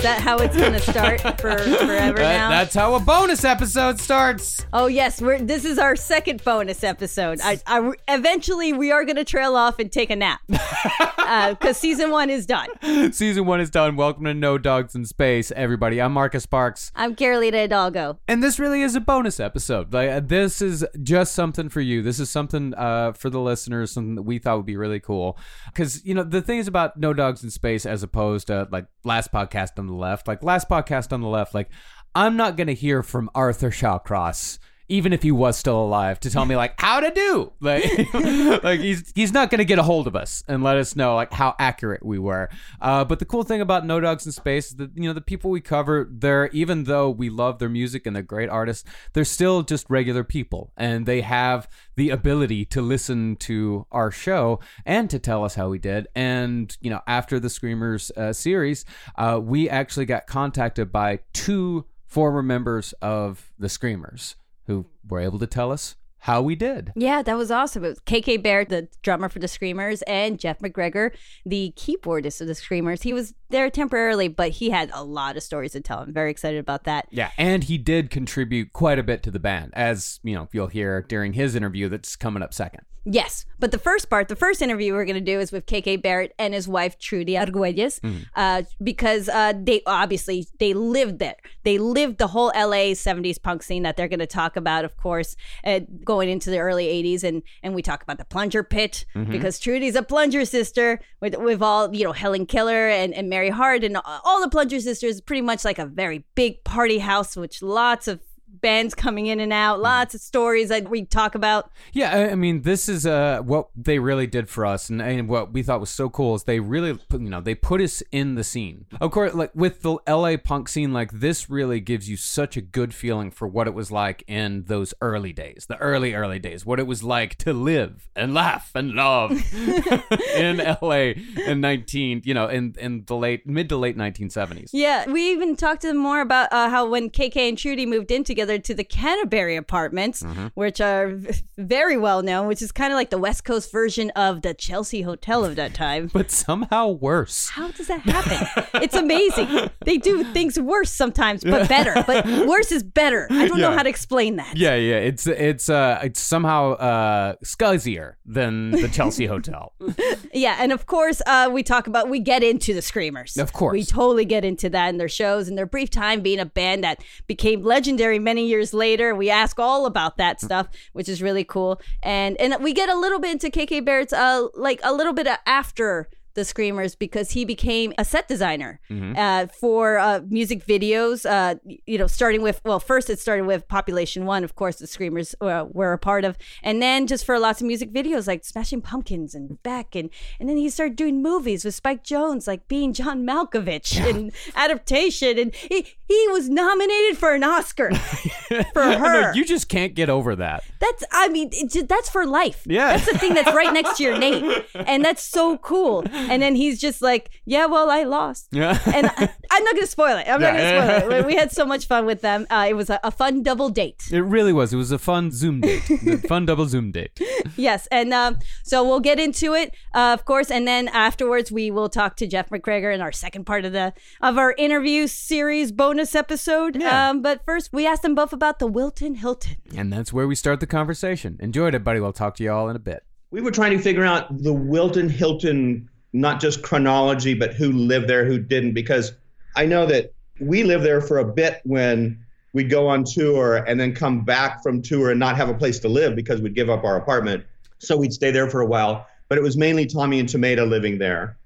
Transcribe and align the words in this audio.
Is, 0.00 0.04
that 0.04 0.22
how 0.22 0.38
it's 0.38 0.56
going 0.56 0.72
to 0.72 0.80
start 0.80 1.20
for 1.20 1.58
forever 1.58 2.16
That- 2.20 2.38
now? 2.38 2.48
that's 2.48 2.74
how 2.74 2.94
a 2.94 3.00
bonus 3.00 3.44
episode 3.44 4.00
starts. 4.00 4.64
Oh 4.72 4.86
yes, 4.86 5.20
we're 5.20 5.38
this 5.42 5.66
is 5.66 5.78
our 5.78 5.94
second 5.94 6.42
bonus 6.42 6.82
episode. 6.82 7.38
I, 7.44 7.60
I 7.66 7.92
eventually 8.08 8.72
we 8.72 8.90
are 8.92 9.04
going 9.04 9.16
to 9.16 9.26
trail 9.26 9.56
off 9.56 9.78
and 9.78 9.92
take 9.92 10.08
a 10.08 10.16
nap 10.16 10.40
because 10.48 11.76
season 11.76 12.10
one 12.10 12.30
is 12.30 12.46
done. 12.46 12.68
Season 13.12 13.44
one 13.44 13.60
is 13.60 13.68
done. 13.68 13.94
Welcome 13.96 14.24
to 14.24 14.32
No 14.32 14.56
Dogs 14.56 14.94
in 14.94 15.04
Space, 15.04 15.52
everybody. 15.52 16.00
I'm 16.00 16.12
Marcus 16.12 16.44
Sparks. 16.44 16.92
I'm 16.96 17.14
Carolina 17.14 17.58
Hidalgo. 17.58 18.20
And 18.26 18.42
this 18.42 18.58
really 18.58 18.80
is 18.80 18.94
a 18.94 19.00
bonus 19.00 19.38
episode. 19.38 19.92
Like 19.92 20.08
uh, 20.08 20.20
this 20.20 20.62
is 20.62 20.82
just 21.02 21.34
something 21.34 21.68
for 21.68 21.82
you. 21.82 22.00
This 22.00 22.18
is 22.20 22.30
something 22.30 22.72
uh, 22.74 23.12
for 23.12 23.28
the 23.28 23.40
listeners, 23.40 23.92
something 23.92 24.14
that 24.14 24.22
we 24.22 24.38
thought 24.38 24.56
would 24.56 24.66
be 24.66 24.78
really 24.78 25.00
cool. 25.00 25.36
Because 25.66 26.02
you 26.06 26.14
know 26.14 26.24
the 26.24 26.40
thing 26.40 26.58
is 26.58 26.68
about 26.68 26.96
No 26.96 27.12
Dogs 27.12 27.44
in 27.44 27.50
Space, 27.50 27.84
as 27.84 28.02
opposed 28.02 28.46
to 28.46 28.66
like 28.72 28.86
last 29.04 29.30
podcast 29.30 29.78
on 29.78 29.89
left. 29.98 30.28
Like 30.28 30.42
last 30.42 30.68
podcast 30.68 31.12
on 31.12 31.20
the 31.20 31.28
left, 31.28 31.54
like 31.54 31.70
I'm 32.14 32.36
not 32.36 32.56
gonna 32.56 32.72
hear 32.72 33.02
from 33.02 33.30
Arthur 33.34 33.70
Shawcross. 33.70 34.58
Even 34.90 35.12
if 35.12 35.22
he 35.22 35.30
was 35.30 35.56
still 35.56 35.80
alive, 35.80 36.18
to 36.20 36.30
tell 36.30 36.44
me 36.44 36.56
like 36.56 36.74
how 36.80 37.00
to 37.00 37.10
do, 37.10 37.52
like, 37.60 37.84
like 38.62 38.80
he's 38.80 39.12
he's 39.14 39.32
not 39.32 39.50
gonna 39.50 39.64
get 39.64 39.78
a 39.78 39.82
hold 39.82 40.06
of 40.06 40.16
us 40.16 40.42
and 40.48 40.62
let 40.62 40.76
us 40.76 40.96
know 40.96 41.14
like 41.14 41.32
how 41.32 41.54
accurate 41.58 42.04
we 42.04 42.18
were. 42.18 42.50
Uh, 42.80 43.04
but 43.04 43.20
the 43.20 43.24
cool 43.24 43.44
thing 43.44 43.60
about 43.60 43.86
No 43.86 44.00
Dogs 44.00 44.26
in 44.26 44.32
Space 44.32 44.68
is 44.68 44.76
that 44.76 44.90
you 44.96 45.04
know 45.04 45.12
the 45.12 45.20
people 45.20 45.50
we 45.50 45.60
cover, 45.60 46.08
they're 46.10 46.48
even 46.48 46.84
though 46.84 47.08
we 47.08 47.30
love 47.30 47.60
their 47.60 47.68
music 47.68 48.04
and 48.04 48.14
they're 48.14 48.22
great 48.22 48.48
artists, 48.48 48.84
they're 49.12 49.24
still 49.24 49.62
just 49.62 49.88
regular 49.88 50.24
people, 50.24 50.72
and 50.76 51.06
they 51.06 51.20
have 51.20 51.68
the 51.96 52.10
ability 52.10 52.64
to 52.64 52.82
listen 52.82 53.36
to 53.36 53.86
our 53.92 54.10
show 54.10 54.58
and 54.84 55.08
to 55.10 55.18
tell 55.18 55.44
us 55.44 55.54
how 55.54 55.68
we 55.68 55.78
did. 55.78 56.08
And 56.14 56.76
you 56.80 56.90
know, 56.90 57.00
after 57.06 57.38
the 57.38 57.48
Screamers 57.48 58.10
uh, 58.16 58.32
series, 58.32 58.84
uh, 59.16 59.40
we 59.42 59.70
actually 59.70 60.06
got 60.06 60.26
contacted 60.26 60.90
by 60.90 61.20
two 61.32 61.86
former 62.10 62.42
members 62.42 62.92
of 63.00 63.52
the 63.58 63.68
Screamers 63.68 64.34
who 64.70 64.86
were 65.08 65.18
able 65.18 65.40
to 65.40 65.48
tell 65.48 65.72
us 65.72 65.96
how 66.20 66.40
we 66.42 66.54
did. 66.54 66.92
Yeah, 66.94 67.22
that 67.22 67.36
was 67.36 67.50
awesome. 67.50 67.84
It 67.84 67.88
was 67.88 68.00
KK 68.00 68.40
Barrett, 68.42 68.68
the 68.68 68.88
drummer 69.02 69.28
for 69.28 69.40
the 69.40 69.48
Screamers, 69.48 70.02
and 70.02 70.38
Jeff 70.38 70.60
McGregor, 70.60 71.12
the 71.44 71.72
keyboardist 71.76 72.40
of 72.40 72.46
the 72.46 72.54
Screamers. 72.54 73.02
He 73.02 73.12
was 73.12 73.34
there 73.48 73.68
temporarily, 73.68 74.28
but 74.28 74.50
he 74.50 74.70
had 74.70 74.90
a 74.92 75.02
lot 75.02 75.36
of 75.36 75.42
stories 75.42 75.72
to 75.72 75.80
tell. 75.80 75.98
I'm 75.98 76.12
very 76.12 76.30
excited 76.30 76.60
about 76.60 76.84
that. 76.84 77.08
Yeah, 77.10 77.30
and 77.36 77.64
he 77.64 77.78
did 77.78 78.10
contribute 78.10 78.72
quite 78.72 78.98
a 78.98 79.02
bit 79.02 79.22
to 79.24 79.32
the 79.32 79.40
band, 79.40 79.72
as 79.74 80.20
you 80.22 80.34
know, 80.34 80.48
you'll 80.52 80.68
hear 80.68 81.02
during 81.02 81.32
his 81.32 81.56
interview 81.56 81.88
that's 81.88 82.14
coming 82.14 82.42
up 82.42 82.54
second. 82.54 82.82
Yes, 83.04 83.46
but 83.58 83.70
the 83.70 83.78
first 83.78 84.10
part, 84.10 84.28
the 84.28 84.36
first 84.36 84.60
interview 84.60 84.92
we're 84.92 85.06
going 85.06 85.14
to 85.14 85.20
do 85.20 85.40
is 85.40 85.52
with 85.52 85.64
KK 85.64 86.02
Barrett 86.02 86.34
and 86.38 86.52
his 86.52 86.68
wife 86.68 86.98
Trudy 86.98 87.32
Arguelles, 87.34 87.98
uh, 88.36 88.62
because 88.82 89.28
uh, 89.28 89.54
they 89.56 89.80
obviously 89.86 90.46
they 90.58 90.74
lived 90.74 91.18
there. 91.18 91.36
They 91.64 91.78
lived 91.78 92.18
the 92.18 92.26
whole 92.28 92.48
LA 92.48 92.92
'70s 92.92 93.42
punk 93.42 93.62
scene 93.62 93.84
that 93.84 93.96
they're 93.96 94.08
going 94.08 94.20
to 94.20 94.26
talk 94.26 94.54
about, 94.56 94.84
of 94.84 94.96
course, 94.98 95.34
uh, 95.64 95.80
going 96.04 96.28
into 96.28 96.50
the 96.50 96.58
early 96.58 96.86
'80s, 96.86 97.24
and 97.24 97.42
and 97.62 97.74
we 97.74 97.80
talk 97.80 98.02
about 98.02 98.18
the 98.18 98.24
Plunger 98.26 98.62
Pit 98.62 99.06
because 99.30 99.58
Trudy's 99.58 99.96
a 99.96 100.02
Plunger 100.02 100.44
sister 100.44 101.00
with 101.20 101.34
with 101.38 101.62
all 101.62 101.94
you 101.94 102.04
know 102.04 102.12
Helen 102.12 102.44
Keller 102.44 102.88
and 102.88 103.14
and 103.14 103.30
Mary 103.30 103.50
Hart 103.50 103.82
and 103.82 103.96
all 104.04 104.40
the 104.42 104.50
Plunger 104.50 104.78
sisters. 104.78 105.22
Pretty 105.22 105.42
much 105.42 105.64
like 105.64 105.78
a 105.78 105.86
very 105.86 106.24
big 106.34 106.64
party 106.64 106.98
house, 106.98 107.34
which 107.34 107.62
lots 107.62 108.08
of 108.08 108.20
bands 108.60 108.94
coming 108.94 109.26
in 109.26 109.40
and 109.40 109.52
out, 109.52 109.80
lots 109.80 110.14
of 110.14 110.20
stories 110.20 110.68
that 110.68 110.88
we 110.90 111.04
talk 111.04 111.34
about. 111.34 111.70
Yeah, 111.92 112.12
I, 112.12 112.30
I 112.30 112.34
mean, 112.34 112.62
this 112.62 112.88
is 112.88 113.06
uh, 113.06 113.40
what 113.42 113.68
they 113.76 113.98
really 113.98 114.26
did 114.26 114.48
for 114.48 114.66
us, 114.66 114.90
and, 114.90 115.00
and 115.00 115.28
what 115.28 115.52
we 115.52 115.62
thought 115.62 115.80
was 115.80 115.90
so 115.90 116.08
cool 116.08 116.34
is 116.34 116.44
they 116.44 116.60
really, 116.60 116.94
put, 116.94 117.20
you 117.20 117.30
know, 117.30 117.40
they 117.40 117.54
put 117.54 117.80
us 117.80 118.02
in 118.12 118.34
the 118.34 118.44
scene. 118.44 118.86
Of 119.00 119.10
course, 119.10 119.34
like 119.34 119.54
with 119.54 119.82
the 119.82 119.98
LA 120.08 120.36
punk 120.36 120.68
scene, 120.68 120.92
like 120.92 121.12
this 121.12 121.48
really 121.48 121.80
gives 121.80 122.08
you 122.08 122.16
such 122.16 122.56
a 122.56 122.60
good 122.60 122.94
feeling 122.94 123.30
for 123.30 123.46
what 123.48 123.66
it 123.66 123.74
was 123.74 123.90
like 123.90 124.24
in 124.26 124.64
those 124.64 124.92
early 125.00 125.32
days, 125.32 125.66
the 125.68 125.76
early 125.78 126.14
early 126.14 126.38
days, 126.38 126.66
what 126.66 126.78
it 126.78 126.86
was 126.86 127.02
like 127.02 127.36
to 127.36 127.52
live 127.52 128.08
and 128.14 128.34
laugh 128.34 128.70
and 128.74 128.92
love 128.92 129.32
in 129.54 130.58
LA 130.82 131.12
in 131.46 131.60
nineteen, 131.60 132.22
you 132.24 132.34
know, 132.34 132.48
in 132.48 132.74
in 132.78 133.04
the 133.06 133.16
late 133.16 133.46
mid 133.46 133.68
to 133.68 133.76
late 133.76 133.96
nineteen 133.96 134.30
seventies. 134.30 134.70
Yeah, 134.72 135.10
we 135.10 135.30
even 135.30 135.56
talked 135.56 135.82
to 135.82 135.88
them 135.88 135.96
more 135.96 136.20
about 136.20 136.52
uh, 136.52 136.68
how 136.68 136.88
when 136.88 137.10
KK 137.10 137.36
and 137.48 137.58
Trudy 137.58 137.86
moved 137.86 138.10
in 138.10 138.24
together 138.24 138.39
to 138.46 138.74
the 138.74 138.84
Canterbury 138.84 139.56
apartments, 139.56 140.22
which 140.54 140.80
are 140.80 141.18
very 141.56 141.96
well 141.96 142.22
known, 142.22 142.46
which 142.46 142.62
is 142.62 142.72
kind 142.72 142.92
of 142.92 142.96
like 142.96 143.10
the 143.10 143.18
West 143.18 143.44
Coast 143.44 143.70
version 143.72 144.10
of 144.10 144.42
the 144.42 144.54
Chelsea 144.54 145.02
Hotel 145.02 145.44
of 145.44 145.56
that 145.56 145.74
time. 145.74 146.10
But 146.20 146.30
somehow 146.30 146.88
worse. 146.88 147.48
How 147.50 147.70
does 147.70 147.86
that 147.86 148.00
happen? 148.00 148.64
it's 148.82 148.94
amazing. 148.94 149.70
They 149.84 149.96
do 149.96 150.22
things 150.32 150.58
worse 150.60 150.92
sometimes, 150.92 151.42
but 151.42 151.68
better. 151.68 151.94
But 152.06 152.26
worse 152.46 152.70
is 152.72 152.82
better. 152.82 153.26
I 153.30 153.46
don't 153.48 153.58
know 153.58 153.72
how 153.72 153.82
to 153.82 153.88
explain 153.88 154.36
that. 154.36 154.56
Yeah, 154.56 154.74
yeah. 154.74 154.96
It's 154.96 155.26
it's 155.26 155.68
uh 155.70 156.00
it's 156.02 156.20
somehow 156.20 156.72
uh 156.72 157.34
scuzzier 157.44 158.14
than 158.26 158.70
the 158.72 158.88
Chelsea 158.88 159.26
Hotel. 159.26 159.72
Yeah, 160.32 160.56
and 160.60 160.70
of 160.70 160.86
course, 160.86 161.20
uh, 161.26 161.50
we 161.52 161.62
talk 161.64 161.88
about 161.88 162.08
we 162.08 162.20
get 162.20 162.42
into 162.44 162.72
the 162.72 162.82
Screamers. 162.82 163.36
Of 163.36 163.52
course. 163.52 163.72
we 163.72 163.84
totally 163.84 164.24
get 164.24 164.44
into 164.44 164.70
that 164.70 164.88
in 164.90 164.96
their 164.96 165.08
shows 165.08 165.48
and 165.48 165.58
their 165.58 165.66
brief 165.66 165.90
time 165.90 166.20
being 166.20 166.38
a 166.38 166.44
band 166.46 166.84
that 166.84 167.02
became 167.26 167.62
legendary 167.62 168.20
many 168.30 168.46
years 168.46 168.72
later. 168.72 169.12
We 169.12 169.28
ask 169.28 169.58
all 169.58 169.86
about 169.86 170.16
that 170.18 170.40
stuff, 170.40 170.68
which 170.92 171.08
is 171.08 171.20
really 171.20 171.42
cool, 171.42 171.80
and 172.00 172.36
and 172.40 172.62
we 172.62 172.72
get 172.72 172.88
a 172.88 172.94
little 172.94 173.18
bit 173.18 173.32
into 173.32 173.50
KK 173.50 173.84
Barrett's, 173.84 174.12
uh, 174.12 174.46
like 174.54 174.80
a 174.84 174.92
little 174.92 175.12
bit 175.12 175.26
after 175.46 176.08
the 176.34 176.44
Screamers 176.44 176.94
because 176.94 177.32
he 177.32 177.44
became 177.44 177.92
a 177.98 178.04
set 178.04 178.28
designer 178.28 178.80
Mm-hmm. 178.90 179.14
uh, 179.16 179.46
for 179.46 179.98
uh, 179.98 180.20
music 180.28 180.64
videos. 180.66 181.28
Uh, 181.28 181.56
you 181.86 181.98
know, 181.98 182.06
starting 182.06 182.42
with 182.42 182.60
well, 182.64 182.80
first 182.80 183.08
it 183.10 183.18
started 183.18 183.46
with 183.46 183.66
Population 183.68 184.26
One, 184.26 184.44
of 184.44 184.54
course, 184.54 184.76
the 184.76 184.86
Screamers 184.86 185.34
uh, 185.40 185.66
were 185.70 185.92
a 185.92 185.98
part 185.98 186.24
of, 186.24 186.36
and 186.62 186.80
then 186.82 187.06
just 187.06 187.24
for 187.24 187.38
lots 187.38 187.60
of 187.60 187.66
music 187.66 187.92
videos 187.92 188.26
like 188.26 188.44
Smashing 188.44 188.82
Pumpkins 188.82 189.34
and 189.34 189.62
Beck, 189.62 189.94
and 189.94 190.10
and 190.38 190.48
then 190.48 190.56
he 190.56 190.68
started 190.68 190.96
doing 190.96 191.22
movies 191.22 191.64
with 191.64 191.74
Spike 191.74 192.04
Jonze, 192.04 192.46
like 192.46 192.66
being 192.68 192.92
John 192.92 193.24
Malkovich 193.26 193.96
in 194.08 194.32
adaptation, 194.54 195.38
and 195.38 195.54
he 195.54 195.86
he 196.08 196.28
was 196.30 196.48
nominated 196.48 197.16
for 197.18 197.34
an 197.34 197.44
Oscar 197.44 197.94
for 198.72 198.82
her. 198.82 199.22
know, 199.22 199.32
you 199.34 199.44
just 199.44 199.68
can't 199.68 199.94
get 199.94 200.08
over 200.10 200.34
that. 200.36 200.64
That's, 200.80 201.04
I 201.12 201.28
mean, 201.28 201.50
it 201.52 201.88
that's 201.88 202.08
for 202.10 202.26
life. 202.26 202.62
Yeah. 202.66 202.96
That's 202.96 203.12
the 203.12 203.18
thing 203.18 203.34
that's 203.34 203.54
right 203.54 203.72
next 203.72 203.96
to 203.98 204.02
your 204.02 204.18
name. 204.18 204.52
And 204.74 205.04
that's 205.04 205.22
so 205.22 205.58
cool. 205.58 206.04
And 206.28 206.42
then 206.42 206.54
he's 206.54 206.80
just 206.80 207.00
like, 207.02 207.30
yeah, 207.44 207.66
well, 207.66 207.90
I 207.90 208.02
lost. 208.04 208.48
Yeah. 208.52 208.78
And 208.86 209.06
I, 209.06 209.30
I'm 209.50 209.64
not 209.64 209.74
going 209.74 209.86
to 209.86 209.90
spoil 209.90 210.16
it. 210.16 210.26
I'm 210.28 210.40
not 210.40 210.54
going 210.54 210.86
to 210.88 211.00
spoil 211.00 211.12
it. 211.12 211.26
We 211.26 211.34
had 211.36 211.52
so 211.52 211.64
much 211.64 211.86
fun 211.86 212.06
with 212.06 212.20
them. 212.20 212.46
Uh, 212.50 212.66
it 212.68 212.74
was 212.74 212.90
a, 212.90 213.00
a 213.02 213.10
fun 213.10 213.42
double 213.42 213.68
date. 213.68 214.08
It 214.10 214.20
really 214.20 214.52
was. 214.52 214.72
It 214.72 214.76
was 214.76 214.92
a 214.92 214.98
fun 214.98 215.30
Zoom 215.30 215.60
date, 215.60 215.80
fun 216.28 216.46
double 216.46 216.66
Zoom 216.66 216.92
date. 216.92 217.20
Yes. 217.56 217.86
And 217.90 218.12
um, 218.14 218.38
so 218.64 218.82
we'll 218.86 219.00
get 219.00 219.18
into 219.20 219.54
it, 219.54 219.74
uh, 219.94 220.14
of 220.18 220.24
course. 220.24 220.50
And 220.50 220.66
then 220.66 220.88
afterwards, 220.88 221.50
we 221.52 221.70
will 221.70 221.88
talk 221.88 222.16
to 222.16 222.26
Jeff 222.26 222.50
McGregor 222.50 222.94
in 222.94 223.00
our 223.00 223.12
second 223.12 223.44
part 223.44 223.64
of 223.64 223.72
the 223.72 223.92
of 224.20 224.38
our 224.38 224.54
interview 224.56 225.06
series 225.06 225.72
bonus 225.72 226.14
episode. 226.14 226.76
Yeah. 226.80 227.10
Um, 227.10 227.22
but 227.22 227.44
first, 227.44 227.72
we 227.72 227.86
asked 227.86 228.02
them 228.02 228.14
both 228.14 228.32
about 228.32 228.58
the 228.58 228.66
Wilton 228.66 229.16
Hilton. 229.16 229.56
And 229.76 229.92
that's 229.92 230.12
where 230.12 230.26
we 230.26 230.34
start 230.34 230.60
the 230.60 230.66
conversation. 230.66 231.36
Enjoyed 231.40 231.74
it, 231.74 231.84
buddy. 231.84 232.00
We'll 232.00 232.12
talk 232.12 232.36
to 232.36 232.44
you 232.44 232.52
all 232.52 232.68
in 232.68 232.76
a 232.76 232.80
bit. 232.80 233.02
we 233.30 233.40
were 233.40 233.50
trying 233.50 233.76
to 233.76 233.82
figure 233.82 234.04
out 234.04 234.42
the 234.42 234.52
Wilton 234.52 235.08
Hilton, 235.08 235.88
not 236.12 236.40
just 236.40 236.62
chronology, 236.62 237.34
but 237.34 237.54
who 237.54 237.72
lived 237.72 238.08
there, 238.08 238.24
who 238.24 238.38
didn't, 238.38 238.72
because 238.74 239.12
I 239.56 239.66
know 239.66 239.86
that 239.86 240.12
we 240.40 240.64
lived 240.64 240.84
there 240.84 241.00
for 241.00 241.18
a 241.18 241.24
bit 241.24 241.60
when 241.64 242.24
we'd 242.52 242.70
go 242.70 242.88
on 242.88 243.04
tour 243.04 243.56
and 243.56 243.78
then 243.78 243.94
come 243.94 244.24
back 244.24 244.62
from 244.62 244.82
tour 244.82 245.10
and 245.10 245.20
not 245.20 245.36
have 245.36 245.48
a 245.48 245.54
place 245.54 245.78
to 245.80 245.88
live 245.88 246.16
because 246.16 246.40
we'd 246.40 246.54
give 246.54 246.70
up 246.70 246.82
our 246.84 246.96
apartment. 246.96 247.44
So 247.78 247.96
we'd 247.96 248.12
stay 248.12 248.30
there 248.30 248.50
for 248.50 248.60
a 248.60 248.66
while. 248.66 249.06
But 249.28 249.38
it 249.38 249.42
was 249.42 249.56
mainly 249.56 249.86
Tommy 249.86 250.18
and 250.18 250.28
Tomato 250.28 250.64
living 250.64 250.98
there. 250.98 251.36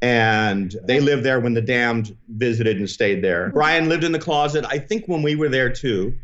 And 0.00 0.74
they 0.84 1.00
lived 1.00 1.24
there 1.24 1.40
when 1.40 1.54
the 1.54 1.60
Damned 1.60 2.16
visited 2.28 2.78
and 2.78 2.88
stayed 2.88 3.22
there. 3.22 3.50
Brian 3.50 3.88
lived 3.88 4.04
in 4.04 4.12
the 4.12 4.18
closet, 4.18 4.64
I 4.68 4.78
think 4.78 5.06
when 5.06 5.22
we 5.22 5.34
were 5.36 5.48
there 5.48 5.70
too. 5.70 6.14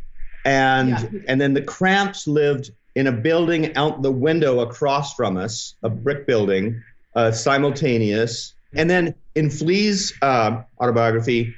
And 0.44 0.90
Yeah. 0.90 1.20
and 1.28 1.40
then 1.40 1.52
the 1.52 1.62
Cramps 1.62 2.26
lived 2.26 2.70
in 2.94 3.06
a 3.06 3.12
building 3.12 3.76
out 3.76 4.02
the 4.02 4.10
window 4.10 4.60
across 4.60 5.14
from 5.14 5.36
us, 5.36 5.76
a 5.82 5.90
brick 5.90 6.26
building, 6.26 6.82
uh, 7.14 7.32
simultaneous. 7.32 8.54
And 8.74 8.88
then 8.88 9.14
in 9.34 9.50
Flea's 9.50 10.12
uh, 10.22 10.62
autobiography, 10.80 11.54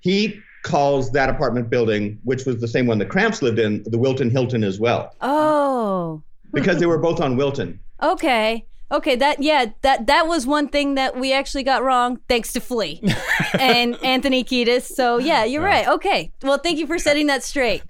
he 0.00 0.40
calls 0.62 1.10
that 1.12 1.28
apartment 1.28 1.70
building, 1.70 2.18
which 2.24 2.44
was 2.44 2.60
the 2.60 2.68
same 2.68 2.86
one 2.86 2.98
the 2.98 3.06
Cramps 3.06 3.42
lived 3.42 3.58
in, 3.58 3.82
the 3.84 3.98
Wilton 3.98 4.30
Hilton 4.30 4.64
as 4.64 4.78
well, 4.80 5.14
Oh. 5.20 6.22
because 6.52 6.78
they 6.80 6.86
were 6.86 6.98
both 6.98 7.20
on 7.20 7.36
Wilton. 7.36 7.80
Okay. 8.02 8.66
Okay, 8.92 9.16
that 9.16 9.42
yeah, 9.42 9.66
that 9.80 10.06
that 10.06 10.28
was 10.28 10.46
one 10.46 10.68
thing 10.68 10.94
that 10.96 11.18
we 11.18 11.32
actually 11.32 11.62
got 11.64 11.82
wrong 11.82 12.20
thanks 12.28 12.52
to 12.52 12.60
Flea 12.60 13.02
and 13.58 13.96
Anthony 14.04 14.44
Kiedis. 14.44 14.82
So 14.82 15.16
yeah, 15.18 15.44
you're 15.44 15.62
right. 15.62 15.88
Okay. 15.88 16.30
Well, 16.42 16.58
thank 16.58 16.78
you 16.78 16.86
for 16.86 16.98
setting 16.98 17.26
that 17.28 17.42
straight. 17.42 17.82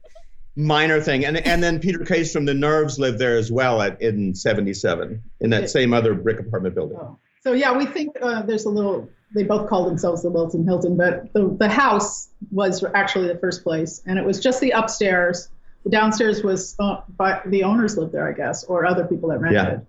Minor 0.56 1.00
thing, 1.02 1.24
and 1.24 1.36
and 1.36 1.62
then 1.62 1.78
Peter 1.80 2.04
Case 2.04 2.32
from 2.32 2.46
the 2.46 2.54
Nerves 2.54 2.98
lived 2.98 3.18
there 3.18 3.36
as 3.36 3.52
well 3.52 3.82
at 3.82 4.00
in 4.00 4.34
'77 4.34 5.22
in 5.40 5.50
that 5.50 5.68
same 5.68 5.92
other 5.92 6.14
brick 6.14 6.40
apartment 6.40 6.74
building. 6.74 6.96
Oh. 6.98 7.18
So 7.42 7.52
yeah, 7.52 7.76
we 7.76 7.86
think 7.86 8.16
uh, 8.22 8.42
there's 8.42 8.64
a 8.64 8.70
little. 8.70 9.08
They 9.34 9.42
both 9.42 9.68
call 9.68 9.84
themselves 9.84 10.22
the 10.22 10.30
Wilton 10.30 10.64
Hilton, 10.64 10.96
but 10.96 11.32
the 11.34 11.54
the 11.60 11.68
house 11.68 12.28
was 12.50 12.82
actually 12.94 13.28
the 13.28 13.38
first 13.38 13.62
place, 13.62 14.02
and 14.06 14.18
it 14.18 14.24
was 14.24 14.40
just 14.40 14.60
the 14.60 14.70
upstairs. 14.70 15.48
The 15.84 15.90
downstairs 15.90 16.42
was, 16.42 16.74
uh, 16.80 17.02
but 17.16 17.48
the 17.48 17.62
owners 17.62 17.96
lived 17.96 18.12
there, 18.12 18.26
I 18.26 18.32
guess, 18.32 18.64
or 18.64 18.84
other 18.84 19.04
people 19.04 19.28
that 19.28 19.38
rented. 19.38 19.62
Yeah. 19.62 19.80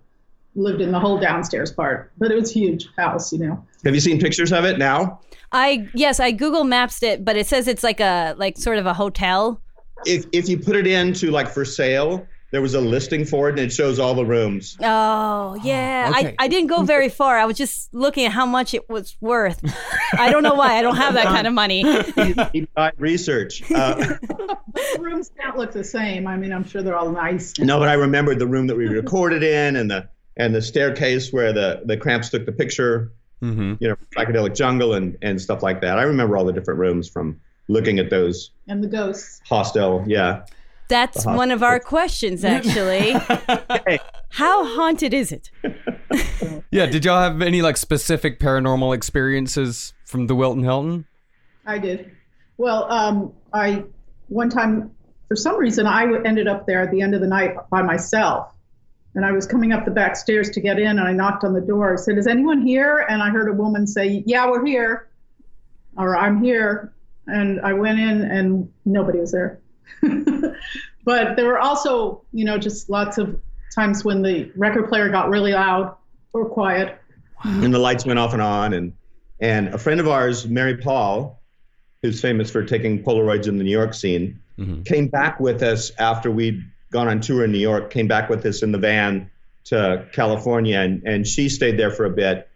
Lived 0.54 0.82
in 0.82 0.92
the 0.92 1.00
whole 1.00 1.20
downstairs 1.20 1.72
part, 1.72 2.12
but 2.18 2.32
it 2.32 2.36
was 2.36 2.52
a 2.52 2.54
huge 2.54 2.88
house, 2.98 3.32
you 3.32 3.40
know. 3.40 3.64
Have 3.86 3.96
you 3.96 4.02
seen 4.02 4.20
pictures 4.20 4.52
of 4.52 4.66
it 4.66 4.78
now? 4.78 5.20
I 5.52 5.88
yes, 5.94 6.20
I 6.20 6.32
Google 6.32 6.64
Maps 6.64 7.02
it, 7.04 7.24
but 7.24 7.38
it 7.38 7.48
says 7.48 7.68
it's 7.68 7.84
like 7.84 8.00
a 8.00 8.36
like 8.38 8.58
sort 8.58 8.78
of 8.78 8.86
a 8.86 8.94
hotel. 8.94 9.62
If 10.06 10.26
if 10.32 10.48
you 10.50 10.60
put 10.60 10.76
it 10.76 10.88
into 10.88 11.32
like 11.32 11.50
for 11.50 11.66
sale, 11.66 12.28
there 12.52 12.62
was 12.62 12.76
a 12.76 12.82
listing 12.82 13.26
for 13.26 13.50
it, 13.50 13.52
and 13.54 13.60
it 13.60 13.72
shows 13.74 14.00
all 14.00 14.14
the 14.14 14.26
rooms. 14.26 14.78
Oh 14.82 15.60
yeah, 15.64 16.12
okay. 16.16 16.36
I, 16.40 16.46
I 16.46 16.48
didn't 16.48 16.68
go 16.68 16.84
very 16.84 17.10
far. 17.10 17.38
I 17.38 17.46
was 17.46 17.58
just 17.58 17.94
looking 17.94 18.26
at 18.26 18.32
how 18.32 18.46
much 18.46 18.74
it 18.74 18.90
was 18.90 19.18
worth. 19.20 19.60
I 20.18 20.32
don't 20.32 20.44
know 20.44 20.54
why. 20.54 20.78
I 20.78 20.82
don't 20.82 20.96
have 20.96 21.16
that 21.16 21.26
kind 21.26 21.48
of 21.48 21.54
money. 21.54 21.84
Deep 22.54 22.70
dive 22.76 22.94
research. 22.98 23.70
Uh, 23.72 23.96
The 23.96 24.58
rooms 25.00 25.32
can't 25.40 25.58
look 25.58 25.72
the 25.72 25.84
same. 25.84 26.28
I 26.28 26.38
mean, 26.38 26.54
I'm 26.54 26.64
sure 26.64 26.82
they're 26.84 26.96
all 26.96 27.12
nice. 27.12 27.58
no, 27.60 27.80
but 27.80 27.90
I 27.90 27.94
remembered 27.94 28.40
the 28.40 28.48
room 28.48 28.68
that 28.68 28.78
we 28.78 28.88
recorded 28.88 29.44
in, 29.44 29.76
and 29.76 29.90
the 29.90 30.08
and 30.38 30.54
the 30.54 30.62
staircase 30.62 31.34
where 31.34 31.52
the 31.52 31.82
the 31.86 31.98
Cramps 31.98 32.30
took 32.30 32.46
the 32.46 32.52
picture. 32.52 33.12
Mm-hmm. 33.42 33.76
You 33.80 33.90
know, 33.90 33.96
psychedelic 34.16 34.56
jungle 34.56 34.94
and 34.94 35.18
and 35.22 35.40
stuff 35.42 35.62
like 35.62 35.82
that. 35.82 36.00
I 36.00 36.04
remember 36.04 36.38
all 36.38 36.46
the 36.46 36.54
different 36.54 36.80
rooms 36.80 37.10
from 37.10 37.40
looking 37.68 38.00
at 38.00 38.10
those 38.10 38.52
And 38.68 38.84
the 38.84 38.88
ghosts. 38.88 39.42
hostel. 39.48 40.04
Yeah. 40.08 40.44
That's 40.90 41.26
one 41.26 41.52
of 41.52 41.64
our 41.64 41.80
questions, 41.82 42.46
actually. 42.46 43.12
How 44.30 44.66
haunted 44.66 45.14
is 45.14 45.32
it? 45.32 45.52
Yeah. 46.72 46.86
Did 46.86 47.06
y'all 47.06 47.22
have 47.22 47.42
any 47.42 47.62
like 47.62 47.78
specific 47.78 48.40
paranormal 48.40 48.94
experiences 48.96 49.94
from 50.06 50.28
the 50.28 50.36
Wilton 50.36 50.64
Hilton? 50.64 51.06
I 51.66 51.78
did. 51.78 52.12
Well, 52.58 52.92
um, 52.92 53.34
I 53.54 53.84
one 54.28 54.50
time, 54.50 54.92
for 55.28 55.36
some 55.36 55.58
reason, 55.58 55.86
I 55.88 56.04
ended 56.26 56.48
up 56.48 56.66
there 56.68 56.82
at 56.82 56.92
the 56.92 57.02
end 57.02 57.16
of 57.16 57.22
the 57.22 57.28
night 57.28 57.56
by 57.70 57.82
myself, 57.82 58.54
and 59.16 59.26
I 59.26 59.32
was 59.32 59.46
coming 59.46 59.72
up 59.72 59.86
the 59.86 59.92
back 59.92 60.16
stairs 60.18 60.50
to 60.52 60.62
get 60.62 60.78
in, 60.80 60.88
and 61.00 61.02
I 61.02 61.14
knocked 61.14 61.44
on 61.44 61.54
the 61.54 61.62
door. 61.62 61.94
I 61.94 61.96
said, 61.98 62.18
"Is 62.18 62.28
anyone 62.28 62.62
here?" 62.62 63.06
And 63.10 63.22
I 63.22 63.30
heard 63.30 63.50
a 63.50 63.54
woman 63.54 63.88
say, 63.88 64.24
"Yeah, 64.26 64.50
we're 64.50 64.66
here," 64.66 65.08
or 65.98 66.18
"I'm 66.18 66.42
here," 66.44 66.94
and 67.28 67.62
I 67.62 67.74
went 67.74 68.00
in, 68.00 68.24
and 68.24 68.72
nobody 68.86 69.20
was 69.20 69.32
there. 69.32 69.60
but 71.04 71.36
there 71.36 71.46
were 71.46 71.60
also, 71.60 72.24
you 72.34 72.46
know, 72.46 72.58
just 72.58 72.90
lots 72.90 73.18
of 73.18 73.40
times 73.74 74.04
when 74.04 74.22
the 74.22 74.52
record 74.56 74.90
player 74.90 75.10
got 75.10 75.30
really 75.30 75.54
loud 75.54 75.96
or 76.34 76.50
quiet. 76.50 77.00
and 77.44 77.74
the 77.74 77.80
lights 77.80 78.06
went 78.06 78.20
off 78.20 78.34
and 78.34 78.42
on 78.42 78.74
and 78.74 78.94
and 79.40 79.68
a 79.70 79.78
friend 79.78 80.00
of 80.00 80.08
ours 80.08 80.48
Maripol 80.48 81.36
who's 82.02 82.20
famous 82.22 82.50
for 82.50 82.64
taking 82.64 83.04
polaroids 83.04 83.48
in 83.48 83.58
the 83.58 83.64
new 83.64 83.72
york 83.72 83.94
scene 83.94 84.40
mm-hmm. 84.58 84.82
came 84.84 85.08
back 85.08 85.40
with 85.40 85.62
us 85.62 85.92
after 86.00 86.32
we'd 86.32 86.64
gone 86.92 87.08
on 87.08 87.22
tour 87.22 87.44
in 87.44 87.52
new 87.52 87.60
york 87.60 87.92
came 87.92 88.08
back 88.08 88.30
with 88.30 88.46
us 88.46 88.64
in 88.64 88.72
the 88.72 88.78
van 88.78 89.30
to 89.66 90.06
california 90.14 90.80
and, 90.80 91.04
and 91.06 91.28
she 91.28 91.48
stayed 91.50 91.78
there 91.78 91.92
for 91.92 92.06
a 92.06 92.10
bit 92.10 92.47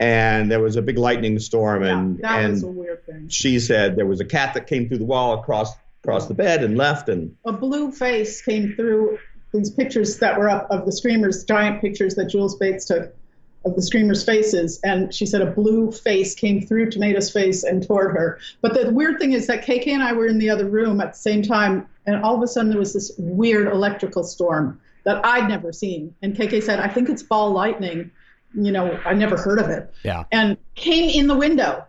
and 0.00 0.50
there 0.50 0.60
was 0.60 0.76
a 0.76 0.82
big 0.82 0.98
lightning 0.98 1.38
storm 1.38 1.82
and 1.82 2.18
yeah, 2.18 2.32
that 2.32 2.44
and 2.44 2.52
was 2.54 2.62
a 2.62 2.68
weird 2.68 3.06
thing. 3.06 3.28
she 3.28 3.60
said 3.60 3.96
there 3.96 4.06
was 4.06 4.20
a 4.20 4.24
cat 4.24 4.54
that 4.54 4.66
came 4.66 4.88
through 4.88 4.98
the 4.98 5.04
wall 5.04 5.38
across 5.38 5.72
across 6.02 6.26
the 6.26 6.34
bed 6.34 6.62
and 6.62 6.76
left 6.76 7.08
and 7.08 7.34
a 7.44 7.52
blue 7.52 7.90
face 7.90 8.42
came 8.42 8.74
through 8.74 9.18
these 9.54 9.70
pictures 9.70 10.18
that 10.18 10.38
were 10.38 10.50
up 10.50 10.66
of 10.70 10.84
the 10.84 10.92
screamers, 10.92 11.44
giant 11.44 11.80
pictures 11.80 12.16
that 12.16 12.26
Jules 12.26 12.56
Bates 12.56 12.84
took 12.86 13.14
of 13.64 13.76
the 13.76 13.82
screamers' 13.82 14.24
faces. 14.24 14.80
And 14.84 15.14
she 15.14 15.24
said 15.24 15.40
a 15.40 15.50
blue 15.50 15.90
face 15.92 16.34
came 16.34 16.60
through 16.66 16.90
Tomato's 16.90 17.32
face 17.32 17.62
and 17.62 17.82
toward 17.86 18.14
her. 18.16 18.38
But 18.60 18.74
the 18.74 18.90
weird 18.90 19.18
thing 19.18 19.32
is 19.32 19.46
that 19.46 19.64
KK 19.64 19.88
and 19.88 20.02
I 20.02 20.12
were 20.12 20.26
in 20.26 20.38
the 20.38 20.50
other 20.50 20.68
room 20.68 21.00
at 21.00 21.12
the 21.12 21.18
same 21.18 21.42
time, 21.42 21.86
and 22.04 22.22
all 22.22 22.36
of 22.36 22.42
a 22.42 22.48
sudden 22.48 22.70
there 22.70 22.78
was 22.78 22.92
this 22.92 23.12
weird 23.16 23.68
electrical 23.68 24.24
storm 24.24 24.80
that 25.04 25.24
I'd 25.24 25.48
never 25.48 25.72
seen. 25.72 26.14
And 26.20 26.36
KK 26.36 26.62
said, 26.62 26.80
I 26.80 26.88
think 26.88 27.08
it's 27.08 27.22
ball 27.22 27.52
lightning. 27.52 28.10
You 28.56 28.72
know, 28.72 28.98
I 29.04 29.14
never 29.14 29.36
heard 29.36 29.58
of 29.58 29.68
it. 29.68 29.92
Yeah. 30.04 30.24
And 30.32 30.56
came 30.74 31.10
in 31.10 31.26
the 31.26 31.34
window. 31.36 31.84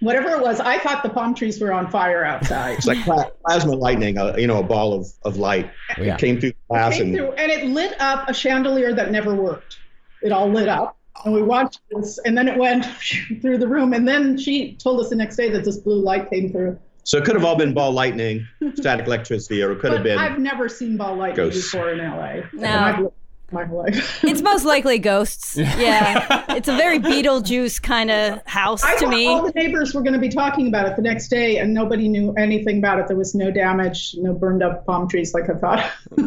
Whatever 0.00 0.30
it 0.30 0.40
was, 0.42 0.60
I 0.60 0.78
thought 0.78 1.02
the 1.02 1.08
palm 1.08 1.34
trees 1.34 1.58
were 1.60 1.72
on 1.72 1.90
fire 1.90 2.24
outside. 2.24 2.76
it's 2.78 2.86
like 2.86 2.98
plasma 3.46 3.72
lightning 3.72 4.18
uh, 4.18 4.34
you 4.36 4.46
know 4.46 4.58
a 4.58 4.62
ball 4.62 4.92
of, 4.92 5.06
of 5.24 5.38
light 5.38 5.70
Yeah. 5.96 6.14
it 6.14 6.18
came 6.20 6.38
through 6.40 6.50
the 6.50 6.56
glass 6.68 6.94
came 6.94 7.06
and 7.06 7.16
through 7.16 7.32
and 7.32 7.50
it 7.50 7.64
lit 7.66 7.98
up 8.00 8.28
a 8.28 8.34
chandelier 8.34 8.92
that 8.92 9.10
never 9.10 9.34
worked. 9.34 9.78
It 10.22 10.32
all 10.32 10.50
lit 10.50 10.68
up. 10.68 10.96
And 11.24 11.32
we 11.32 11.42
watched 11.42 11.80
this, 11.90 12.18
and 12.26 12.36
then 12.36 12.48
it 12.48 12.58
went 12.58 12.84
through 13.40 13.58
the 13.58 13.68
room. 13.68 13.92
And 13.94 14.06
then 14.06 14.36
she 14.36 14.74
told 14.74 15.00
us 15.00 15.08
the 15.08 15.16
next 15.16 15.36
day 15.36 15.48
that 15.50 15.64
this 15.64 15.78
blue 15.78 16.02
light 16.02 16.28
came 16.28 16.50
through. 16.50 16.78
so 17.04 17.16
it 17.18 17.24
could 17.24 17.34
have 17.36 17.44
all 17.44 17.56
been 17.56 17.72
ball 17.72 17.92
lightning 17.92 18.46
static 18.74 19.06
electricity 19.06 19.62
or 19.62 19.72
it 19.72 19.78
could 19.78 19.92
have 19.92 20.02
been 20.02 20.18
I've 20.18 20.38
never 20.38 20.68
seen 20.68 20.96
ball 20.98 21.14
lightning 21.16 21.36
Ghosts. 21.50 21.70
before 21.72 21.90
in 21.90 21.98
LA. 21.98 22.40
No. 22.52 23.14
And 23.56 23.62
I've 23.64 23.70
lived 23.70 23.84
my 23.88 23.92
whole 23.92 24.00
life. 24.00 24.24
It's 24.24 24.42
most 24.42 24.64
likely 24.64 24.98
ghosts. 24.98 25.56
Yeah. 25.56 26.42
It's 26.54 26.68
a 26.68 26.76
very 26.76 27.00
Beetlejuice 27.00 27.82
kind 27.82 28.10
of 28.10 28.40
house 28.46 28.84
I 28.84 28.94
to 28.94 29.00
thought 29.00 29.10
me. 29.10 29.26
all 29.26 29.42
the 29.42 29.52
neighbors 29.52 29.92
were 29.92 30.02
going 30.02 30.12
to 30.14 30.20
be 30.20 30.28
talking 30.28 30.68
about 30.68 30.86
it 30.88 30.94
the 30.94 31.02
next 31.02 31.28
day, 31.28 31.58
and 31.58 31.74
nobody 31.74 32.06
knew 32.08 32.32
anything 32.34 32.78
about 32.78 33.00
it. 33.00 33.08
There 33.08 33.16
was 33.16 33.34
no 33.34 33.50
damage, 33.50 34.14
no 34.18 34.32
burned 34.34 34.62
up 34.62 34.86
palm 34.86 35.08
trees 35.08 35.34
like 35.34 35.50
I 35.50 35.54
thought. 35.54 35.90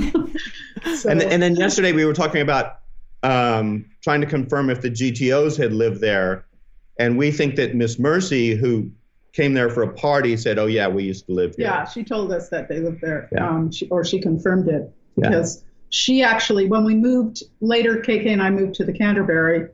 so, 0.98 1.10
And, 1.10 1.22
and 1.24 1.41
then 1.41 1.55
yesterday 1.55 1.93
we 1.93 2.03
were 2.05 2.13
talking 2.13 2.41
about 2.41 2.79
um, 3.24 3.86
trying 4.03 4.19
to 4.22 4.27
confirm 4.27 4.69
if 4.69 4.81
the 4.81 4.91
GTOs 4.91 5.57
had 5.57 5.72
lived 5.74 6.01
there. 6.01 6.46
And 7.00 7.17
we 7.17 7.31
think 7.31 7.55
that 7.55 7.74
Miss 7.75 7.98
Mercy, 8.00 8.55
who 8.55 8.91
came 9.34 9.53
there 9.53 9.69
for 9.69 9.84
a 9.84 9.93
party, 9.93 10.36
said, 10.36 10.57
"Oh 10.60 10.65
yeah, 10.65 10.88
we 10.88 11.03
used 11.03 11.27
to 11.27 11.31
live 11.31 11.55
here." 11.55 11.67
Yeah, 11.67 11.86
she 11.86 12.03
told 12.03 12.31
us 12.31 12.50
that 12.50 12.67
they 12.69 12.79
lived 12.79 13.01
there, 13.01 13.29
Yeah. 13.31 13.48
um, 13.48 13.72
she, 13.72 13.88
or 13.89 14.03
she 14.03 14.19
confirmed 14.19 14.67
it 14.67 14.91
Yeah. 15.15 15.29
because 15.29 15.63
she 15.89 16.24
actually, 16.24 16.67
when 16.67 16.84
we 16.84 16.96
moved 16.96 17.44
later, 17.62 17.98
KK 17.98 18.27
and 18.27 18.41
I 18.41 18.50
moved 18.50 18.75
to 18.75 18.86
the 18.86 18.94
Canterbury 18.94 19.70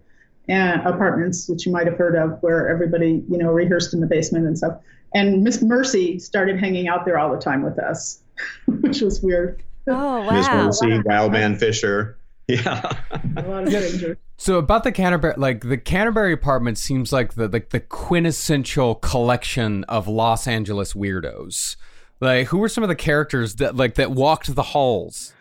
and 0.48 0.82
apartments, 0.82 1.48
which 1.48 1.65
you 1.65 1.72
might 1.72 1.88
have 1.88 1.98
heard 1.98 2.15
of, 2.15 2.38
where 2.41 2.70
everybody, 2.70 3.24
you 3.29 3.38
know, 3.38 3.51
rehearsed 3.51 3.93
in 3.93 4.01
the 4.01 4.08
basement 4.08 4.46
and 4.46 4.58
stuff. 4.58 4.79
And 5.13 5.43
Miss 5.43 5.62
Mercy 5.62 6.20
started 6.20 6.60
hanging 6.60 6.88
out 6.88 7.05
there 7.05 7.17
all 7.17 7.32
the 7.32 7.39
time 7.39 7.63
with 7.63 7.79
us, 7.79 8.22
which 8.67 9.01
was 9.01 9.22
weird. 9.22 9.63
Oh 9.88 10.22
wow! 10.22 10.32
Miss 10.32 10.48
wow. 10.48 10.65
Mercy, 10.65 11.01
Wildman 11.05 11.58
Fischer. 11.58 12.17
Yeah. 12.46 12.91
A 13.38 13.41
lot 13.43 13.63
of 13.63 13.70
strangers. 13.70 14.17
So 14.36 14.58
about 14.58 14.84
the 14.84 14.91
Canterbury, 14.91 15.34
like 15.38 15.62
the 15.62 15.77
Canterbury 15.77 16.34
apartment 16.34 16.77
seems 16.77 17.13
like 17.13 17.36
the 17.36 17.48
like 17.48 17.70
the 17.70 17.79
quintessential 17.79 18.96
collection 18.96 19.86
of 19.86 20.10
Los 20.10 20.46
Angeles 20.46 20.91
weirdos. 20.91 21.77
Like, 22.20 22.48
who 22.48 22.58
were 22.58 22.67
some 22.67 22.84
of 22.84 22.89
the 22.89 22.96
characters 22.96 23.55
that 23.55 23.77
like 23.77 23.96
that 23.96 24.12
walked 24.12 24.53
the 24.53 24.62
halls? 24.62 25.34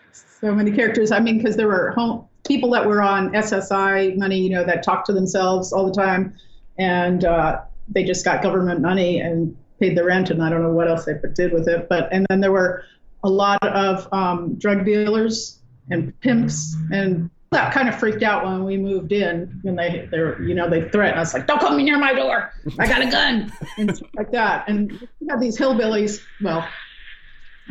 So 0.43 0.55
many 0.55 0.73
characters. 0.73 1.13
I 1.13 1.21
mean, 1.21 1.39
because 1.39 1.57
there 1.57 1.69
were 1.69 1.93
home 1.93 2.27
people 2.47 2.71
that 2.71 2.87
were 2.87 3.01
on 3.01 3.31
SSI 3.33 4.17
money, 4.17 4.41
you 4.41 4.51
know, 4.51 4.65
that 4.65 4.83
talked 4.83 5.07
to 5.07 5.13
themselves 5.13 5.73
all 5.73 5.87
the 5.87 5.93
time, 5.93 6.35
and 6.79 7.25
uh, 7.25 7.61
they 7.89 8.03
just 8.03 8.25
got 8.25 8.43
government 8.43 8.81
money 8.81 9.21
and 9.21 9.57
paid 9.79 9.97
the 9.97 10.05
rent, 10.05 10.31
and 10.31 10.43
I 10.43 10.51
don't 10.51 10.63
know 10.63 10.73
what 10.73 10.89
else 10.89 11.05
they 11.05 11.15
did 11.35 11.53
with 11.53 11.69
it. 11.69 11.89
But 11.89 12.09
and 12.13 12.27
then 12.29 12.41
there 12.41 12.53
were 12.53 12.85
a 13.23 13.29
lot 13.29 13.63
of 13.63 14.13
um, 14.13 14.57
drug 14.59 14.85
dealers 14.85 15.61
and 15.91 16.19
pimps, 16.21 16.75
and 16.91 17.31
that 17.53 17.73
kind 17.73 17.89
of 17.89 17.99
freaked 17.99 18.25
out 18.25 18.45
when 18.45 18.65
we 18.65 18.77
moved 18.77 19.13
in. 19.13 19.61
When 19.63 19.77
they 19.77 20.09
they 20.11 20.19
were, 20.19 20.43
you 20.43 20.55
know, 20.55 20.69
they 20.69 20.89
threatened 20.89 21.21
us 21.21 21.35
like, 21.35 21.47
"Don't 21.47 21.61
come 21.61 21.77
near 21.77 21.99
my 21.99 22.15
door. 22.15 22.53
I 22.81 22.89
got 22.89 23.01
a 23.01 23.11
gun," 23.11 23.53
and 23.79 23.97
stuff 23.97 24.11
like 24.17 24.33
that. 24.33 24.69
And 24.69 24.91
we 25.21 25.29
had 25.31 25.41
these 25.41 25.57
hillbillies. 25.57 26.21
Well. 26.43 26.67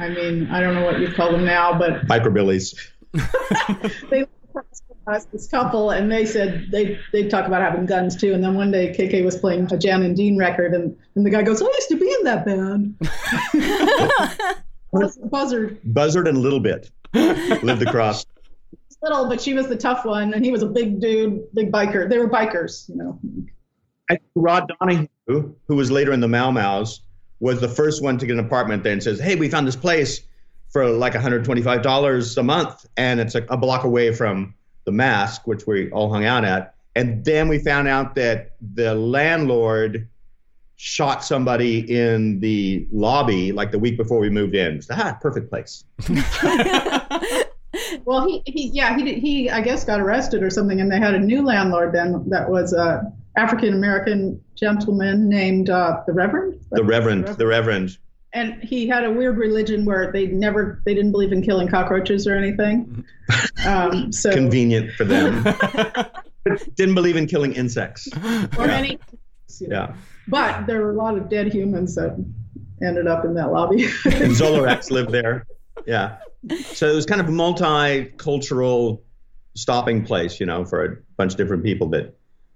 I 0.02 0.10
mean, 0.10 0.48
I 0.50 0.60
don't 0.62 0.74
know 0.74 0.84
what 0.84 1.00
you 1.00 1.14
call 1.14 1.32
them 1.32 1.46
now, 1.46 1.78
but 1.78 2.08
Hyperbillies. 2.08 2.76
they 4.10 4.26
us 5.08 5.26
this 5.26 5.48
couple 5.48 5.92
and 5.92 6.12
they 6.12 6.26
said 6.26 6.68
they 6.72 6.98
they 7.12 7.28
talk 7.28 7.46
about 7.48 7.62
having 7.62 7.86
guns 7.86 8.16
too. 8.16 8.34
And 8.34 8.44
then 8.44 8.56
one 8.56 8.72
day 8.72 8.94
KK 8.94 9.24
was 9.24 9.38
playing 9.38 9.68
a 9.72 9.78
Jan 9.78 10.04
and 10.04 10.16
Dean 10.16 10.38
record 10.38 10.74
and, 10.74 10.96
and 11.16 11.26
the 11.26 11.30
guy 11.30 11.44
goes 11.44 11.62
I 11.62 11.66
used 11.66 11.90
to 11.90 11.98
be 11.98 12.12
in 12.12 12.24
that 12.24 12.46
band. 12.46 12.98
Buzzard 15.32 15.80
Buzzard. 15.84 16.28
And 16.28 16.38
Little 16.38 16.60
Bit. 16.60 16.92
Lived 17.14 17.82
across. 17.82 18.26
little 19.02 19.28
but 19.28 19.42
she 19.42 19.54
was 19.54 19.68
the 19.68 19.76
tough 19.76 20.06
one 20.06 20.34
and 20.34 20.46
he 20.46 20.52
was 20.52 20.64
a 20.64 20.68
big 20.68 21.00
dude 21.00 21.54
big 21.54 21.72
biker. 21.72 22.10
They 22.10 22.18
were 22.18 22.30
bikers 22.30 22.90
you 22.90 22.96
know. 22.96 23.20
I 24.10 24.16
think 24.16 24.24
Rod 24.36 24.72
Donahue, 24.80 25.08
who 25.28 25.76
was 25.76 25.90
later 25.90 26.12
in 26.12 26.20
the 26.20 26.28
Mau 26.28 26.52
Mau's, 26.52 27.02
was 27.42 27.60
the 27.60 27.68
first 27.68 28.02
one 28.02 28.18
to 28.20 28.26
get 28.26 28.38
an 28.38 28.46
apartment 28.46 28.84
there 28.84 28.94
and 28.94 29.04
says, 29.04 29.20
Hey, 29.20 29.36
we 29.36 29.50
found 29.50 29.68
this 29.68 29.76
place 29.76 30.22
for 30.70 30.88
like 30.88 31.14
$125 31.14 32.38
a 32.38 32.44
month. 32.44 32.86
And 32.96 33.20
it's 33.20 33.36
a, 33.36 33.44
a 33.50 33.58
block 33.58 33.84
away 33.84 34.14
from 34.14 34.54
the 34.86 34.92
Masque, 34.92 35.46
which 35.46 35.68
we 35.68 35.92
all 35.92 36.14
hung 36.14 36.24
out 36.24 36.46
at. 36.46 36.76
And 36.96 37.26
then 37.26 37.50
we 37.50 37.60
found 37.60 37.88
out 37.88 38.16
that 38.16 38.54
the 38.76 38.96
landlord 38.96 40.08
shot 40.76 41.24
somebody 41.24 41.80
in 41.92 42.40
the 42.40 42.88
lobby 42.92 43.52
like 43.52 43.72
the 43.72 43.80
week 43.80 43.98
before 43.98 44.20
we 44.20 44.30
moved 44.30 44.56
in. 44.56 44.82
So, 44.82 44.94
ah, 44.98 45.18
perfect 45.20 45.50
place. 45.50 45.84
well 48.06 48.26
he, 48.28 48.42
he 48.46 48.68
yeah 48.74 48.98
he 48.98 49.20
he 49.20 49.50
I 49.50 49.62
guess 49.62 49.84
got 49.86 50.00
arrested 50.00 50.44
or 50.44 50.50
something 50.50 50.82
and 50.82 50.92
they 50.92 51.00
had 51.00 51.14
a 51.14 51.20
new 51.20 51.44
landlord 51.44 51.94
then 51.94 52.30
that 52.30 52.50
was 52.50 52.74
a 52.74 53.14
African 53.36 53.74
American 53.74 54.42
gentleman 54.56 55.30
named 55.30 55.70
uh, 55.70 56.02
the 56.06 56.14
Reverend 56.14 56.60
The 56.72 56.84
Reverend, 56.84 57.28
the 57.30 57.48
Reverend. 57.48 57.98
and 58.34 58.62
he 58.64 58.88
had 58.88 59.04
a 59.06 59.12
weird 59.12 59.38
religion 59.38 59.86
where 59.86 60.12
they 60.12 60.28
never 60.28 60.82
they 60.86 60.94
didn't 60.94 61.12
believe 61.12 61.32
in 61.32 61.42
killing 61.42 61.68
cockroaches 61.68 62.28
or 62.28 62.36
anything 62.36 63.06
um, 63.66 64.12
so 64.12 64.32
Convenient 64.32 64.92
for 64.94 65.06
them. 65.06 65.44
Didn't 66.76 66.96
believe 66.96 67.16
in 67.18 67.28
killing 67.28 67.54
insects. 67.54 68.08
or 68.58 68.66
any 68.68 68.98
Yeah. 69.60 69.94
but 70.28 70.66
there 70.66 70.82
were 70.82 70.92
a 70.92 70.96
lot 70.96 71.16
of 71.18 71.30
dead 71.30 71.54
humans 71.54 71.96
that 71.96 72.16
ended 72.82 73.06
up 73.08 73.24
in 73.26 73.34
that 73.36 73.52
lobby 73.52 73.84
and 73.84 73.92
Zolorex 74.42 74.90
lived 74.92 75.12
there. 75.12 75.46
Yeah. 75.86 76.18
So 76.74 76.90
it 76.92 76.96
was 76.96 77.06
kind 77.06 77.22
of 77.22 77.28
a 77.30 77.32
multicultural 77.32 79.02
stopping 79.56 80.04
place, 80.04 80.40
you 80.40 80.46
know, 80.48 80.66
for 80.66 80.84
a 80.86 80.98
bunch 81.18 81.34
of 81.34 81.38
different 81.38 81.64
people 81.64 81.90
that 81.90 82.16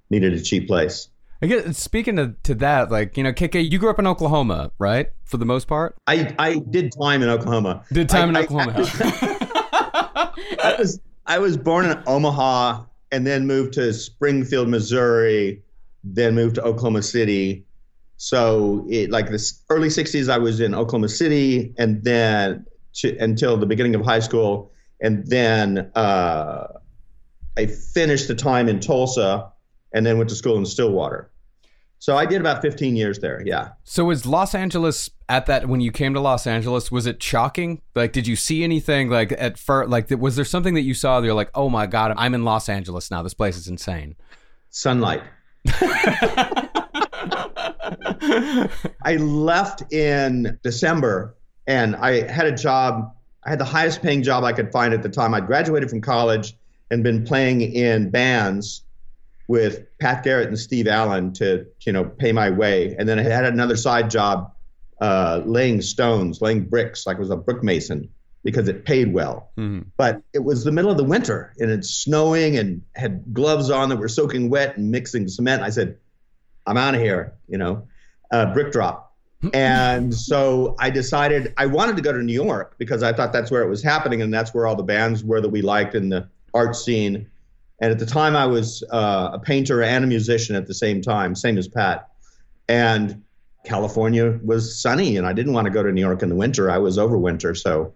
needed 0.09 0.33
a 0.33 0.41
cheap 0.41 0.67
place. 0.67 1.09
I 1.41 1.47
guess 1.47 1.77
speaking 1.77 2.15
to, 2.15 2.33
to 2.43 2.55
that, 2.55 2.89
like 2.89 3.17
you 3.17 3.23
know, 3.23 3.33
KK, 3.33 3.69
you 3.69 3.77
grew 3.77 3.89
up 3.89 3.99
in 3.99 4.07
Oklahoma, 4.07 4.71
right? 4.79 5.11
For 5.25 5.37
the 5.37 5.45
most 5.45 5.67
part, 5.67 5.95
I, 6.07 6.33
I 6.39 6.59
did 6.69 6.93
time 6.99 7.21
in 7.21 7.29
Oklahoma. 7.29 7.83
did 7.91 8.07
time 8.09 8.29
in 8.29 8.35
I- 8.37 8.39
I- 8.39 8.43
Oklahoma. 8.43 8.85
I 10.63 10.75
was 10.79 10.99
I 11.25 11.39
was 11.39 11.57
born 11.57 11.85
in 11.85 12.01
Omaha 12.07 12.83
and 13.11 13.25
then 13.25 13.47
moved 13.47 13.73
to 13.73 13.93
Springfield, 13.93 14.67
Missouri, 14.69 15.61
then 16.03 16.35
moved 16.35 16.55
to 16.55 16.63
Oklahoma 16.63 17.01
City. 17.03 17.65
So 18.17 18.85
it 18.89 19.11
like 19.11 19.29
this 19.29 19.61
early 19.69 19.89
'60s, 19.89 20.29
I 20.29 20.37
was 20.37 20.59
in 20.59 20.73
Oklahoma 20.73 21.09
City, 21.09 21.73
and 21.77 22.03
then 22.03 22.65
to, 22.95 23.17
until 23.17 23.57
the 23.57 23.65
beginning 23.65 23.93
of 23.95 24.01
high 24.05 24.19
school, 24.21 24.71
and 25.01 25.25
then 25.27 25.91
uh, 25.95 26.67
I 27.57 27.65
finished 27.65 28.27
the 28.29 28.35
time 28.35 28.69
in 28.69 28.79
Tulsa, 28.79 29.51
and 29.95 30.05
then 30.05 30.17
went 30.17 30.29
to 30.29 30.35
school 30.35 30.57
in 30.57 30.65
Stillwater. 30.65 31.31
So 31.99 32.17
I 32.17 32.25
did 32.27 32.41
about 32.41 32.61
15 32.61 32.95
years 32.97 33.17
there. 33.19 33.41
Yeah. 33.43 33.69
so 33.85 34.05
was 34.05 34.25
Los 34.27 34.53
Angeles 34.53 35.09
at 35.29 35.47
that 35.47 35.67
when 35.67 35.79
you 35.79 35.91
came 35.91 36.13
to 36.13 36.19
Los 36.19 36.45
Angeles? 36.45 36.91
Was 36.91 37.07
it 37.07 37.23
shocking? 37.23 37.81
Like, 37.95 38.11
did 38.11 38.27
you 38.27 38.35
see 38.35 38.63
anything 38.63 39.09
like 39.09 39.31
at 39.31 39.57
first? 39.57 39.89
Like, 39.89 40.11
was 40.11 40.35
there 40.35 40.45
something 40.45 40.75
that 40.75 40.81
you 40.81 40.93
saw? 40.93 41.19
that 41.19 41.25
You're 41.25 41.33
like, 41.33 41.49
oh 41.55 41.69
my 41.69 41.87
god, 41.87 42.13
I'm 42.17 42.35
in 42.35 42.43
Los 42.43 42.69
Angeles 42.69 43.09
now. 43.09 43.23
This 43.23 43.33
place 43.33 43.57
is 43.57 43.67
insane. 43.67 44.15
sunlight. 44.69 45.23
I 49.03 49.17
left 49.19 49.91
in 49.93 50.59
December 50.61 51.35
and 51.65 51.95
I 51.95 52.29
had 52.29 52.45
a 52.45 52.51
job. 52.55 53.15
I 53.45 53.49
had 53.49 53.59
the 53.59 53.65
highest 53.65 54.01
paying 54.01 54.21
job 54.21 54.43
I 54.43 54.51
could 54.53 54.71
find 54.71 54.93
at 54.93 55.01
the 55.01 55.09
time. 55.09 55.33
I'd 55.33 55.47
graduated 55.47 55.89
from 55.89 56.01
college 56.01 56.55
and 56.91 57.03
been 57.03 57.23
playing 57.25 57.61
in 57.61 58.11
bands 58.11 58.83
with 59.47 59.85
Pat 59.99 60.23
Garrett 60.23 60.47
and 60.47 60.57
Steve 60.57 60.87
Allen 60.87 61.33
to, 61.33 61.65
you 61.81 61.91
know, 61.93 62.03
pay 62.05 62.31
my 62.31 62.49
way. 62.49 62.95
And 62.97 63.07
then 63.07 63.19
I 63.19 63.23
had 63.23 63.45
another 63.45 63.75
side 63.77 64.09
job 64.09 64.51
uh, 65.01 65.41
laying 65.45 65.81
stones, 65.81 66.41
laying 66.41 66.61
bricks, 66.65 67.05
like 67.05 67.17
I 67.17 67.19
was 67.19 67.29
a 67.29 67.35
brick 67.35 67.61
mason 67.63 68.09
because 68.43 68.67
it 68.67 68.85
paid 68.85 69.11
well 69.11 69.49
Mhm. 69.57 69.85
but 69.97 70.21
it 70.31 70.43
was 70.43 70.63
the 70.63 70.71
middle 70.71 70.91
of 70.91 70.97
the 70.97 71.03
winter 71.03 71.51
and 71.59 71.71
it's 71.71 71.89
snowing 71.89 72.57
and 72.57 72.81
had 72.95 73.33
gloves 73.33 73.71
on 73.71 73.89
that 73.89 73.97
were 73.97 74.07
soaking 74.07 74.49
wet 74.51 74.77
and 74.77 74.91
mixing 74.91 75.27
cement. 75.27 75.63
I 75.63 75.69
said, 75.71 75.97
I'm 76.67 76.77
out 76.77 76.93
of 76.95 77.01
here, 77.01 77.33
you 77.47 77.57
know, 77.57 77.87
uh, 78.31 78.53
brick 78.53 78.71
drop. 78.71 79.13
and 79.53 80.13
so 80.13 80.75
I 80.79 80.89
decided 80.91 81.53
I 81.57 81.65
wanted 81.65 81.95
to 81.97 82.01
go 82.03 82.11
to 82.13 82.19
New 82.23 82.33
York 82.33 82.75
because 82.77 83.03
I 83.03 83.13
thought 83.13 83.33
that's 83.33 83.51
where 83.51 83.63
it 83.63 83.69
was 83.69 83.83
happening 83.83 84.21
and 84.21 84.33
that's 84.33 84.53
where 84.53 84.65
all 84.67 84.75
the 84.75 84.83
bands 84.83 85.23
were 85.23 85.41
that 85.41 85.49
we 85.49 85.61
liked 85.61 85.93
in 85.95 86.09
the 86.09 86.27
art 86.53 86.75
scene. 86.75 87.27
And 87.79 87.91
at 87.91 87.99
the 87.99 88.05
time, 88.05 88.35
I 88.35 88.45
was 88.45 88.83
uh, 88.91 89.31
a 89.33 89.39
painter 89.39 89.83
and 89.83 90.03
a 90.03 90.07
musician 90.07 90.55
at 90.55 90.67
the 90.67 90.73
same 90.73 91.01
time, 91.01 91.35
same 91.35 91.57
as 91.57 91.67
Pat. 91.67 92.07
And 92.69 93.23
California 93.65 94.39
was 94.43 94.79
sunny, 94.81 95.17
and 95.17 95.27
I 95.27 95.33
didn't 95.33 95.53
want 95.53 95.65
to 95.65 95.71
go 95.71 95.83
to 95.83 95.91
New 95.91 96.01
York 96.01 96.23
in 96.23 96.29
the 96.29 96.35
winter. 96.35 96.71
I 96.71 96.77
was 96.77 96.97
over 96.97 97.17
winter, 97.17 97.53
so 97.53 97.93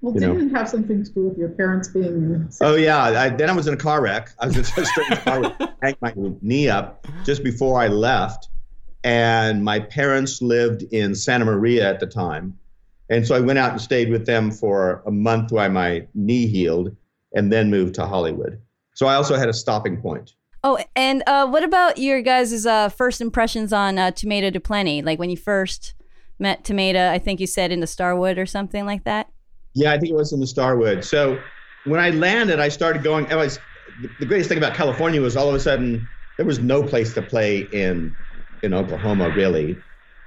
well 0.00 0.12
didn't 0.12 0.50
it 0.50 0.54
have 0.54 0.68
something 0.68 1.02
to 1.02 1.10
do 1.10 1.28
with 1.28 1.38
your 1.38 1.48
parents 1.48 1.88
being 1.88 2.48
Oh 2.60 2.76
yeah, 2.76 3.02
I, 3.02 3.28
then 3.30 3.50
I 3.50 3.52
was 3.52 3.66
in 3.66 3.74
a 3.74 3.78
car 3.78 4.02
wreck. 4.02 4.30
I 4.38 4.46
was 4.46 4.56
in 4.56 4.62
a 4.62 4.86
strange 4.86 5.20
car 5.24 5.42
wreck, 5.42 5.70
hanged 5.82 5.96
my 6.00 6.14
knee 6.40 6.68
up 6.68 7.06
just 7.24 7.42
before 7.42 7.80
I 7.80 7.88
left, 7.88 8.48
and 9.02 9.64
my 9.64 9.80
parents 9.80 10.40
lived 10.40 10.82
in 10.82 11.14
Santa 11.14 11.44
Maria 11.44 11.88
at 11.88 12.00
the 12.00 12.06
time, 12.06 12.58
and 13.10 13.26
so 13.26 13.34
I 13.34 13.40
went 13.40 13.58
out 13.58 13.72
and 13.72 13.80
stayed 13.80 14.10
with 14.10 14.26
them 14.26 14.50
for 14.50 15.02
a 15.06 15.10
month 15.10 15.52
while 15.52 15.70
my 15.70 16.06
knee 16.14 16.46
healed, 16.46 16.96
and 17.34 17.52
then 17.52 17.70
moved 17.70 17.94
to 17.96 18.06
Hollywood. 18.06 18.60
So 18.94 19.06
I 19.06 19.14
also 19.14 19.36
had 19.36 19.48
a 19.48 19.52
stopping 19.52 20.00
point. 20.00 20.34
Oh, 20.62 20.78
and 20.96 21.22
uh, 21.26 21.46
what 21.46 21.62
about 21.62 21.98
your 21.98 22.22
guys' 22.22 22.64
uh, 22.64 22.88
first 22.88 23.20
impressions 23.20 23.72
on 23.72 23.98
uh, 23.98 24.12
Tomato 24.12 24.50
du 24.50 24.60
Plenty? 24.60 25.02
Like 25.02 25.18
when 25.18 25.28
you 25.28 25.36
first 25.36 25.94
met 26.38 26.64
Tomato, 26.64 27.10
I 27.10 27.18
think 27.18 27.38
you 27.38 27.46
said 27.46 27.70
in 27.70 27.80
the 27.80 27.86
Starwood 27.86 28.38
or 28.38 28.46
something 28.46 28.86
like 28.86 29.04
that. 29.04 29.28
Yeah, 29.74 29.92
I 29.92 29.98
think 29.98 30.10
it 30.10 30.16
was 30.16 30.32
in 30.32 30.40
the 30.40 30.46
Starwood. 30.46 31.04
So 31.04 31.38
when 31.84 32.00
I 32.00 32.10
landed, 32.10 32.60
I 32.60 32.68
started 32.68 33.02
going. 33.02 33.30
I 33.30 33.36
was 33.36 33.58
the 34.18 34.26
greatest 34.26 34.48
thing 34.48 34.58
about 34.58 34.74
California 34.74 35.20
was 35.20 35.36
all 35.36 35.48
of 35.48 35.54
a 35.54 35.60
sudden 35.60 36.08
there 36.36 36.46
was 36.46 36.58
no 36.58 36.82
place 36.82 37.14
to 37.14 37.22
play 37.22 37.60
in 37.60 38.16
in 38.62 38.74
Oklahoma 38.74 39.30
really. 39.30 39.76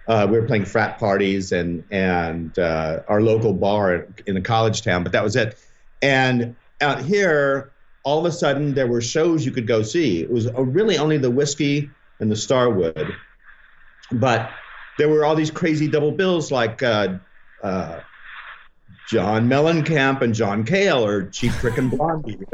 Uh, 0.07 0.25
we 0.29 0.39
were 0.39 0.45
playing 0.45 0.65
frat 0.65 0.99
parties 0.99 1.51
and 1.51 1.83
and 1.91 2.57
uh, 2.59 2.99
our 3.07 3.21
local 3.21 3.53
bar 3.53 4.07
in 4.25 4.37
a 4.37 4.41
college 4.41 4.83
town, 4.83 5.03
but 5.03 5.11
that 5.11 5.23
was 5.23 5.35
it. 5.35 5.57
And 6.01 6.55
out 6.79 7.01
here, 7.01 7.71
all 8.07 8.19
of 8.19 8.25
a 8.25 8.31
sudden 8.31 8.73
there 8.73 8.87
were 8.87 9.01
shows 9.01 9.45
you 9.45 9.51
could 9.51 9.67
go 9.67 9.83
see. 9.83 10.21
It 10.21 10.31
was 10.31 10.47
uh, 10.47 10.63
really 10.63 10.97
only 10.97 11.17
the 11.17 11.29
whiskey 11.29 11.89
and 12.21 12.31
the 12.31 12.37
Starwood, 12.37 13.13
but 14.13 14.49
there 14.97 15.09
were 15.09 15.25
all 15.25 15.35
these 15.35 15.51
crazy 15.51 15.89
double 15.89 16.13
bills 16.13 16.49
like 16.49 16.81
uh, 16.81 17.17
uh, 17.61 17.99
John 19.09 19.49
Mellencamp 19.49 20.21
and 20.21 20.33
John 20.33 20.63
Cale 20.63 21.05
or 21.05 21.29
Cheap 21.31 21.51
Trick 21.59 21.77
and 21.77 21.91
Blondie. 21.91 22.39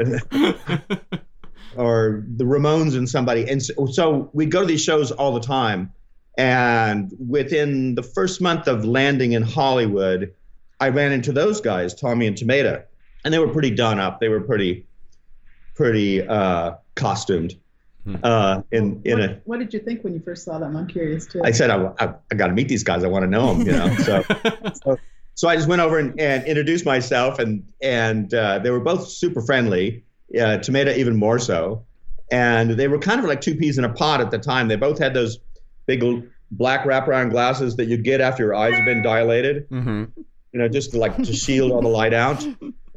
or 1.76 2.24
the 2.26 2.44
Ramones 2.44 2.96
and 2.96 3.08
somebody. 3.08 3.48
And 3.48 3.62
so, 3.62 3.86
so 3.86 4.30
we'd 4.32 4.50
go 4.50 4.62
to 4.62 4.66
these 4.66 4.82
shows 4.82 5.12
all 5.12 5.34
the 5.34 5.40
time. 5.40 5.92
And 6.36 7.12
within 7.28 7.94
the 7.94 8.02
first 8.02 8.40
month 8.40 8.66
of 8.66 8.84
landing 8.84 9.32
in 9.32 9.42
Hollywood, 9.42 10.34
I 10.80 10.88
ran 10.88 11.12
into 11.12 11.30
those 11.30 11.60
guys, 11.60 11.94
Tommy 11.94 12.26
and 12.26 12.36
Tomato, 12.36 12.82
and 13.24 13.32
they 13.32 13.38
were 13.38 13.52
pretty 13.52 13.70
done 13.70 14.00
up. 14.00 14.18
They 14.18 14.28
were 14.28 14.40
pretty, 14.40 14.86
pretty 15.74 16.26
uh, 16.26 16.74
costumed. 16.94 17.54
Uh, 18.22 18.60
in 18.70 19.00
in 19.04 19.18
what, 19.18 19.30
a, 19.30 19.40
what 19.44 19.58
did 19.58 19.72
you 19.72 19.80
think 19.80 20.04
when 20.04 20.12
you 20.12 20.20
first 20.20 20.44
saw 20.44 20.58
them? 20.58 20.76
I'm 20.76 20.86
curious 20.86 21.26
too. 21.26 21.40
I 21.42 21.52
said 21.52 21.70
I, 21.70 21.90
I, 21.98 22.14
I 22.30 22.34
got 22.34 22.48
to 22.48 22.52
meet 22.52 22.68
these 22.68 22.84
guys. 22.84 23.02
I 23.02 23.08
want 23.08 23.22
to 23.22 23.30
know 23.30 23.54
them. 23.54 23.66
You 23.66 23.72
know, 23.72 23.94
so, 23.96 24.22
so 24.84 24.98
so 25.34 25.48
I 25.48 25.56
just 25.56 25.68
went 25.68 25.80
over 25.80 25.98
and, 25.98 26.18
and 26.20 26.44
introduced 26.44 26.84
myself, 26.84 27.38
and 27.38 27.66
and 27.80 28.32
uh, 28.34 28.58
they 28.58 28.70
were 28.70 28.80
both 28.80 29.08
super 29.08 29.40
friendly. 29.40 30.04
Uh, 30.38 30.58
Tomato 30.58 30.92
even 30.92 31.16
more 31.16 31.38
so, 31.38 31.84
and 32.30 32.72
they 32.72 32.88
were 32.88 32.98
kind 32.98 33.20
of 33.20 33.26
like 33.26 33.40
two 33.40 33.54
peas 33.54 33.78
in 33.78 33.84
a 33.84 33.92
pod 33.92 34.20
at 34.20 34.30
the 34.30 34.38
time. 34.38 34.68
They 34.68 34.76
both 34.76 34.98
had 34.98 35.14
those 35.14 35.38
big 35.86 36.02
l- 36.02 36.22
black 36.50 36.84
wraparound 36.84 37.30
glasses 37.30 37.76
that 37.76 37.86
you 37.86 37.96
get 37.96 38.20
after 38.20 38.42
your 38.42 38.54
eyes 38.54 38.74
have 38.74 38.84
been 38.84 39.02
dilated. 39.02 39.68
Mm-hmm. 39.70 40.04
You 40.52 40.60
know, 40.60 40.68
just 40.68 40.92
to, 40.92 40.98
like 40.98 41.16
to 41.16 41.32
shield 41.32 41.72
all 41.72 41.82
the 41.82 41.88
light 41.88 42.14
out, 42.14 42.46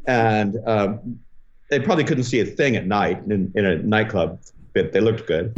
and 0.06 0.58
um, 0.66 1.20
they 1.70 1.80
probably 1.80 2.04
couldn't 2.04 2.24
see 2.26 2.40
a 2.40 2.46
thing 2.46 2.76
at 2.76 2.86
night 2.86 3.22
in, 3.30 3.52
in 3.56 3.66
a 3.66 3.78
nightclub, 3.78 4.40
but 4.74 4.94
they 4.94 5.00
looked 5.02 5.28
good. 5.28 5.56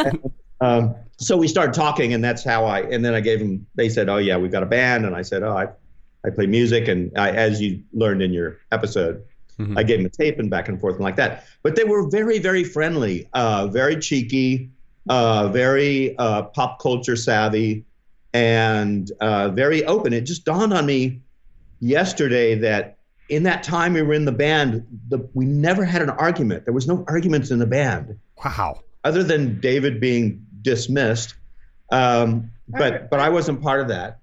um, 0.60 0.94
so 1.16 1.36
we 1.36 1.48
started 1.48 1.74
talking, 1.74 2.12
and 2.14 2.22
that's 2.24 2.44
how 2.44 2.64
I. 2.64 2.80
And 2.80 3.04
then 3.04 3.14
I 3.14 3.20
gave 3.20 3.38
them. 3.38 3.66
They 3.74 3.88
said, 3.88 4.08
"Oh 4.08 4.16
yeah, 4.18 4.36
we've 4.36 4.52
got 4.52 4.62
a 4.62 4.66
band," 4.66 5.06
and 5.06 5.14
I 5.14 5.22
said, 5.22 5.42
"Oh, 5.42 5.56
I, 5.56 5.68
I 6.26 6.30
play 6.30 6.46
music," 6.46 6.88
and 6.88 7.16
I, 7.16 7.30
as 7.30 7.60
you 7.60 7.82
learned 7.92 8.22
in 8.22 8.32
your 8.32 8.58
episode, 8.72 9.22
Mhm. 9.58 9.78
I 9.78 9.82
gave 9.82 9.98
them 9.98 10.06
a 10.06 10.08
tape 10.08 10.38
and 10.38 10.50
back 10.50 10.68
and 10.68 10.80
forth 10.80 10.96
and 10.96 11.04
like 11.04 11.16
that. 11.16 11.44
But 11.62 11.76
they 11.76 11.84
were 11.84 12.08
very, 12.08 12.38
very 12.38 12.64
friendly, 12.64 13.28
uh, 13.34 13.68
very 13.68 13.96
cheeky, 13.96 14.70
uh, 15.08 15.48
very 15.48 16.16
uh, 16.18 16.42
pop 16.42 16.80
culture 16.80 17.16
savvy, 17.16 17.84
and 18.32 19.10
uh, 19.20 19.50
very 19.50 19.84
open. 19.84 20.12
It 20.12 20.22
just 20.22 20.44
dawned 20.44 20.72
on 20.72 20.86
me 20.86 21.20
yesterday 21.80 22.56
that 22.56 22.93
in 23.28 23.44
that 23.44 23.62
time 23.62 23.94
we 23.94 24.02
were 24.02 24.14
in 24.14 24.24
the 24.24 24.32
band, 24.32 24.86
the, 25.08 25.28
we 25.34 25.44
never 25.46 25.84
had 25.84 26.02
an 26.02 26.10
argument. 26.10 26.64
There 26.64 26.74
was 26.74 26.86
no 26.86 27.04
arguments 27.08 27.50
in 27.50 27.58
the 27.58 27.66
band 27.66 28.18
Wow. 28.44 28.80
other 29.02 29.22
than 29.22 29.60
David 29.60 30.00
being 30.00 30.44
dismissed. 30.62 31.34
Um, 31.90 32.50
but 32.68 33.10
but 33.10 33.20
I 33.20 33.28
wasn't 33.28 33.62
part 33.62 33.80
of 33.80 33.88
that, 33.88 34.18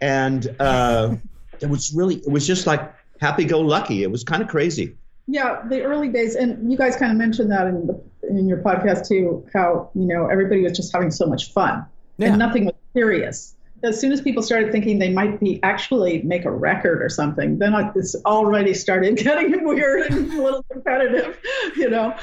and 0.00 0.54
uh, 0.60 1.16
it 1.60 1.66
was 1.66 1.92
really 1.94 2.16
it 2.16 2.28
was 2.30 2.46
just 2.46 2.66
like 2.66 2.92
happy 3.20 3.44
go 3.44 3.60
lucky. 3.60 4.02
It 4.02 4.10
was 4.10 4.24
kind 4.24 4.42
of 4.42 4.48
crazy. 4.48 4.96
Yeah, 5.28 5.62
the 5.68 5.82
early 5.82 6.08
days, 6.08 6.34
and 6.34 6.70
you 6.70 6.76
guys 6.76 6.96
kind 6.96 7.12
of 7.12 7.18
mentioned 7.18 7.52
that 7.52 7.68
in 7.68 7.86
the, 7.86 8.02
in 8.28 8.48
your 8.48 8.58
podcast 8.58 9.06
too. 9.06 9.46
How 9.54 9.90
you 9.94 10.06
know 10.06 10.26
everybody 10.26 10.62
was 10.62 10.76
just 10.76 10.92
having 10.92 11.10
so 11.12 11.26
much 11.26 11.52
fun, 11.52 11.86
Yeah. 12.18 12.28
and 12.30 12.38
nothing 12.38 12.64
was 12.66 12.74
serious. 12.94 13.54
As 13.84 14.00
soon 14.00 14.12
as 14.12 14.20
people 14.20 14.42
started 14.42 14.70
thinking 14.70 14.98
they 14.98 15.10
might 15.10 15.40
be 15.40 15.60
actually 15.62 16.22
make 16.22 16.44
a 16.44 16.50
record 16.50 17.02
or 17.02 17.08
something, 17.08 17.58
then 17.58 17.74
it's 17.96 18.14
already 18.24 18.74
started 18.74 19.16
getting 19.16 19.64
weird 19.64 20.10
and 20.10 20.32
a 20.32 20.42
little 20.42 20.64
competitive. 20.70 21.38
You 21.76 21.90
know, 21.90 22.14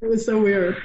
it 0.00 0.08
was 0.08 0.24
so 0.24 0.40
weird. 0.40 0.76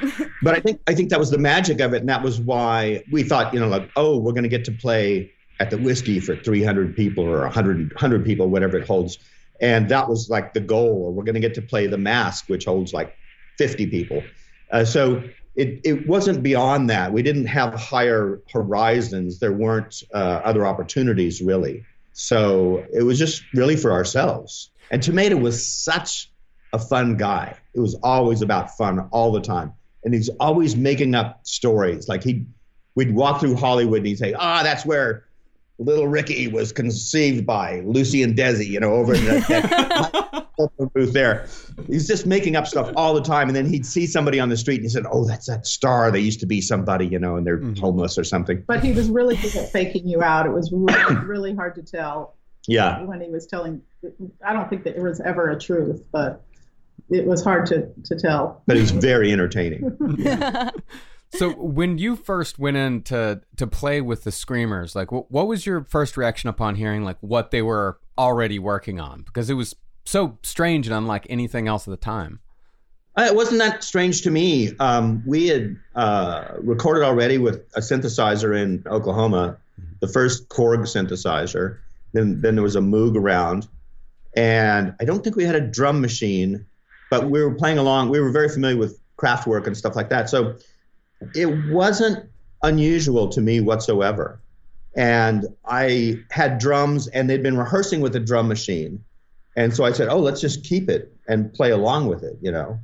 But 0.42 0.56
I 0.56 0.60
think 0.60 0.82
I 0.88 0.94
think 0.94 1.10
that 1.10 1.20
was 1.20 1.32
the 1.32 1.38
magic 1.38 1.80
of 1.80 1.94
it, 1.94 2.02
and 2.02 2.10
that 2.10 2.24
was 2.24 2.40
why 2.40 3.04
we 3.12 3.24
thought 3.24 3.54
you 3.54 3.60
know 3.60 3.68
like 3.68 3.90
oh 3.96 4.18
we're 4.18 4.34
going 4.34 4.44
to 4.44 4.50
get 4.50 4.66
to 4.66 4.72
play 4.72 5.32
at 5.60 5.70
the 5.70 5.78
whiskey 5.78 6.20
for 6.20 6.36
300 6.36 6.96
people 6.96 7.24
or 7.24 7.42
100 7.42 7.94
100 7.94 8.26
people 8.26 8.48
whatever 8.50 8.78
it 8.78 8.88
holds, 8.88 9.18
and 9.62 9.90
that 9.90 10.10
was 10.10 10.30
like 10.30 10.54
the 10.54 10.62
goal. 10.62 11.06
Or 11.06 11.12
we're 11.12 11.24
going 11.24 11.36
to 11.36 11.42
get 11.42 11.54
to 11.56 11.62
play 11.62 11.88
the 11.88 11.98
Masque 11.98 12.46
which 12.48 12.66
holds 12.66 12.94
like 12.94 13.16
50 13.58 13.88
people. 13.88 14.24
Uh, 14.72 14.86
so 14.86 15.24
it, 15.56 15.82
it 15.84 16.08
wasn't 16.08 16.42
beyond 16.42 16.90
that. 16.90 17.14
We 17.14 17.22
didn't 17.22 17.46
have 17.46 17.74
higher 17.74 18.42
horizons. 18.52 19.40
There 19.40 19.54
weren't 19.54 20.04
uh, 20.14 20.42
other 20.44 20.66
opportunities 20.66 21.42
really. 21.42 21.86
So 22.14 22.86
it 22.94 23.04
was 23.04 23.20
just 23.20 23.44
really 23.54 23.76
for 23.76 23.92
ourselves. 23.92 24.70
And 24.92 25.02
Tomato 25.02 25.36
was 25.38 25.66
such 25.66 26.32
a 26.72 26.80
fun 26.80 27.18
guy. 27.18 27.58
It 27.74 27.80
was 27.80 27.96
always 28.04 28.42
about 28.42 28.76
fun 28.78 29.00
all 29.12 29.32
the 29.32 29.42
time. 29.42 29.74
And 30.04 30.14
he's 30.14 30.30
always 30.40 30.76
making 30.76 31.16
up 31.16 31.46
stories. 31.46 32.08
Like 32.08 32.24
he 32.24 32.46
we'd 32.96 33.14
walk 33.14 33.40
through 33.40 33.56
Hollywood 33.56 34.00
and 34.00 34.08
he'd 34.08 34.20
say, 34.20 34.34
ah, 34.34 34.64
that's 34.64 34.86
where 34.86 35.26
little 35.80 36.08
Ricky 36.08 36.48
was 36.48 36.72
conceived 36.72 37.46
by 37.46 37.82
Lucy 37.82 38.22
and 38.24 38.36
Desi, 38.36 38.68
you 38.68 38.80
know, 38.80 38.94
over 38.94 39.16
in 39.16 39.26
that, 39.26 40.43
that 40.58 40.94
booth 40.94 41.14
there. 41.14 41.48
He's 41.88 42.08
just 42.08 42.26
making 42.26 42.56
up 42.56 42.68
stuff 42.68 42.92
all 42.96 43.14
the 43.14 43.22
time. 43.22 43.48
And 43.48 43.56
then 43.56 43.66
he'd 43.66 43.86
see 43.86 44.06
somebody 44.06 44.40
on 44.40 44.50
the 44.50 44.58
street 44.58 44.76
and 44.76 44.84
he 44.84 44.90
said, 44.90 45.06
oh, 45.12 45.26
that's 45.26 45.48
that 45.48 45.66
star. 45.66 46.12
They 46.12 46.20
used 46.20 46.40
to 46.42 46.46
be 46.46 46.62
somebody, 46.62 47.08
you 47.08 47.20
know, 47.20 47.36
and 47.36 47.46
they're 47.46 47.60
mm-hmm. 47.60 47.80
homeless 47.82 48.18
or 48.18 48.24
something. 48.24 48.64
But 48.68 48.84
he 48.84 48.92
was 48.92 49.10
really 49.10 49.36
good 49.36 49.56
at 49.56 49.72
faking 49.72 50.08
you 50.08 50.22
out. 50.22 50.46
It 50.46 50.52
was 50.52 50.72
really, 50.72 51.16
really 51.26 51.56
hard 51.56 51.76
to 51.76 51.82
tell 51.82 52.36
Yeah. 52.68 53.02
when 53.04 53.22
he 53.22 53.30
was 53.30 53.48
telling. 53.48 53.82
I 54.46 54.54
don't 54.54 54.70
think 54.70 54.84
that 54.84 54.96
it 54.96 55.02
was 55.02 55.20
ever 55.22 55.50
a 55.50 55.60
truth, 55.60 56.04
but 56.12 56.44
it 57.10 57.26
was 57.26 57.44
hard 57.44 57.66
to 57.68 57.88
to 58.06 58.16
tell. 58.16 58.62
But 58.68 58.78
he's 58.78 58.92
very 58.92 59.32
entertaining. 59.32 59.98
So 61.36 61.50
when 61.54 61.98
you 61.98 62.16
first 62.16 62.60
went 62.60 62.78
in 62.78 63.02
to 63.04 63.42
to 63.58 63.66
play 63.66 64.02
with 64.02 64.24
the 64.24 64.32
Screamers, 64.32 64.96
like 64.96 65.12
what, 65.12 65.32
what 65.32 65.48
was 65.48 65.66
your 65.66 65.84
first 65.84 66.16
reaction 66.16 66.48
upon 66.48 66.76
hearing 66.76 67.04
like 67.04 67.18
what 67.22 67.50
they 67.50 67.64
were 67.64 67.98
already 68.18 68.60
working 68.60 69.00
on? 69.00 69.24
Because 69.24 69.50
it 69.50 69.56
was 69.56 69.76
so 70.06 70.38
strange 70.44 70.88
and 70.88 70.96
unlike 70.96 71.28
anything 71.30 71.68
else 71.68 71.88
at 71.88 71.92
the 71.92 71.98
time. 71.98 72.40
Uh, 73.16 73.28
It 73.30 73.36
wasn't 73.36 73.60
that 73.60 73.84
strange 73.84 74.22
to 74.24 74.32
me. 74.32 74.76
Um, 74.80 75.24
we 75.26 75.48
had 75.48 75.76
uh, 75.96 76.46
recorded 76.60 77.04
already 77.04 77.38
with 77.38 77.66
a 77.76 77.80
synthesizer 77.80 78.60
in 78.60 78.84
Oklahoma, 78.88 79.58
the 80.00 80.08
first 80.08 80.50
Korg 80.50 80.80
synthesizer. 80.82 81.78
Then, 82.14 82.42
then 82.42 82.56
there 82.56 82.64
was 82.64 82.76
a 82.76 82.80
Moog 82.82 83.16
around, 83.16 83.68
and 84.36 84.94
I 85.02 85.06
don't 85.06 85.24
think 85.24 85.36
we 85.36 85.46
had 85.46 85.56
a 85.56 85.62
drum 85.62 86.00
machine, 86.02 86.66
but 87.10 87.30
we 87.30 87.44
were 87.44 87.56
playing 87.56 87.80
along. 87.80 88.10
We 88.10 88.20
were 88.20 88.32
very 88.32 88.50
familiar 88.50 88.78
with 88.78 89.00
Kraftwerk 89.18 89.66
and 89.68 89.76
stuff 89.76 89.96
like 89.96 90.10
that, 90.10 90.30
so 90.30 90.56
it 91.34 91.48
wasn't 91.72 92.30
unusual 92.62 93.30
to 93.30 93.42
me 93.42 93.62
whatsoever. 93.62 94.40
And 94.96 95.48
I 95.66 96.20
had 96.30 96.60
drums, 96.60 97.08
and 97.08 97.28
they'd 97.28 97.42
been 97.42 97.58
rehearsing 97.58 98.02
with 98.02 98.16
a 98.16 98.20
drum 98.20 98.48
machine, 98.48 99.04
and 99.56 99.74
so 99.76 99.84
I 99.84 99.92
said, 99.92 100.10
"Oh, 100.10 100.20
let's 100.20 100.42
just 100.42 100.64
keep 100.64 100.90
it 100.90 101.14
and 101.28 101.54
play 101.54 101.72
along 101.72 102.08
with 102.08 102.24
it," 102.24 102.38
you 102.42 102.52
know 102.52 102.80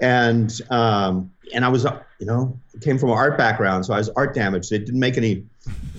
and 0.00 0.60
um, 0.70 1.30
and 1.52 1.64
I 1.64 1.68
was 1.68 1.84
you 2.18 2.26
know 2.26 2.58
came 2.80 2.98
from 2.98 3.10
an 3.10 3.16
art 3.16 3.36
background, 3.36 3.86
so 3.86 3.94
I 3.94 3.98
was 3.98 4.08
art 4.10 4.34
damaged. 4.34 4.72
It 4.72 4.86
didn't 4.86 5.00
make 5.00 5.16
any. 5.16 5.44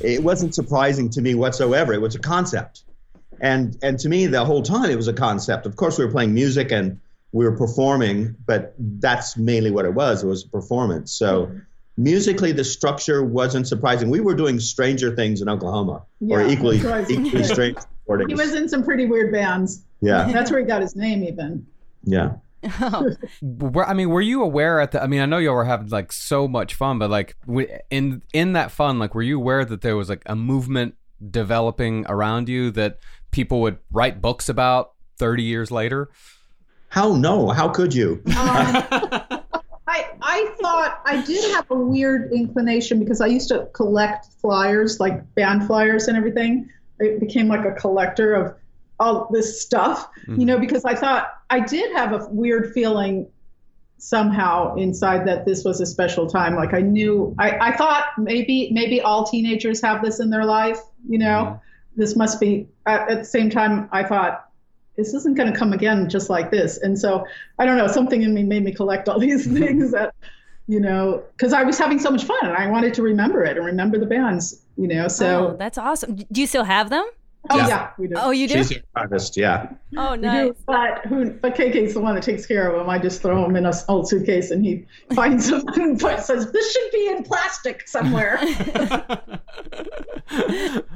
It 0.01 0.23
wasn't 0.23 0.55
surprising 0.55 1.09
to 1.11 1.21
me 1.21 1.35
whatsoever. 1.35 1.93
It 1.93 2.01
was 2.01 2.15
a 2.15 2.19
concept, 2.19 2.83
and 3.39 3.77
and 3.81 3.99
to 3.99 4.09
me 4.09 4.25
the 4.27 4.43
whole 4.43 4.63
time 4.63 4.89
it 4.89 4.95
was 4.95 5.07
a 5.07 5.13
concept. 5.13 5.65
Of 5.65 5.75
course, 5.75 5.97
we 5.97 6.05
were 6.05 6.11
playing 6.11 6.33
music 6.33 6.71
and 6.71 6.99
we 7.31 7.45
were 7.45 7.55
performing, 7.55 8.35
but 8.45 8.73
that's 8.77 9.37
mainly 9.37 9.71
what 9.71 9.85
it 9.85 9.93
was. 9.93 10.23
It 10.23 10.27
was 10.27 10.45
a 10.45 10.49
performance. 10.49 11.11
So. 11.13 11.51
Musically, 11.97 12.53
the 12.53 12.63
structure 12.63 13.21
wasn't 13.21 13.67
surprising. 13.67 14.09
We 14.09 14.21
were 14.21 14.33
doing 14.33 14.61
stranger 14.61 15.13
things 15.13 15.41
in 15.41 15.49
Oklahoma, 15.49 16.03
or 16.29 16.41
equally 16.41 16.77
equally 16.77 17.43
strange 17.43 17.77
recordings. 18.07 18.31
He 18.31 18.47
was 18.47 18.55
in 18.55 18.69
some 18.69 18.83
pretty 18.83 19.05
weird 19.05 19.31
bands. 19.31 19.83
Yeah, 20.01 20.29
That's 20.33 20.51
where 20.51 20.59
he 20.59 20.65
got 20.65 20.81
his 20.81 20.95
name, 20.95 21.23
even. 21.23 21.65
yeah. 22.03 22.33
Were, 23.41 23.87
I 23.87 23.95
mean, 23.95 24.09
were 24.11 24.21
you 24.21 24.43
aware 24.43 24.79
at 24.79 24.91
the? 24.91 25.01
I 25.01 25.07
mean, 25.07 25.19
I 25.19 25.25
know 25.25 25.39
y'all 25.39 25.55
were 25.55 25.65
having 25.65 25.87
like 25.89 26.11
so 26.11 26.47
much 26.47 26.75
fun, 26.75 26.99
but 26.99 27.09
like 27.09 27.35
in 27.89 28.21
in 28.33 28.53
that 28.53 28.69
fun, 28.69 28.99
like, 28.99 29.15
were 29.15 29.23
you 29.23 29.37
aware 29.39 29.65
that 29.65 29.81
there 29.81 29.97
was 29.97 30.09
like 30.09 30.21
a 30.27 30.35
movement 30.35 30.93
developing 31.31 32.05
around 32.07 32.49
you 32.49 32.69
that 32.71 32.99
people 33.31 33.61
would 33.61 33.79
write 33.91 34.21
books 34.21 34.47
about 34.47 34.91
thirty 35.17 35.41
years 35.41 35.71
later? 35.71 36.11
How 36.89 37.15
no? 37.15 37.49
How 37.49 37.67
could 37.69 37.95
you? 37.95 38.21
Um, 38.27 38.33
I, 39.87 40.09
I 40.21 40.53
thought 40.61 41.01
I 41.05 41.21
did 41.25 41.53
have 41.55 41.69
a 41.71 41.75
weird 41.75 42.31
inclination 42.31 42.99
because 42.99 43.21
I 43.21 43.27
used 43.27 43.47
to 43.49 43.67
collect 43.73 44.27
flyers, 44.39 44.99
like 44.99 45.33
band 45.33 45.65
flyers 45.65 46.07
and 46.07 46.15
everything. 46.15 46.69
I 47.01 47.17
became 47.19 47.47
like 47.47 47.65
a 47.65 47.71
collector 47.71 48.35
of 48.35 48.53
all 49.01 49.27
this 49.31 49.61
stuff, 49.61 50.09
you 50.15 50.33
mm-hmm. 50.33 50.43
know, 50.43 50.59
because 50.59 50.85
I 50.85 50.95
thought 50.95 51.33
I 51.49 51.59
did 51.59 51.91
have 51.93 52.13
a 52.13 52.27
weird 52.29 52.71
feeling 52.73 53.27
somehow 53.97 54.75
inside 54.75 55.27
that 55.27 55.45
this 55.45 55.63
was 55.63 55.81
a 55.81 55.85
special 55.85 56.27
time. 56.27 56.55
Like 56.55 56.73
I 56.73 56.81
knew, 56.81 57.35
I, 57.39 57.69
I 57.69 57.71
thought 57.75 58.05
maybe 58.17 58.69
maybe 58.71 59.01
all 59.01 59.25
teenagers 59.25 59.81
have 59.81 60.01
this 60.03 60.19
in 60.19 60.29
their 60.29 60.45
life, 60.45 60.79
you 61.07 61.17
know. 61.17 61.25
Mm-hmm. 61.25 62.01
This 62.01 62.15
must 62.15 62.39
be 62.39 62.67
at, 62.85 63.09
at 63.09 63.17
the 63.19 63.25
same 63.25 63.49
time. 63.49 63.89
I 63.91 64.03
thought 64.03 64.49
this 64.95 65.13
isn't 65.13 65.35
going 65.35 65.51
to 65.51 65.57
come 65.57 65.73
again 65.73 66.09
just 66.09 66.29
like 66.29 66.51
this. 66.51 66.77
And 66.77 66.97
so 66.97 67.25
I 67.59 67.65
don't 67.65 67.77
know, 67.77 67.87
something 67.87 68.21
in 68.21 68.33
me 68.33 68.43
made 68.43 68.63
me 68.63 68.71
collect 68.71 69.09
all 69.09 69.19
these 69.19 69.47
mm-hmm. 69.47 69.57
things 69.57 69.91
that, 69.91 70.13
you 70.67 70.79
know, 70.79 71.23
because 71.35 71.53
I 71.53 71.63
was 71.63 71.77
having 71.77 71.99
so 71.99 72.11
much 72.11 72.23
fun 72.23 72.39
and 72.43 72.55
I 72.55 72.67
wanted 72.67 72.93
to 72.95 73.01
remember 73.01 73.43
it 73.43 73.57
and 73.57 73.65
remember 73.65 73.97
the 73.97 74.05
bands, 74.05 74.61
you 74.77 74.87
know. 74.87 75.07
So 75.07 75.49
oh, 75.49 75.55
that's 75.57 75.77
awesome. 75.77 76.15
Do 76.15 76.39
you 76.41 76.47
still 76.47 76.65
have 76.65 76.89
them? 76.89 77.05
Oh 77.49 77.57
Yeah. 77.57 77.67
yeah, 77.67 77.89
we 77.97 78.07
do. 78.07 78.13
Oh, 78.17 78.29
you 78.31 78.47
do? 78.47 78.57
She's 78.63 78.71
an 78.77 78.83
artist, 78.95 79.35
yeah. 79.35 79.71
Oh, 79.97 80.11
We 80.11 80.17
nice. 80.19 80.49
do, 80.49 80.55
but 80.67 81.05
who? 81.07 81.31
But 81.31 81.55
KK's 81.55 81.95
the 81.95 81.99
one 81.99 82.13
that 82.15 82.23
takes 82.23 82.45
care 82.45 82.69
of 82.69 82.77
them. 82.77 82.87
I 82.89 82.99
just 82.99 83.21
throw 83.21 83.41
them 83.41 83.55
in 83.55 83.65
a 83.65 83.73
old 83.89 84.07
suitcase, 84.07 84.51
and 84.51 84.63
he 84.63 84.85
finds 85.15 85.49
them 85.49 85.63
and 85.75 85.99
says, 85.99 86.51
"This 86.51 86.71
should 86.71 86.91
be 86.91 87.07
in 87.09 87.23
plastic 87.23 87.87
somewhere." 87.87 88.39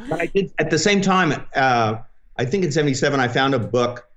But 0.09 0.21
I 0.21 0.27
did 0.27 0.53
at 0.59 0.69
the 0.69 0.79
same 0.79 1.01
time. 1.01 1.33
Uh, 1.55 1.95
I 2.37 2.45
think 2.45 2.63
in 2.63 2.71
'77 2.71 3.19
I 3.19 3.27
found 3.27 3.53
a 3.53 3.59
book, 3.59 4.07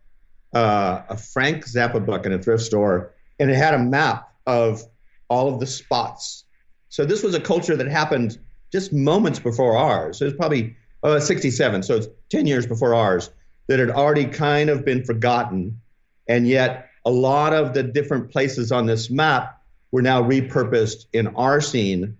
uh, 0.54 1.02
a 1.08 1.16
Frank 1.16 1.64
Zappa 1.66 2.04
book 2.04 2.26
in 2.26 2.32
a 2.32 2.38
thrift 2.38 2.62
store, 2.62 3.14
and 3.40 3.50
it 3.50 3.56
had 3.56 3.74
a 3.74 3.78
map 3.78 4.32
of 4.46 4.82
all 5.28 5.52
of 5.52 5.60
the 5.60 5.66
spots. 5.66 6.44
So 6.88 7.04
this 7.04 7.22
was 7.22 7.34
a 7.34 7.40
culture 7.40 7.76
that 7.76 7.88
happened 7.88 8.38
just 8.72 8.92
moments 8.92 9.38
before 9.38 9.76
ours. 9.76 10.20
It 10.20 10.24
was 10.26 10.34
probably 10.34 10.76
uh, 11.02 11.20
'67, 11.20 11.82
so 11.82 11.96
it's 11.96 12.08
10 12.30 12.46
years 12.46 12.66
before 12.66 12.94
ours 12.94 13.30
that 13.66 13.78
had 13.78 13.90
already 13.90 14.24
kind 14.24 14.70
of 14.70 14.84
been 14.84 15.04
forgotten, 15.04 15.80
and 16.26 16.46
yet 16.46 16.90
a 17.04 17.10
lot 17.10 17.52
of 17.52 17.74
the 17.74 17.82
different 17.82 18.30
places 18.30 18.72
on 18.72 18.86
this 18.86 19.10
map 19.10 19.62
were 19.90 20.02
now 20.02 20.22
repurposed 20.22 21.06
in 21.12 21.28
our 21.28 21.60
scene 21.60 22.16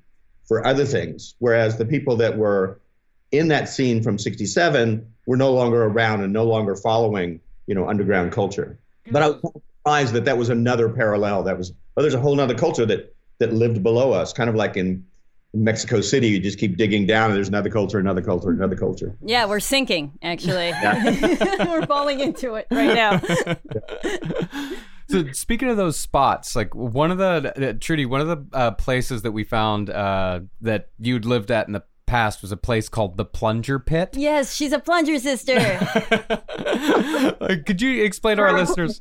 for 0.47 0.67
other 0.67 0.85
things. 0.85 1.35
Whereas 1.39 1.77
the 1.77 1.85
people 1.85 2.17
that 2.17 2.39
were 2.39 2.81
in 3.31 3.49
that 3.49 3.69
scene 3.69 4.03
from 4.03 4.19
67 4.19 5.13
were 5.27 5.37
no 5.37 5.53
longer 5.53 5.85
around 5.85 6.23
and 6.23 6.33
no 6.33 6.45
longer 6.45 6.75
following, 6.75 7.41
you 7.67 7.75
know, 7.75 7.89
underground 7.89 8.33
culture. 8.33 8.79
But 9.11 9.23
I 9.23 9.29
was 9.29 9.41
surprised 9.43 10.15
that 10.15 10.25
that 10.25 10.39
was 10.39 10.49
another 10.49 10.89
parallel. 10.89 11.43
That 11.43 11.59
was, 11.59 11.73
oh, 11.97 12.03
there's 12.03 12.15
a 12.15 12.21
whole 12.21 12.41
other 12.41 12.55
culture 12.55 12.87
that 12.87 13.15
that 13.39 13.53
lived 13.53 13.83
below 13.83 14.13
us, 14.13 14.33
kind 14.33 14.51
of 14.51 14.57
like 14.57 14.77
in, 14.77 14.87
in 14.87 15.07
Mexico 15.55 16.01
City. 16.01 16.29
You 16.29 16.41
just 16.41 16.59
keep 16.59 16.77
digging 16.77 17.07
down, 17.07 17.31
and 17.31 17.37
there's 17.37 17.49
another 17.49 17.71
culture, 17.71 17.99
another 17.99 18.23
culture, 18.23 18.51
another 18.51 18.77
culture. 18.77 19.17
Yeah, 19.25 19.47
we're 19.47 19.61
sinking, 19.61 20.13
actually. 20.23 20.73
we're 21.61 21.87
falling 21.87 22.21
into 22.21 22.55
it 22.55 22.67
right 22.71 22.95
now. 22.95 23.21
So 25.11 25.25
speaking 25.33 25.71
of 25.71 25.79
those 25.79 25.97
spots, 25.97 26.55
like 26.55 26.75
one 26.75 27.11
of 27.11 27.17
the 27.17 27.71
uh, 27.71 27.73
Trudy, 27.81 28.05
one 28.05 28.21
of 28.21 28.27
the 28.29 28.45
uh, 28.55 28.71
places 28.73 29.23
that 29.23 29.33
we 29.33 29.43
found 29.43 29.89
uh, 29.89 30.41
that 30.61 30.91
you'd 30.99 31.25
lived 31.25 31.51
at 31.51 31.67
in 31.67 31.73
the 31.73 31.83
past 32.05 32.43
was 32.43 32.53
a 32.53 32.59
place 32.59 32.91
called 32.91 33.17
the 33.17 33.25
Plunger 33.25 33.79
Pit. 33.79 34.11
yes, 34.19 34.55
she's 34.55 34.73
a 34.73 34.79
plunger 34.79 35.19
sister. 35.19 35.59
Could 37.65 37.81
you 37.81 38.05
explain 38.05 38.37
to 38.37 38.43
our 38.43 38.53
listeners? 38.53 39.01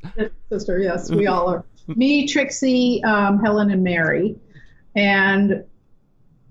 Sister, 0.50 0.80
yes, 0.80 1.12
we 1.12 1.28
all 1.28 1.50
are. 1.50 1.66
Me, 1.88 2.26
Trixie, 2.26 3.04
um, 3.04 3.44
Helen, 3.44 3.70
and 3.70 3.84
Mary, 3.84 4.38
and 4.96 5.66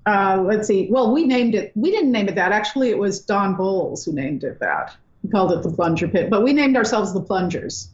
uh, 0.07 0.41
let's 0.47 0.69
see. 0.69 0.87
Well, 0.91 1.13
we 1.13 1.27
named 1.27 1.55
it. 1.55 1.73
We 1.75 1.91
didn't 1.91 2.13
name 2.13 2.29
it 2.29 2.37
that. 2.37 2.53
Actually, 2.53 2.91
it 2.91 2.99
was 2.99 3.21
Don 3.21 3.57
Bolles 3.57 4.05
who 4.05 4.13
named 4.13 4.45
it 4.45 4.61
that. 4.61 4.97
He 5.23 5.29
called 5.29 5.53
it 5.53 5.63
the 5.63 5.71
Plunger 5.71 6.07
Pit, 6.07 6.31
but 6.31 6.45
we 6.45 6.53
named 6.53 6.77
ourselves 6.77 7.13
the 7.13 7.21
Plungers. 7.21 7.89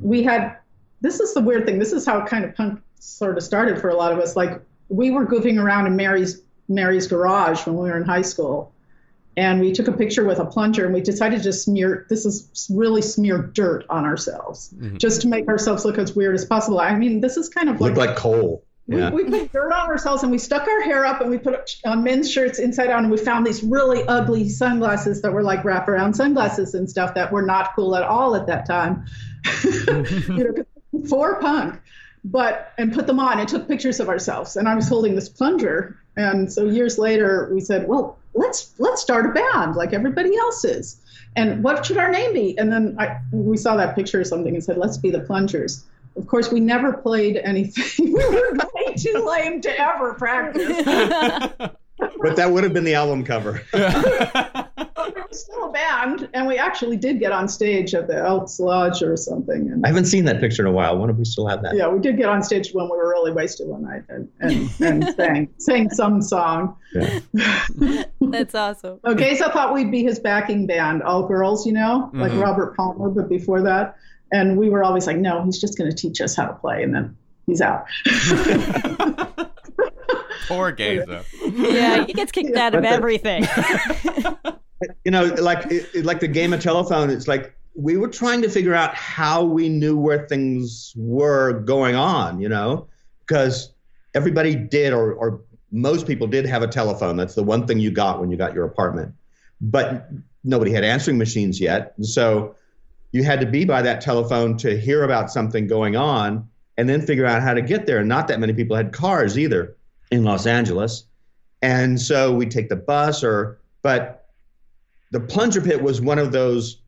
We 0.00 0.22
had. 0.22 0.56
This 1.00 1.20
is 1.20 1.34
the 1.34 1.40
weird 1.40 1.66
thing. 1.66 1.78
This 1.78 1.92
is 1.92 2.06
how 2.06 2.24
kind 2.24 2.44
of 2.44 2.54
punk 2.54 2.80
sort 2.98 3.36
of 3.36 3.42
started 3.42 3.80
for 3.80 3.90
a 3.90 3.96
lot 3.96 4.12
of 4.12 4.18
us. 4.18 4.36
Like 4.36 4.62
we 4.88 5.10
were 5.10 5.26
goofing 5.26 5.60
around 5.60 5.86
in 5.86 5.96
Mary's 5.96 6.40
Mary's 6.68 7.08
garage 7.08 7.66
when 7.66 7.76
we 7.76 7.90
were 7.90 7.96
in 7.96 8.04
high 8.04 8.22
school, 8.22 8.72
and 9.36 9.60
we 9.60 9.72
took 9.72 9.88
a 9.88 9.92
picture 9.92 10.24
with 10.24 10.38
a 10.38 10.44
plunger 10.44 10.84
and 10.84 10.94
we 10.94 11.00
decided 11.00 11.42
to 11.42 11.52
smear 11.52 12.06
this 12.08 12.24
is 12.24 12.68
really 12.72 13.02
smear 13.02 13.38
dirt 13.38 13.84
on 13.90 14.04
ourselves 14.04 14.72
just 14.96 15.22
to 15.22 15.28
make 15.28 15.48
ourselves 15.48 15.84
look 15.84 15.98
as 15.98 16.14
weird 16.14 16.34
as 16.34 16.44
possible 16.44 16.78
i 16.78 16.94
mean 16.94 17.20
this 17.20 17.36
is 17.36 17.48
kind 17.48 17.68
of 17.68 17.80
like, 17.80 17.96
like 17.96 18.16
coal. 18.16 18.64
We, 18.86 18.98
Yeah. 18.98 19.10
we 19.10 19.24
put 19.24 19.52
dirt 19.52 19.72
on 19.72 19.88
ourselves 19.88 20.22
and 20.22 20.32
we 20.32 20.38
stuck 20.38 20.66
our 20.68 20.80
hair 20.82 21.04
up 21.04 21.20
and 21.20 21.30
we 21.30 21.38
put 21.38 21.76
uh, 21.84 21.96
men's 21.96 22.30
shirts 22.30 22.58
inside 22.58 22.90
out 22.90 23.00
and 23.02 23.10
we 23.10 23.16
found 23.16 23.46
these 23.46 23.62
really 23.62 24.02
ugly 24.04 24.48
sunglasses 24.48 25.22
that 25.22 25.32
were 25.32 25.42
like 25.42 25.62
wraparound 25.62 26.14
sunglasses 26.16 26.74
and 26.74 26.88
stuff 26.88 27.14
that 27.14 27.32
were 27.32 27.42
not 27.42 27.74
cool 27.74 27.96
at 27.96 28.02
all 28.02 28.36
at 28.36 28.46
that 28.46 28.66
time. 28.66 29.06
You 30.28 30.44
know 30.54 30.64
for 31.08 31.40
punk 31.40 31.80
but 32.24 32.72
and 32.78 32.92
put 32.94 33.06
them 33.06 33.20
on 33.20 33.38
and 33.38 33.48
took 33.48 33.68
pictures 33.68 34.00
of 34.00 34.08
ourselves. 34.08 34.56
And 34.56 34.68
i 34.68 34.74
was 34.74 34.88
holding 34.88 35.14
this 35.14 35.28
plunger 35.28 35.98
and 36.16 36.50
so 36.52 36.64
years 36.64 36.98
later 36.98 37.50
we 37.52 37.60
said 37.60 37.86
well 37.86 38.18
let's 38.34 38.72
let's 38.78 39.02
start 39.02 39.26
a 39.26 39.28
band 39.30 39.76
like 39.76 39.92
everybody 39.92 40.36
else 40.36 40.64
is. 40.64 41.00
And 41.36 41.64
what 41.64 41.84
should 41.84 41.96
our 41.96 42.12
name 42.12 42.32
be? 42.32 42.56
And 42.56 42.72
then 42.72 42.96
I, 42.98 43.18
we 43.32 43.56
saw 43.56 43.76
that 43.76 43.96
picture 43.96 44.20
or 44.20 44.24
something 44.24 44.54
and 44.54 44.62
said 44.62 44.76
let's 44.78 44.96
be 44.96 45.10
the 45.10 45.20
plungers 45.20 45.84
of 46.16 46.26
course 46.26 46.50
we 46.50 46.60
never 46.60 46.92
played 46.92 47.36
anything 47.36 48.12
we 48.12 48.12
were 48.12 48.52
way 48.74 48.94
too 48.94 49.24
lame 49.26 49.60
to 49.60 49.80
ever 49.80 50.14
practice 50.14 50.86
But 52.20 52.36
that 52.36 52.50
would 52.50 52.64
have 52.64 52.72
been 52.72 52.84
the 52.84 52.94
album 52.94 53.22
cover. 53.22 53.62
but 53.70 55.14
we 55.14 55.20
were 55.20 55.28
still 55.30 55.66
a 55.66 55.72
band 55.72 56.28
and 56.32 56.46
we 56.46 56.56
actually 56.58 56.96
did 56.96 57.20
get 57.20 57.32
on 57.32 57.48
stage 57.48 57.94
at 57.94 58.08
the 58.08 58.16
elks 58.16 58.58
lodge 58.58 59.02
or 59.02 59.16
something 59.16 59.70
and 59.70 59.84
I 59.84 59.88
haven't 59.88 60.06
seen 60.06 60.24
that 60.24 60.40
picture 60.40 60.62
in 60.62 60.68
a 60.68 60.72
while. 60.72 60.96
Wonder 60.98 61.12
if 61.12 61.18
we 61.18 61.24
still 61.24 61.46
have 61.46 61.62
that. 61.62 61.76
yeah, 61.76 61.88
we 61.88 62.00
did 62.00 62.16
get 62.16 62.28
on 62.28 62.42
stage 62.42 62.72
when 62.72 62.86
we 62.86 62.96
were 62.96 63.08
really 63.10 63.30
wasted 63.30 63.68
one 63.68 63.82
night 63.82 64.02
and, 64.08 64.28
and, 64.40 64.70
and 64.80 65.14
sang, 65.14 65.48
sang 65.58 65.90
some 65.90 66.20
song. 66.20 66.76
Yeah. 66.94 67.20
That's 68.20 68.54
awesome. 68.54 69.00
Okay, 69.04 69.36
so 69.36 69.46
I 69.46 69.52
thought 69.52 69.74
we'd 69.74 69.90
be 69.90 70.02
his 70.02 70.18
backing 70.18 70.66
band, 70.66 71.02
all 71.02 71.26
girls, 71.26 71.66
you 71.66 71.72
know, 71.72 72.10
like 72.14 72.32
mm-hmm. 72.32 72.40
Robert 72.40 72.76
Palmer, 72.76 73.08
but 73.10 73.28
before 73.28 73.62
that. 73.62 73.96
And 74.32 74.56
we 74.56 74.68
were 74.68 74.82
always 74.82 75.06
like, 75.06 75.18
no, 75.18 75.44
he's 75.44 75.60
just 75.60 75.78
going 75.78 75.90
to 75.90 75.96
teach 75.96 76.20
us 76.20 76.34
how 76.34 76.46
to 76.46 76.54
play. 76.54 76.82
And 76.82 76.94
then 76.94 77.16
he's 77.46 77.60
out. 77.60 77.86
Poor 80.48 80.72
Gaza. 80.72 81.24
Yeah, 81.44 82.04
he 82.04 82.12
gets 82.12 82.32
kicked 82.32 82.56
out 82.56 82.74
of 82.74 82.84
everything. 82.84 83.46
you 85.04 85.10
know, 85.10 85.24
like 85.24 85.66
it, 85.70 86.04
like 86.04 86.20
the 86.20 86.28
game 86.28 86.52
of 86.52 86.60
telephone. 86.60 87.10
It's 87.10 87.26
like 87.28 87.54
we 87.74 87.96
were 87.96 88.08
trying 88.08 88.42
to 88.42 88.48
figure 88.48 88.74
out 88.74 88.94
how 88.94 89.44
we 89.44 89.68
knew 89.68 89.96
where 89.96 90.26
things 90.26 90.92
were 90.96 91.60
going 91.60 91.94
on. 91.94 92.40
You 92.40 92.48
know, 92.48 92.88
because 93.26 93.72
everybody 94.14 94.54
did, 94.54 94.92
or 94.92 95.12
or 95.14 95.42
most 95.70 96.06
people 96.06 96.26
did 96.26 96.46
have 96.46 96.62
a 96.62 96.68
telephone. 96.68 97.16
That's 97.16 97.34
the 97.34 97.42
one 97.44 97.66
thing 97.66 97.78
you 97.78 97.90
got 97.90 98.20
when 98.20 98.30
you 98.30 98.36
got 98.36 98.54
your 98.54 98.64
apartment. 98.64 99.14
But 99.60 100.08
nobody 100.42 100.72
had 100.72 100.84
answering 100.84 101.18
machines 101.18 101.60
yet, 101.60 101.94
so 102.02 102.54
you 103.14 103.22
had 103.22 103.40
to 103.40 103.46
be 103.46 103.64
by 103.64 103.80
that 103.80 104.00
telephone 104.00 104.56
to 104.56 104.76
hear 104.76 105.04
about 105.04 105.30
something 105.30 105.68
going 105.68 105.94
on, 105.94 106.48
and 106.76 106.88
then 106.88 107.00
figure 107.00 107.24
out 107.24 107.42
how 107.42 107.54
to 107.54 107.62
get 107.62 107.86
there. 107.86 107.98
And 107.98 108.08
not 108.08 108.26
that 108.26 108.40
many 108.40 108.52
people 108.52 108.76
had 108.76 108.92
cars 108.92 109.38
either 109.38 109.76
in 110.10 110.24
Los 110.24 110.46
Angeles. 110.46 111.04
And 111.62 112.00
so 112.00 112.34
we'd 112.34 112.50
take 112.50 112.68
the 112.68 112.76
bus 112.76 113.22
or 113.22 113.60
but 113.82 114.26
the 115.12 115.20
plunger 115.20 115.60
pit 115.60 115.80
was 115.80 116.00
one 116.00 116.18
of 116.18 116.32
those 116.32 116.80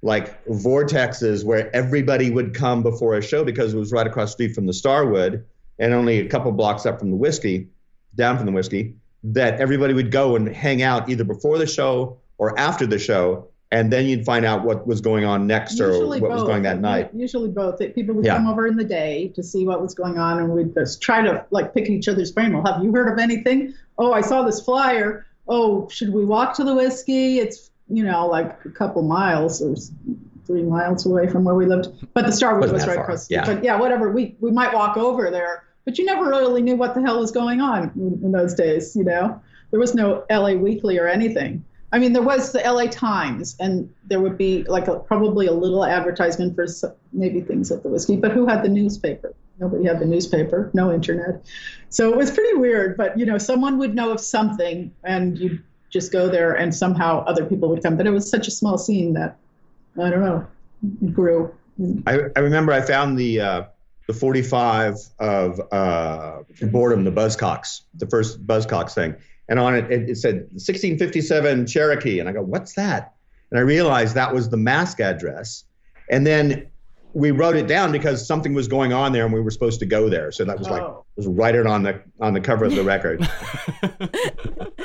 like 0.00 0.42
vortexes 0.46 1.44
where 1.44 1.74
everybody 1.76 2.30
would 2.30 2.54
come 2.54 2.82
before 2.82 3.14
a 3.14 3.22
show 3.22 3.44
because 3.44 3.74
it 3.74 3.78
was 3.78 3.92
right 3.92 4.06
across 4.06 4.30
the 4.30 4.32
street 4.32 4.54
from 4.54 4.64
the 4.64 4.72
Starwood 4.72 5.44
and 5.78 5.92
only 5.92 6.20
a 6.20 6.28
couple 6.28 6.52
blocks 6.52 6.86
up 6.86 6.98
from 6.98 7.10
the 7.10 7.16
whiskey, 7.16 7.68
down 8.14 8.38
from 8.38 8.46
the 8.46 8.52
whiskey, 8.52 8.94
that 9.24 9.60
everybody 9.60 9.92
would 9.92 10.10
go 10.10 10.36
and 10.36 10.48
hang 10.48 10.80
out 10.80 11.10
either 11.10 11.24
before 11.24 11.58
the 11.58 11.66
show 11.66 12.16
or 12.38 12.58
after 12.58 12.86
the 12.86 12.98
show. 12.98 13.48
And 13.76 13.92
then 13.92 14.06
you'd 14.06 14.24
find 14.24 14.46
out 14.46 14.64
what 14.64 14.86
was 14.86 15.02
going 15.02 15.24
on 15.26 15.46
next 15.46 15.80
or 15.80 16.06
what 16.06 16.20
was 16.22 16.42
going 16.44 16.62
that 16.62 16.80
night. 16.80 17.10
Usually 17.14 17.50
both. 17.50 17.78
People 17.94 18.14
would 18.14 18.24
Yeah. 18.24 18.36
come 18.36 18.48
over 18.48 18.66
in 18.66 18.76
the 18.76 18.84
day 18.84 19.28
to 19.34 19.42
see 19.42 19.66
what 19.66 19.82
was 19.82 19.94
going 19.94 20.18
on, 20.18 20.38
and 20.38 20.50
we'd 20.50 20.72
just 20.74 21.02
try 21.02 21.20
to 21.20 21.44
like 21.50 21.74
pick 21.74 21.90
each 21.90 22.08
other's 22.08 22.32
brain. 22.32 22.54
Well, 22.54 22.64
have 22.72 22.82
you 22.82 22.90
heard 22.92 23.12
of 23.12 23.18
anything? 23.18 23.74
Oh, 23.98 24.12
I 24.12 24.22
saw 24.22 24.42
this 24.44 24.60
flyer. 24.60 25.26
Oh, 25.46 25.88
should 25.90 26.12
we 26.12 26.24
walk 26.24 26.54
to 26.56 26.64
the 26.64 26.74
whiskey? 26.74 27.38
It's 27.38 27.70
you 27.88 28.02
know 28.02 28.26
like 28.26 28.58
a 28.64 28.70
couple 28.70 29.02
miles 29.02 29.60
or 29.62 29.74
three 30.46 30.62
miles 30.62 31.04
away 31.04 31.26
from 31.28 31.44
where 31.44 31.54
we 31.54 31.66
lived, 31.66 31.88
but 32.14 32.24
the 32.24 32.32
Starwood 32.32 32.72
was 32.72 32.86
right 32.86 32.98
across. 32.98 33.26
the 33.26 33.34
yeah. 33.34 33.44
But 33.44 33.62
yeah, 33.62 33.78
whatever. 33.78 34.10
We 34.10 34.36
we 34.40 34.50
might 34.50 34.72
walk 34.72 34.96
over 34.96 35.30
there, 35.30 35.64
but 35.84 35.98
you 35.98 36.06
never 36.06 36.24
really 36.30 36.62
knew 36.62 36.76
what 36.76 36.94
the 36.94 37.02
hell 37.02 37.20
was 37.20 37.30
going 37.30 37.60
on 37.60 37.90
in, 37.96 38.20
in 38.24 38.32
those 38.32 38.54
days. 38.54 38.96
You 38.96 39.04
know, 39.04 39.38
there 39.70 39.80
was 39.80 39.94
no 39.94 40.24
LA 40.30 40.52
Weekly 40.54 40.98
or 40.98 41.06
anything. 41.08 41.62
I 41.92 41.98
mean, 41.98 42.12
there 42.12 42.22
was 42.22 42.52
the 42.52 42.58
LA 42.58 42.86
Times, 42.86 43.56
and 43.60 43.92
there 44.04 44.20
would 44.20 44.36
be 44.36 44.64
like 44.64 44.88
a, 44.88 44.98
probably 44.98 45.46
a 45.46 45.52
little 45.52 45.84
advertisement 45.84 46.54
for 46.54 46.66
maybe 47.12 47.40
things 47.40 47.70
at 47.70 47.82
the 47.82 47.88
whiskey. 47.88 48.16
But 48.16 48.32
who 48.32 48.46
had 48.46 48.62
the 48.62 48.68
newspaper? 48.68 49.34
Nobody 49.58 49.84
had 49.84 50.00
the 50.00 50.06
newspaper, 50.06 50.70
no 50.74 50.92
internet. 50.92 51.46
So 51.88 52.10
it 52.10 52.16
was 52.16 52.30
pretty 52.30 52.54
weird. 52.58 52.96
But 52.96 53.18
you 53.18 53.24
know, 53.24 53.38
someone 53.38 53.78
would 53.78 53.94
know 53.94 54.10
of 54.10 54.20
something, 54.20 54.92
and 55.04 55.38
you'd 55.38 55.62
just 55.90 56.12
go 56.12 56.28
there, 56.28 56.54
and 56.54 56.74
somehow 56.74 57.24
other 57.24 57.44
people 57.44 57.68
would 57.70 57.82
come. 57.82 57.96
But 57.96 58.06
it 58.06 58.10
was 58.10 58.28
such 58.28 58.48
a 58.48 58.50
small 58.50 58.78
scene 58.78 59.14
that 59.14 59.38
I 60.02 60.10
don't 60.10 60.20
know, 60.20 60.46
it 61.02 61.14
grew. 61.14 61.54
I, 62.06 62.20
I 62.34 62.40
remember 62.40 62.72
I 62.72 62.80
found 62.80 63.18
the 63.18 63.40
uh, 63.40 63.62
the 64.06 64.12
45 64.12 64.96
of 65.18 65.60
uh, 65.72 66.42
boredom, 66.62 67.04
the 67.04 67.12
Buzzcocks, 67.12 67.82
the 67.94 68.06
first 68.06 68.46
Buzzcocks 68.46 68.94
thing, 68.94 69.16
and 69.48 69.58
on 69.58 69.74
it 69.74 69.90
it, 69.90 70.10
it 70.10 70.16
said 70.16 70.34
1657 70.52 71.66
Cherokee, 71.66 72.18
and 72.20 72.28
I 72.28 72.32
go, 72.32 72.42
what's 72.42 72.74
that? 72.74 73.14
And 73.50 73.58
I 73.58 73.62
realized 73.62 74.14
that 74.14 74.34
was 74.34 74.48
the 74.48 74.56
Masque 74.56 75.00
address, 75.00 75.64
And 76.10 76.26
then 76.26 76.66
we 77.12 77.30
wrote 77.30 77.56
it 77.56 77.66
down 77.66 77.92
because 77.92 78.26
something 78.26 78.52
was 78.52 78.68
going 78.68 78.92
on 78.92 79.12
there 79.12 79.24
and 79.24 79.32
we 79.32 79.40
were 79.40 79.50
supposed 79.50 79.80
to 79.80 79.86
go 79.86 80.10
there. 80.10 80.30
So 80.30 80.44
that 80.44 80.58
was 80.58 80.68
like 80.68 80.82
Oh. 80.82 81.04
was 81.16 81.26
write 81.26 81.54
it 81.54 81.66
on 81.66 81.82
the 81.82 82.02
on 82.20 82.34
the 82.34 82.40
cover 82.40 82.66
of 82.66 82.74
the 82.74 82.84
record. 82.84 83.20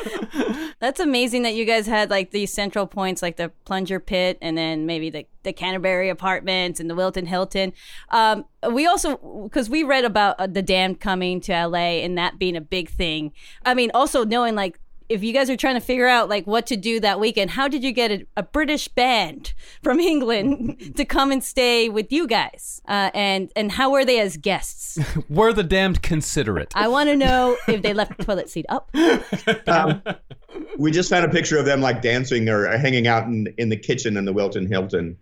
That's 0.82 1.00
amazing 1.00 1.44
that 1.44 1.54
you 1.54 1.64
guys 1.64 1.86
had 1.86 2.10
like 2.10 2.32
these 2.32 2.52
central 2.52 2.88
points, 2.88 3.22
like 3.22 3.38
the 3.38 3.50
plunger 3.66 4.00
pit, 4.00 4.40
and 4.42 4.58
then 4.58 4.88
maybe 4.88 5.12
the 5.12 5.28
the 5.44 5.54
Canterbury 5.54 6.10
Apartments 6.10 6.80
and 6.80 6.90
the 6.90 6.96
Wilton 6.96 7.28
Hilton. 7.28 7.72
Um, 8.10 8.46
we 8.68 8.88
also 8.88 9.18
because 9.44 9.70
we 9.70 9.84
read 9.84 10.06
about 10.06 10.40
uh, 10.40 10.48
the 10.48 10.64
Damned 10.64 11.00
coming 11.00 11.40
to 11.42 11.68
LA 11.68 12.02
and 12.02 12.18
that 12.18 12.40
being 12.40 12.56
a 12.56 12.62
big 12.62 12.90
thing. 12.90 13.32
I 13.64 13.76
mean, 13.76 13.92
also 13.94 14.26
knowing 14.26 14.56
like 14.56 14.80
if 15.12 15.24
you 15.24 15.34
guys 15.34 15.50
are 15.50 15.58
trying 15.58 15.76
to 15.76 15.82
figure 15.82 16.08
out 16.08 16.30
like 16.30 16.48
what 16.48 16.66
to 16.68 16.78
do 16.78 17.00
that 17.02 17.20
weekend, 17.20 17.52
how 17.52 17.68
did 17.68 17.84
you 17.84 17.92
get 17.92 18.12
a, 18.12 18.26
a 18.38 18.44
British 18.44 18.88
band 18.88 19.54
from 19.84 20.00
England 20.00 20.94
to 20.96 21.06
come 21.06 21.32
and 21.32 21.44
stay 21.44 21.90
with 21.90 22.12
you 22.12 22.28
guys? 22.28 22.82
Uh, 22.88 23.12
and 23.14 23.52
and 23.56 23.72
how 23.72 23.92
were 23.92 24.06
they 24.06 24.20
as 24.20 24.38
guests? 24.38 24.98
Were 25.30 25.54
the 25.54 25.64
damned 25.64 26.02
considerate? 26.02 26.74
I 26.76 26.88
want 26.88 27.10
to 27.10 27.16
know 27.16 27.58
if 27.68 27.82
they 27.82 27.94
left 27.94 28.18
the 28.18 28.26
toilet 28.26 28.50
seat 28.50 28.66
up. 28.70 28.94
Um, 29.68 30.02
we 30.78 30.92
just 30.92 31.10
found 31.10 31.26
a 31.26 31.30
picture 31.30 31.58
of 31.58 31.66
them 31.66 31.82
like 31.82 32.02
dancing 32.02 32.50
or 32.50 32.68
hanging 32.78 33.08
out 33.08 33.26
in, 33.26 33.54
in 33.58 33.70
the 33.70 33.78
kitchen 33.78 34.18
in 34.18 34.26
the 34.26 34.34
Wilton 34.34 34.68
Hilton. 34.68 35.18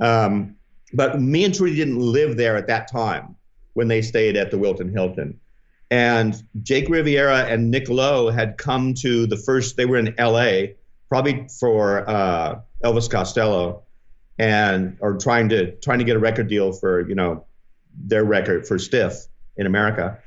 Um, 0.00 0.56
but 0.92 1.20
me 1.20 1.44
and 1.44 1.54
Trudy 1.54 1.76
didn't 1.76 1.98
live 1.98 2.36
there 2.36 2.56
at 2.56 2.66
that 2.66 2.90
time 2.90 3.36
when 3.72 3.88
they 3.88 4.02
stayed 4.02 4.36
at 4.36 4.50
the 4.50 4.58
Wilton 4.58 4.92
Hilton. 4.92 5.40
And 5.90 6.34
Jake 6.62 6.88
Riviera 6.88 7.44
and 7.44 7.70
Nick 7.70 7.88
Lowe 7.88 8.30
had 8.30 8.58
come 8.58 8.94
to 8.94 9.26
the 9.26 9.36
first, 9.36 9.76
they 9.76 9.86
were 9.86 9.98
in 9.98 10.14
LA, 10.18 10.72
probably 11.08 11.46
for 11.60 12.08
uh, 12.08 12.60
Elvis 12.84 13.08
Costello 13.10 13.82
and 14.38 14.98
or 15.00 15.16
trying 15.16 15.48
to 15.48 15.72
trying 15.76 15.98
to 15.98 16.04
get 16.04 16.16
a 16.16 16.18
record 16.18 16.48
deal 16.48 16.72
for, 16.72 17.08
you 17.08 17.14
know, 17.14 17.46
their 17.96 18.24
record 18.24 18.66
for 18.66 18.78
Stiff 18.78 19.14
in 19.56 19.66
America. 19.66 20.18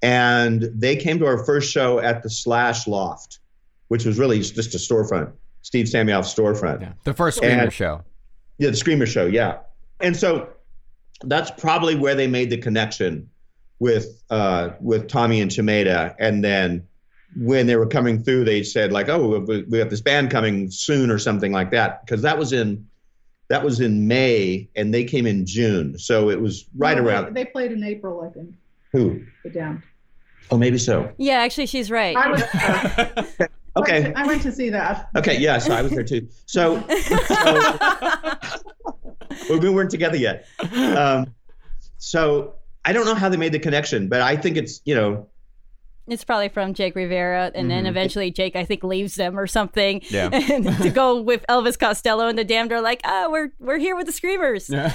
And 0.00 0.62
they 0.74 0.94
came 0.96 1.18
to 1.18 1.26
our 1.26 1.44
first 1.44 1.70
show 1.72 1.98
at 1.98 2.22
the 2.22 2.30
Slash 2.30 2.86
Loft, 2.86 3.40
which 3.88 4.04
was 4.06 4.18
really 4.18 4.38
just 4.38 4.74
a 4.74 4.78
storefront, 4.78 5.32
Steve 5.62 5.86
Samiof's 5.86 6.32
storefront. 6.34 6.80
Yeah, 6.82 6.92
the 7.04 7.12
first 7.14 7.38
Screamer 7.38 7.64
And- 7.64 7.72
show. 7.72 8.04
Yeah, 8.58 8.70
the 8.70 8.76
Screamer 8.76 9.06
show, 9.06 9.26
yeah. 9.26 9.58
And 10.00 10.16
so 10.16 10.48
that's 11.24 11.50
probably 11.50 11.94
where 11.96 12.14
they 12.14 12.26
made 12.26 12.50
the 12.50 12.56
connection 12.58 13.28
with 13.78 14.22
uh, 14.30 14.70
with 14.80 15.08
Tommy 15.08 15.40
and 15.40 15.50
Tomato. 15.50 16.14
And 16.18 16.42
then 16.44 16.86
when 17.36 17.66
they 17.66 17.76
were 17.76 17.86
coming 17.86 18.22
through, 18.22 18.44
they 18.44 18.62
said 18.62 18.92
like, 18.92 19.08
"Oh, 19.08 19.38
we 19.40 19.62
we 19.64 19.78
have 19.78 19.90
this 19.90 20.00
band 20.00 20.30
coming 20.30 20.70
soon" 20.70 21.10
or 21.10 21.18
something 21.18 21.52
like 21.52 21.70
that, 21.72 22.04
because 22.04 22.22
that 22.22 22.38
was 22.38 22.52
in 22.52 22.86
that 23.48 23.64
was 23.64 23.80
in 23.80 24.06
May, 24.08 24.68
and 24.76 24.92
they 24.92 25.04
came 25.04 25.26
in 25.26 25.46
June, 25.46 25.98
so 25.98 26.28
it 26.30 26.40
was 26.40 26.66
right 26.76 26.96
No, 26.98 27.04
around 27.04 27.34
They, 27.34 27.46
played 27.46 27.72
in 27.72 27.82
April, 27.82 28.20
I 28.20 28.28
think. 28.28 28.54
who? 28.92 29.24
The 29.42 29.50
Damned. 29.50 29.82
Oh, 30.50 30.58
maybe 30.58 30.76
so. 30.78 31.12
Yeah, 31.16 31.38
actually, 31.40 31.66
she's 31.66 31.90
right. 31.90 32.14
I 32.16 32.30
was. 32.30 32.42
uh, 32.42 33.46
Okay. 33.76 34.12
I 34.16 34.26
went 34.26 34.42
to 34.42 34.50
see 34.50 34.70
that. 34.70 35.08
Okay, 35.16 35.38
yeah, 35.38 35.58
so 35.58 35.72
I 35.72 35.82
was 35.82 35.92
there 35.92 36.02
too. 36.02 36.26
So, 36.46 36.84
so 36.88 37.16
well, 39.48 39.60
we 39.60 39.70
weren't 39.70 39.90
together 39.90 40.16
yet. 40.16 40.46
Um, 40.74 41.32
so 41.98 42.54
I 42.84 42.92
don't 42.92 43.04
know 43.04 43.14
how 43.14 43.28
they 43.28 43.36
made 43.36 43.52
the 43.52 43.58
connection, 43.58 44.08
but 44.08 44.20
I 44.20 44.36
think 44.36 44.56
it's 44.56 44.80
you 44.84 44.94
know 44.94 45.26
It's 46.06 46.24
probably 46.24 46.48
from 46.48 46.72
Jake 46.72 46.94
Riviera, 46.94 47.52
and 47.54 47.70
then 47.70 47.84
eventually 47.84 48.30
Jake, 48.30 48.56
I 48.56 48.64
think, 48.64 48.82
leaves 48.82 49.14
them 49.16 49.38
or 49.38 49.46
something, 49.46 50.00
Yeah. 50.08 50.30
and 50.32 50.64
to 50.78 50.88
go 50.90 51.20
with 51.20 51.44
Elvis 51.48 51.78
Costello, 51.78 52.28
and 52.28 52.38
the 52.38 52.44
Damned 52.44 52.72
are 52.72 52.80
like, 52.80 53.00
"Ah, 53.04 53.26
we're 53.30 53.52
we're 53.58 53.78
here 53.78 53.94
with 53.94 54.06
the 54.06 54.12
Screamers." 54.12 54.70
Yeah. 54.70 54.90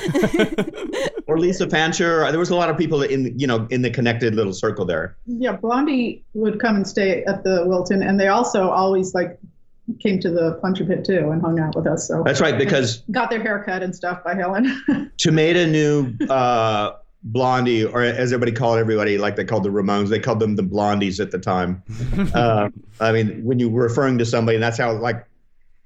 or 1.28 1.38
Lisa 1.38 1.70
Fancher. 1.70 2.30
There 2.32 2.40
was 2.40 2.50
a 2.50 2.56
lot 2.56 2.70
of 2.70 2.78
people 2.78 3.04
in 3.04 3.38
you 3.40 3.46
know 3.46 3.68
in 3.70 3.82
the 3.84 3.92
connected 3.92 4.34
little 4.36 4.54
circle 4.54 4.86
there. 4.86 5.16
Yeah, 5.28 5.52
Blondie 5.54 6.24
would 6.34 6.60
come 6.60 6.76
and 6.78 6.88
stay 6.88 7.24
at 7.26 7.44
the 7.44 7.64
Wilton, 7.68 8.02
and 8.02 8.20
they 8.20 8.28
also 8.30 8.70
always 8.70 9.14
like 9.14 9.38
came 10.00 10.18
to 10.18 10.32
the 10.32 10.54
Plunger 10.62 10.86
Pit 10.86 11.04
too 11.06 11.30
and 11.30 11.42
hung 11.42 11.60
out 11.60 11.76
with 11.76 11.86
us. 11.86 12.08
So 12.08 12.24
That's 12.26 12.40
right 12.42 12.58
because 12.58 13.04
got 13.12 13.30
their 13.30 13.42
hair 13.42 13.62
cut 13.64 13.84
and 13.84 13.94
stuff 13.94 14.24
by 14.24 14.34
Helen. 14.34 15.12
Tomato 15.18 15.66
knew 15.66 16.14
uh, 16.30 16.94
Blondie, 17.24 17.86
or 17.86 18.04
as 18.04 18.34
everybody 18.34 18.52
called 18.52 18.80
everybody, 18.80 19.18
like 19.18 19.36
they 19.36 19.46
called 19.46 19.64
the 19.64 19.70
Ramones, 19.70 20.10
they 20.10 20.20
called 20.20 20.40
them 20.40 20.56
the 20.56 20.64
Blondies 20.64 21.20
at 21.20 21.32
the 21.32 21.40
time. 21.40 21.82
uh, 22.34 22.70
I 23.00 23.12
mean, 23.12 23.44
when 23.44 23.60
you 23.60 23.70
were 23.70 23.84
referring 23.84 24.18
to 24.18 24.26
somebody, 24.26 24.56
and 24.56 24.64
that's 24.64 24.78
how 24.78 24.94
like 24.94 25.26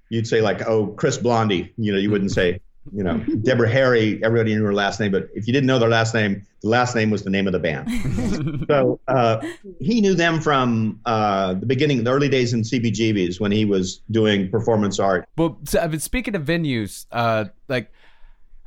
you'd 0.10 0.28
say 0.28 0.42
like, 0.42 0.68
oh, 0.68 0.88
Chris 0.88 1.18
Blondie. 1.18 1.74
You 1.78 1.94
know, 1.94 2.00
you 2.00 2.12
wouldn't 2.12 2.32
say. 2.32 2.62
You 2.94 3.04
know, 3.04 3.18
Deborah 3.42 3.70
Harry, 3.70 4.24
everybody 4.24 4.56
knew 4.56 4.64
her 4.64 4.74
last 4.74 5.02
name, 5.02 5.12
but 5.12 5.28
if 5.36 5.46
you 5.46 5.52
didn't 5.52 5.68
know 5.68 5.78
their 5.78 5.90
last 5.90 6.14
name, 6.14 6.48
the 6.62 6.70
last 6.70 6.96
name 6.96 7.10
was 7.10 7.24
the 7.24 7.30
name 7.30 7.46
of 7.46 7.52
the 7.52 7.60
band. 7.60 8.66
so 8.70 8.98
uh, 9.10 9.46
he 9.82 10.00
knew 10.00 10.14
them 10.14 10.40
from 10.40 11.02
uh, 11.06 11.54
the 11.56 11.66
beginning, 11.66 12.06
the 12.06 12.12
early 12.12 12.30
days 12.30 12.54
in 12.54 12.62
CBGB's 12.62 13.42
when 13.42 13.52
he 13.52 13.66
was 13.66 13.98
doing 14.10 14.50
performance 14.50 15.00
art. 15.00 15.28
Well, 15.38 15.58
so, 15.66 15.80
I 15.80 15.88
mean, 15.90 16.00
speaking 16.00 16.34
of 16.34 16.44
venues, 16.44 17.08
uh, 17.12 17.46
like, 17.68 17.92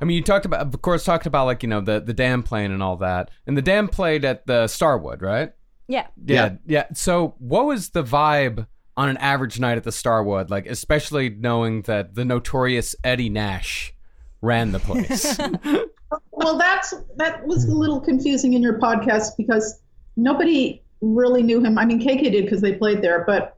I 0.01 0.05
mean, 0.05 0.17
you 0.17 0.23
talked 0.23 0.45
about, 0.45 0.61
of 0.61 0.81
course, 0.81 1.03
talked 1.03 1.25
about 1.25 1.45
like 1.45 1.61
you 1.63 1.69
know 1.69 1.81
the 1.81 1.99
the 1.99 2.13
Damned 2.13 2.45
playing 2.45 2.71
and 2.71 2.81
all 2.81 2.97
that, 2.97 3.29
and 3.45 3.55
the 3.55 3.61
Damned 3.61 3.91
played 3.91 4.25
at 4.25 4.47
the 4.47 4.67
Starwood, 4.67 5.21
right? 5.21 5.53
Yeah. 5.87 6.07
Yeah, 6.25 6.55
yeah. 6.65 6.85
So, 6.93 7.35
what 7.37 7.65
was 7.65 7.89
the 7.89 8.03
vibe 8.03 8.65
on 8.95 9.09
an 9.09 9.17
average 9.17 9.59
night 9.59 9.77
at 9.77 9.83
the 9.83 9.91
Starwood? 9.91 10.49
Like, 10.49 10.65
especially 10.65 11.29
knowing 11.29 11.81
that 11.83 12.15
the 12.15 12.23
notorious 12.23 12.95
Eddie 13.03 13.29
Nash 13.29 13.93
ran 14.41 14.71
the 14.71 14.79
place. 14.79 15.37
well, 16.31 16.57
that's 16.57 16.93
that 17.17 17.45
was 17.45 17.65
a 17.65 17.73
little 17.75 17.99
confusing 17.99 18.53
in 18.53 18.61
your 18.61 18.79
podcast 18.79 19.37
because 19.37 19.81
nobody 20.15 20.81
really 21.01 21.43
knew 21.43 21.59
him. 21.63 21.77
I 21.77 21.85
mean, 21.85 21.99
KK 21.99 22.31
did 22.31 22.45
because 22.45 22.61
they 22.61 22.73
played 22.73 23.01
there, 23.01 23.23
but 23.25 23.57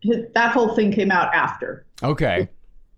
his, 0.00 0.24
that 0.34 0.52
whole 0.52 0.74
thing 0.74 0.90
came 0.90 1.10
out 1.10 1.34
after 1.34 1.86
okay. 2.02 2.48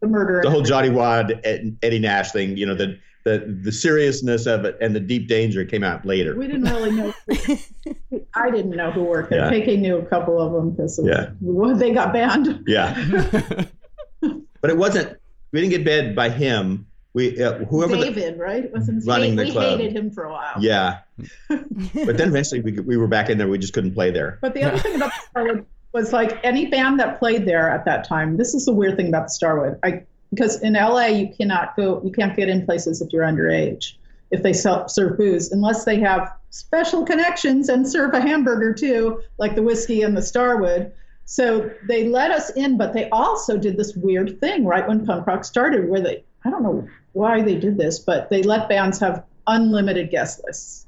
The 0.01 0.07
murder. 0.09 0.41
the 0.43 0.51
whole 0.51 0.63
Johnny 0.63 0.89
Wadd 0.91 1.41
Ed- 1.45 1.77
Eddie 1.83 1.99
Nash 1.99 2.31
thing, 2.33 2.57
you 2.57 2.67
know, 2.67 2.75
the 2.75 2.99
the 3.25 3.59
the 3.65 3.73
seriousness 3.73 4.47
of 4.47 4.65
it 4.65 4.77
and 4.81 4.95
the 4.95 5.01
deep 5.01 5.27
danger 5.27 5.65
came 5.65 5.83
out 5.83 6.05
later. 6.07 6.37
we 6.37 6.47
didn't 6.47 6.65
really 6.65 6.93
know. 6.93 7.13
I 8.35 8.51
didn't 8.51 8.71
know 8.77 8.91
who 8.93 9.03
worked 9.05 9.31
there. 9.31 9.53
Yeah. 9.53 9.65
KK 9.67 9.79
knew 9.81 9.97
a 9.99 10.05
couple 10.07 10.41
of 10.41 10.53
them 10.53 10.71
because 10.73 11.01
Yeah. 11.03 11.31
they 11.77 11.93
got 11.93 12.13
banned. 12.13 12.63
Yeah, 12.67 12.95
but 14.21 14.71
it 14.71 14.77
wasn't. 14.77 15.19
We 15.53 15.61
didn't 15.61 15.71
get 15.73 15.85
banned 15.85 16.15
by 16.17 16.29
him. 16.31 16.87
We 17.15 17.43
uh, 17.43 17.65
whoever. 17.65 17.97
The, 17.97 18.05
David, 18.05 18.39
right? 18.39 18.71
Wasn't 18.73 19.07
Running 19.07 19.31
name? 19.35 19.37
the 19.37 19.45
we 19.45 19.53
club. 19.53 19.79
hated 19.79 19.97
him 19.97 20.11
for 20.11 20.25
a 20.25 20.33
while. 20.33 20.55
yeah, 20.61 20.99
but 21.49 22.17
then 22.19 22.29
eventually 22.29 22.61
we 22.61 22.73
we 22.81 22.97
were 22.99 23.07
back 23.09 23.31
in 23.31 23.39
there. 23.39 23.49
We 23.49 23.57
just 23.59 23.73
couldn't 23.73 23.95
play 23.95 24.11
there. 24.11 24.39
But 24.43 24.53
the 24.55 24.65
other 24.65 24.79
thing 24.79 24.97
about 24.97 25.13
the 25.13 25.21
Starwood 25.31 25.67
was 25.97 26.13
like 26.13 26.39
any 26.45 26.67
band 26.67 27.01
that 27.01 27.19
played 27.19 27.47
there 27.47 27.71
at 27.71 27.85
that 27.87 28.07
time. 28.07 28.37
This 28.37 28.55
is 28.55 28.67
the 28.67 28.73
weird 28.73 28.97
thing 28.97 29.09
about 29.09 29.25
the 29.25 29.31
Starwood. 29.31 29.79
I 29.83 30.03
because 30.31 30.61
in 30.61 30.75
LA 30.75 31.07
you 31.07 31.35
cannot 31.35 31.77
go, 31.77 32.03
you 32.05 32.13
can't 32.13 32.37
get 32.37 32.49
in 32.49 32.67
places 32.67 33.01
if 33.01 33.13
you're 33.13 33.25
underage 33.25 33.95
if 34.31 34.43
they 34.43 34.53
sell, 34.53 34.89
serve 34.89 35.17
booze 35.17 35.53
unless 35.53 35.85
they 35.85 36.01
have 36.01 36.33
special 36.51 37.05
connections 37.05 37.69
and 37.69 37.89
serve 37.89 38.13
a 38.15 38.21
hamburger 38.21 38.75
too, 38.75 39.23
like 39.39 39.55
the 39.55 39.63
whiskey 39.63 40.03
and 40.03 40.17
the 40.17 40.23
Starwood. 40.23 40.93
So 41.25 41.71
they 41.89 42.09
let 42.09 42.31
us 42.31 42.51
in, 42.51 42.77
but 42.77 42.93
they 42.93 43.09
also 43.11 43.57
did 43.57 43.77
this 43.77 43.95
weird 43.97 44.41
thing 44.41 44.65
right 44.65 44.87
when 44.87 45.07
punk 45.07 45.27
rock 45.27 45.45
started, 45.45 45.89
where 45.89 46.01
they 46.01 46.25
I 46.45 46.51
don't 46.51 46.63
know 46.63 46.89
why 47.13 47.43
they 47.43 47.57
did 47.57 47.77
this, 47.77 47.99
but 47.99 48.31
they 48.31 48.43
let 48.43 48.69
bands 48.69 49.01
have 49.01 49.25
unlimited 49.47 50.11
guest 50.11 50.43
lists. 50.45 50.86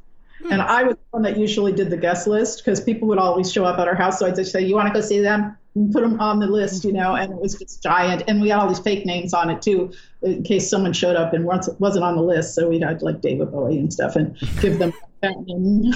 And 0.51 0.63
I 0.63 0.85
was 0.85 0.95
the 0.95 1.03
one 1.11 1.23
that 1.23 1.37
usually 1.37 1.73
did 1.73 1.91
the 1.91 1.97
guest 1.97 2.27
list 2.27 2.65
because 2.65 2.81
people 2.81 3.09
would 3.09 3.19
always 3.19 3.53
show 3.53 3.65
up 3.65 3.79
at 3.79 3.89
our 3.89 3.95
house. 3.95 4.19
So 4.19 4.27
I'd 4.27 4.37
just 4.37 4.53
say, 4.53 4.61
"You 4.65 4.75
want 4.75 4.89
to 4.89 4.95
go 4.95 5.01
see 5.05 5.21
them?" 5.21 5.57
And 5.75 5.93
put 5.93 6.03
them 6.03 6.21
on 6.21 6.39
the 6.39 6.47
list, 6.47 6.85
you 6.85 6.93
know. 6.93 7.15
And 7.15 7.33
it 7.33 7.41
was 7.41 7.55
just 7.55 7.83
giant. 7.83 8.25
And 8.29 8.41
we 8.41 8.49
had 8.49 8.61
all 8.61 8.69
these 8.69 8.79
fake 8.79 9.05
names 9.05 9.35
on 9.35 9.51
it 9.51 9.63
too, 9.63 9.93
in 10.23 10.43
case 10.43 10.71
someone 10.71 10.93
showed 10.93 11.17
up 11.17 11.33
and 11.33 11.45
wasn't 11.45 12.05
on 12.05 12.17
the 12.17 12.23
list. 12.23 12.55
So 12.55 12.69
we'd 12.69 12.83
have 12.83 13.03
like 13.03 13.21
David 13.21 13.51
Bowie 13.51 13.79
and 13.79 13.93
stuff, 13.93 14.17
and 14.17 14.39
give 14.61 14.79
them 14.79 14.93
that 15.23 15.35
name. 15.47 15.93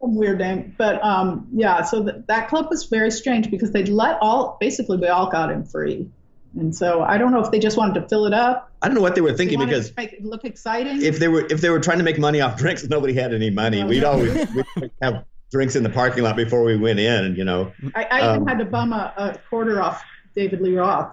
some 0.00 0.16
weird 0.16 0.38
name. 0.38 0.74
But 0.76 1.02
um, 1.02 1.48
yeah, 1.52 1.82
so 1.82 2.04
th- 2.04 2.24
that 2.26 2.48
club 2.48 2.66
was 2.70 2.84
very 2.84 3.10
strange 3.10 3.50
because 3.50 3.72
they'd 3.72 3.88
let 3.88 4.18
all 4.20 4.56
basically 4.60 4.96
we 4.96 5.08
all 5.08 5.30
got 5.30 5.50
in 5.50 5.64
free. 5.64 6.08
And 6.54 6.74
so 6.74 7.02
I 7.02 7.18
don't 7.18 7.32
know 7.32 7.40
if 7.40 7.50
they 7.50 7.58
just 7.58 7.76
wanted 7.76 8.00
to 8.00 8.08
fill 8.08 8.24
it 8.26 8.32
up. 8.32 8.72
I 8.82 8.86
don't 8.88 8.94
know 8.94 9.00
what 9.02 9.14
they 9.14 9.20
were 9.20 9.32
thinking 9.34 9.58
wanted 9.58 9.70
because 9.70 9.88
to 9.90 9.94
make 9.96 10.12
it 10.14 10.24
look 10.24 10.44
exciting. 10.44 11.02
if 11.02 11.18
they 11.18 11.28
were 11.28 11.46
if 11.50 11.60
they 11.60 11.68
were 11.70 11.80
trying 11.80 11.98
to 11.98 12.04
make 12.04 12.18
money 12.18 12.40
off 12.40 12.56
drinks, 12.56 12.84
nobody 12.88 13.12
had 13.14 13.34
any 13.34 13.50
money. 13.50 13.80
No, 13.82 13.86
We'd 13.88 14.02
no. 14.02 14.12
always 14.12 14.48
we'd 14.76 14.90
have 15.02 15.24
drinks 15.50 15.76
in 15.76 15.82
the 15.82 15.90
parking 15.90 16.24
lot 16.24 16.36
before 16.36 16.62
we 16.64 16.76
went 16.76 16.98
in. 16.98 17.36
You 17.36 17.44
know, 17.44 17.72
I, 17.94 18.04
I 18.04 18.18
even 18.28 18.42
Um, 18.42 18.46
had 18.46 18.58
to 18.58 18.64
bum 18.64 18.92
a, 18.92 19.12
a 19.16 19.38
quarter 19.50 19.82
off 19.82 20.02
David 20.34 20.60
Lee 20.62 20.76
Roth 20.76 21.12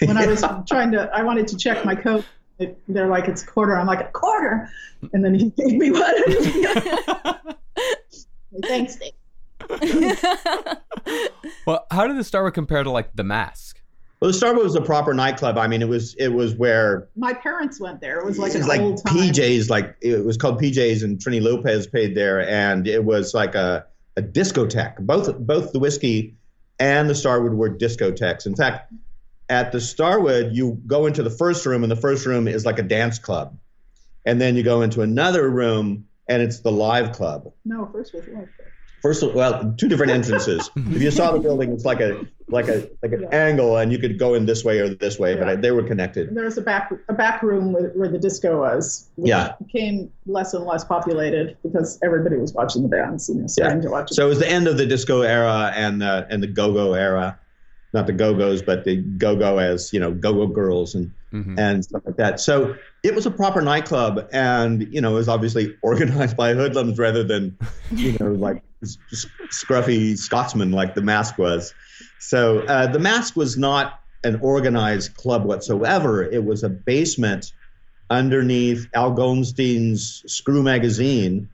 when 0.00 0.16
I 0.18 0.26
was 0.26 0.44
trying 0.68 0.92
to. 0.92 1.10
I 1.14 1.22
wanted 1.22 1.48
to 1.48 1.56
check 1.56 1.84
my 1.84 1.94
coat. 1.94 2.24
It, 2.58 2.78
they're 2.86 3.08
like, 3.08 3.28
it's 3.28 3.42
a 3.42 3.46
quarter. 3.46 3.76
I'm 3.76 3.86
like, 3.86 4.00
a 4.00 4.10
quarter, 4.12 4.68
and 5.14 5.24
then 5.24 5.34
he 5.34 5.50
gave 5.50 5.72
me 5.74 5.90
one. 5.90 6.14
Thanks, 8.62 8.96
Dave. 8.96 9.12
Well, 11.66 11.86
how 11.90 12.06
did 12.06 12.16
the 12.16 12.24
Starwood 12.24 12.54
compare 12.54 12.82
to 12.82 12.90
like 12.90 13.14
The 13.14 13.24
Masque? 13.24 13.81
Well, 14.22 14.30
the 14.30 14.38
Starwood 14.38 14.62
was 14.62 14.76
a 14.76 14.80
proper 14.80 15.12
nightclub. 15.12 15.58
I 15.58 15.66
mean, 15.66 15.82
it 15.82 15.88
was 15.88 16.14
it 16.14 16.28
was 16.28 16.54
where 16.54 17.08
My 17.16 17.34
parents 17.34 17.80
went 17.80 18.00
there. 18.00 18.20
It 18.20 18.24
was 18.24 18.38
like 18.38 18.54
it 18.54 18.58
was 18.58 18.66
an 18.66 18.68
like 18.68 18.80
old 18.80 19.04
time. 19.04 19.16
PJs, 19.16 19.68
like 19.68 19.96
it 20.00 20.24
was 20.24 20.36
called 20.36 20.62
PJs, 20.62 21.02
and 21.02 21.18
Trini 21.18 21.42
Lopez 21.42 21.88
paid 21.88 22.14
there, 22.14 22.48
and 22.48 22.86
it 22.86 23.04
was 23.04 23.34
like 23.34 23.56
a, 23.56 23.84
a 24.16 24.22
discotheque. 24.22 25.00
Both 25.00 25.36
both 25.38 25.72
the 25.72 25.80
whiskey 25.80 26.36
and 26.78 27.10
the 27.10 27.16
Starwood 27.16 27.54
were 27.54 27.68
discotheques. 27.68 28.46
In 28.46 28.54
fact, 28.54 28.92
at 29.48 29.72
the 29.72 29.80
Starwood, 29.80 30.54
you 30.54 30.80
go 30.86 31.06
into 31.06 31.24
the 31.24 31.30
first 31.30 31.66
room, 31.66 31.82
and 31.82 31.90
the 31.90 31.96
first 31.96 32.24
room 32.24 32.46
is 32.46 32.64
like 32.64 32.78
a 32.78 32.84
dance 32.84 33.18
club, 33.18 33.58
and 34.24 34.40
then 34.40 34.54
you 34.54 34.62
go 34.62 34.82
into 34.82 35.02
another 35.02 35.50
room, 35.50 36.06
and 36.28 36.40
it's 36.40 36.60
the 36.60 36.70
live 36.70 37.10
club. 37.10 37.52
No, 37.64 37.90
first 37.92 38.14
was 38.14 38.22
like 38.28 38.48
First, 39.02 39.22
of 39.24 39.34
well, 39.34 39.74
two 39.76 39.88
different 39.88 40.12
entrances. 40.12 40.70
if 40.76 41.02
you 41.02 41.10
saw 41.10 41.32
the 41.32 41.40
building, 41.40 41.72
it's 41.72 41.84
like 41.84 42.00
a 42.00 42.24
like 42.48 42.68
a 42.68 42.88
like 43.02 43.10
an 43.12 43.26
angle, 43.32 43.76
and 43.78 43.90
you 43.90 43.98
could 43.98 44.16
go 44.18 44.34
in 44.34 44.46
this 44.46 44.64
way 44.64 44.78
or 44.78 44.88
this 44.94 45.18
way, 45.18 45.34
but 45.34 45.48
Yeah. 45.48 45.56
they 45.56 45.70
were 45.72 45.82
connected. 45.82 46.32
There 46.34 46.44
was 46.44 46.56
a 46.56 46.60
back 46.62 46.92
a 47.08 47.12
back 47.12 47.42
room 47.42 47.72
where, 47.72 47.88
where 47.90 48.08
the 48.08 48.18
disco 48.18 48.60
was. 48.60 49.08
Which 49.16 49.28
Yeah. 49.30 49.54
Became 49.64 50.12
less 50.26 50.54
and 50.54 50.64
less 50.64 50.84
populated 50.84 51.56
because 51.64 51.98
everybody 52.04 52.36
was 52.36 52.52
watching 52.52 52.82
the 52.82 52.88
bands 52.88 53.28
and 53.28 53.50
starting 53.50 53.82
to 53.82 53.90
watch. 53.90 54.12
it. 54.12 54.14
So 54.14 54.26
it 54.26 54.28
was 54.28 54.38
the 54.38 54.48
end 54.48 54.68
of 54.68 54.78
the 54.78 54.86
disco 54.86 55.22
era 55.22 55.72
and 55.74 56.00
the 56.00 56.26
and 56.30 56.40
the 56.42 56.46
go-go 56.46 56.94
era, 56.94 57.36
not 57.92 58.06
the 58.06 58.12
go-go's, 58.12 58.62
but 58.62 58.84
the 58.84 58.96
go-go 58.98 59.58
as 59.58 59.92
you 59.92 59.98
know 59.98 60.12
go-go 60.12 60.46
girls 60.46 60.94
and 60.94 61.10
Mhm. 61.32 61.58
and 61.58 61.84
stuff 61.84 62.02
like 62.06 62.16
that. 62.18 62.38
So 62.38 62.76
it 63.02 63.14
was 63.14 63.26
a 63.26 63.30
proper 63.30 63.60
nightclub, 63.62 64.28
and 64.32 64.92
you 64.92 65.00
know 65.00 65.12
it 65.12 65.14
was 65.14 65.28
obviously 65.28 65.76
organized 65.82 66.36
by 66.36 66.54
hoodlums 66.54 66.98
rather 66.98 67.24
than 67.24 67.56
you 67.92 68.16
know 68.18 68.32
like 68.32 68.62
scruffy 68.84 70.16
Scotsmen 70.16 70.72
like 70.72 70.94
the 70.94 71.02
Masque 71.02 71.38
was. 71.38 71.74
So 72.18 72.60
uh, 72.60 72.86
the 72.86 72.98
Masque 72.98 73.36
was 73.36 73.56
not 73.56 74.00
an 74.24 74.38
organized 74.40 75.16
club 75.16 75.44
whatsoever. 75.44 76.22
It 76.22 76.44
was 76.44 76.62
a 76.62 76.68
basement 76.68 77.52
underneath 78.10 78.86
Al 78.94 79.12
Goldstein's 79.12 80.22
Screw 80.26 80.62
magazine 80.62 81.48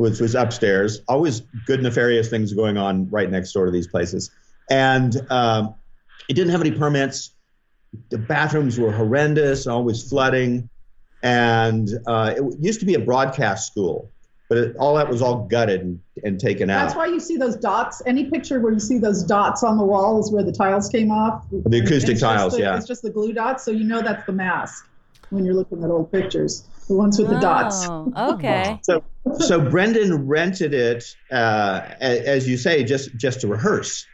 which 0.00 0.18
was 0.18 0.34
upstairs. 0.34 1.02
Always 1.08 1.40
good 1.66 1.82
nefarious 1.82 2.30
things 2.30 2.54
going 2.54 2.78
on 2.78 3.10
right 3.10 3.30
next 3.30 3.52
door 3.52 3.66
to 3.66 3.70
these 3.70 3.86
places, 3.86 4.30
and 4.70 5.14
um, 5.30 5.74
it 6.28 6.34
didn't 6.34 6.52
have 6.52 6.62
any 6.62 6.72
permits. 6.72 7.32
The 8.08 8.18
bathrooms 8.18 8.78
were 8.78 8.92
horrendous, 8.92 9.66
always 9.66 10.08
flooding, 10.08 10.69
and 11.22 11.88
uh, 12.06 12.34
it 12.36 12.42
used 12.60 12.80
to 12.80 12.86
be 12.86 12.94
a 12.94 12.98
broadcast 12.98 13.66
school, 13.66 14.10
but 14.48 14.58
it, 14.58 14.76
all 14.78 14.94
that 14.94 15.08
was 15.08 15.22
all 15.22 15.46
gutted 15.46 15.82
and, 15.82 16.00
and 16.24 16.40
taken 16.40 16.68
That's 16.68 16.78
out. 16.80 16.84
That's 16.86 16.96
why 16.96 17.06
you 17.06 17.20
see 17.20 17.36
those 17.36 17.56
dots. 17.56 18.02
Any 18.06 18.30
picture 18.30 18.60
where 18.60 18.72
you 18.72 18.80
see 18.80 18.98
those 18.98 19.22
dots 19.22 19.62
on 19.62 19.76
the 19.76 19.84
wall 19.84 20.18
is 20.20 20.32
where 20.32 20.42
the 20.42 20.52
tiles 20.52 20.88
came 20.88 21.10
off. 21.10 21.44
The 21.50 21.80
acoustic 21.80 22.18
tiles, 22.18 22.54
the- 22.54 22.60
yeah. 22.60 22.76
It's 22.76 22.86
just 22.86 23.02
the 23.02 23.10
glue 23.10 23.32
dots, 23.32 23.64
so 23.64 23.70
you 23.70 23.84
know 23.84 24.02
that's 24.02 24.24
the 24.26 24.32
Masque 24.32 24.86
when 25.30 25.44
you're 25.44 25.54
looking 25.54 25.82
at 25.84 25.90
old 25.90 26.10
pictures. 26.10 26.68
The 26.88 26.94
ones 26.94 27.18
with 27.18 27.28
the 27.28 27.38
dots. 27.38 27.86
Oh, 27.88 28.34
okay. 28.34 28.80
So, 28.84 29.04
so 29.38 29.60
Brendan 29.60 30.26
rented 30.26 30.72
it, 30.72 31.04
uh, 31.30 31.82
as 32.00 32.48
you 32.48 32.56
say, 32.56 32.82
just 32.82 33.14
just 33.16 33.42
to 33.42 33.48
rehearse, 33.48 34.06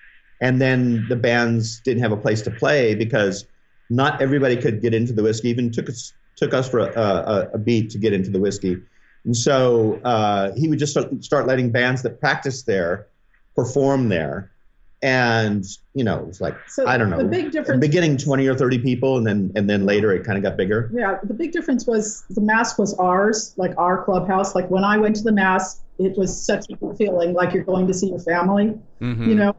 and 0.42 0.60
then 0.60 1.06
the 1.08 1.16
bands 1.16 1.80
didn't 1.80 2.02
have 2.02 2.12
a 2.12 2.16
place 2.16 2.42
to 2.42 2.50
play 2.50 2.96
because 2.96 3.46
not 3.88 4.20
everybody 4.20 4.56
could 4.56 4.82
get 4.82 4.92
into 4.92 5.12
the 5.12 5.22
Whisky. 5.22 5.48
Even 5.48 5.70
took 5.70 5.88
us 5.88 6.12
took 6.36 6.52
us 6.54 6.68
for 6.68 6.80
a, 6.80 6.92
a, 7.00 7.50
a 7.54 7.58
beat 7.58 7.90
to 7.90 7.98
get 7.98 8.12
into 8.12 8.30
the 8.30 8.38
Whisky, 8.38 8.76
and 9.24 9.36
so 9.36 10.00
uh, 10.04 10.52
he 10.54 10.68
would 10.68 10.78
just 10.78 10.92
start, 10.92 11.24
start 11.24 11.46
letting 11.46 11.70
bands 11.72 12.02
that 12.02 12.20
practice 12.20 12.62
there 12.62 13.06
perform 13.54 14.08
there, 14.10 14.50
and 15.02 15.64
you 15.94 16.04
know 16.04 16.18
it 16.20 16.26
was 16.26 16.40
like 16.40 16.54
So 16.68 16.86
I 16.86 16.96
don't 16.98 17.10
know, 17.10 17.18
the 17.18 17.24
big 17.24 17.50
difference- 17.52 17.80
beginning 17.80 18.16
twenty 18.18 18.46
or 18.46 18.54
thirty 18.54 18.78
people, 18.78 19.16
and 19.18 19.26
then 19.26 19.52
and 19.56 19.68
then 19.68 19.86
later 19.86 20.12
it 20.12 20.24
kind 20.24 20.36
of 20.38 20.42
got 20.42 20.56
bigger. 20.56 20.90
Yeah, 20.94 21.18
the 21.22 21.34
big 21.34 21.52
difference 21.52 21.86
was 21.86 22.24
the 22.30 22.40
Masque 22.40 22.78
was 22.78 22.94
ours, 22.94 23.54
like 23.56 23.72
our 23.78 24.04
clubhouse. 24.04 24.54
Like 24.54 24.70
when 24.70 24.84
I 24.84 24.98
went 24.98 25.16
to 25.16 25.22
the 25.22 25.32
Masque, 25.32 25.80
it 25.98 26.16
was 26.18 26.38
such 26.38 26.66
a 26.70 26.94
feeling, 26.96 27.32
like 27.34 27.52
you're 27.54 27.64
going 27.64 27.86
to 27.86 27.94
see 27.94 28.08
your 28.08 28.18
family, 28.20 28.74
Mhm. 29.00 29.26
you 29.26 29.34
know. 29.34 29.56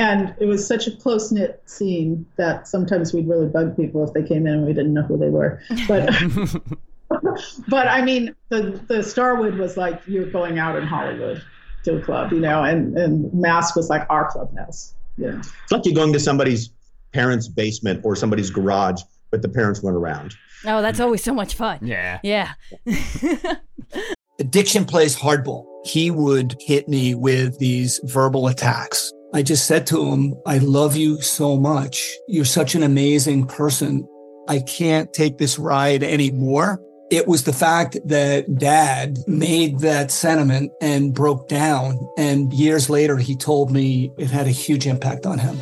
And 0.00 0.34
it 0.40 0.46
was 0.46 0.66
such 0.66 0.86
a 0.86 0.92
close 0.92 1.30
knit 1.30 1.62
scene 1.66 2.24
that 2.36 2.66
sometimes 2.66 3.12
we'd 3.12 3.28
really 3.28 3.46
bug 3.46 3.76
people 3.76 4.02
if 4.02 4.14
they 4.14 4.22
came 4.22 4.46
in 4.46 4.54
and 4.54 4.66
we 4.66 4.72
didn't 4.72 4.94
know 4.94 5.02
who 5.02 5.18
they 5.18 5.28
were. 5.28 5.60
But 5.86 6.10
but 7.68 7.86
I 7.86 8.02
mean, 8.02 8.34
the 8.48 8.80
the 8.88 9.02
Starwood 9.02 9.56
was 9.56 9.76
like 9.76 10.00
you're 10.06 10.30
going 10.30 10.58
out 10.58 10.76
in 10.76 10.86
Hollywood 10.86 11.42
to 11.84 11.98
a 11.98 12.02
club, 12.02 12.32
you 12.32 12.40
know, 12.40 12.62
and 12.62 12.96
and 12.96 13.32
Masque 13.34 13.76
was 13.76 13.90
like 13.90 14.06
our 14.08 14.30
clubhouse. 14.30 14.94
Yeah. 15.18 15.38
It's 15.38 15.70
like 15.70 15.84
you're 15.84 15.94
going 15.94 16.14
to 16.14 16.20
somebody's 16.20 16.70
parents' 17.12 17.48
basement 17.48 18.00
or 18.04 18.16
somebody's 18.16 18.50
garage, 18.50 19.02
but 19.30 19.42
the 19.42 19.48
parents 19.48 19.82
weren't 19.82 19.96
around. 19.96 20.34
Oh, 20.64 20.80
that's 20.80 21.00
always 21.00 21.22
so 21.22 21.34
much 21.34 21.54
fun. 21.54 21.80
yeah. 21.82 22.20
Yeah. 22.22 22.52
Addiction 24.40 24.86
plays 24.86 25.14
hardball. 25.14 25.66
He 25.84 26.10
would 26.10 26.56
hit 26.60 26.88
me 26.88 27.14
with 27.14 27.58
these 27.58 28.00
verbal 28.04 28.48
attacks. 28.48 29.12
I 29.32 29.42
just 29.42 29.66
said 29.66 29.86
to 29.88 30.04
him, 30.06 30.34
I 30.44 30.58
love 30.58 30.96
you 30.96 31.20
so 31.20 31.56
much. 31.56 32.16
You're 32.26 32.44
such 32.44 32.74
an 32.74 32.82
amazing 32.82 33.46
person. 33.46 34.06
I 34.48 34.58
can't 34.58 35.12
take 35.12 35.38
this 35.38 35.56
ride 35.56 36.02
anymore. 36.02 36.80
It 37.12 37.28
was 37.28 37.44
the 37.44 37.52
fact 37.52 37.96
that 38.04 38.58
dad 38.58 39.18
made 39.28 39.80
that 39.80 40.10
sentiment 40.10 40.72
and 40.80 41.14
broke 41.14 41.48
down. 41.48 41.98
And 42.18 42.52
years 42.52 42.90
later, 42.90 43.18
he 43.18 43.36
told 43.36 43.70
me 43.70 44.10
it 44.18 44.30
had 44.30 44.48
a 44.48 44.50
huge 44.50 44.88
impact 44.88 45.26
on 45.26 45.38
him. 45.38 45.56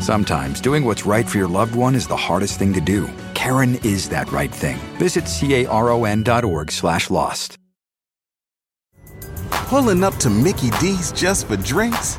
Sometimes 0.00 0.60
doing 0.60 0.84
what's 0.84 1.04
right 1.04 1.28
for 1.28 1.36
your 1.36 1.48
loved 1.48 1.74
one 1.74 1.94
is 1.94 2.06
the 2.06 2.16
hardest 2.16 2.58
thing 2.58 2.72
to 2.72 2.80
do. 2.80 3.10
Caron 3.34 3.74
is 3.76 4.08
that 4.08 4.32
right 4.32 4.52
thing. 4.52 4.78
Visit 4.96 5.26
caron.org 5.26 6.70
slash 6.70 7.10
lost. 7.10 7.58
Pulling 9.50 10.02
up 10.02 10.16
to 10.16 10.30
Mickey 10.30 10.70
D's 10.80 11.12
just 11.12 11.46
for 11.46 11.56
drinks? 11.56 12.18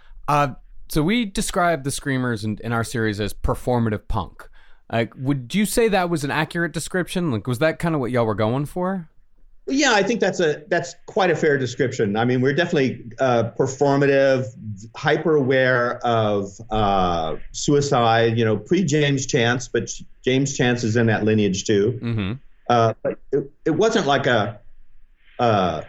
Uh, 0.31 0.53
so 0.87 1.03
we 1.03 1.25
described 1.25 1.83
the 1.83 1.91
screamers 1.91 2.45
in, 2.45 2.57
in 2.63 2.71
our 2.71 2.85
series 2.85 3.19
as 3.19 3.33
performative 3.33 4.07
punk. 4.07 4.47
Like, 4.89 5.13
would 5.17 5.53
you 5.53 5.65
say 5.65 5.89
that 5.89 6.09
was 6.09 6.23
an 6.23 6.31
accurate 6.31 6.71
description? 6.71 7.31
Like, 7.31 7.47
was 7.47 7.59
that 7.59 7.79
kind 7.79 7.95
of 7.95 7.99
what 7.99 8.11
y'all 8.11 8.25
were 8.25 8.33
going 8.33 8.65
for? 8.65 9.09
Yeah, 9.67 9.91
I 9.91 10.03
think 10.03 10.21
that's 10.21 10.39
a 10.39 10.63
that's 10.69 10.95
quite 11.05 11.31
a 11.31 11.35
fair 11.35 11.57
description. 11.57 12.15
I 12.15 12.23
mean, 12.23 12.39
we're 12.39 12.53
definitely 12.53 13.11
uh, 13.19 13.51
performative, 13.59 14.45
hyper 14.95 15.35
aware 15.35 15.97
of 16.05 16.49
uh, 16.69 17.35
suicide. 17.51 18.37
You 18.37 18.45
know, 18.45 18.55
pre 18.55 18.85
James 18.85 19.25
Chance, 19.25 19.67
but 19.67 19.89
James 20.23 20.57
Chance 20.57 20.85
is 20.85 20.95
in 20.95 21.07
that 21.07 21.25
lineage 21.25 21.65
too. 21.65 21.99
Mm-hmm. 22.01 22.31
Uh, 22.69 22.93
but 23.03 23.19
it, 23.33 23.51
it 23.65 23.71
wasn't 23.71 24.07
like 24.07 24.27
a 24.27 24.61
uh, 25.39 25.81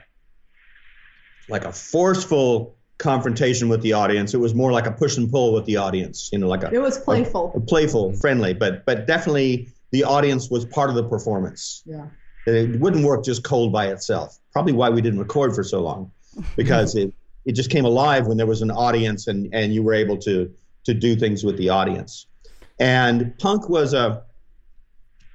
like 1.49 1.65
a 1.65 1.73
forceful 1.73 2.77
confrontation 3.03 3.69
with 3.69 3.83
the 3.83 3.93
audience. 3.93 4.33
It 4.33 4.39
was 4.39 4.55
more 4.55 4.73
like 4.73 4.87
a 4.87 4.93
push 4.93 5.17
and 5.19 5.31
pull 5.31 5.53
with 5.53 5.67
the 5.67 5.77
audience. 5.77 6.31
You 6.33 6.39
know, 6.39 6.49
like 6.49 6.63
a 6.63 6.73
It 6.73 6.81
was 6.81 6.99
playful. 6.99 7.53
a 7.55 7.61
playful, 7.61 8.15
friendly, 8.15 8.55
but 8.55 8.87
but 8.87 9.07
definitely 9.07 9.69
the 9.91 10.05
audience 10.05 10.49
was 10.51 10.65
part 10.65 10.89
of 10.89 10.97
the 10.97 11.05
performance. 11.05 11.83
Yeah. 11.85 12.07
It 12.47 12.81
wouldn't 12.81 13.05
work 13.05 13.25
just 13.25 13.45
cold 13.45 13.73
by 13.73 13.87
itself. 13.89 14.39
Probably 14.53 14.73
why 14.73 14.91
we 14.91 15.01
didn't 15.01 15.21
record 15.21 15.55
for 15.55 15.63
so 15.63 15.81
long, 15.81 16.11
because 16.57 16.97
it, 16.97 17.13
it 17.45 17.53
just 17.53 17.71
came 17.71 17.85
alive 17.85 18.27
when 18.27 18.37
there 18.37 18.47
was 18.47 18.63
an 18.63 18.71
audience 18.71 19.29
and, 19.29 19.49
and 19.55 19.73
you 19.75 19.83
were 19.83 19.95
able 19.95 20.17
to 20.19 20.51
to 20.85 20.95
do 20.95 21.15
things 21.15 21.45
with 21.45 21.57
the 21.57 21.69
audience. 21.69 22.27
And 22.81 23.39
punk 23.39 23.69
was 23.69 23.95
a, 23.95 24.25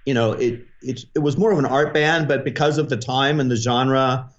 you 0.05 0.13
know, 0.13 0.33
it 0.33 0.65
it 0.81 1.05
it 1.15 1.19
was 1.19 1.37
more 1.37 1.51
of 1.51 1.59
an 1.59 1.65
art 1.65 1.93
band, 1.93 2.27
but 2.27 2.43
because 2.43 2.77
of 2.77 2.89
the 2.89 2.97
time 2.97 3.39
and 3.39 3.49
the 3.49 3.55
genre 3.55 4.29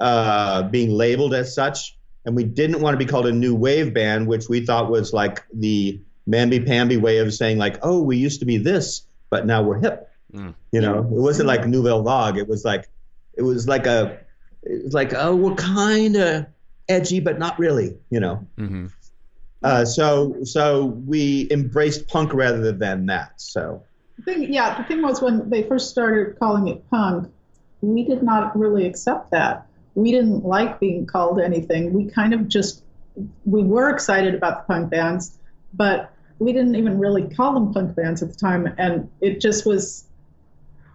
uh, 0.00 0.62
being 0.64 0.90
labeled 0.90 1.34
as 1.34 1.54
such, 1.54 1.97
and 2.28 2.36
we 2.36 2.44
didn't 2.44 2.82
want 2.82 2.92
to 2.92 2.98
be 2.98 3.06
called 3.06 3.26
a 3.26 3.32
new 3.32 3.54
wave 3.54 3.94
band, 3.94 4.26
which 4.26 4.50
we 4.50 4.60
thought 4.60 4.90
was 4.90 5.14
like 5.14 5.42
the 5.50 5.98
mamby 6.28 6.64
pamby 6.64 6.98
way 6.98 7.18
of 7.18 7.32
saying 7.32 7.56
like, 7.56 7.78
oh, 7.80 8.02
we 8.02 8.18
used 8.18 8.38
to 8.40 8.44
be 8.44 8.58
this, 8.58 9.06
but 9.30 9.46
now 9.46 9.62
we're 9.62 9.78
hip. 9.78 10.10
Mm. 10.34 10.54
You 10.70 10.82
know, 10.82 10.98
it 10.98 11.04
wasn't 11.06 11.46
like 11.46 11.66
Nouvelle 11.66 12.02
Vague. 12.02 12.36
It 12.36 12.46
was 12.46 12.66
like, 12.66 12.86
it 13.38 13.40
was 13.40 13.66
like 13.66 13.86
a, 13.86 14.20
it 14.62 14.84
was 14.84 14.92
like, 14.92 15.14
oh, 15.14 15.34
we're 15.34 15.54
kind 15.54 16.16
of 16.16 16.44
edgy, 16.90 17.18
but 17.18 17.38
not 17.38 17.58
really. 17.58 17.96
You 18.10 18.20
know. 18.20 18.46
Mm-hmm. 18.58 18.88
Uh, 19.62 19.86
so 19.86 20.36
so 20.44 20.84
we 20.84 21.48
embraced 21.50 22.08
punk 22.08 22.34
rather 22.34 22.72
than 22.72 23.06
that. 23.06 23.40
So 23.40 23.82
The 24.18 24.22
thing, 24.24 24.52
yeah, 24.52 24.76
the 24.76 24.84
thing 24.84 25.00
was 25.00 25.22
when 25.22 25.48
they 25.48 25.62
first 25.62 25.88
started 25.88 26.38
calling 26.38 26.68
it 26.68 26.88
punk, 26.90 27.32
we 27.80 28.04
did 28.04 28.22
not 28.22 28.54
really 28.58 28.84
accept 28.84 29.30
that. 29.30 29.67
We 29.98 30.12
didn't 30.12 30.44
like 30.44 30.78
being 30.78 31.06
called 31.06 31.40
anything. 31.40 31.92
We 31.92 32.04
kind 32.08 32.32
of 32.32 32.48
just, 32.48 32.84
we 33.44 33.62
were 33.62 33.90
excited 33.90 34.32
about 34.34 34.66
the 34.66 34.72
punk 34.72 34.90
bands, 34.90 35.38
but 35.74 36.12
we 36.38 36.52
didn't 36.52 36.76
even 36.76 36.98
really 36.98 37.28
call 37.28 37.52
them 37.54 37.72
punk 37.72 37.96
bands 37.96 38.22
at 38.22 38.30
the 38.30 38.36
time. 38.36 38.72
And 38.78 39.10
it 39.20 39.40
just 39.40 39.66
was, 39.66 40.04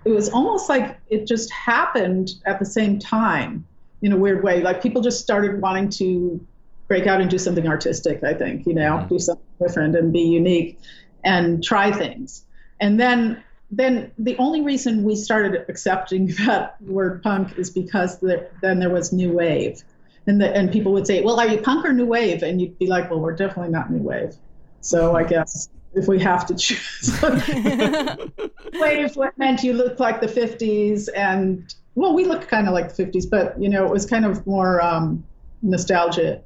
it 0.06 0.12
was 0.12 0.30
almost 0.30 0.70
like 0.70 0.97
it 1.10 1.28
just 1.28 1.51
happened 1.51 2.32
at 2.45 2.60
the 2.60 2.66
same 2.66 2.97
time 2.97 3.66
in 4.01 4.14
a 4.14 4.18
weird 4.18 4.41
way. 4.41 4.62
Like 4.62 4.82
people 4.82 5.01
just 5.01 5.22
started 5.22 5.62
wanting 5.62 5.89
to 5.89 6.39
break 6.88 7.06
out 7.06 7.20
and 7.20 7.30
do 7.30 7.38
something 7.38 7.68
artistic, 7.68 8.24
I 8.24 8.34
think, 8.34 8.66
you 8.66 8.74
know, 8.74 8.97
mm-hmm. 8.97 9.08
do 9.10 9.20
something 9.20 9.45
different 9.62 9.95
and 9.95 10.14
be 10.14 10.22
unique 10.22 10.80
and 11.26 11.62
try 11.62 11.91
things. 11.91 12.45
And 12.80 12.99
then 12.99 13.43
then 13.78 14.12
the 14.18 14.38
only 14.38 14.62
reason 14.62 15.04
we 15.04 15.16
started 15.16 15.66
accepting 15.68 16.28
that 16.46 16.82
word 16.82 17.24
punk 17.24 17.58
is 17.58 17.70
because 17.70 18.20
there, 18.20 18.50
then 18.62 18.80
there 18.80 18.90
was 18.90 19.12
new 19.12 19.32
wave. 19.32 19.84
And 20.26 20.40
the, 20.40 20.56
and 20.56 20.72
people 20.72 20.94
would 20.94 21.06
say, 21.06 21.22
"Well, 21.22 21.38
are 21.40 21.48
you 21.48 21.58
punk 21.58 21.86
or 21.86 21.92
new 21.92 22.06
wave?" 22.06 22.44
And 22.44 22.62
you'd 22.62 22.80
be 22.80 22.88
like, 22.88 23.10
"Well, 23.10 23.20
we're 23.20 23.36
definitely 23.36 23.72
not 23.72 23.92
new 23.92 24.02
wave." 24.02 24.36
So 24.80 25.18
I 25.18 25.24
guess 25.24 25.68
if 25.94 26.08
we 26.08 26.18
have 26.20 26.46
to 26.46 26.56
choose, 26.56 27.22
wave 28.74 29.16
what 29.16 29.38
meant 29.38 29.64
you 29.64 29.74
look 29.74 30.00
like 30.00 30.22
the 30.22 30.28
50s 30.28 31.10
and 31.16 31.74
well, 31.96 32.14
we 32.14 32.26
look 32.26 32.48
kind 32.48 32.68
of 32.68 32.74
like 32.74 32.96
the 32.96 33.06
50s, 33.06 33.30
but 33.30 33.62
you 33.62 33.70
know, 33.70 33.86
it 33.86 33.92
was 33.92 34.06
kind 34.06 34.26
of 34.26 34.46
more 34.48 34.82
um, 34.82 35.24
nostalgia 35.62 36.42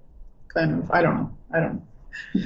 kind 0.53 0.83
of, 0.83 0.91
I 0.91 1.01
don't 1.01 1.15
know. 1.15 1.37
I 1.53 1.59
don't 1.59 1.73
know. 1.75 1.81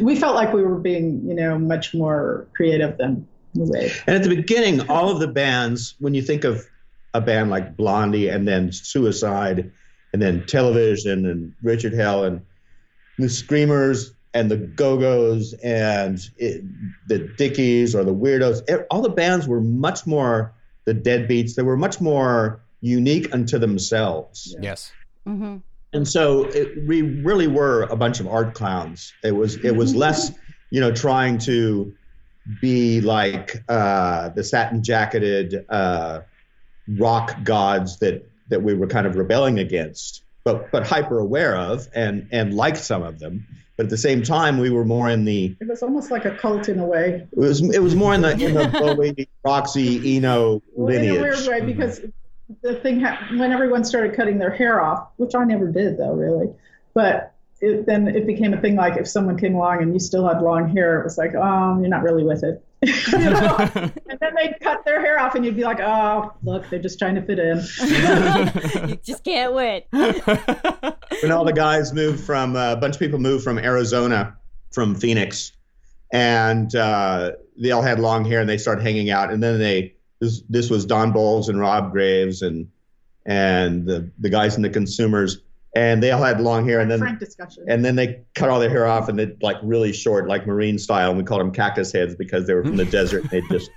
We 0.02 0.16
felt 0.16 0.36
like 0.36 0.54
we 0.54 0.64
were 0.64 0.78
being, 0.78 1.28
you 1.28 1.34
know, 1.34 1.58
much 1.58 1.94
more 1.94 2.48
creative 2.54 2.98
than 2.98 3.28
New 3.54 3.72
Wave. 3.72 4.04
And 4.08 4.16
at 4.16 4.24
the 4.24 4.36
beginning, 4.36 4.90
all 4.90 5.10
of 5.10 5.20
the 5.20 5.28
bands, 5.28 5.96
when 6.00 6.14
you 6.14 6.22
think 6.22 6.44
of 6.44 6.66
a 7.14 7.22
band 7.22 7.50
like 7.50 7.76
Blondie 7.76 8.30
and 8.30 8.48
then 8.48 8.72
Suicide 8.72 9.72
and 10.14 10.22
then 10.22 10.46
Television 10.46 11.26
and 11.26 11.54
Richard 11.62 11.94
Hell 11.94 12.24
and 12.24 12.42
the 13.18 13.30
Screamers 13.30 14.14
and 14.34 14.50
the 14.50 14.58
Go 14.58 14.98
Go's 14.98 15.54
and 15.64 16.20
it, 16.38 16.64
the 17.08 17.20
Dickies 17.38 17.96
or 17.96 18.04
the 18.04 18.14
Weirdos, 18.14 18.62
e- 18.70 18.86
all 18.90 19.02
the 19.02 19.10
bands 19.10 19.48
were 19.48 19.62
much 19.62 20.08
more 20.08 20.54
the 20.86 20.94
Deadbeats. 20.94 21.56
They 21.56 21.64
were 21.64 21.78
much 21.78 22.00
more 22.00 22.62
unique 22.80 23.34
unto 23.34 23.60
themselves. 23.60 24.56
Yes. 24.62 24.92
hmm 25.26 25.58
and 25.94 26.08
so 26.08 26.46
it, 26.46 26.88
we 26.88 27.02
really 27.02 27.48
were 27.48 27.84
a 27.84 27.96
bunch 27.96 28.20
of 28.20 28.28
art 28.28 28.54
clowns. 28.54 29.14
It 29.24 29.36
was 29.36 29.56
it 29.64 29.76
was 29.76 29.94
less, 29.94 30.32
you 30.70 30.80
know, 30.80 30.92
trying 30.92 31.38
to 31.40 31.94
be 32.62 33.02
like 33.02 33.64
uh, 33.70 34.30
the 34.30 34.44
satin 34.44 34.84
jacketed 34.84 35.66
uh, 35.70 36.22
rock 36.98 37.44
gods 37.44 38.00
that 38.00 38.28
that 38.50 38.62
we 38.64 38.74
were 38.74 38.88
kind 38.88 39.08
of 39.08 39.16
rebelling 39.16 39.60
against, 39.60 40.24
but 40.44 40.72
but 40.72 40.86
hyper 40.88 41.20
aware 41.20 41.56
of 41.56 41.88
and 41.94 42.28
and 42.32 42.54
liked 42.54 42.78
some 42.78 43.04
of 43.04 43.20
them. 43.20 43.46
But 43.78 43.86
at 43.86 43.90
the 43.90 43.98
same 43.98 44.22
time, 44.22 44.58
we 44.60 44.70
were 44.70 44.86
more 44.86 45.10
in 45.10 45.26
the 45.26 45.56
It 45.60 45.68
was 45.68 45.82
almost 45.82 46.12
like 46.12 46.26
a 46.26 46.36
cult 46.36 46.68
in 46.70 46.78
a 46.80 46.86
way. 46.86 47.26
it 47.32 47.38
was 47.38 47.62
it 47.74 47.80
was 47.82 47.96
more 47.96 48.14
in 48.14 48.22
the 48.22 48.32
in 48.32 48.54
the 48.54 48.68
Bowie, 48.96 49.30
Roxy, 49.46 50.18
Eno 50.18 50.62
Well, 50.74 50.94
in 50.96 51.04
a 51.10 51.14
lineage. 51.14 51.22
weird 51.48 51.48
way 51.48 51.66
because 51.74 52.02
the 52.62 52.76
thing 52.76 53.00
ha- 53.02 53.28
when 53.38 53.52
everyone 53.54 53.84
started 53.86 54.14
cutting 54.16 54.38
their 54.40 54.52
hair 54.52 54.82
off, 54.82 55.08
which 55.18 55.34
I 55.36 55.46
never 55.46 55.72
did 55.72 55.98
though, 55.98 56.14
really, 56.14 56.50
but 56.94 57.31
it, 57.62 57.86
then 57.86 58.08
it 58.08 58.26
became 58.26 58.54
a 58.54 58.60
thing 58.60 58.76
like 58.76 58.98
if 58.98 59.08
someone 59.08 59.38
came 59.38 59.56
along 59.56 59.82
and 59.82 59.94
you 59.94 60.00
still 60.00 60.28
had 60.28 60.42
long 60.42 60.70
hair, 60.70 61.00
it 61.00 61.04
was 61.04 61.18
like, 61.18 61.34
oh, 61.36 61.80
you're 61.80 61.90
not 61.90 62.04
really 62.04 62.24
with 62.24 62.44
it. 62.44 62.64
You 63.12 63.20
know? 63.20 63.58
and 63.76 64.20
then 64.20 64.34
they'd 64.36 64.56
cut 64.60 64.84
their 64.86 65.00
hair 65.02 65.20
off, 65.20 65.36
and 65.36 65.46
you'd 65.46 65.56
be 65.56 65.64
like, 65.64 65.80
oh, 65.80 66.34
look, 66.42 66.68
they're 66.72 66.80
just 66.80 66.98
trying 66.98 67.14
to 67.14 67.22
fit 67.22 67.38
in. 67.38 67.58
you 68.90 68.96
just 69.04 69.24
can't 69.24 69.54
win. 69.54 69.84
when 69.92 71.32
all 71.32 71.46
the 71.46 71.54
guys 71.54 71.94
moved 71.94 72.24
from 72.24 72.56
uh, 72.56 72.74
a 72.74 72.76
bunch 72.76 72.96
of 72.96 73.00
people 73.00 73.20
moved 73.20 73.44
from 73.44 73.60
Arizona, 73.60 74.36
from 74.72 74.96
Phoenix, 74.96 75.52
and 76.12 76.76
uh, 76.76 77.34
they 77.58 77.72
all 77.72 77.84
had 77.84 78.00
long 78.00 78.26
hair 78.26 78.42
and 78.42 78.50
they 78.50 78.58
started 78.58 78.82
hanging 78.82 79.10
out. 79.12 79.32
And 79.32 79.42
then 79.42 79.60
they 79.60 79.96
this 80.20 80.42
this 80.50 80.70
was 80.70 80.86
Don 80.86 81.12
Bolles 81.12 81.50
and 81.50 81.60
Rob 81.60 81.92
Graves 81.92 82.42
and 82.42 82.70
and 83.26 83.86
the 83.86 84.10
the 84.20 84.30
guys 84.30 84.56
in 84.56 84.62
the 84.62 84.70
Consumers, 84.70 85.42
and 85.74 86.04
they 86.04 86.12
all 86.12 86.22
had 86.22 86.42
long 86.42 86.68
hair. 86.68 86.82
And 86.82 86.92
then 86.92 87.00
Frank 87.00 87.20
discussion. 87.20 87.64
and 87.68 87.86
then 87.86 87.96
they 87.96 88.22
cut 88.36 88.50
all 88.50 88.60
their 88.60 88.70
hair 88.70 88.86
off 88.86 89.08
and 89.08 89.18
they 89.18 89.34
like 89.42 89.58
really 89.64 89.94
short, 89.94 90.28
like 90.28 90.46
marine 90.46 90.78
style. 90.78 91.10
And 91.10 91.18
we 91.18 91.24
called 91.24 91.40
them 91.40 91.52
cactus 91.52 91.94
heads 91.94 92.14
because 92.16 92.46
they 92.46 92.54
were 92.54 92.64
from 92.64 92.76
the 92.76 92.86
desert 92.92 93.24
and 93.24 93.32
they 93.32 93.42
just 93.50 93.72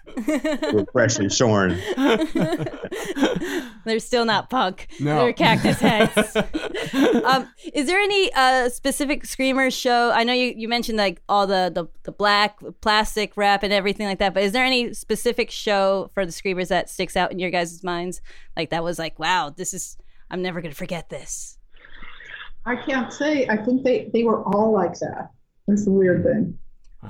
were 0.72 0.84
freshly 0.92 1.28
shorn. 1.28 1.78
They're 3.84 4.01
still 4.01 4.24
not 4.24 4.51
punk. 4.51 4.88
No. 4.99 5.18
They're 5.18 5.32
cactus 5.32 5.78
heads. 5.78 6.36
um, 7.24 7.49
is 7.72 7.86
there 7.86 8.01
any 8.01 8.32
uh, 8.34 8.70
specific 8.70 9.24
screamer 9.24 9.70
show? 9.70 10.11
I 10.11 10.24
know 10.24 10.32
you, 10.32 10.53
you 10.57 10.68
mentioned 10.68 10.99
like 10.99 11.22
all 11.28 11.47
the, 11.47 11.70
the 11.72 11.86
the 12.03 12.12
black 12.12 12.59
plastic 12.80 13.36
wrap 13.36 13.62
and 13.62 13.72
everything 13.72 14.07
like 14.07 14.18
that, 14.18 14.34
but 14.34 14.42
is 14.42 14.53
there 14.53 14.64
any 14.64 14.95
specific 14.95 15.51
show 15.51 16.11
for 16.14 16.26
the 16.26 16.32
screamers 16.32 16.68
that 16.68 16.90
sticks 16.90 17.16
out 17.16 17.30
in 17.30 17.38
your 17.38 17.51
guys' 17.51 17.84
minds? 17.84 18.20
Like 18.57 18.70
that 18.70 18.82
was 18.82 18.99
like, 18.99 19.18
wow, 19.18 19.53
this 19.55 19.74
is 19.74 19.97
I'm 20.30 20.42
never 20.42 20.61
gonna 20.61 20.74
forget 20.74 21.09
this. 21.11 21.59
I 22.67 22.77
can't 22.77 23.12
say. 23.12 23.47
I 23.49 23.57
think 23.57 23.83
they, 23.83 24.11
they 24.12 24.25
were 24.25 24.43
all 24.43 24.73
like 24.73 24.99
that. 25.01 25.31
That's 25.67 25.85
the 25.85 25.91
weird 25.91 26.25
thing. 26.25 26.59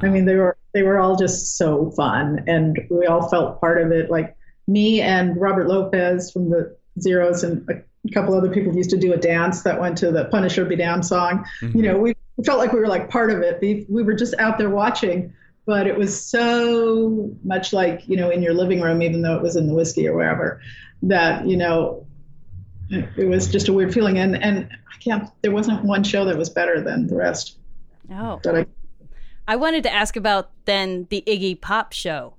I 0.03 0.09
mean, 0.09 0.25
they 0.25 0.35
were 0.35 0.57
they 0.73 0.83
were 0.83 0.99
all 0.99 1.17
just 1.17 1.57
so 1.57 1.91
fun, 1.93 2.45
and 2.47 2.79
we 2.91 3.07
all 3.07 3.29
felt 3.29 3.61
part 3.61 3.81
of 3.81 3.93
it. 3.93 4.11
Like 4.11 4.37
me 4.67 5.01
and 5.01 5.41
Robert 5.41 5.69
Lopez 5.69 6.33
from 6.33 6.51
the 6.51 6.77
Zeros, 7.01 7.45
and 7.45 7.69
a 7.71 8.13
couple 8.13 8.35
other 8.35 8.51
people 8.51 8.75
used 8.75 8.91
to 8.91 8.97
do 8.97 9.13
a 9.13 9.17
dance 9.17 9.63
that 9.63 9.81
went 9.81 9.97
to 9.99 10.11
the 10.11 10.27
Punisher 10.27 10.65
Be 10.65 10.77
Damned 10.77 11.07
song. 11.07 11.45
You 11.61 11.69
mm-hmm. 11.69 11.81
know, 11.81 11.99
we 11.99 12.15
felt 12.45 12.59
like 12.59 12.73
we 12.73 12.81
were 12.81 12.89
like 12.89 13.09
part 13.09 13.31
of 13.31 13.41
it. 13.43 13.59
We, 13.61 13.87
we 13.89 14.03
were 14.03 14.15
just 14.15 14.35
out 14.39 14.59
there 14.59 14.71
watching, 14.71 15.33
but 15.67 15.87
it 15.87 15.97
was 15.97 16.25
so 16.25 17.31
much 17.45 17.73
like 17.73 18.07
you 18.09 18.17
know 18.17 18.31
in 18.31 18.43
your 18.43 18.55
living 18.55 18.81
room, 18.81 19.03
even 19.03 19.23
though 19.23 19.37
it 19.37 19.43
was 19.43 19.57
in 19.57 19.67
the 19.69 19.75
Whisky 19.75 20.09
or 20.09 20.15
wherever, 20.15 20.61
that 21.03 21.47
you 21.47 21.57
know 21.57 22.07
it 22.91 23.29
was 23.29 23.49
just 23.51 23.69
a 23.69 23.73
weird 23.73 23.93
feeling 23.95 24.19
and 24.19 24.37
and 24.43 24.69
i 24.95 24.99
can't 25.03 25.29
there 25.43 25.51
wasn't 25.53 25.83
one 25.85 26.03
show 26.05 26.25
that 26.25 26.37
was 26.37 26.51
better 26.51 26.81
than 26.81 27.07
the 27.07 27.17
rest 27.17 27.57
Oh. 28.13 28.41
that 28.45 28.55
i 28.57 28.67
I 29.47 29.57
wanted 29.57 29.83
to 29.83 29.93
ask 29.93 30.17
about 30.17 30.51
then 30.65 31.07
the 31.11 31.23
Iggy 31.27 31.61
Pop 31.61 31.93
show 31.93 32.33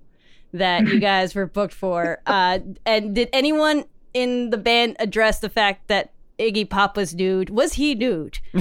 that 0.53 0.87
you 0.87 0.99
guys 1.11 1.35
were 1.35 1.45
booked 1.45 1.73
for. 1.75 2.17
Uh, 2.25 2.57
and 2.83 3.13
did 3.13 3.29
anyone 3.31 3.85
in 4.15 4.49
the 4.49 4.57
band 4.57 4.95
address 4.99 5.37
the 5.39 5.49
fact 5.49 5.87
that 5.87 6.13
Iggy 6.39 6.67
Pop 6.67 6.97
was 6.97 7.13
nude? 7.13 7.51
Was 7.51 7.73
he 7.73 7.93
nude? 7.93 8.39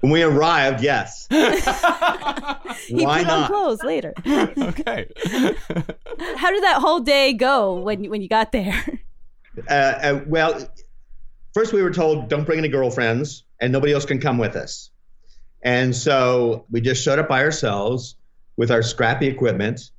When 0.00 0.12
we 0.12 0.22
arrived, 0.22 0.82
yes. 0.82 1.26
He 1.30 3.04
Why 3.04 3.22
put 3.22 3.30
on 3.32 3.40
not? 3.40 3.46
clothes 3.50 3.82
later. 3.82 4.12
okay. 4.26 5.08
How 6.36 6.50
did 6.50 6.62
that 6.64 6.78
whole 6.80 7.00
day 7.00 7.32
go 7.32 7.74
when 7.80 8.04
when 8.10 8.20
you 8.22 8.28
got 8.28 8.52
there? 8.52 9.00
Uh, 9.68 9.72
uh, 9.72 10.20
well, 10.26 10.68
first 11.54 11.72
we 11.72 11.82
were 11.82 11.92
told 11.92 12.28
don't 12.28 12.44
bring 12.44 12.58
any 12.58 12.68
girlfriends 12.68 13.44
and 13.60 13.72
nobody 13.72 13.92
else 13.92 14.04
can 14.04 14.20
come 14.20 14.38
with 14.38 14.56
us. 14.56 14.90
And 15.62 15.96
so 15.96 16.66
we 16.70 16.80
just 16.80 17.02
showed 17.02 17.18
up 17.18 17.28
by 17.28 17.42
ourselves 17.42 18.16
with 18.56 18.70
our 18.70 18.82
scrappy 18.82 19.26
equipment 19.26 19.90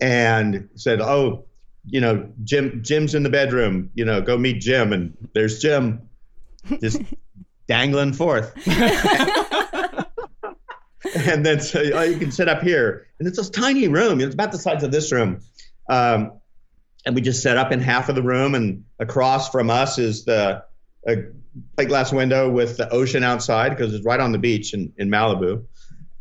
and 0.00 0.68
said, 0.74 1.00
"Oh, 1.00 1.44
you 1.86 2.00
know, 2.00 2.28
Jim 2.44 2.82
Jim's 2.82 3.14
in 3.14 3.22
the 3.22 3.30
bedroom. 3.30 3.90
You 3.94 4.04
know, 4.04 4.20
go 4.20 4.36
meet 4.36 4.60
Jim." 4.60 4.92
And 4.92 5.16
there's 5.32 5.60
Jim, 5.60 6.08
just 6.80 7.00
dangling 7.68 8.12
forth. 8.12 8.52
and 11.16 11.46
then 11.46 11.60
so 11.60 11.82
oh, 11.94 12.02
you 12.02 12.18
can 12.18 12.32
sit 12.32 12.48
up 12.48 12.62
here, 12.62 13.06
and 13.18 13.28
it's 13.28 13.38
this 13.38 13.50
tiny 13.50 13.88
room. 13.88 14.20
It's 14.20 14.34
about 14.34 14.52
the 14.52 14.58
size 14.58 14.82
of 14.82 14.90
this 14.90 15.12
room. 15.12 15.40
Um, 15.88 16.32
and 17.06 17.14
we 17.14 17.22
just 17.22 17.42
set 17.42 17.56
up 17.56 17.72
in 17.72 17.80
half 17.80 18.08
of 18.08 18.16
the 18.16 18.22
room, 18.22 18.54
and 18.54 18.84
across 18.98 19.48
from 19.48 19.70
us 19.70 19.98
is 19.98 20.24
the 20.24 20.64
a 21.08 21.16
plate 21.76 21.88
glass 21.88 22.12
window 22.12 22.50
with 22.50 22.76
the 22.76 22.90
ocean 22.90 23.22
outside 23.22 23.70
because 23.70 23.94
it's 23.94 24.04
right 24.04 24.18
on 24.18 24.32
the 24.32 24.38
beach 24.38 24.74
in, 24.74 24.92
in 24.98 25.08
Malibu, 25.08 25.64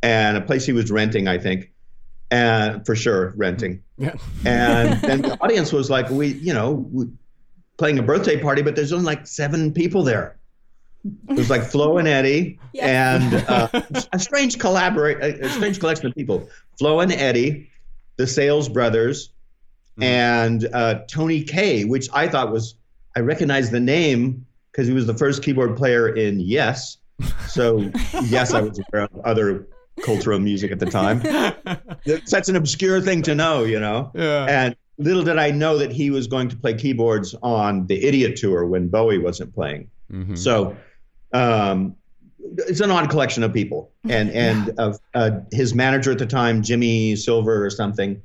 and 0.03 0.38
a 0.38 0.41
place 0.41 0.65
he 0.65 0.73
was 0.73 0.91
renting, 0.91 1.27
I 1.27 1.39
think, 1.39 1.71
and 2.29 2.86
for 2.86 2.95
sure 2.95 3.33
renting. 3.36 3.83
Yeah. 3.97 4.15
And 4.45 5.01
then 5.01 5.21
the 5.23 5.38
audience 5.41 5.73
was 5.73 5.89
like, 5.89 6.09
we, 6.09 6.27
you 6.27 6.53
know, 6.53 6.71
we, 6.71 7.07
playing 7.77 7.97
a 7.97 8.03
birthday 8.03 8.39
party, 8.39 8.61
but 8.61 8.75
there's 8.75 8.93
only 8.93 9.05
like 9.05 9.25
seven 9.25 9.73
people 9.73 10.03
there. 10.03 10.38
It 11.29 11.38
was 11.38 11.49
like 11.49 11.63
Flo 11.63 11.97
and 11.97 12.07
Eddie 12.07 12.59
and 12.79 13.33
uh, 13.47 13.69
a 14.13 14.19
strange 14.19 14.59
collaborate, 14.59 15.17
a, 15.17 15.45
a 15.47 15.49
strange 15.49 15.79
collection 15.79 16.07
of 16.07 16.15
people. 16.15 16.49
Flo 16.77 16.99
and 16.99 17.11
Eddie, 17.11 17.71
the 18.17 18.27
Sales 18.27 18.69
Brothers, 18.69 19.31
and 20.02 20.68
uh, 20.74 21.02
Tony 21.10 21.43
Kaye, 21.43 21.86
which 21.86 22.08
I 22.14 22.28
thought 22.28 22.52
was 22.52 22.76
I 23.16 23.22
recognized 23.22 23.72
the 23.72 23.80
name 23.80 24.46
because 24.72 24.88
he 24.88 24.93
was 24.93 25.08
the 25.08 25.14
first 25.14 25.41
keyboard 25.41 25.78
player 25.78 26.10
in 26.10 26.39
Yes, 26.39 26.98
So 27.48 27.78
yes, 28.24 28.54
I 28.54 28.62
was 28.62 28.80
aware 28.89 29.04
of 29.04 29.20
other 29.24 29.68
cultural 30.02 30.39
music 30.39 30.72
at 30.72 30.80
the 30.80 30.86
time. 30.86 31.22
Such 32.26 32.50
an 32.50 32.58
obscure 32.58 33.00
thing 33.00 33.22
to 33.24 33.36
know, 33.36 33.64
you 33.64 33.80
know. 33.80 34.12
Yeah. 34.14 34.46
And 34.50 34.76
little 34.98 35.24
did 35.24 35.38
I 35.38 35.52
know 35.52 35.78
that 35.78 35.91
he 35.91 36.10
was 36.10 36.28
going 36.28 36.50
to 36.50 36.58
play 36.58 36.74
keyboards 36.74 37.36
on 37.41 37.88
the 37.88 38.06
Idiot 38.06 38.36
tour 38.36 38.66
when 38.66 38.89
Bowie 38.89 39.18
wasn't 39.18 39.54
playing. 39.54 39.89
Mhm. 40.12 40.38
So 40.38 40.76
um, 41.34 41.96
it's 42.58 42.82
an 42.82 42.91
odd 42.91 43.10
collection 43.10 43.43
of 43.43 43.54
people, 43.54 43.91
and 44.08 44.30
and 44.32 44.72
uh, 44.78 44.93
uh, 45.14 45.32
his 45.52 45.74
manager 45.74 46.12
at 46.12 46.20
the 46.20 46.26
time, 46.26 46.62
Jimmy 46.62 47.16
Silver 47.16 47.66
or 47.66 47.70
something, 47.70 48.22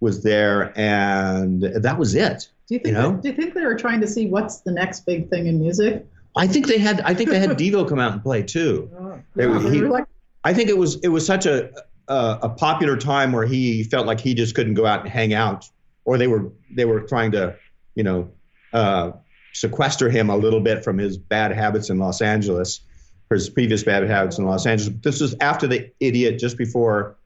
was 0.00 0.22
there, 0.22 0.72
and 0.78 1.62
that 1.62 1.98
was 1.98 2.14
it. 2.14 2.48
Do 2.68 2.74
you 2.74 2.78
think? 2.80 2.86
You 2.88 2.92
know? 3.02 3.12
do 3.12 3.28
you 3.28 3.34
think 3.34 3.54
they 3.54 3.64
were 3.64 3.74
trying 3.76 4.00
to 4.00 4.06
see 4.06 4.26
what's 4.26 4.60
the 4.60 4.72
next 4.72 5.06
big 5.06 5.28
thing 5.28 5.46
in 5.46 5.60
music? 5.60 6.06
I 6.36 6.46
think 6.46 6.66
they 6.68 6.78
had 6.78 7.00
I 7.02 7.12
think 7.14 7.30
they 7.30 7.38
had 7.40 7.50
Devo 7.58 7.88
come 7.88 7.98
out 7.98 8.12
and 8.12 8.22
play 8.22 8.42
too. 8.42 8.88
They 9.34 9.46
were- 9.46 9.58
They 9.58 9.70
he- 9.70 9.80
like, 9.82 10.04
I 10.44 10.54
think 10.54 10.68
it 10.70 10.78
was 10.78 10.96
it 11.02 11.08
was 11.08 11.26
such 11.26 11.44
a, 11.46 11.70
a 12.08 12.38
a 12.42 12.48
popular 12.48 12.96
time 12.96 13.32
where 13.32 13.44
he 13.46 13.84
felt 13.84 14.06
like 14.06 14.20
he 14.20 14.34
just 14.34 14.54
couldn't 14.54 14.74
go 14.74 14.86
out 14.86 15.00
and 15.00 15.08
hang 15.10 15.34
out, 15.34 15.68
or 16.04 16.16
they 16.18 16.28
were 16.28 16.50
they 16.74 16.84
were 16.84 17.00
trying 17.00 17.32
to, 17.32 17.56
you 17.94 18.04
know, 18.04 18.30
uh, 18.72 19.10
sequester 19.52 20.08
him 20.08 20.30
a 20.30 20.36
little 20.36 20.60
bit 20.60 20.84
from 20.84 20.96
his 20.98 21.18
bad 21.18 21.50
habits 21.52 21.90
in 21.90 21.98
Los 21.98 22.22
Angeles, 22.22 22.80
his 23.28 23.50
previous 23.50 23.82
bad 23.82 24.08
habits 24.08 24.38
in 24.38 24.44
Los 24.46 24.64
Angeles. 24.64 24.94
This 25.02 25.20
was 25.20 25.34
after 25.40 25.66
the 25.66 25.90
idiot, 26.00 26.38
just 26.38 26.56
before. 26.56 27.16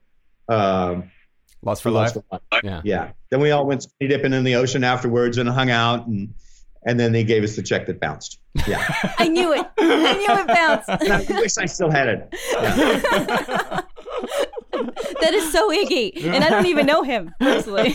Um, 0.49 1.11
Lost 1.65 1.81
for 1.83 1.91
Lost 1.91 2.15
life. 2.15 2.25
for 2.29 2.39
Life. 2.51 2.61
Yeah. 2.63 2.81
Yeah. 2.85 3.11
Then 3.31 3.41
we 3.41 3.51
all 3.51 3.65
went 3.65 3.83
skinny 3.83 4.07
dipping 4.09 4.33
in 4.33 4.43
the 4.43 4.55
ocean 4.55 4.83
afterwards 4.83 5.37
and 5.37 5.49
hung 5.49 5.69
out, 5.71 6.07
and 6.07 6.33
and 6.85 6.99
then 6.99 7.11
they 7.11 7.23
gave 7.23 7.43
us 7.43 7.55
the 7.55 7.63
check 7.63 7.87
that 7.87 7.99
bounced. 7.99 8.39
Yeah. 8.67 8.85
I 9.17 9.27
knew 9.27 9.51
it. 9.53 9.65
I 9.79 10.13
knew 10.13 10.41
it 10.41 10.47
bounced. 10.47 10.89
and 10.89 11.11
I 11.37 11.41
wish 11.41 11.57
I 11.57 11.65
still 11.65 11.89
had 11.89 12.07
it. 12.07 12.35
Yeah. 12.53 13.81
that 15.21 15.33
is 15.33 15.51
so 15.51 15.71
Iggy, 15.71 16.23
and 16.25 16.43
I 16.43 16.49
don't 16.49 16.65
even 16.65 16.85
know 16.85 17.03
him 17.03 17.33
personally. 17.39 17.93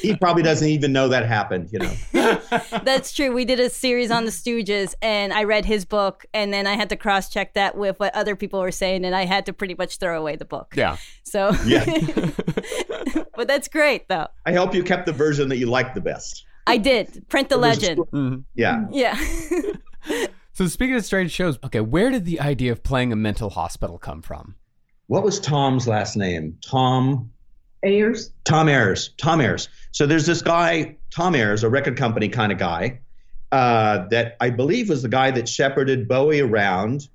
he 0.00 0.16
probably 0.16 0.42
doesn't 0.42 0.68
even 0.68 0.92
know 0.92 1.08
that 1.08 1.26
happened. 1.26 1.70
You 1.72 1.80
know. 1.80 2.40
That's 2.84 3.12
true. 3.12 3.32
We 3.32 3.44
did 3.44 3.60
a 3.60 3.70
series 3.70 4.10
on 4.10 4.24
the 4.24 4.30
Stooges, 4.30 4.94
and 5.02 5.32
I 5.32 5.44
read 5.44 5.64
his 5.64 5.84
book, 5.84 6.26
and 6.34 6.52
then 6.52 6.66
I 6.66 6.74
had 6.74 6.88
to 6.90 6.96
cross 6.96 7.28
check 7.28 7.54
that 7.54 7.76
with 7.76 7.98
what 8.00 8.14
other 8.14 8.36
people 8.36 8.60
were 8.60 8.72
saying, 8.72 9.04
and 9.04 9.14
I 9.14 9.24
had 9.24 9.46
to 9.46 9.52
pretty 9.52 9.74
much 9.74 9.98
throw 9.98 10.18
away 10.18 10.36
the 10.36 10.44
book. 10.44 10.74
Yeah. 10.76 10.96
So, 11.22 11.52
Yeah. 11.64 11.84
but 13.36 13.48
that's 13.48 13.68
great 13.68 14.08
though. 14.08 14.28
I 14.46 14.52
hope 14.52 14.74
you 14.74 14.82
kept 14.82 15.06
the 15.06 15.12
version 15.12 15.48
that 15.48 15.56
you 15.56 15.66
liked 15.66 15.94
the 15.94 16.00
best. 16.00 16.44
I 16.66 16.76
did 16.76 17.28
print 17.28 17.48
the 17.48 17.56
legend. 17.56 17.98
Mm-hmm. 18.12 18.40
Yeah. 18.54 18.86
Yeah. 18.90 19.18
So 20.54 20.66
speaking 20.66 20.96
of 20.96 21.04
strange 21.04 21.32
shows, 21.32 21.58
okay, 21.64 21.80
where 21.80 22.10
did 22.10 22.26
the 22.26 22.38
idea 22.38 22.72
of 22.72 22.82
playing 22.82 23.10
a 23.10 23.16
mental 23.16 23.50
hospital 23.50 23.98
come 23.98 24.20
from? 24.20 24.56
What 25.06 25.24
was 25.24 25.40
Tom's 25.40 25.86
last 25.86 26.16
name? 26.16 26.58
Tom. 26.64 27.32
Ayres. 27.82 28.32
Tom 28.44 28.68
Ayres. 28.68 29.10
Tom 29.18 29.40
Ayres. 29.40 29.68
So 29.90 30.06
there's 30.06 30.26
this 30.26 30.42
guy, 30.42 30.96
Tom 31.10 31.34
Ayres, 31.34 31.64
a 31.64 31.68
record 31.68 31.96
company 31.96 32.28
kind 32.28 32.52
of 32.52 32.58
guy, 32.58 33.00
uh, 33.50 34.06
that 34.08 34.36
I 34.40 34.50
believe 34.50 34.88
was 34.88 35.02
the 35.02 35.08
guy 35.08 35.32
that 35.32 35.48
shepherded 35.48 36.08
Bowie 36.08 36.40
around 36.40 37.08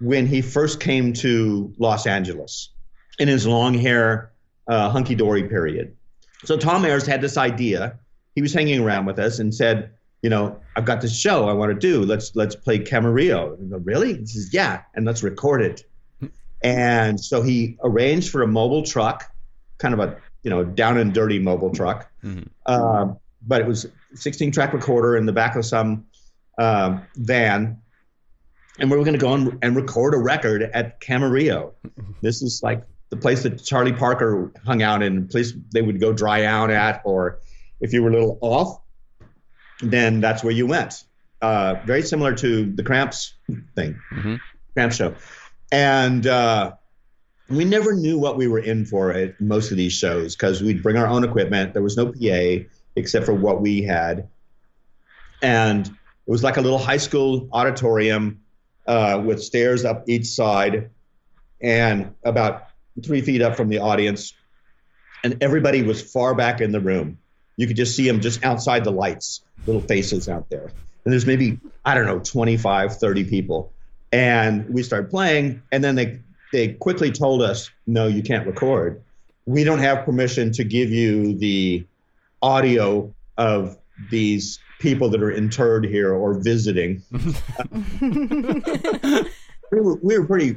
when 0.00 0.26
he 0.26 0.40
first 0.40 0.80
came 0.80 1.12
to 1.14 1.74
Los 1.78 2.06
Angeles 2.06 2.70
in 3.18 3.28
his 3.28 3.46
long 3.46 3.74
hair, 3.74 4.32
uh, 4.68 4.90
hunky 4.90 5.14
dory 5.14 5.48
period. 5.48 5.96
So 6.44 6.56
Tom 6.56 6.84
Ayres 6.84 7.06
had 7.06 7.20
this 7.20 7.36
idea. 7.36 7.98
He 8.34 8.42
was 8.42 8.54
hanging 8.54 8.80
around 8.80 9.06
with 9.06 9.18
us 9.18 9.40
and 9.40 9.52
said, 9.52 9.90
you 10.22 10.30
know, 10.30 10.60
I've 10.76 10.84
got 10.84 11.00
this 11.00 11.16
show 11.16 11.48
I 11.48 11.52
want 11.52 11.70
to 11.72 11.78
do. 11.78 12.04
Let's 12.04 12.34
let's 12.34 12.54
play 12.54 12.78
Camarillo. 12.78 13.70
Go, 13.70 13.76
really? 13.78 14.16
He 14.16 14.26
says, 14.26 14.50
yeah, 14.52 14.82
and 14.94 15.04
let's 15.04 15.22
record 15.22 15.62
it. 15.62 15.84
And 16.62 17.20
so 17.20 17.42
he 17.42 17.78
arranged 17.82 18.30
for 18.30 18.42
a 18.42 18.46
mobile 18.48 18.82
truck, 18.82 19.24
kind 19.78 19.94
of 19.94 20.00
a 20.00 20.16
you 20.42 20.50
know 20.50 20.64
down 20.64 20.98
and 20.98 21.12
dirty 21.14 21.38
mobile 21.38 21.70
truck, 21.70 22.10
Um, 22.66 23.18
but 23.46 23.60
it 23.60 23.66
was 23.66 23.86
16 24.14 24.50
track 24.52 24.72
recorder 24.72 25.16
in 25.16 25.26
the 25.26 25.32
back 25.32 25.54
of 25.56 25.64
some 25.64 26.06
um, 26.58 27.02
van, 27.14 27.78
and 28.78 28.90
we 28.90 28.96
were 28.96 29.04
going 29.04 29.18
to 29.18 29.20
go 29.20 29.32
and, 29.34 29.58
and 29.62 29.76
record 29.76 30.14
a 30.14 30.18
record 30.18 30.62
at 30.62 31.00
Camarillo. 31.00 31.72
This 32.20 32.42
is 32.42 32.60
like 32.62 32.82
the 33.10 33.16
place 33.16 33.44
that 33.44 33.62
Charlie 33.64 33.92
Parker 33.92 34.52
hung 34.66 34.82
out 34.82 35.02
in, 35.02 35.28
place 35.28 35.52
they 35.72 35.82
would 35.82 36.00
go 36.00 36.12
dry 36.12 36.44
out 36.44 36.70
at, 36.70 37.02
or 37.04 37.38
if 37.80 37.92
you 37.92 38.02
were 38.02 38.10
a 38.10 38.12
little 38.12 38.38
off, 38.40 38.80
then 39.80 40.20
that's 40.20 40.42
where 40.42 40.52
you 40.52 40.66
went. 40.66 41.04
Uh, 41.40 41.76
very 41.86 42.02
similar 42.02 42.34
to 42.34 42.66
the 42.72 42.82
Cramps 42.82 43.34
thing, 43.76 44.00
Cramps 44.74 44.96
show, 44.96 45.14
and 45.70 46.26
uh, 46.26 46.72
we 47.48 47.64
never 47.64 47.94
knew 47.94 48.18
what 48.18 48.36
we 48.36 48.48
were 48.48 48.58
in 48.58 48.84
for 48.84 49.12
at 49.12 49.40
most 49.40 49.70
of 49.70 49.76
these 49.76 49.92
shows 49.92 50.34
because 50.36 50.62
we'd 50.62 50.82
bring 50.82 50.96
our 50.96 51.06
own 51.06 51.24
equipment. 51.24 51.72
There 51.72 51.82
was 51.82 51.96
no 51.96 52.06
PA 52.12 52.64
except 52.96 53.26
for 53.26 53.34
what 53.34 53.60
we 53.60 53.82
had, 53.82 54.28
and 55.42 55.86
it 55.86 56.30
was 56.30 56.42
like 56.42 56.56
a 56.56 56.60
little 56.60 56.78
high 56.78 56.96
school 56.96 57.48
auditorium 57.52 58.40
uh, 58.86 59.22
with 59.24 59.42
stairs 59.42 59.84
up 59.84 60.04
each 60.08 60.26
side, 60.26 60.90
and 61.60 62.14
about 62.24 62.68
three 63.04 63.20
feet 63.20 63.42
up 63.42 63.56
from 63.56 63.68
the 63.68 63.78
audience, 63.78 64.34
and 65.22 65.42
everybody 65.42 65.82
was 65.82 66.02
far 66.02 66.34
back 66.34 66.60
in 66.60 66.72
the 66.72 66.80
room. 66.80 67.18
You 67.56 67.66
could 67.66 67.76
just 67.76 67.96
see 67.96 68.06
them 68.06 68.20
just 68.20 68.44
outside 68.44 68.84
the 68.84 68.92
lights, 68.92 69.42
little 69.66 69.82
faces 69.82 70.28
out 70.28 70.48
there. 70.48 70.70
And 71.04 71.12
there's 71.12 71.26
maybe, 71.26 71.58
I 71.84 71.94
don't 71.94 72.06
know, 72.06 72.18
25, 72.20 72.98
30 72.98 73.24
people. 73.24 73.72
And 74.12 74.68
we 74.68 74.82
started 74.82 75.10
playing, 75.10 75.62
and 75.70 75.84
then 75.84 75.94
they, 75.94 76.20
they 76.52 76.68
quickly 76.74 77.10
told 77.10 77.42
us, 77.42 77.70
no, 77.86 78.06
you 78.06 78.22
can't 78.22 78.46
record. 78.46 79.02
We 79.46 79.64
don't 79.64 79.80
have 79.80 80.04
permission 80.04 80.52
to 80.52 80.64
give 80.64 80.90
you 80.90 81.36
the 81.36 81.86
audio 82.42 83.12
of 83.36 83.76
these 84.10 84.58
people 84.78 85.08
that 85.10 85.22
are 85.22 85.30
interred 85.30 85.84
here 85.84 86.14
or 86.14 86.34
visiting. 86.34 87.02
we 89.70 89.80
were, 89.80 89.96
we 89.96 90.18
were 90.18 90.26
pretty, 90.26 90.56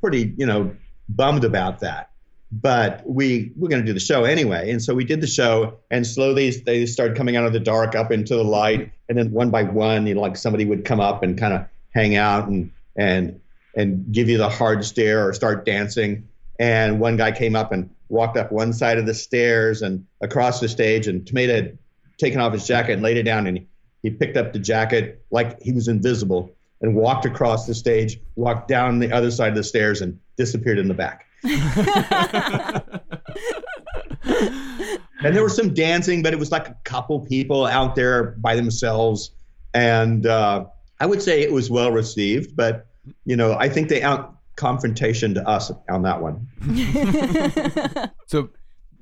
pretty, 0.00 0.34
you 0.36 0.46
know, 0.46 0.74
bummed 1.08 1.44
about 1.44 1.80
that 1.80 2.10
but 2.52 3.02
we 3.04 3.52
we're 3.56 3.68
going 3.68 3.82
to 3.82 3.86
do 3.86 3.92
the 3.92 4.00
show 4.00 4.24
anyway 4.24 4.70
and 4.70 4.82
so 4.82 4.94
we 4.94 5.04
did 5.04 5.20
the 5.20 5.26
show 5.26 5.76
and 5.90 6.06
slowly 6.06 6.50
they 6.50 6.86
started 6.86 7.16
coming 7.16 7.36
out 7.36 7.44
of 7.44 7.52
the 7.52 7.60
dark 7.60 7.94
up 7.94 8.12
into 8.12 8.36
the 8.36 8.44
light 8.44 8.90
and 9.08 9.18
then 9.18 9.30
one 9.32 9.50
by 9.50 9.62
one 9.62 10.06
you 10.06 10.14
know 10.14 10.20
like 10.20 10.36
somebody 10.36 10.64
would 10.64 10.84
come 10.84 11.00
up 11.00 11.22
and 11.22 11.38
kind 11.38 11.52
of 11.52 11.64
hang 11.92 12.14
out 12.14 12.46
and 12.48 12.70
and 12.96 13.40
and 13.74 14.10
give 14.12 14.28
you 14.28 14.38
the 14.38 14.48
hard 14.48 14.84
stare 14.84 15.26
or 15.28 15.32
start 15.32 15.64
dancing. 15.64 16.28
And 16.58 16.98
one 16.98 17.16
guy 17.16 17.32
came 17.32 17.54
up 17.54 17.72
and 17.72 17.90
walked 18.08 18.36
up 18.38 18.50
one 18.50 18.72
side 18.72 18.98
of 18.98 19.04
the 19.04 19.14
stairs 19.14 19.82
and 19.82 20.06
across 20.22 20.60
the 20.60 20.68
stage 20.68 21.06
and 21.06 21.26
tomato 21.26 21.54
had 21.54 21.78
taken 22.16 22.40
off 22.40 22.52
his 22.54 22.66
jacket 22.66 22.92
and 22.92 23.02
laid 23.02 23.18
it 23.18 23.24
down. 23.24 23.46
And 23.46 23.58
he, 23.58 23.66
he 24.02 24.10
picked 24.10 24.38
up 24.38 24.52
the 24.54 24.58
jacket 24.58 25.22
like 25.30 25.60
he 25.60 25.72
was 25.72 25.88
invisible 25.88 26.50
and 26.80 26.94
walked 26.94 27.26
across 27.26 27.66
the 27.66 27.74
stage 27.74 28.18
walked 28.36 28.68
down 28.68 28.98
the 28.98 29.12
other 29.12 29.30
side 29.30 29.50
of 29.50 29.56
the 29.56 29.64
stairs 29.64 30.00
and 30.00 30.18
disappeared 30.36 30.78
in 30.78 30.88
the 30.88 30.94
back. 30.94 31.26
And 35.26 35.34
there 35.34 35.42
was 35.42 35.56
some 35.56 35.74
dancing, 35.74 36.22
but 36.22 36.32
it 36.32 36.38
was 36.38 36.52
like 36.52 36.68
a 36.68 36.76
couple 36.84 37.18
people 37.20 37.66
out 37.66 37.96
there 37.96 38.36
by 38.38 38.54
themselves. 38.54 39.32
And 39.74 40.24
uh, 40.24 40.66
I 41.00 41.06
would 41.06 41.22
say 41.22 41.42
it 41.42 41.52
was 41.52 41.70
well 41.70 41.92
received, 41.92 42.56
but 42.56 42.86
you 43.24 43.36
know, 43.36 43.54
I 43.54 43.68
think 43.68 43.88
they 43.88 44.02
out 44.02 44.34
confrontation 44.56 45.34
to 45.34 45.46
us 45.48 45.70
on 45.90 46.02
that 46.02 46.20
one. 46.22 46.46
So, 48.26 48.50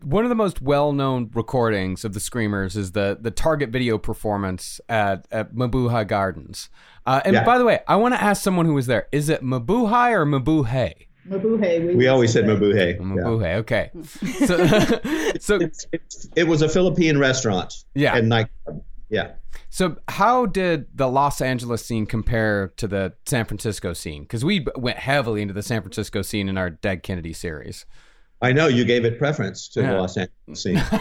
one 0.02 0.24
of 0.24 0.28
the 0.28 0.34
most 0.34 0.60
well-known 0.60 1.30
recordings 1.32 2.04
of 2.04 2.12
the 2.12 2.20
Screamers 2.20 2.76
is 2.76 2.92
the 2.92 3.16
the 3.18 3.30
Target 3.30 3.70
video 3.70 3.96
performance 3.96 4.80
at 4.88 5.26
at 5.32 5.54
Mabuhay 5.54 6.06
Gardens. 6.06 6.68
Uh, 7.06 7.22
and 7.24 7.34
Yeah. 7.34 7.44
by 7.44 7.56
the 7.56 7.64
way, 7.64 7.80
I 7.88 7.96
want 7.96 8.14
to 8.14 8.22
ask 8.22 8.42
someone 8.42 8.66
who 8.66 8.74
was 8.74 8.86
there: 8.86 9.08
Is 9.12 9.28
it 9.30 9.42
Mabuhay 9.42 10.12
or 10.12 10.26
Mabuhay? 10.26 10.92
Mabuhay. 11.26 11.96
We 11.96 12.06
always 12.06 12.32
said 12.34 12.44
Mabuhay. 12.44 12.96
Yeah. 12.96 13.00
Mabuhay. 13.02 13.54
Okay. 13.60 13.90
So, 14.46 14.66
so 15.40 15.54
It's, 15.56 15.86
it's, 15.92 16.28
it 16.36 16.44
was 16.44 16.60
a 16.60 16.68
Philippine 16.68 17.16
restaurant 17.16 17.72
Yeah. 17.94 18.14
and 18.16 18.28
nightclub. 18.28 18.82
Yeah. 19.08 19.32
So, 19.74 19.96
how 20.06 20.46
did 20.46 20.86
the 20.94 21.08
Los 21.08 21.40
Angeles 21.40 21.84
scene 21.84 22.06
compare 22.06 22.68
to 22.76 22.86
the 22.86 23.14
San 23.26 23.44
Francisco 23.44 23.92
scene? 23.92 24.22
Because 24.22 24.44
we 24.44 24.64
went 24.76 24.98
heavily 24.98 25.42
into 25.42 25.52
the 25.52 25.64
San 25.64 25.82
Francisco 25.82 26.22
scene 26.22 26.48
in 26.48 26.56
our 26.56 26.70
Dead 26.70 27.02
Kennedy 27.02 27.32
series. 27.32 27.84
I 28.40 28.52
know 28.52 28.68
you 28.68 28.84
gave 28.84 29.04
it 29.04 29.18
preference 29.18 29.66
to 29.70 29.80
Yeah. 29.80 29.94
the 29.94 29.98
Los 29.98 30.16
Angeles 30.16 30.62
scene. 30.62 30.76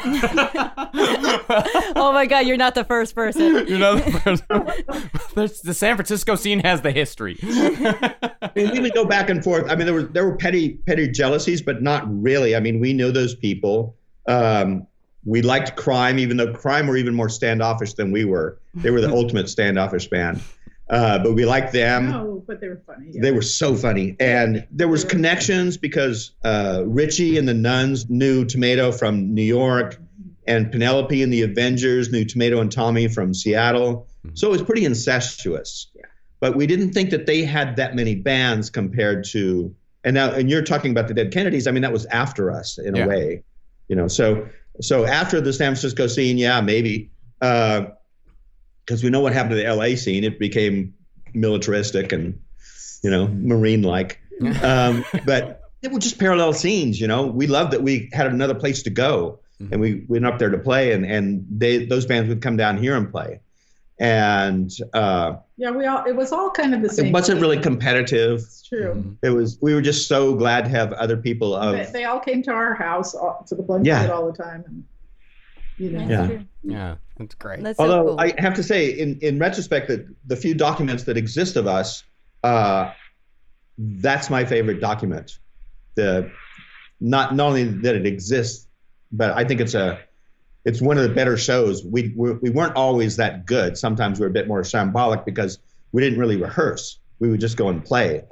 oh 1.96 2.12
my 2.16 2.26
God, 2.26 2.48
you're 2.48 2.58
not 2.58 2.74
the 2.74 2.84
first 2.84 3.14
person. 3.14 3.68
You 3.74 3.78
know, 3.78 3.98
There's- 5.36 5.62
the 5.62 5.76
San 5.76 5.96
Francisco 5.96 6.34
scene 6.36 6.60
has 6.62 6.82
the 6.82 6.92
history. 6.92 7.38
I 7.44 8.50
mean, 8.56 8.72
we 8.72 8.80
would 8.80 8.96
go 8.96 9.06
back 9.06 9.30
and 9.30 9.44
forth. 9.44 9.70
I 9.70 9.76
mean, 9.76 9.86
there 9.86 9.94
were 9.94 10.02
there 10.02 10.26
were 10.26 10.36
petty 10.36 10.80
petty 10.88 11.10
jealousies, 11.12 11.62
but 11.62 11.84
not 11.84 12.06
really. 12.08 12.56
I 12.56 12.60
mean, 12.60 12.80
we 12.80 12.94
knew 12.94 13.12
those 13.12 13.36
people. 13.36 13.96
Um, 14.28 14.88
we 15.26 15.42
liked 15.42 15.76
crime, 15.76 16.20
even 16.20 16.38
though 16.38 16.54
crime 16.54 16.88
were 16.88 16.98
even 16.98 17.14
more 17.16 17.30
standoffish 17.30 17.94
than 17.94 18.12
we 18.12 18.26
were. 18.26 18.60
They 18.76 18.92
were 18.92 19.02
the 19.02 19.12
ultimate 19.14 19.50
standoffish 19.50 20.08
band. 20.08 20.42
uh, 20.90 21.20
but 21.24 21.34
we 21.34 21.46
liked 21.46 21.72
them. 21.74 22.10
No, 22.12 22.44
but 22.46 22.60
they 22.60 22.68
were 22.68 22.82
funny. 22.86 23.08
yeah. 23.12 23.22
They 23.22 23.32
were 23.32 23.42
so 23.42 23.76
funny, 23.76 24.16
and 24.20 24.68
there 24.72 24.88
was 24.90 25.06
connections 25.06 25.78
because 25.78 26.32
uh, 26.44 26.84
Richie 26.86 27.38
and 27.38 27.48
the 27.48 27.54
Nuns 27.54 28.10
knew 28.10 28.44
Tomato 28.46 28.92
from 28.92 29.34
New 29.34 29.44
York, 29.44 29.98
and 30.46 30.72
Penelope 30.72 31.24
and 31.24 31.32
the 31.32 31.44
Avengers 31.44 32.12
knew 32.12 32.26
Tomato 32.26 32.60
and 32.60 32.70
Tommy 32.72 33.08
from 33.08 33.34
Seattle. 33.34 34.08
So 34.34 34.48
it 34.48 34.52
was 34.52 34.62
pretty 34.62 34.84
incestuous. 34.86 35.88
Yeah. 35.96 36.02
But 36.42 36.58
we 36.58 36.68
didn't 36.68 36.92
think 36.92 37.12
that 37.12 37.26
they 37.26 37.44
had 37.44 37.78
that 37.78 37.96
many 37.96 38.16
bands 38.16 38.70
compared 38.70 39.24
to. 39.28 39.74
And 40.04 40.14
now, 40.16 40.32
and 40.32 40.50
you're 40.50 40.62
talking 40.62 40.92
about 40.92 41.08
the 41.08 41.14
Dead 41.14 41.32
Kennedys. 41.32 41.66
I 41.66 41.72
mean, 41.72 41.82
that 41.84 41.94
was 41.94 42.06
after 42.08 42.52
us 42.52 42.78
in 42.78 42.96
Yeah. 42.96 43.06
a 43.06 43.08
way, 43.08 43.44
you 43.88 43.96
know. 43.96 44.10
So, 44.10 44.46
so 44.82 45.06
after 45.06 45.42
the 45.42 45.54
San 45.54 45.72
Francisco 45.72 46.08
scene, 46.08 46.38
yeah, 46.38 46.62
maybe, 46.62 47.12
because 47.40 49.04
we 49.04 49.10
know 49.10 49.22
what 49.22 49.34
happened 49.34 49.52
to 49.52 49.64
the 49.64 49.74
LA 49.74 49.96
scene. 49.96 50.24
It 50.24 50.40
became 50.40 50.94
militaristic 51.34 52.12
and 52.12 52.40
you 53.04 53.12
know, 53.12 53.28
marine 53.28 53.84
like. 53.84 54.20
Um, 54.64 55.06
but 55.26 55.62
it 55.84 55.92
were 55.92 56.00
just 56.00 56.20
parallel 56.20 56.52
scenes, 56.54 57.00
you 57.00 57.08
know. 57.08 57.28
We 57.28 57.48
loved 57.48 57.72
that 57.72 57.82
we 57.82 58.10
had 58.12 58.28
another 58.28 58.56
place 58.56 58.84
to 58.84 58.90
go 58.90 59.40
and 59.72 59.80
we 59.80 60.04
went 60.08 60.26
up 60.26 60.40
there 60.40 60.50
to 60.50 60.58
play 60.58 60.92
and, 60.92 61.06
and 61.06 61.46
they 61.50 61.86
those 61.86 62.06
bands 62.06 62.28
would 62.30 62.42
come 62.42 62.58
down 62.58 62.78
here 62.78 62.98
and 62.98 63.10
play. 63.10 63.40
And 64.04 64.70
uh, 64.94 65.38
Yeah, 65.56 65.72
we 65.72 65.86
all. 65.86 66.04
It 66.04 66.14
was 66.14 66.34
all 66.34 66.52
kind 66.52 66.76
of 66.76 66.82
the 66.82 66.90
same. 66.90 67.06
it 67.06 67.14
wasn't 67.14 67.40
really 67.40 67.58
competitive. 67.58 68.40
It's 68.40 68.68
true. 68.68 69.18
It 69.24 69.30
was 69.30 69.58
we 69.62 69.74
were 69.74 69.82
just 69.82 70.10
so 70.10 70.36
glad 70.36 70.66
to 70.66 70.70
have 70.72 70.92
other 70.94 71.16
people 71.16 71.56
of 71.56 71.78
They, 71.78 72.00
they 72.00 72.04
all 72.04 72.20
came 72.20 72.44
to 72.44 72.52
our 72.52 72.74
house 72.76 73.16
all, 73.16 73.46
to 73.48 73.56
the 73.56 73.64
Blend 73.64 73.86
Yeah. 73.86 74.12
All 74.12 74.30
the 74.30 74.38
time. 74.38 74.66
And, 74.68 74.84
you 75.78 75.92
know, 75.92 76.06
Yeah. 76.06 76.42
Yeah, 76.64 76.96
that's 77.18 77.36
great. 77.36 77.64
That's 77.64 77.78
so 77.78 77.86
Although 77.86 78.06
cool. 78.10 78.20
I 78.20 78.34
have 78.40 78.54
to 78.56 78.64
say, 78.64 78.90
in, 78.90 79.20
in 79.22 79.40
retrospect, 79.40 79.88
that 79.88 80.06
the 80.26 80.36
few 80.36 80.54
documents 80.54 81.04
that 81.04 81.16
exist 81.16 81.56
of 81.56 81.66
us, 81.66 82.04
uh, 82.44 82.92
that's 83.78 84.30
my 84.30 84.44
favorite 84.44 84.82
document. 84.82 85.40
The 85.96 86.30
not 87.00 87.36
not 87.36 87.48
only 87.48 87.64
that 87.64 87.96
it 87.96 88.06
exists, 88.06 88.68
but 89.14 89.32
I 89.38 89.46
think 89.46 89.62
it's 89.62 89.76
a 89.76 90.00
it's 90.66 90.82
one 90.82 90.98
of 90.98 91.04
the 91.04 91.14
better 91.14 91.38
shows. 91.38 91.84
We 91.84 92.14
we, 92.16 92.34
we 92.34 92.50
weren't 92.50 92.76
always 92.76 93.18
that 93.18 93.46
good. 93.46 93.78
Sometimes 93.78 94.20
we 94.20 94.26
were 94.26 94.30
a 94.30 94.34
bit 94.34 94.48
more 94.48 94.62
shambolic 94.62 95.26
because 95.26 95.60
we 95.92 96.02
didn't 96.02 96.20
really 96.20 96.38
rehearse. 96.38 97.00
We 97.20 97.30
would 97.30 97.40
just 97.40 97.58
go 97.58 97.70
and 97.70 97.84
play. 97.84 98.24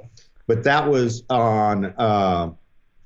But 0.46 0.64
that 0.64 0.88
was 0.88 1.22
on. 1.28 1.86
Uh, 1.96 2.52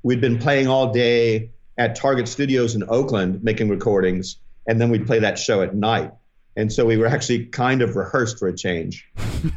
we'd 0.03 0.21
been 0.21 0.39
playing 0.39 0.69
all 0.69 0.93
day 0.93 1.51
at 1.77 1.97
Target 1.97 2.29
Studios 2.29 2.75
in 2.75 2.85
Oakland, 2.89 3.43
making 3.43 3.69
recordings, 3.69 4.39
and 4.67 4.81
then 4.81 4.91
we'd 4.91 5.07
play 5.07 5.19
that 5.21 5.39
show 5.39 5.63
at 5.63 5.75
night. 5.75 6.13
And 6.59 6.73
so 6.73 6.87
we 6.87 6.97
were 6.97 7.07
actually 7.07 7.47
kind 7.47 7.83
of 7.83 7.97
rehearsed 7.97 8.39
for 8.39 8.49
a 8.49 8.57
change, 8.57 9.07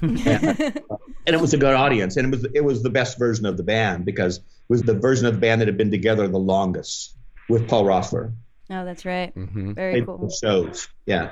and, 0.01 0.19
and 0.25 1.35
it 1.35 1.39
was 1.39 1.53
a 1.53 1.57
good 1.57 1.73
audience, 1.73 2.17
and 2.17 2.33
it 2.33 2.37
was 2.37 2.47
it 2.53 2.61
was 2.61 2.83
the 2.83 2.89
best 2.89 3.17
version 3.17 3.45
of 3.45 3.55
the 3.55 3.63
band 3.63 4.03
because 4.03 4.37
it 4.37 4.43
was 4.67 4.81
the 4.81 4.95
version 4.95 5.25
of 5.25 5.35
the 5.35 5.39
band 5.39 5.61
that 5.61 5.67
had 5.67 5.77
been 5.77 5.91
together 5.91 6.27
the 6.27 6.39
longest 6.39 7.15
with 7.47 7.69
Paul 7.69 7.85
Roessler. 7.85 8.33
Oh, 8.69 8.85
that's 8.85 9.05
right. 9.05 9.33
Mhm. 9.35 9.75
Very 9.75 10.03
Played 10.03 10.05
cool. 10.05 10.29
shows, 10.29 10.87
yeah. 11.05 11.31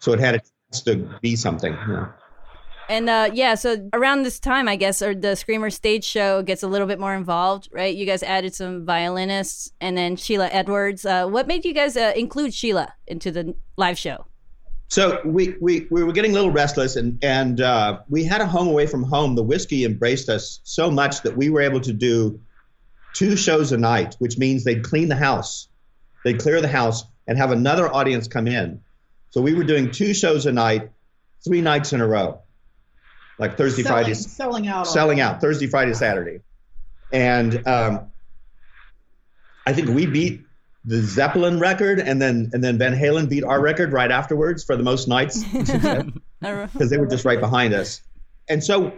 So 0.00 0.12
it 0.12 0.20
had 0.20 0.34
a 0.34 0.38
chance 0.38 0.82
to 0.84 1.08
be 1.22 1.36
something. 1.36 1.72
Yeah. 1.72 2.06
And 2.88 3.08
uh, 3.08 3.30
yeah, 3.32 3.54
so 3.54 3.88
around 3.94 4.24
this 4.24 4.38
time, 4.38 4.68
I 4.68 4.76
guess, 4.76 5.00
or 5.00 5.14
the 5.14 5.36
Screamer 5.36 5.70
stage 5.70 6.04
show 6.04 6.42
gets 6.42 6.62
a 6.62 6.68
little 6.68 6.86
bit 6.86 7.00
more 7.00 7.14
involved, 7.14 7.68
right? 7.72 7.94
You 7.94 8.04
guys 8.04 8.22
added 8.22 8.54
some 8.54 8.84
violinists 8.84 9.72
and 9.80 9.96
then 9.96 10.16
Sheila 10.16 10.48
Edwards. 10.48 11.06
Uh, 11.06 11.26
what 11.26 11.46
made 11.46 11.64
you 11.64 11.72
guys 11.72 11.96
uh, 11.96 12.12
include 12.14 12.52
Sheila 12.52 12.92
into 13.06 13.30
the 13.30 13.54
live 13.78 13.96
show? 13.98 14.26
So 14.88 15.18
we, 15.24 15.54
we, 15.62 15.86
we 15.90 16.04
were 16.04 16.12
getting 16.12 16.32
a 16.32 16.34
little 16.34 16.50
restless, 16.50 16.96
and, 16.96 17.18
and 17.24 17.58
uh, 17.60 18.00
we 18.10 18.22
had 18.22 18.42
a 18.42 18.46
home 18.46 18.68
away 18.68 18.86
from 18.86 19.02
home. 19.02 19.34
The 19.34 19.42
Whisky 19.42 19.84
embraced 19.86 20.28
us 20.28 20.60
so 20.64 20.90
much 20.90 21.22
that 21.22 21.36
we 21.38 21.48
were 21.48 21.62
able 21.62 21.80
to 21.80 21.92
do 21.92 22.38
two 23.14 23.34
shows 23.34 23.72
a 23.72 23.78
night, 23.78 24.14
which 24.18 24.36
means 24.36 24.62
they'd 24.62 24.84
clean 24.84 25.08
the 25.08 25.16
house, 25.16 25.68
they'd 26.24 26.40
clear 26.40 26.60
the 26.60 26.68
house, 26.68 27.04
and 27.26 27.38
have 27.38 27.50
another 27.52 27.92
audience 27.92 28.28
come 28.28 28.48
in. 28.48 28.80
So 29.30 29.40
we 29.40 29.54
were 29.54 29.64
doing 29.64 29.90
two 29.90 30.14
shows 30.14 30.46
a 30.46 30.52
night, 30.52 30.90
three 31.44 31.60
nights 31.60 31.92
in 31.92 32.00
a 32.00 32.06
row, 32.06 32.40
like 33.38 33.56
Thursday, 33.56 33.82
selling, 33.82 34.04
Friday, 34.04 34.14
selling 34.14 34.68
out. 34.68 34.86
selling 34.86 35.20
out. 35.20 35.40
Thursday, 35.40 35.66
Friday, 35.66 35.94
Saturday, 35.94 36.40
and 37.12 37.66
um, 37.66 38.12
I 39.66 39.72
think 39.72 39.88
we 39.88 40.06
beat 40.06 40.42
the 40.84 41.00
Zeppelin 41.00 41.58
record, 41.58 41.98
and 41.98 42.20
then 42.20 42.50
and 42.52 42.62
then 42.62 42.78
Van 42.78 42.94
Halen 42.94 43.28
beat 43.28 43.44
our 43.44 43.60
record 43.60 43.92
right 43.92 44.10
afterwards 44.10 44.64
for 44.64 44.76
the 44.76 44.82
most 44.82 45.08
nights 45.08 45.42
because 45.52 46.90
they 46.90 46.98
were 46.98 47.06
just 47.06 47.24
right 47.24 47.40
behind 47.40 47.72
us. 47.72 48.02
And 48.48 48.62
so, 48.62 48.92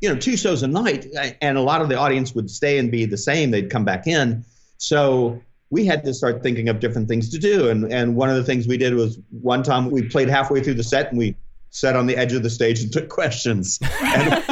you 0.00 0.10
know, 0.10 0.16
two 0.16 0.36
shows 0.36 0.62
a 0.62 0.68
night, 0.68 1.06
and 1.40 1.56
a 1.56 1.62
lot 1.62 1.80
of 1.80 1.88
the 1.88 1.96
audience 1.96 2.34
would 2.34 2.50
stay 2.50 2.78
and 2.78 2.90
be 2.90 3.06
the 3.06 3.16
same. 3.16 3.50
They'd 3.50 3.70
come 3.70 3.84
back 3.84 4.06
in, 4.06 4.44
so 4.76 5.40
we 5.72 5.86
had 5.86 6.04
to 6.04 6.12
start 6.12 6.42
thinking 6.42 6.68
of 6.68 6.80
different 6.80 7.08
things 7.08 7.30
to 7.30 7.38
do. 7.38 7.70
And 7.70 7.90
and 7.90 8.14
one 8.14 8.28
of 8.28 8.36
the 8.36 8.44
things 8.44 8.68
we 8.68 8.76
did 8.76 8.94
was 8.94 9.18
one 9.30 9.62
time 9.62 9.90
we 9.90 10.02
played 10.02 10.28
halfway 10.28 10.62
through 10.62 10.74
the 10.74 10.84
set 10.84 11.08
and 11.08 11.18
we 11.18 11.34
sat 11.70 11.96
on 11.96 12.06
the 12.06 12.14
edge 12.14 12.34
of 12.34 12.42
the 12.42 12.50
stage 12.50 12.82
and 12.82 12.92
took 12.92 13.08
questions. 13.08 13.78
And 13.80 14.44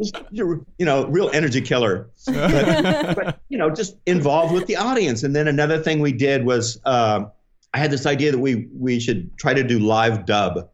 you 0.30 0.64
know, 0.78 1.06
real 1.06 1.28
energy 1.34 1.60
killer. 1.60 2.08
But, 2.24 3.14
but, 3.14 3.40
you 3.50 3.58
know, 3.58 3.68
just 3.68 3.96
involved 4.06 4.54
with 4.54 4.66
the 4.66 4.76
audience. 4.76 5.22
And 5.22 5.36
then 5.36 5.48
another 5.48 5.78
thing 5.82 6.00
we 6.00 6.12
did 6.12 6.46
was 6.46 6.80
uh, 6.86 7.26
I 7.74 7.78
had 7.78 7.90
this 7.90 8.06
idea 8.06 8.32
that 8.32 8.38
we 8.38 8.68
we 8.74 9.00
should 9.00 9.36
try 9.36 9.52
to 9.52 9.62
do 9.62 9.78
live 9.78 10.24
dub. 10.24 10.70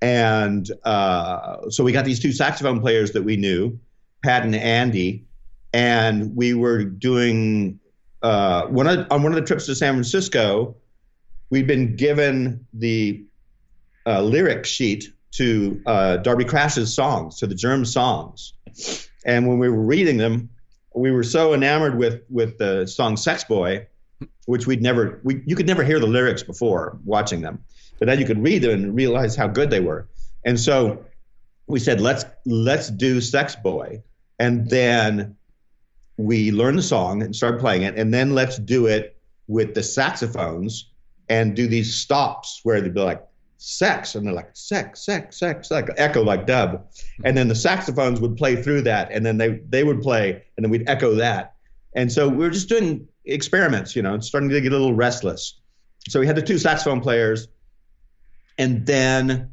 And 0.00 0.70
uh, 0.84 1.68
so 1.68 1.84
we 1.84 1.92
got 1.92 2.06
these 2.06 2.20
two 2.20 2.32
saxophone 2.32 2.80
players 2.80 3.12
that 3.12 3.22
we 3.22 3.36
knew, 3.36 3.78
Pat 4.22 4.44
and 4.44 4.54
Andy, 4.54 5.26
and 5.74 6.36
we 6.36 6.54
were 6.54 6.84
doing 6.84 7.80
uh, 8.22 8.66
one 8.66 8.86
of, 8.86 9.06
on 9.10 9.24
one 9.24 9.32
of 9.32 9.36
the 9.36 9.44
trips 9.44 9.66
to 9.66 9.74
San 9.74 9.94
Francisco. 9.94 10.76
We'd 11.50 11.66
been 11.66 11.96
given 11.96 12.66
the 12.72 13.24
uh, 14.06 14.22
lyric 14.22 14.66
sheet 14.66 15.12
to 15.32 15.82
uh, 15.84 16.18
Darby 16.18 16.44
Crash's 16.44 16.94
songs, 16.94 17.40
to 17.40 17.48
the 17.48 17.56
Germ 17.56 17.84
songs, 17.84 18.52
and 19.26 19.48
when 19.48 19.58
we 19.58 19.68
were 19.68 19.82
reading 19.82 20.16
them, 20.16 20.48
we 20.94 21.10
were 21.10 21.24
so 21.24 21.54
enamored 21.54 21.98
with 21.98 22.22
with 22.30 22.56
the 22.58 22.86
song 22.86 23.16
"Sex 23.16 23.42
Boy," 23.42 23.88
which 24.46 24.68
we'd 24.68 24.80
never 24.80 25.20
we 25.24 25.42
you 25.44 25.56
could 25.56 25.66
never 25.66 25.82
hear 25.82 25.98
the 25.98 26.06
lyrics 26.06 26.44
before 26.44 26.98
watching 27.04 27.40
them, 27.40 27.64
but 27.98 28.06
then 28.06 28.20
you 28.20 28.26
could 28.26 28.40
read 28.40 28.62
them 28.62 28.70
and 28.70 28.94
realize 28.94 29.34
how 29.34 29.48
good 29.48 29.70
they 29.70 29.80
were, 29.80 30.08
and 30.44 30.58
so 30.58 31.04
we 31.66 31.80
said 31.80 32.00
let's 32.00 32.24
let's 32.46 32.88
do 32.90 33.20
"Sex 33.20 33.56
Boy," 33.56 34.04
and 34.38 34.70
then 34.70 35.36
we 36.16 36.52
learned 36.52 36.78
the 36.78 36.82
song 36.82 37.22
and 37.22 37.34
started 37.34 37.60
playing 37.60 37.82
it, 37.82 37.96
and 37.96 38.12
then 38.12 38.34
let's 38.34 38.58
do 38.58 38.86
it 38.86 39.16
with 39.46 39.74
the 39.74 39.82
saxophones 39.82 40.90
and 41.28 41.56
do 41.56 41.66
these 41.66 41.94
stops 41.94 42.60
where 42.62 42.80
they'd 42.80 42.94
be 42.94 43.00
like 43.00 43.22
sex 43.56 44.14
and 44.14 44.26
they're 44.26 44.34
like 44.34 44.50
sex 44.52 45.06
sex 45.06 45.38
sex 45.38 45.70
like 45.70 45.88
echo 45.96 46.22
like 46.22 46.46
dub. 46.46 46.86
And 47.24 47.36
then 47.36 47.48
the 47.48 47.54
saxophones 47.54 48.20
would 48.20 48.36
play 48.36 48.62
through 48.62 48.82
that 48.82 49.10
and 49.10 49.24
then 49.24 49.38
they 49.38 49.60
they 49.68 49.84
would 49.84 50.02
play 50.02 50.42
and 50.56 50.64
then 50.64 50.70
we'd 50.70 50.88
echo 50.88 51.14
that. 51.14 51.54
And 51.94 52.12
so 52.12 52.28
we 52.28 52.36
were 52.36 52.50
just 52.50 52.68
doing 52.68 53.08
experiments 53.24 53.96
you 53.96 54.02
know 54.02 54.18
starting 54.20 54.50
to 54.50 54.60
get 54.60 54.72
a 54.72 54.76
little 54.76 54.94
restless. 54.94 55.60
So 56.08 56.20
we 56.20 56.26
had 56.26 56.36
the 56.36 56.42
two 56.42 56.58
saxophone 56.58 57.00
players 57.00 57.48
and 58.58 58.84
then 58.86 59.50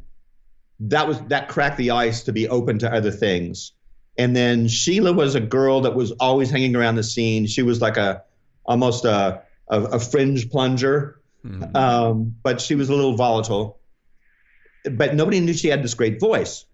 that 0.81 1.07
was 1.07 1.21
that 1.27 1.47
cracked 1.47 1.77
the 1.77 1.91
ice 1.91 2.23
to 2.23 2.33
be 2.33 2.49
open 2.49 2.79
to 2.79 2.91
other 2.91 3.11
things 3.11 3.73
and 4.17 4.35
then 4.35 4.67
sheila 4.67 5.13
was 5.13 5.35
a 5.35 5.41
girl 5.41 5.81
that 5.81 5.95
was 5.95 6.11
always 6.13 6.49
hanging 6.49 6.75
around 6.75 6.95
the 6.95 7.03
scene 7.03 7.45
she 7.47 7.61
was 7.61 7.81
like 7.81 7.97
a 7.97 8.23
almost 8.65 9.05
a 9.05 9.41
a, 9.67 9.81
a 9.83 9.99
fringe 9.99 10.49
plunger 10.49 11.19
um, 11.73 12.35
but 12.43 12.61
she 12.61 12.75
was 12.75 12.89
a 12.89 12.93
little 12.93 13.15
volatile 13.15 13.79
but 14.89 15.15
nobody 15.15 15.39
knew 15.39 15.53
she 15.53 15.67
had 15.67 15.83
this 15.83 15.93
great 15.93 16.19
voice. 16.19 16.65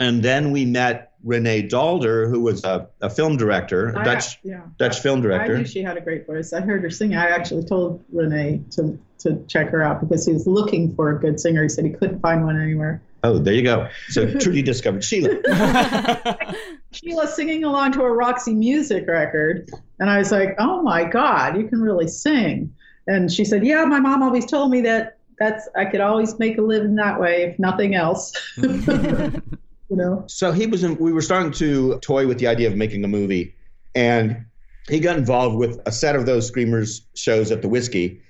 And 0.00 0.22
then 0.22 0.50
we 0.50 0.64
met 0.64 1.12
Renee 1.22 1.68
Daalder, 1.68 2.28
who 2.28 2.40
was 2.40 2.64
a, 2.64 2.88
a 3.00 3.08
film 3.08 3.36
director, 3.36 3.90
a 3.90 4.00
I- 4.00 4.04
Dutch 4.04 4.38
yeah. 4.42 4.62
Dutch 4.78 4.98
film 4.98 5.22
director. 5.22 5.54
I 5.54 5.58
knew 5.58 5.66
she 5.66 5.82
had 5.82 5.96
a 5.96 6.00
great 6.00 6.26
voice. 6.26 6.52
I 6.52 6.60
heard 6.60 6.82
her 6.82 6.90
sing. 6.90 7.14
I 7.14 7.28
actually 7.28 7.64
told 7.64 8.04
Renee 8.12 8.62
to 8.72 8.98
to 9.20 9.44
check 9.46 9.70
her 9.70 9.82
out 9.82 10.00
because 10.00 10.26
he 10.26 10.32
was 10.32 10.46
looking 10.46 10.94
for 10.94 11.10
a 11.16 11.20
good 11.20 11.38
singer. 11.40 11.62
He 11.62 11.68
said 11.68 11.84
he 11.84 11.92
couldn't 11.92 12.20
find 12.20 12.44
one 12.44 12.60
anywhere. 12.60 13.02
Oh, 13.24 13.38
there 13.38 13.54
you 13.54 13.62
go. 13.62 13.88
So 14.10 14.30
Trudy 14.38 14.60
discovered 14.60 15.02
Sheila. 15.02 15.40
Sheila 16.92 17.26
singing 17.26 17.64
along 17.64 17.92
to 17.92 18.02
a 18.02 18.12
Roxy 18.12 18.54
Music 18.54 19.08
record, 19.08 19.70
and 19.98 20.10
I 20.10 20.18
was 20.18 20.30
like, 20.30 20.54
"Oh 20.58 20.82
my 20.82 21.04
God, 21.04 21.56
you 21.56 21.66
can 21.66 21.80
really 21.80 22.06
sing!" 22.06 22.74
And 23.06 23.32
she 23.32 23.46
said, 23.46 23.64
"Yeah, 23.64 23.86
my 23.86 23.98
mom 23.98 24.22
always 24.22 24.44
told 24.44 24.70
me 24.70 24.82
that 24.82 25.16
that's 25.38 25.66
I 25.74 25.86
could 25.86 26.02
always 26.02 26.38
make 26.38 26.58
a 26.58 26.60
living 26.60 26.96
that 26.96 27.18
way, 27.18 27.44
if 27.44 27.58
nothing 27.58 27.94
else." 27.94 28.34
you 28.56 29.42
know. 29.90 30.24
So 30.28 30.52
he 30.52 30.66
was 30.66 30.84
in, 30.84 30.96
we 30.98 31.12
were 31.12 31.22
starting 31.22 31.52
to 31.52 31.98
toy 32.00 32.26
with 32.26 32.38
the 32.38 32.46
idea 32.46 32.68
of 32.68 32.76
making 32.76 33.04
a 33.04 33.08
movie, 33.08 33.56
and 33.94 34.44
he 34.86 35.00
got 35.00 35.16
involved 35.16 35.56
with 35.56 35.80
a 35.86 35.92
set 35.92 36.14
of 36.14 36.26
those 36.26 36.46
Screamers 36.46 37.06
shows 37.14 37.50
at 37.50 37.62
the 37.62 37.68
Whisky, 37.68 38.20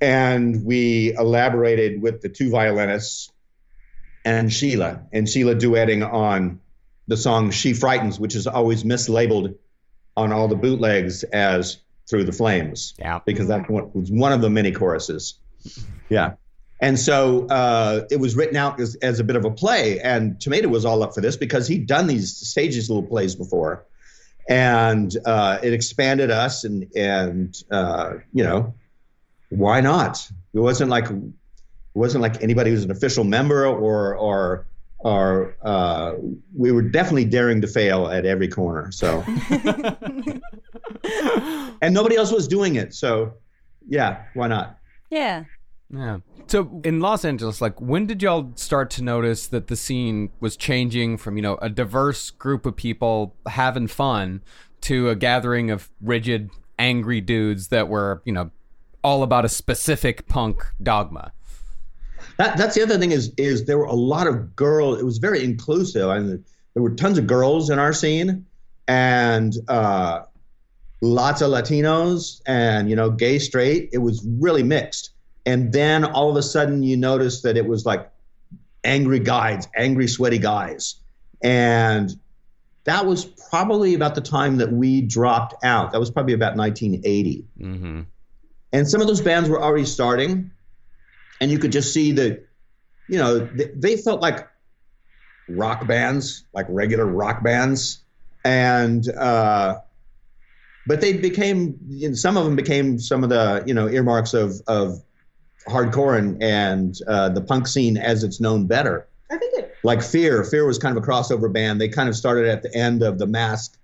and 0.00 0.64
we 0.64 1.14
elaborated 1.16 2.02
with 2.02 2.20
the 2.20 2.28
two 2.28 2.50
violinists 2.50 3.30
and 4.24 4.52
Sheila, 4.52 5.02
and 5.12 5.28
Sheila 5.28 5.54
duetting 5.54 6.10
on 6.10 6.60
the 7.06 7.16
song 7.16 7.50
She 7.50 7.74
Frightens, 7.74 8.18
which 8.18 8.34
is 8.34 8.46
always 8.46 8.84
mislabeled 8.84 9.56
on 10.16 10.32
all 10.32 10.48
the 10.48 10.56
bootlegs 10.56 11.24
as 11.24 11.78
Through 12.08 12.24
the 12.24 12.32
Flames. 12.32 12.94
Yeah. 12.98 13.20
Because 13.24 13.48
that 13.48 13.68
was 13.70 14.10
one 14.10 14.32
of 14.32 14.40
the 14.40 14.50
many 14.50 14.72
choruses. 14.72 15.38
Yeah. 16.08 16.34
And 16.80 16.98
so 16.98 17.46
uh, 17.46 18.06
it 18.10 18.18
was 18.18 18.36
written 18.36 18.56
out 18.56 18.80
as, 18.80 18.96
as 18.96 19.20
a 19.20 19.24
bit 19.24 19.36
of 19.36 19.44
a 19.44 19.50
play. 19.50 20.00
And 20.00 20.40
Tomato 20.40 20.68
was 20.68 20.84
all 20.84 21.02
up 21.02 21.14
for 21.14 21.20
this 21.20 21.36
because 21.36 21.66
he'd 21.66 21.86
done 21.86 22.06
these 22.06 22.36
stages 22.36 22.90
little 22.90 23.02
plays 23.02 23.34
before. 23.34 23.84
And 24.48 25.14
uh, 25.24 25.58
it 25.62 25.72
expanded 25.72 26.30
us, 26.30 26.64
and, 26.64 26.94
and 26.94 27.56
uh, 27.70 28.14
you 28.34 28.44
know, 28.44 28.74
why 29.48 29.80
not? 29.80 30.30
It 30.52 30.60
wasn't 30.60 30.90
like 30.90 31.06
it 31.94 31.98
wasn't 31.98 32.22
like 32.22 32.42
anybody 32.42 32.70
was 32.70 32.84
an 32.84 32.90
official 32.90 33.24
member 33.24 33.66
or 33.66 34.14
or 34.14 34.66
or 34.98 35.56
uh, 35.62 36.14
we 36.56 36.72
were 36.72 36.82
definitely 36.82 37.26
daring 37.26 37.60
to 37.60 37.66
fail 37.66 38.08
at 38.08 38.24
every 38.24 38.48
corner. 38.48 38.90
So, 38.90 39.22
and 41.82 41.92
nobody 41.94 42.16
else 42.16 42.32
was 42.32 42.48
doing 42.48 42.76
it. 42.76 42.94
So, 42.94 43.34
yeah, 43.86 44.22
why 44.32 44.48
not? 44.48 44.78
Yeah. 45.10 45.44
Yeah. 45.90 46.20
So 46.46 46.80
in 46.84 47.00
Los 47.00 47.24
Angeles, 47.24 47.60
like 47.60 47.78
when 47.80 48.06
did 48.06 48.22
y'all 48.22 48.52
start 48.56 48.90
to 48.92 49.02
notice 49.02 49.46
that 49.48 49.68
the 49.68 49.76
scene 49.76 50.30
was 50.40 50.56
changing 50.56 51.18
from, 51.18 51.36
you 51.36 51.42
know, 51.42 51.56
a 51.60 51.68
diverse 51.68 52.30
group 52.30 52.64
of 52.64 52.74
people 52.74 53.36
having 53.46 53.86
fun 53.86 54.42
to 54.82 55.10
a 55.10 55.14
gathering 55.14 55.70
of 55.70 55.90
rigid, 56.00 56.50
angry 56.78 57.20
dudes 57.20 57.68
that 57.68 57.88
were, 57.88 58.22
you 58.24 58.32
know, 58.32 58.50
all 59.02 59.22
about 59.22 59.44
a 59.44 59.48
specific 59.50 60.26
punk 60.26 60.62
dogma? 60.82 61.32
That, 62.36 62.56
that's 62.56 62.74
the 62.74 62.82
other 62.82 62.98
thing 62.98 63.12
is 63.12 63.32
is 63.36 63.64
there 63.66 63.78
were 63.78 63.84
a 63.84 63.94
lot 63.94 64.26
of 64.26 64.56
girls. 64.56 65.00
It 65.00 65.04
was 65.04 65.18
very 65.18 65.44
inclusive. 65.44 66.08
I 66.08 66.18
mean, 66.18 66.44
there 66.74 66.82
were 66.82 66.90
tons 66.90 67.18
of 67.18 67.26
girls 67.26 67.70
in 67.70 67.78
our 67.78 67.92
scene, 67.92 68.46
and 68.88 69.54
uh, 69.68 70.22
lots 71.00 71.40
of 71.40 71.50
Latinos, 71.50 72.40
and 72.46 72.90
you 72.90 72.96
know, 72.96 73.10
gay, 73.10 73.38
straight. 73.38 73.90
It 73.92 73.98
was 73.98 74.26
really 74.26 74.62
mixed. 74.62 75.10
And 75.46 75.72
then 75.72 76.04
all 76.04 76.30
of 76.30 76.36
a 76.36 76.42
sudden, 76.42 76.82
you 76.82 76.96
notice 76.96 77.42
that 77.42 77.56
it 77.56 77.66
was 77.66 77.86
like 77.86 78.10
angry 78.82 79.20
guys, 79.20 79.68
angry, 79.76 80.08
sweaty 80.08 80.38
guys, 80.38 80.96
and 81.42 82.10
that 82.84 83.06
was 83.06 83.24
probably 83.24 83.94
about 83.94 84.14
the 84.14 84.20
time 84.20 84.56
that 84.56 84.72
we 84.72 85.00
dropped 85.00 85.64
out. 85.64 85.92
That 85.92 86.00
was 86.00 86.10
probably 86.10 86.34
about 86.34 86.56
1980. 86.56 87.44
Mm-hmm. 87.60 88.00
And 88.72 88.88
some 88.88 89.00
of 89.00 89.06
those 89.06 89.20
bands 89.20 89.48
were 89.48 89.62
already 89.62 89.84
starting 89.84 90.50
and 91.44 91.52
you 91.52 91.58
could 91.58 91.72
just 91.72 91.92
see 91.92 92.10
that 92.10 92.42
you 93.06 93.18
know 93.18 93.40
they, 93.40 93.70
they, 93.76 93.96
felt 93.98 94.22
like 94.22 94.48
rock 95.46 95.86
bands 95.86 96.46
like 96.54 96.64
regular 96.70 97.04
rock 97.04 97.44
bands 97.44 98.00
and 98.46 99.10
uh, 99.10 99.78
but 100.86 101.02
they 101.02 101.12
became 101.12 101.78
you 101.86 102.08
know, 102.08 102.14
some 102.14 102.38
of 102.38 102.46
them 102.46 102.56
became 102.56 102.98
some 102.98 103.22
of 103.22 103.28
the 103.28 103.62
you 103.66 103.74
know 103.74 103.90
earmarks 103.90 104.32
of 104.32 104.54
of 104.68 105.02
hardcore 105.68 106.18
and 106.18 106.42
and 106.42 106.96
uh, 107.06 107.28
the 107.28 107.42
punk 107.42 107.66
scene 107.66 107.98
as 107.98 108.24
it's 108.24 108.40
known 108.40 108.66
better. 108.66 109.06
I 109.30 109.36
think 109.36 109.52
it 109.58 109.74
like 109.82 110.02
fear. 110.02 110.44
Fear 110.44 110.66
was 110.66 110.78
kind 110.78 110.96
of 110.96 111.04
a 111.04 111.06
crossover 111.06 111.52
band. 111.52 111.78
They 111.78 111.90
kind 111.90 112.08
of 112.08 112.16
started 112.16 112.46
at 112.46 112.62
the 112.62 112.74
end 112.74 113.02
of 113.02 113.18
the 113.18 113.26
Masque 113.26 113.78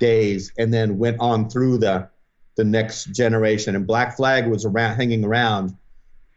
days 0.00 0.54
and 0.56 0.72
then 0.72 0.96
went 0.96 1.18
on 1.20 1.50
through 1.50 1.78
the 1.78 2.08
the 2.56 2.64
next 2.64 3.12
generation. 3.12 3.76
And 3.76 3.86
black 3.86 4.16
flag 4.16 4.46
was 4.46 4.64
around 4.64 4.96
hanging 4.96 5.22
around 5.22 5.76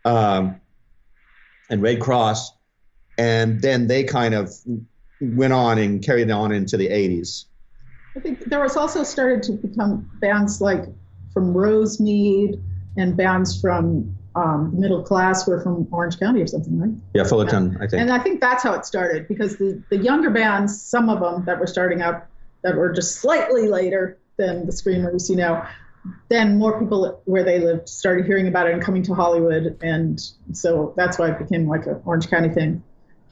um, 0.05 0.59
and 1.69 1.81
Red 1.81 1.99
Cross, 1.99 2.51
and 3.17 3.61
then 3.61 3.87
they 3.87 4.03
kind 4.03 4.33
of 4.33 4.51
went 5.19 5.53
on 5.53 5.77
and 5.77 6.03
carried 6.03 6.31
on 6.31 6.51
into 6.51 6.77
the 6.77 6.87
80s. 6.87 7.45
I 8.15 8.19
think 8.19 8.45
there 8.45 8.59
was 8.59 8.75
also 8.75 9.03
started 9.03 9.43
to 9.43 9.53
become 9.53 10.09
bands 10.19 10.59
like 10.59 10.83
from 11.33 11.53
Rosemead 11.53 12.61
and 12.97 13.15
bands 13.15 13.59
from 13.61 14.17
um, 14.35 14.77
middle 14.79 15.03
class 15.03 15.47
were 15.47 15.61
from 15.61 15.87
Orange 15.91 16.19
County 16.19 16.41
or 16.41 16.47
something, 16.47 16.79
right? 16.79 16.91
Yeah, 17.13 17.23
Fullerton, 17.23 17.77
I 17.81 17.87
think. 17.87 18.01
And 18.01 18.11
I 18.11 18.19
think 18.19 18.41
that's 18.41 18.63
how 18.63 18.73
it 18.73 18.85
started 18.85 19.27
because 19.27 19.57
the, 19.57 19.81
the 19.89 19.97
younger 19.97 20.29
bands, 20.29 20.81
some 20.81 21.09
of 21.09 21.19
them 21.19 21.45
that 21.45 21.59
were 21.59 21.67
starting 21.67 22.01
up 22.01 22.29
that 22.63 22.75
were 22.75 22.91
just 22.91 23.17
slightly 23.17 23.67
later 23.67 24.17
than 24.37 24.65
the 24.65 24.71
Screamers, 24.71 25.29
you 25.29 25.35
know, 25.35 25.65
then 26.29 26.57
more 26.57 26.79
people 26.79 27.21
where 27.25 27.43
they 27.43 27.59
lived 27.59 27.87
started 27.87 28.25
hearing 28.25 28.47
about 28.47 28.67
it 28.67 28.73
and 28.73 28.81
coming 28.81 29.03
to 29.03 29.13
Hollywood, 29.13 29.77
and 29.81 30.21
so 30.53 30.93
that's 30.97 31.19
why 31.19 31.29
it 31.31 31.39
became 31.39 31.67
like 31.67 31.85
an 31.85 32.01
Orange 32.05 32.29
County 32.29 32.49
thing. 32.49 32.83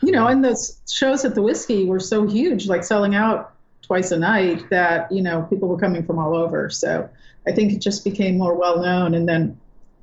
You 0.02 0.12
know, 0.12 0.28
and 0.28 0.44
those 0.44 0.80
shows 0.90 1.26
at 1.26 1.36
the 1.36 1.42
Whisky 1.42 1.86
were 1.86 2.00
so 2.00 2.26
huge, 2.26 2.68
like 2.68 2.84
selling 2.84 3.16
out 3.16 3.54
twice 3.82 4.12
a 4.12 4.20
night, 4.20 4.70
that 4.70 5.12
you 5.12 5.22
know 5.22 5.44
people 5.50 5.68
were 5.68 5.80
coming 5.80 6.06
from 6.06 6.20
all 6.20 6.36
over. 6.36 6.70
So 6.70 7.10
I 7.48 7.52
think 7.52 7.74
it 7.74 7.80
just 7.80 8.04
became 8.04 8.38
more 8.38 8.56
well 8.56 8.82
known, 8.82 9.16
and 9.16 9.28
then 9.28 9.60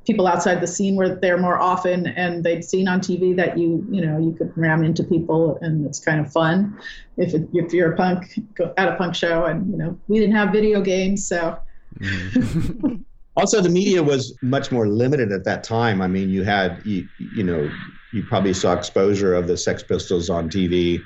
people 0.06 0.26
outside 0.26 0.60
the 0.60 0.66
scene 0.66 0.96
were 0.96 1.14
there 1.14 1.36
more 1.36 1.58
often, 1.58 2.06
and 2.08 2.44
they'd 2.44 2.64
seen 2.64 2.88
on 2.88 3.00
TV 3.00 3.36
that 3.36 3.58
you 3.58 3.86
you 3.90 4.04
know 4.04 4.18
you 4.18 4.32
could 4.32 4.52
ram 4.56 4.82
into 4.84 5.04
people, 5.04 5.58
and 5.60 5.86
it's 5.86 6.00
kind 6.00 6.20
of 6.20 6.32
fun 6.32 6.78
if 7.16 7.34
it, 7.34 7.48
if 7.52 7.72
you're 7.72 7.92
a 7.92 7.96
punk 7.96 8.38
go 8.54 8.74
at 8.76 8.88
a 8.88 8.96
punk 8.96 9.14
show, 9.14 9.44
and 9.44 9.70
you 9.70 9.76
know 9.76 9.98
we 10.08 10.18
didn't 10.18 10.34
have 10.34 10.50
video 10.50 10.80
games, 10.80 11.26
so 11.26 11.58
Mm-hmm. 11.98 12.94
also, 13.36 13.60
the 13.60 13.68
media 13.68 14.02
was 14.02 14.36
much 14.42 14.70
more 14.72 14.88
limited 14.88 15.32
at 15.32 15.44
that 15.44 15.64
time. 15.64 16.00
I 16.02 16.06
mean, 16.06 16.30
you 16.30 16.44
had 16.44 16.80
you, 16.84 17.08
you 17.18 17.42
know 17.42 17.70
you 18.12 18.22
probably 18.24 18.54
saw 18.54 18.72
exposure 18.72 19.34
of 19.34 19.46
the 19.46 19.56
Sex 19.56 19.82
Pistols 19.82 20.30
on 20.30 20.48
TV 20.48 21.02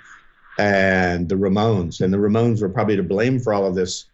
and 0.58 1.28
the 1.28 1.34
Ramones, 1.34 2.00
and 2.00 2.12
the 2.12 2.18
Ramones 2.18 2.60
were 2.60 2.68
probably 2.68 2.96
to 2.96 3.02
blame 3.02 3.40
for 3.40 3.52
all 3.52 3.66
of 3.66 3.74
this, 3.74 4.06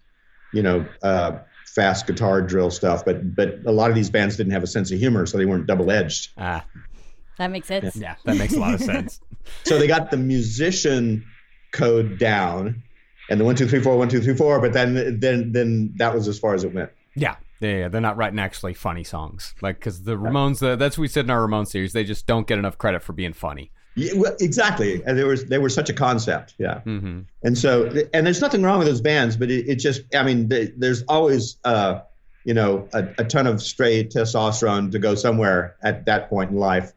you 0.53 0.63
know, 0.63 0.87
uh, 1.03 1.39
fast 1.75 2.07
guitar 2.07 2.41
drill 2.41 2.71
stuff. 2.71 3.05
But 3.05 3.35
but 3.35 3.59
a 3.67 3.73
lot 3.73 3.91
of 3.91 3.97
these 3.97 4.11
bands 4.11 4.37
didn't 4.37 4.53
have 4.53 4.63
a 4.63 4.67
sense 4.67 4.91
of 4.93 4.99
humor, 4.99 5.27
so 5.27 5.39
they 5.39 5.47
weren't 5.47 5.67
double 5.67 5.91
edged. 5.91 6.31
Ah, 6.39 6.65
that 7.39 7.51
makes 7.51 7.69
sense. 7.69 7.97
Yeah, 7.97 8.17
that 8.25 8.37
makes 8.37 8.55
a 8.55 8.61
lot 8.61 8.75
of 8.75 8.81
sense. 8.81 9.21
so 9.65 9.79
they 9.79 9.87
got 9.87 10.11
the 10.11 10.17
musician 10.17 11.25
code 11.73 12.19
down 12.19 12.83
and 13.29 13.41
the 13.41 13.45
one 13.45 13.57
two 13.57 13.69
three 13.69 13.81
four 13.81 13.97
one 13.97 14.09
two 14.09 14.21
three 14.21 14.35
four. 14.35 14.61
But 14.61 14.73
then 14.73 15.19
then 15.21 15.53
then 15.53 15.93
that 15.97 16.15
was 16.15 16.29
as 16.29 16.39
far 16.39 16.55
as 16.55 16.65
it 16.65 16.75
went. 16.75 16.91
Yeah. 17.15 17.37
Yeah, 17.59 17.77
yeah, 17.79 17.89
they're 17.89 18.03
not 18.03 18.19
writing 18.19 18.39
actually 18.39 18.75
funny 18.75 19.03
songs, 19.03 19.55
like 19.63 19.79
because 19.79 20.03
the 20.03 20.15
Ramones. 20.15 20.63
Uh, 20.63 20.77
that's 20.77 20.99
what 20.99 21.03
we 21.03 21.09
said 21.09 21.25
in 21.25 21.31
our 21.31 21.49
Ramones 21.49 21.69
series. 21.69 21.95
They 21.95 22.05
just 22.05 22.27
don't 22.27 22.47
get 22.47 22.59
enough 22.59 22.77
credit 22.77 23.03
for 23.03 23.15
being 23.15 23.33
funny. 23.33 23.71
Yeah, 23.95 24.13
well, 24.15 24.37
exactly. 24.41 25.03
And 25.07 25.19
there 25.19 25.27
was 25.27 25.47
they 25.47 25.57
were 25.57 25.71
such 25.71 25.89
a 25.89 25.95
concept, 25.95 26.55
yeah. 26.59 26.83
Mm-hmm. 26.85 27.21
And 27.45 27.57
so, 27.57 27.87
and 28.13 28.27
there's 28.27 28.43
nothing 28.43 28.63
wrong 28.63 28.79
with 28.79 28.89
those 28.89 29.01
bands, 29.01 29.39
but 29.39 29.51
it, 29.51 29.67
it 29.67 29.77
just, 29.77 30.03
I 30.15 30.23
mean, 30.23 30.49
they, 30.49 30.67
there's 30.77 31.03
always, 31.05 31.57
uh, 31.65 32.01
you 32.45 32.53
know, 32.53 32.87
a, 32.93 33.09
a 33.17 33.25
ton 33.25 33.47
of 33.47 33.63
stray 33.63 34.05
testosterone 34.05 34.93
to 34.93 34.99
go 34.99 35.15
somewhere 35.15 35.77
at 35.83 36.05
that 36.05 36.29
point 36.29 36.51
in 36.51 36.59
life 36.59 36.93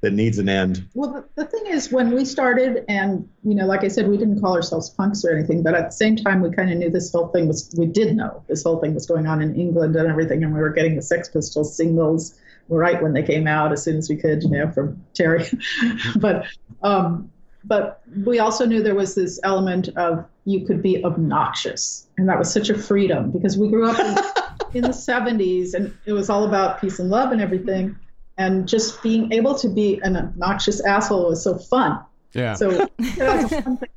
that 0.00 0.12
needs 0.12 0.38
an 0.38 0.48
end. 0.48 0.88
Well, 0.94 1.12
the, 1.12 1.42
the 1.42 1.46
thing 1.46 1.66
is, 1.66 1.92
when 1.92 2.14
we 2.14 2.24
started, 2.24 2.84
and 2.88 3.28
you 3.44 3.54
know, 3.54 3.66
like 3.66 3.84
I 3.84 3.88
said, 3.88 4.08
we 4.08 4.16
didn't 4.16 4.40
call 4.40 4.54
ourselves 4.54 4.90
punks 4.90 5.24
or 5.24 5.36
anything, 5.36 5.62
but 5.62 5.74
at 5.74 5.86
the 5.86 5.92
same 5.92 6.16
time, 6.16 6.40
we 6.40 6.50
kind 6.50 6.70
of 6.70 6.78
knew 6.78 6.90
this 6.90 7.12
whole 7.12 7.28
thing 7.28 7.46
was. 7.46 7.72
We 7.76 7.86
did 7.86 8.16
know 8.16 8.42
this 8.48 8.62
whole 8.62 8.80
thing 8.80 8.94
was 8.94 9.06
going 9.06 9.26
on 9.26 9.42
in 9.42 9.54
England 9.54 9.96
and 9.96 10.08
everything, 10.08 10.42
and 10.42 10.54
we 10.54 10.60
were 10.60 10.70
getting 10.70 10.96
the 10.96 11.02
Sex 11.02 11.28
Pistols 11.28 11.76
singles 11.76 12.38
right 12.68 13.02
when 13.02 13.12
they 13.12 13.22
came 13.22 13.46
out 13.46 13.72
as 13.72 13.82
soon 13.82 13.96
as 13.96 14.08
we 14.08 14.16
could, 14.16 14.42
you 14.42 14.50
know, 14.50 14.70
from 14.70 15.04
Terry. 15.12 15.44
but 16.16 16.46
um, 16.82 17.30
but 17.64 18.00
we 18.24 18.38
also 18.38 18.64
knew 18.64 18.82
there 18.82 18.94
was 18.94 19.14
this 19.14 19.38
element 19.42 19.88
of 19.96 20.24
you 20.46 20.64
could 20.64 20.82
be 20.82 21.04
obnoxious, 21.04 22.06
and 22.16 22.26
that 22.28 22.38
was 22.38 22.50
such 22.50 22.70
a 22.70 22.78
freedom 22.78 23.30
because 23.30 23.58
we 23.58 23.68
grew 23.68 23.90
up 23.90 23.98
in, 23.98 24.78
in 24.78 24.82
the 24.82 24.96
70s, 24.96 25.74
and 25.74 25.94
it 26.06 26.14
was 26.14 26.30
all 26.30 26.46
about 26.46 26.80
peace 26.80 26.98
and 26.98 27.10
love 27.10 27.32
and 27.32 27.42
everything 27.42 27.96
and 28.40 28.66
just 28.66 29.02
being 29.02 29.30
able 29.34 29.54
to 29.54 29.68
be 29.68 30.00
an 30.02 30.16
obnoxious 30.16 30.80
asshole 30.80 31.28
was 31.28 31.44
so 31.44 31.58
fun. 31.58 32.00
Yeah. 32.32 32.54
So 32.54 32.70
that's 33.16 33.52
a 33.52 33.62
fun 33.62 33.76
thing. 33.76 33.88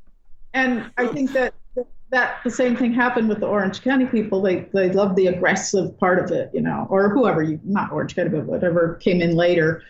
And 0.52 0.90
I 0.98 1.06
think 1.06 1.32
that 1.32 1.54
that 2.10 2.40
the 2.44 2.50
same 2.50 2.76
thing 2.76 2.92
happened 2.92 3.30
with 3.30 3.40
the 3.40 3.46
Orange 3.46 3.80
County 3.80 4.04
people. 4.04 4.42
They 4.42 4.68
they 4.74 4.90
loved 4.90 5.16
the 5.16 5.28
aggressive 5.28 5.98
part 5.98 6.18
of 6.22 6.30
it, 6.30 6.50
you 6.52 6.60
know, 6.60 6.86
or 6.90 7.08
whoever 7.08 7.42
you 7.42 7.58
not 7.64 7.90
Orange 7.90 8.14
County, 8.14 8.28
but 8.28 8.44
whatever 8.44 8.96
came 8.96 9.22
in 9.22 9.34
later, 9.34 9.82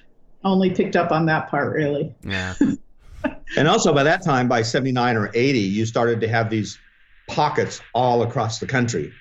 only 0.44 0.70
picked 0.70 0.94
up 0.94 1.10
on 1.10 1.26
that 1.26 1.50
part 1.50 1.74
really. 1.74 2.14
Yeah. 2.22 2.54
and 3.56 3.66
also 3.66 3.92
by 3.92 4.04
that 4.04 4.22
time, 4.22 4.46
by 4.46 4.62
'79 4.62 5.16
or 5.16 5.32
'80, 5.34 5.58
you 5.58 5.84
started 5.84 6.20
to 6.20 6.28
have 6.28 6.48
these 6.48 6.78
pockets 7.26 7.80
all 7.92 8.22
across 8.22 8.60
the 8.60 8.66
country, 8.66 9.12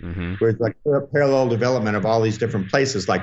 mm-hmm. 0.00 0.34
where 0.34 0.50
it's 0.50 0.60
like 0.60 0.76
parallel 1.12 1.48
development 1.48 1.96
of 1.96 2.06
all 2.06 2.22
these 2.22 2.38
different 2.38 2.70
places, 2.70 3.08
like 3.08 3.22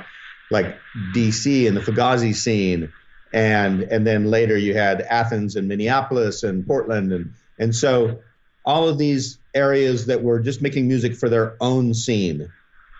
like 0.52 0.78
DC 1.14 1.68
and 1.68 1.76
the 1.76 1.82
Fugazi 1.82 2.36
scene, 2.36 2.92
and 3.34 3.84
and 3.84 4.06
then 4.06 4.26
later 4.26 4.58
you 4.58 4.74
had 4.74 5.02
Athens 5.02 5.56
and 5.56 5.68
Minneapolis 5.68 6.44
and 6.44 6.66
Portland 6.66 7.12
and 7.12 7.34
and 7.58 7.76
so 7.76 8.20
all 8.66 8.88
of 8.88 8.98
these 8.98 9.38
areas 9.54 10.08
that 10.08 10.24
were 10.24 10.40
just 10.40 10.62
making 10.62 10.88
music 10.88 11.16
for 11.16 11.30
their 11.30 11.56
own 11.62 11.94
scene, 11.94 12.52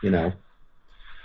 you 0.02 0.12
know. 0.12 0.32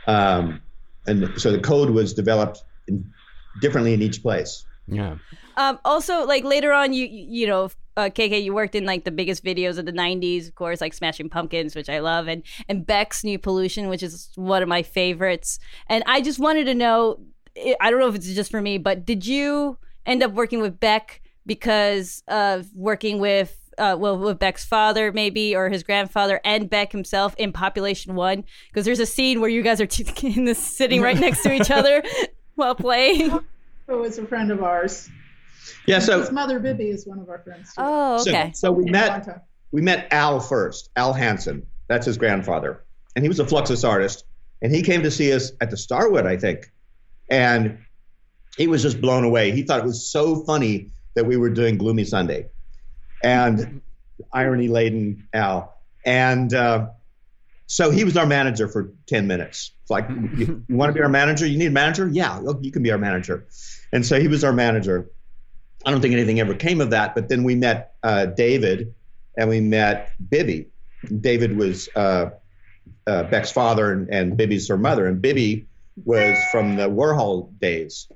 Um, 0.07 0.63
and 1.07 1.41
so 1.41 1.53
the 1.53 1.61
code 1.61 1.91
was 1.91 2.15
developed 2.15 2.65
in, 2.89 3.13
differently 3.61 3.95
in 3.95 4.03
each 4.03 4.23
place. 4.23 4.65
Yeah. 4.87 5.17
Um, 5.57 5.79
also, 5.85 6.27
like 6.27 6.45
later 6.45 6.73
on, 6.73 6.93
you 6.93 7.07
you 7.07 7.47
know, 7.47 7.71
uh, 7.97 8.11
KK, 8.11 8.43
you 8.43 8.55
worked 8.55 8.75
in 8.75 8.85
like 8.85 9.05
the 9.05 9.11
biggest 9.11 9.45
videos 9.45 9.79
of 9.79 9.87
the 9.87 9.93
'90s, 9.93 10.49
of 10.49 10.55
course, 10.55 10.81
like 10.81 10.95
Smashing 10.95 11.29
Pumpkins, 11.29 11.75
which 11.75 11.89
I 11.89 11.99
love, 12.01 12.29
and 12.29 12.43
and 12.69 12.87
Beck's 12.87 13.25
New 13.25 13.39
Pollution, 13.39 13.89
which 13.89 14.03
is 14.03 14.31
one 14.37 14.63
of 14.63 14.69
my 14.69 14.83
favorites. 14.83 15.59
And 15.89 16.03
I 16.07 16.21
just 16.21 16.39
wanted 16.39 16.65
to 16.65 16.75
know, 16.75 17.21
I 17.81 17.91
don't 17.91 18.01
know 18.01 18.09
if 18.09 18.15
it's 18.15 18.33
just 18.33 18.51
for 18.51 18.61
me, 18.61 18.79
but 18.79 19.05
did 19.05 19.27
you 19.27 19.79
end 20.07 20.23
up 20.23 20.33
working 20.33 20.61
with 20.61 20.81
Beck 20.81 21.21
because 21.47 22.23
of 22.29 22.67
working 22.75 23.19
with 23.19 23.57
uh, 23.79 23.97
well, 23.99 24.19
with 24.19 24.39
Beck's 24.39 24.65
father, 24.65 25.11
maybe, 25.11 25.57
or 25.57 25.71
his 25.71 25.83
grandfather, 25.83 26.41
and 26.45 26.69
Beck 26.69 26.93
himself 26.93 27.35
in 27.39 27.53
Population 27.53 28.15
One? 28.15 28.45
Because 28.69 28.85
there's 28.85 29.01
a 29.01 29.07
scene 29.07 29.41
where 29.41 29.49
you 29.49 29.63
guys 29.63 29.81
are 29.81 29.87
t- 29.87 30.05
in 30.37 30.45
this 30.45 30.59
sitting 30.59 31.01
right 31.01 31.19
next 31.19 31.43
to 31.43 31.53
each 31.53 31.71
other 31.71 32.03
while 32.57 32.75
playing. 32.75 33.41
Who 33.87 34.05
is 34.05 34.19
a 34.19 34.27
friend 34.27 34.51
of 34.51 34.63
ours. 34.63 35.09
Yeah, 35.87 35.99
so 35.99 36.21
His 36.21 36.33
mother 36.33 36.61
Bibbe 36.61 36.93
is 36.93 37.07
one 37.07 37.19
of 37.19 37.29
our 37.29 37.39
friends. 37.39 37.75
Too. 37.75 37.83
Oh, 37.83 38.21
okay. 38.21 38.53
so 38.55 38.73
we 38.73 38.91
met 38.91 39.45
we 39.73 39.83
met 39.83 40.09
Al 40.13 40.41
first, 40.41 40.91
Al 40.97 41.13
Hansen. 41.13 41.67
That's 41.89 42.07
his 42.07 42.19
grandfather. 42.19 42.85
And 43.15 43.25
he 43.25 43.29
was 43.29 43.41
a 43.41 43.45
Fluxus 43.45 43.89
artist. 43.89 44.25
And 44.63 44.75
he 44.75 44.83
came 44.83 45.03
to 45.03 45.11
see 45.11 45.33
us 45.33 45.53
at 45.61 45.71
the 45.71 45.77
Starwood, 45.77 46.27
I 46.27 46.37
think. 46.37 46.71
And 47.29 47.79
he 48.57 48.67
was 48.67 48.83
just 48.83 49.01
blown 49.01 49.25
away. 49.25 49.53
He 49.53 49.63
thought 49.63 49.81
it 49.81 49.87
was 49.87 50.11
so 50.11 50.45
funny 50.45 50.91
that 51.15 51.27
we 51.27 51.37
were 51.37 51.51
doing 51.51 51.79
Gloomy 51.79 52.05
Sunday. 52.05 52.49
And 53.23 53.81
irony 54.33 54.69
laden 54.69 55.29
Al. 55.33 55.75
And 56.05 56.53
uh, 56.53 56.89
so 57.67 57.91
he 57.91 58.05
was 58.05 58.17
our 58.17 58.27
manager 58.27 58.69
for 58.69 58.93
10 59.07 59.27
minutes. 59.27 59.73
It's 59.83 59.91
like, 59.91 60.09
you, 60.37 60.65
you 60.69 60.77
want 60.77 60.91
to 60.91 60.95
be 60.95 61.03
our 61.03 61.09
manager? 61.09 61.47
You 61.47 61.59
need 61.59 61.67
a 61.67 61.71
manager? 61.71 62.09
Yeah, 62.09 62.41
oh, 62.45 62.59
you 62.61 62.73
can 62.73 62.83
be 62.83 62.91
our 62.91 62.99
manager. 62.99 63.47
And 63.93 64.05
so 64.05 64.21
he 64.21 64.29
was 64.29 64.45
our 64.45 64.53
manager. 64.53 65.11
I 65.85 65.91
don't 65.91 66.01
think 66.01 66.13
anything 66.15 66.41
ever 66.41 66.55
came 66.55 66.81
of 66.81 66.91
that. 66.91 67.15
But 67.15 67.29
then 67.29 67.45
we 67.45 67.55
met 67.55 67.95
uh, 68.03 68.27
David 68.27 68.95
and 69.37 69.49
we 69.49 69.61
met 69.61 70.13
Bibbe. 70.29 70.67
David 71.21 71.57
was 71.57 71.89
uh, 71.97 72.31
uh, 73.07 73.23
Beck's 73.25 73.51
father 73.51 73.93
and, 73.93 74.09
and 74.09 74.39
Bibbe's 74.39 74.69
her 74.69 74.77
mother. 74.77 75.07
And 75.07 75.23
Bibbe 75.23 75.67
was 76.05 76.39
from 76.51 76.77
the 76.77 76.89
Warhol 76.89 77.59
days. 77.59 78.09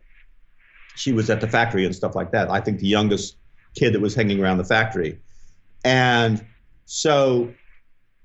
She 0.96 1.12
was 1.12 1.30
at 1.30 1.40
the 1.40 1.48
factory 1.48 1.84
and 1.84 1.94
stuff 1.94 2.14
like 2.14 2.32
that. 2.32 2.50
I 2.50 2.60
think 2.60 2.80
the 2.80 2.86
youngest 2.86 3.36
kid 3.74 3.94
that 3.94 4.00
was 4.00 4.14
hanging 4.14 4.40
around 4.42 4.58
the 4.58 4.64
factory. 4.64 5.18
And 5.84 6.44
so 6.86 7.52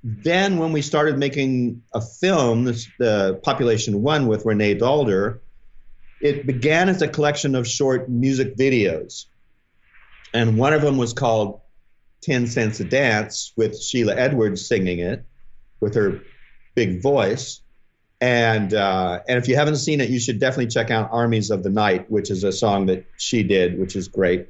then 0.03 0.59
when 0.59 0.71
we 0.71 0.81
started 0.81 1.17
making 1.17 1.83
a 1.93 2.01
film, 2.01 2.65
this, 2.65 2.87
the 2.99 3.39
Population 3.43 4.01
One 4.01 4.27
with 4.27 4.45
Renee 4.45 4.75
Daalder, 4.75 5.39
it 6.21 6.45
began 6.45 6.89
as 6.89 7.01
a 7.01 7.07
collection 7.07 7.55
of 7.55 7.67
short 7.67 8.09
music 8.09 8.55
videos. 8.55 9.25
And 10.33 10.57
one 10.57 10.73
of 10.73 10.81
them 10.81 10.97
was 10.97 11.13
called 11.13 11.61
10 12.21 12.47
Cents 12.47 12.79
a 12.79 12.83
Dance 12.83 13.53
with 13.55 13.81
Sheila 13.81 14.15
Edwards 14.15 14.67
singing 14.67 14.99
it 14.99 15.23
with 15.79 15.95
her 15.95 16.21
big 16.75 17.01
voice. 17.01 17.61
And 18.21 18.73
uh, 18.73 19.21
and 19.27 19.37
if 19.37 19.47
you 19.47 19.55
haven't 19.55 19.77
seen 19.77 20.01
it, 20.01 20.09
you 20.09 20.19
should 20.19 20.39
definitely 20.39 20.67
check 20.67 20.91
out 20.91 21.09
Armies 21.11 21.51
of 21.51 21.63
the 21.63 21.69
Night, 21.69 22.11
which 22.11 22.29
is 22.29 22.43
a 22.43 22.51
song 22.51 22.87
that 22.87 23.05
she 23.17 23.43
did, 23.43 23.79
which 23.79 23.95
is 23.95 24.09
great. 24.09 24.47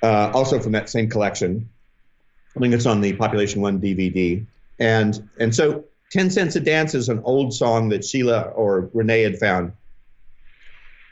Uh, 0.00 0.30
also 0.32 0.60
from 0.60 0.72
that 0.72 0.88
same 0.88 1.10
collection. 1.10 1.68
I 2.56 2.60
think 2.60 2.72
it's 2.72 2.86
on 2.86 3.00
the 3.00 3.14
Population 3.14 3.60
One 3.60 3.80
DVD. 3.80 4.46
And 4.78 5.28
and 5.40 5.54
so 5.54 5.84
10 6.12 6.30
Cents 6.30 6.54
a 6.56 6.60
Dance 6.60 6.94
is 6.94 7.08
an 7.08 7.20
old 7.24 7.52
song 7.52 7.88
that 7.88 8.04
Sheila 8.04 8.42
or 8.42 8.90
Renee 8.94 9.22
had 9.22 9.38
found. 9.38 9.72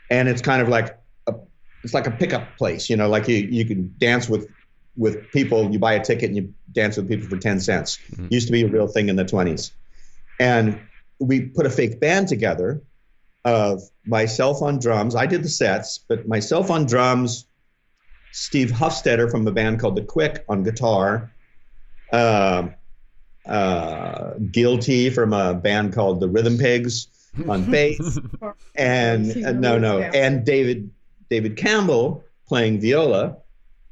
And 0.09 0.29
it's 0.29 0.41
kind 0.41 0.61
of 0.61 0.69
like 0.69 0.97
it's 1.83 1.93
like 1.93 2.07
a 2.07 2.11
pickup 2.11 2.57
place, 2.57 2.89
you 2.89 2.97
know, 2.97 3.07
like 3.07 3.27
you, 3.27 3.35
you 3.37 3.65
can 3.65 3.93
dance 3.97 4.27
with 4.27 4.49
with 4.97 5.31
people, 5.31 5.71
you 5.71 5.77
buy 5.77 5.93
a 5.93 6.03
ticket 6.03 6.25
and 6.25 6.35
you 6.35 6.53
dance 6.71 6.97
with 6.97 7.07
people 7.07 7.29
for 7.29 7.37
10 7.37 7.59
cents. 7.59 7.99
Used 8.29 8.47
to 8.47 8.51
be 8.51 8.63
a 8.63 8.67
real 8.67 8.87
thing 8.87 9.09
in 9.09 9.15
the 9.15 9.25
20s. 9.25 9.71
And 10.39 10.79
we 11.19 11.41
put 11.41 11.67
a 11.67 11.69
fake 11.69 11.99
band 11.99 12.27
together 12.27 12.81
of 13.45 13.83
myself 14.05 14.61
on 14.61 14.79
drums. 14.79 15.15
I 15.15 15.27
did 15.27 15.43
the 15.43 15.49
sets, 15.49 15.99
but 15.99 16.27
myself 16.27 16.71
on 16.71 16.85
drums, 16.85 17.45
Steve 18.31 18.71
Hufsteter 18.71 19.29
from 19.29 19.47
a 19.47 19.51
band 19.51 19.79
called 19.79 19.95
The 19.95 20.03
Quick 20.03 20.43
on 20.49 20.63
guitar, 20.63 21.31
uh, 22.11 22.69
uh, 23.45 24.33
Guilty 24.51 25.09
from 25.11 25.31
a 25.31 25.53
band 25.53 25.93
called 25.93 26.19
The 26.19 26.27
Rhythm 26.27 26.57
Pigs 26.57 27.07
on 27.47 27.63
bass, 27.71 28.19
and 28.75 29.45
uh, 29.45 29.51
no, 29.53 29.77
no, 29.77 30.01
and 30.01 30.45
David 30.45 30.91
David 31.29 31.57
Campbell 31.57 32.23
playing 32.47 32.79
viola, 32.79 33.37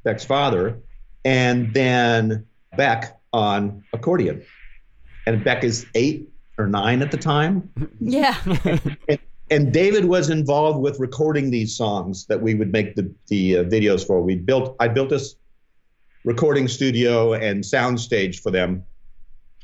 Beck's 0.03 0.23
father, 0.23 0.79
and 1.23 1.73
then 1.73 2.45
Beck 2.77 3.19
on 3.33 3.83
accordion. 3.93 4.43
And 5.27 5.43
Beck 5.43 5.63
is 5.63 5.85
eight 5.95 6.29
or 6.57 6.67
nine 6.67 7.01
at 7.01 7.11
the 7.11 7.17
time. 7.17 7.69
Yeah. 7.99 8.37
and, 9.09 9.19
and 9.49 9.73
David 9.73 10.05
was 10.05 10.29
involved 10.29 10.79
with 10.79 10.99
recording 10.99 11.49
these 11.49 11.75
songs 11.75 12.25
that 12.27 12.41
we 12.41 12.55
would 12.55 12.71
make 12.71 12.95
the, 12.95 13.11
the 13.27 13.57
uh, 13.57 13.63
videos 13.63 14.05
for. 14.05 14.21
We 14.21 14.35
built, 14.35 14.75
I 14.79 14.87
built 14.87 15.09
this 15.09 15.35
recording 16.23 16.67
studio 16.67 17.33
and 17.33 17.65
sound 17.65 17.99
stage 17.99 18.41
for 18.41 18.51
them 18.51 18.83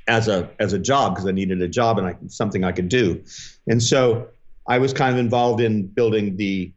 as 0.08 0.28
a 0.28 0.50
as 0.60 0.74
a 0.74 0.80
job 0.80 1.16
because 1.16 1.28
I 1.28 1.32
needed 1.32 1.62
a 1.62 1.68
job 1.68 1.98
and 1.98 2.08
I, 2.08 2.16
something 2.28 2.64
I 2.64 2.72
could 2.72 2.90
do. 2.90 3.24
And 3.68 3.82
so 3.82 4.28
I 4.68 4.78
was 4.78 4.94
kind 4.94 5.14
of 5.14 5.20
involved 5.20 5.62
in 5.62 5.88
building 5.88 6.38
the 6.38 6.72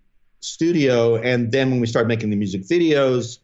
studio. 0.45 1.17
And 1.17 1.51
then 1.51 1.71
when 1.71 1.81
we 1.81 1.87
started 1.87 2.09
making 2.09 2.31
the 2.31 2.37
music 2.37 2.63
videos, 2.63 3.39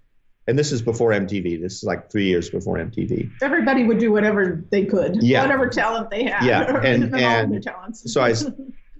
and 0.46 0.58
this 0.58 0.72
is 0.72 0.82
before 0.82 1.10
MTV. 1.10 1.60
This 1.60 1.74
is 1.76 1.84
like 1.84 2.10
three 2.10 2.24
years 2.26 2.50
before 2.50 2.76
MTV. 2.76 3.30
Everybody 3.42 3.84
would 3.84 3.98
do 3.98 4.10
whatever 4.10 4.64
they 4.70 4.84
could, 4.84 5.22
Yeah. 5.22 5.42
whatever 5.42 5.68
talent 5.68 6.10
they 6.10 6.24
had. 6.24 6.44
Yeah, 6.44 6.80
and- 6.84 7.14
and 7.14 7.62
talents. 7.62 8.12
So 8.12 8.20
I, 8.20 8.34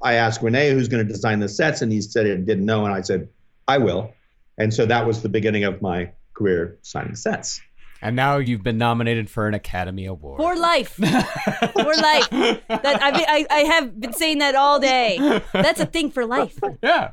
I 0.02 0.14
asked 0.14 0.42
Renee 0.42 0.70
who's 0.72 0.88
going 0.88 1.04
to 1.04 1.12
design 1.12 1.40
the 1.40 1.48
sets, 1.48 1.82
and 1.82 1.90
he 1.90 2.00
said 2.02 2.26
he 2.26 2.36
didn't 2.36 2.64
know, 2.66 2.84
and 2.84 2.94
I 2.94 3.00
said 3.00 3.28
I 3.66 3.78
will. 3.78 4.12
And 4.58 4.72
so 4.72 4.86
that 4.86 5.06
was 5.06 5.22
the 5.22 5.28
beginning 5.28 5.64
of 5.64 5.80
my 5.82 6.10
career 6.34 6.78
signing 6.82 7.16
sets. 7.16 7.60
And 8.02 8.16
now 8.16 8.38
you've 8.38 8.62
been 8.62 8.78
nominated 8.78 9.28
for 9.28 9.46
an 9.46 9.54
Academy 9.54 10.06
Award. 10.06 10.38
For 10.38 10.56
life. 10.56 10.94
For 10.94 11.04
life. 11.04 12.30
That 12.30 12.98
I 13.02 13.10
mean 13.12 13.26
I, 13.28 13.46
I 13.50 13.58
have 13.60 14.00
been 14.00 14.12
saying 14.12 14.38
that 14.38 14.54
all 14.54 14.80
day. 14.80 15.18
That's 15.52 15.80
a 15.80 15.86
thing 15.86 16.10
for 16.10 16.24
life. 16.24 16.58
yeah. 16.82 17.12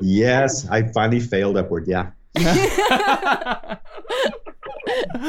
Yes, 0.00 0.68
I 0.68 0.84
finally 0.92 1.20
failed 1.20 1.56
upward. 1.56 1.86
Yeah. 1.88 2.10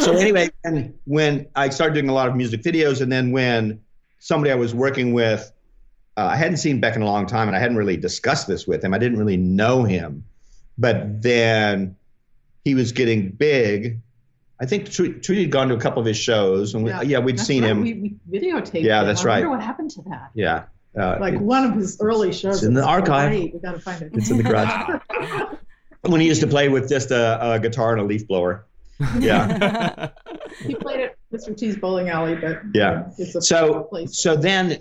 so 0.01 0.13
anyway, 0.13 0.49
and 0.63 0.93
when 1.05 1.47
I 1.55 1.69
started 1.69 1.93
doing 1.93 2.09
a 2.09 2.13
lot 2.13 2.27
of 2.27 2.35
music 2.35 2.61
videos, 2.61 3.01
and 3.01 3.11
then 3.11 3.31
when 3.31 3.79
somebody 4.19 4.51
I 4.51 4.55
was 4.55 4.75
working 4.75 5.13
with, 5.13 5.51
uh, 6.17 6.25
I 6.25 6.35
hadn't 6.35 6.57
seen 6.57 6.79
Beck 6.79 6.95
in 6.95 7.01
a 7.01 7.05
long 7.05 7.25
time, 7.25 7.47
and 7.47 7.55
I 7.55 7.59
hadn't 7.59 7.77
really 7.77 7.97
discussed 7.97 8.47
this 8.47 8.67
with 8.67 8.83
him. 8.83 8.93
I 8.93 8.97
didn't 8.97 9.17
really 9.17 9.37
know 9.37 9.83
him, 9.83 10.25
but 10.77 11.21
then 11.21 11.95
he 12.65 12.75
was 12.75 12.91
getting 12.91 13.29
big. 13.29 14.01
I 14.59 14.65
think 14.65 14.89
Tr- 14.89 15.11
Trudy 15.21 15.43
had 15.43 15.51
gone 15.51 15.67
to 15.69 15.75
a 15.75 15.79
couple 15.79 15.99
of 15.99 16.05
his 16.05 16.17
shows, 16.17 16.73
and 16.73 16.83
we, 16.83 16.91
yeah, 17.05 17.19
we'd 17.19 17.37
That's 17.37 17.47
seen 17.47 17.61
right. 17.63 17.71
him. 17.71 17.81
We, 17.81 17.93
we 18.29 18.39
videotaped. 18.39 18.81
Yeah, 18.83 19.01
him. 19.01 19.07
that's 19.07 19.23
right. 19.23 19.35
I 19.43 19.47
wonder 19.47 19.49
what 19.51 19.61
happened 19.63 19.91
to 19.91 20.01
that. 20.09 20.31
yeah, 20.33 20.63
uh, 20.99 21.17
Like 21.19 21.39
one 21.39 21.63
of 21.63 21.75
his 21.75 21.97
early 22.01 22.33
shows. 22.33 22.57
It's 22.57 22.63
in 22.63 22.73
the 22.73 22.83
archive. 22.85 23.31
We 23.31 23.49
got 23.63 23.73
to 23.73 23.79
find 23.79 24.01
it. 24.01 24.11
It's 24.13 24.29
in 24.31 24.37
the 24.37 24.43
garage. 24.43 24.99
when 26.01 26.21
he 26.21 26.27
used 26.27 26.41
to 26.41 26.47
play 26.47 26.69
with 26.69 26.89
just 26.89 27.11
a, 27.11 27.53
a 27.53 27.59
guitar 27.59 27.91
and 27.91 28.01
a 28.01 28.03
leaf 28.03 28.27
blower. 28.27 28.65
Yeah. 29.19 30.09
he 30.65 30.73
played 30.73 31.01
at 31.01 31.15
Mr. 31.31 31.55
T's 31.55 31.77
bowling 31.77 32.09
alley, 32.09 32.33
but 32.35 32.61
Yeah. 32.73 33.09
it's 33.19 33.35
a 33.35 33.41
so 33.41 33.83
place. 33.83 34.17
so 34.17 34.35
then 34.35 34.79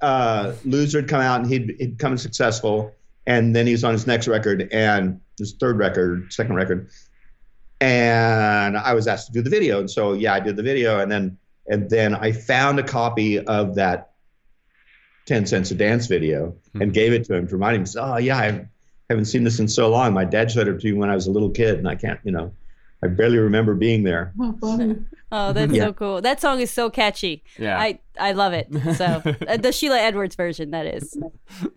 uh, 0.00 0.54
Loser 0.64 1.00
had 1.00 1.08
come 1.10 1.20
out 1.20 1.40
and 1.42 1.50
he'd, 1.50 1.76
he'd 1.78 1.98
become 1.98 2.16
successful, 2.16 2.94
and 3.26 3.54
then 3.54 3.66
he 3.66 3.72
was 3.72 3.84
on 3.84 3.92
his 3.92 4.06
next 4.06 4.26
record 4.26 4.68
and 4.72 5.20
his 5.38 5.52
third 5.60 5.76
record, 5.78 6.32
second 6.32 6.54
record, 6.54 6.88
and 7.80 8.76
I 8.76 8.94
was 8.94 9.06
asked 9.06 9.26
to 9.28 9.32
do 9.32 9.42
the 9.42 9.50
video, 9.50 9.80
and 9.80 9.90
so 9.90 10.12
yeah, 10.12 10.34
I 10.34 10.40
did 10.40 10.56
the 10.56 10.62
video, 10.62 11.00
and 11.00 11.10
then 11.10 11.38
and 11.66 11.88
then 11.90 12.14
I 12.14 12.32
found 12.32 12.78
a 12.78 12.82
copy 12.82 13.38
of 13.38 13.74
that 13.76 14.12
ten 15.26 15.46
cents 15.46 15.70
a 15.70 15.74
dance 15.74 16.06
video 16.06 16.54
and 16.74 16.92
gave 16.92 17.12
it 17.12 17.24
to 17.26 17.34
him 17.34 17.46
to 17.48 17.54
remind 17.54 17.76
him. 17.76 17.82
He 17.82 17.86
said, 17.86 18.02
Oh 18.02 18.16
yeah, 18.16 18.38
I 18.38 18.66
haven't 19.10 19.26
seen 19.26 19.44
this 19.44 19.58
in 19.60 19.68
so 19.68 19.90
long. 19.90 20.12
My 20.14 20.24
dad 20.24 20.50
showed 20.50 20.68
it 20.68 20.80
to 20.80 20.86
me 20.86 20.92
when 20.94 21.10
I 21.10 21.14
was 21.14 21.26
a 21.26 21.30
little 21.30 21.50
kid, 21.50 21.78
and 21.78 21.88
I 21.88 21.94
can't, 21.94 22.18
you 22.24 22.32
know, 22.32 22.52
I 23.04 23.08
barely 23.08 23.38
remember 23.38 23.74
being 23.74 24.02
there. 24.04 24.32
Oh. 24.62 24.96
Oh, 25.30 25.52
that's 25.52 25.72
Yeah. 25.74 25.84
so 25.88 25.92
cool. 25.92 26.22
That 26.22 26.40
song 26.40 26.60
is 26.60 26.70
so 26.70 26.88
catchy. 26.88 27.44
Yeah. 27.58 27.78
I 27.78 27.98
I 28.18 28.32
love 28.32 28.54
it. 28.54 28.66
So 28.96 29.04
uh, 29.46 29.56
the 29.58 29.72
Sheila 29.72 29.98
Edwards 30.00 30.34
version 30.36 30.70
that 30.70 30.86
is. 30.86 31.18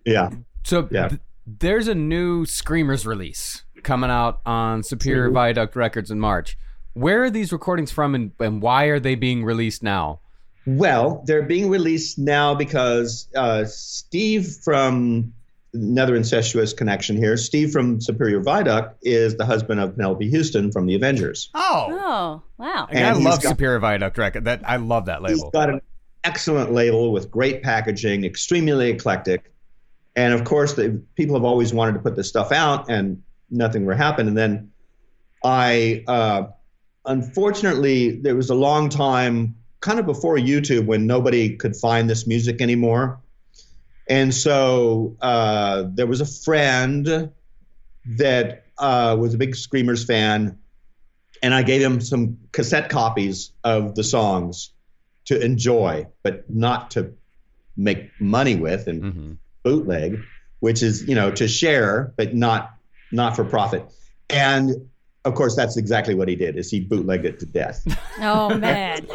Yeah. 0.06 0.30
So 0.64 0.88
Yeah. 0.90 1.08
th- 1.08 1.20
there's 1.46 1.86
a 1.86 1.94
new 1.94 2.46
Screamers 2.46 3.06
release 3.06 3.62
coming 3.82 4.10
out 4.10 4.40
on 4.46 4.82
Superior 4.82 5.30
Viaduct 5.30 5.76
Records 5.76 6.10
in 6.10 6.18
March. 6.20 6.56
Where 6.94 7.22
are 7.24 7.30
these 7.30 7.52
recordings 7.52 7.90
from 7.90 8.14
and, 8.14 8.32
and 8.38 8.60
why 8.62 8.84
are 8.86 9.00
they 9.00 9.14
being 9.14 9.44
released 9.44 9.82
now? 9.82 10.20
Well, 10.66 11.24
they're 11.26 11.42
being 11.42 11.68
released 11.70 12.18
now 12.18 12.54
because 12.54 13.28
uh, 13.34 13.64
Steve 13.66 14.46
from 14.62 15.32
another 15.74 16.14
incestuous 16.14 16.72
connection 16.74 17.16
here. 17.16 17.36
Steve 17.38 17.72
from 17.72 18.00
Superior 18.00 18.40
Viaduct 18.42 18.98
is 19.02 19.36
the 19.36 19.46
husband 19.46 19.80
of 19.80 19.96
Penelope 19.96 20.28
Houston 20.28 20.70
from 20.70 20.86
the 20.86 20.94
Avengers. 20.94 21.48
Oh, 21.54 21.86
Oh, 21.90 22.42
wow. 22.58 22.86
I, 22.90 22.94
And 22.94 23.16
he's 23.16 23.24
love 23.24 23.42
got- 23.42 23.48
Superior 23.50 23.78
Viaduct 23.78 24.18
record. 24.18 24.44
That 24.44 24.60
I 24.64 24.76
love 24.76 25.06
that 25.06 25.20
He's 25.26 25.38
label. 25.38 25.50
got 25.50 25.70
an 25.70 25.80
excellent 26.24 26.72
label 26.72 27.10
with 27.10 27.30
great 27.30 27.62
packaging, 27.62 28.24
extremely 28.24 28.90
eclectic. 28.90 29.50
And 30.14 30.34
of 30.34 30.44
course, 30.44 30.74
the, 30.74 31.02
people 31.16 31.34
have 31.36 31.44
always 31.44 31.72
wanted 31.72 31.94
to 31.94 31.98
put 32.00 32.16
this 32.16 32.28
stuff 32.28 32.52
out, 32.52 32.90
and 32.90 33.22
nothing 33.52 33.84
would 33.86 33.96
happen. 33.98 34.26
And 34.26 34.36
then 34.36 34.72
I, 35.44 36.04
uh, 36.08 36.44
unfortunately, 37.04 38.12
there 38.20 38.34
was 38.34 38.50
a 38.50 38.54
long 38.54 38.88
time, 38.88 39.56
kind 39.80 39.98
of 39.98 40.06
before 40.06 40.36
YouTube, 40.36 40.86
when 40.86 41.06
nobody 41.06 41.56
could 41.56 41.76
find 41.76 42.08
this 42.08 42.26
music 42.26 42.60
anymore. 42.60 43.20
And 44.08 44.34
so 44.34 45.16
uh, 45.20 45.84
there 45.94 46.06
was 46.06 46.20
a 46.20 46.26
friend 46.26 47.30
that 48.18 48.64
uh, 48.78 49.16
was 49.18 49.34
a 49.34 49.38
big 49.38 49.54
Screamers 49.54 50.04
fan, 50.04 50.58
and 51.42 51.54
I 51.54 51.62
gave 51.62 51.80
him 51.82 52.00
some 52.00 52.38
cassette 52.52 52.88
copies 52.88 53.52
of 53.62 53.94
the 53.94 54.02
songs 54.04 54.72
to 55.26 55.40
enjoy, 55.40 56.08
but 56.24 56.50
not 56.50 56.92
to 56.92 57.12
make 57.76 58.10
money 58.20 58.56
with 58.56 58.86
and 58.88 59.02
Mhm. 59.02 59.36
bootleg, 59.62 60.20
which 60.60 60.82
is 60.82 61.08
you 61.08 61.14
know 61.14 61.30
to 61.30 61.46
share, 61.46 62.12
but 62.16 62.34
not 62.34 62.74
not 63.12 63.36
for 63.36 63.44
profit. 63.44 63.84
And 64.30 64.88
of 65.24 65.34
course, 65.34 65.54
that's 65.54 65.76
exactly 65.76 66.14
what 66.14 66.28
he 66.28 66.34
did. 66.36 66.56
Is 66.56 66.70
he 66.70 66.80
bootlegged 66.80 67.24
it 67.24 67.38
to 67.40 67.46
death? 67.46 67.84
Oh, 68.20 68.56
man. 68.56 69.06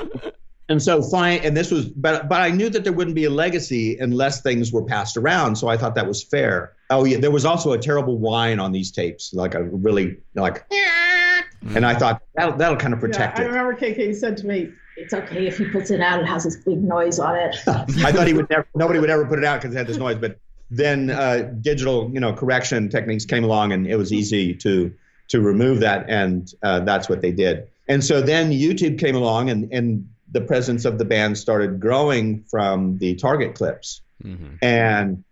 And 0.69 0.81
so 0.81 1.01
fine, 1.01 1.39
and 1.43 1.55
this 1.55 1.71
was, 1.71 1.85
but 1.85 2.27
but 2.27 2.41
I 2.41 2.49
knew 2.49 2.69
that 2.69 2.83
there 2.83 2.91
wouldn't 2.91 3.15
be 3.15 3.23
a 3.23 3.29
legacy 3.29 3.97
unless 3.99 4.41
things 4.41 4.73
were 4.73 4.83
passed 4.83 5.15
around. 5.15 5.55
So 5.55 5.69
I 5.69 5.77
thought 5.77 5.95
that 5.95 6.07
was 6.07 6.21
fair. 6.21 6.73
Oh 6.89 7.05
yeah, 7.05 7.19
there 7.19 7.31
was 7.31 7.45
also 7.45 7.71
a 7.71 7.77
terrible 7.77 8.17
whine 8.17 8.59
on 8.59 8.73
these 8.73 8.91
tapes, 8.91 9.33
like 9.33 9.55
a 9.55 9.63
really 9.63 10.17
like, 10.35 10.65
and 11.75 11.85
I 11.85 11.95
thought 11.95 12.21
that'll 12.35 12.57
that'll 12.57 12.75
kind 12.75 12.93
of 12.93 12.99
protect 12.99 13.37
yeah, 13.37 13.45
I 13.45 13.47
it. 13.47 13.51
remember 13.51 13.77
KK 13.77 14.13
said 14.13 14.35
to 14.37 14.45
me, 14.45 14.73
It's 14.97 15.13
okay 15.13 15.47
if 15.47 15.57
he 15.57 15.69
puts 15.69 15.89
it 15.89 16.01
out. 16.01 16.19
It 16.19 16.25
has 16.25 16.43
this 16.43 16.57
big 16.57 16.83
noise 16.83 17.17
on 17.17 17.37
it. 17.37 17.55
I 17.67 18.11
thought 18.11 18.27
he 18.27 18.33
would 18.33 18.49
never, 18.49 18.67
nobody 18.75 18.99
would 18.99 19.09
ever 19.09 19.25
put 19.25 19.39
it 19.39 19.45
out 19.45 19.61
because 19.61 19.73
it 19.73 19.77
had 19.77 19.87
this 19.87 19.97
noise. 19.97 20.17
But 20.17 20.37
then 20.69 21.09
uh, 21.09 21.53
digital, 21.61 22.09
you 22.13 22.19
know, 22.19 22.33
correction 22.33 22.89
techniques 22.89 23.25
came 23.25 23.43
along, 23.43 23.71
and 23.71 23.87
it 23.87 23.95
was 23.95 24.11
easy 24.11 24.53
to 24.55 24.93
to 25.29 25.41
remove 25.41 25.81
that, 25.81 26.09
and 26.09 26.53
uh, 26.63 26.79
that's 26.81 27.09
what 27.09 27.21
they 27.21 27.31
did. 27.31 27.67
And 27.89 28.03
so 28.03 28.21
then 28.21 28.51
YouTube 28.51 28.99
came 28.99 29.15
along, 29.15 29.49
and 29.49 29.71
and 29.71 30.09
the 30.31 30.41
presence 30.41 30.85
of 30.85 30.97
the 30.97 31.05
band 31.05 31.37
started 31.37 31.79
growing 31.79 32.43
from 32.43 32.97
the 32.97 33.15
Target 33.15 33.55
clips. 33.55 34.01
Mhm. 34.23 34.57
And 34.61 35.23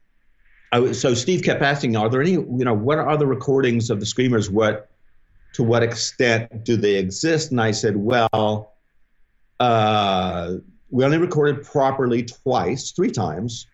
I 0.72 0.80
was, 0.80 1.00
so 1.00 1.14
Steve 1.14 1.44
kept 1.44 1.62
asking, 1.62 1.96
"Are 1.96 2.10
there 2.10 2.22
any? 2.22 2.32
You 2.32 2.66
know, 2.66 2.74
what 2.74 2.98
are 2.98 3.18
the 3.18 3.28
recordings 3.28 3.90
of 3.90 4.00
the 4.00 4.06
Screamers? 4.06 4.50
What 4.50 4.90
to 5.54 5.64
what 5.64 5.84
extent 5.84 6.64
do 6.64 6.78
they 6.78 6.96
exist?" 6.96 7.52
And 7.52 7.60
I 7.60 7.72
said, 7.72 7.98
"Well, 7.98 8.74
uh, 9.60 10.56
we 10.90 11.04
only 11.04 11.18
recorded 11.18 11.64
properly 11.64 12.24
twice, 12.24 12.92
three 12.92 13.12
times. 13.12 13.68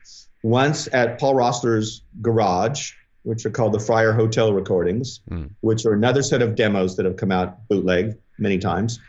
Once 0.43 0.87
at 0.93 1.19
Paul 1.19 1.35
Roessler's 1.35 2.01
garage, 2.21 2.93
which 3.23 3.45
are 3.45 3.51
called 3.51 3.73
the 3.73 3.79
Friar 3.79 4.13
Hotel 4.13 4.53
recordings, 4.53 5.19
Mm. 5.29 5.49
which 5.61 5.85
are 5.85 5.93
another 5.93 6.23
set 6.23 6.41
of 6.41 6.55
demos 6.55 6.95
that 6.95 7.05
have 7.05 7.17
come 7.17 7.31
out 7.31 7.67
bootleg 7.67 8.17
many 8.39 8.57
times. 8.57 8.99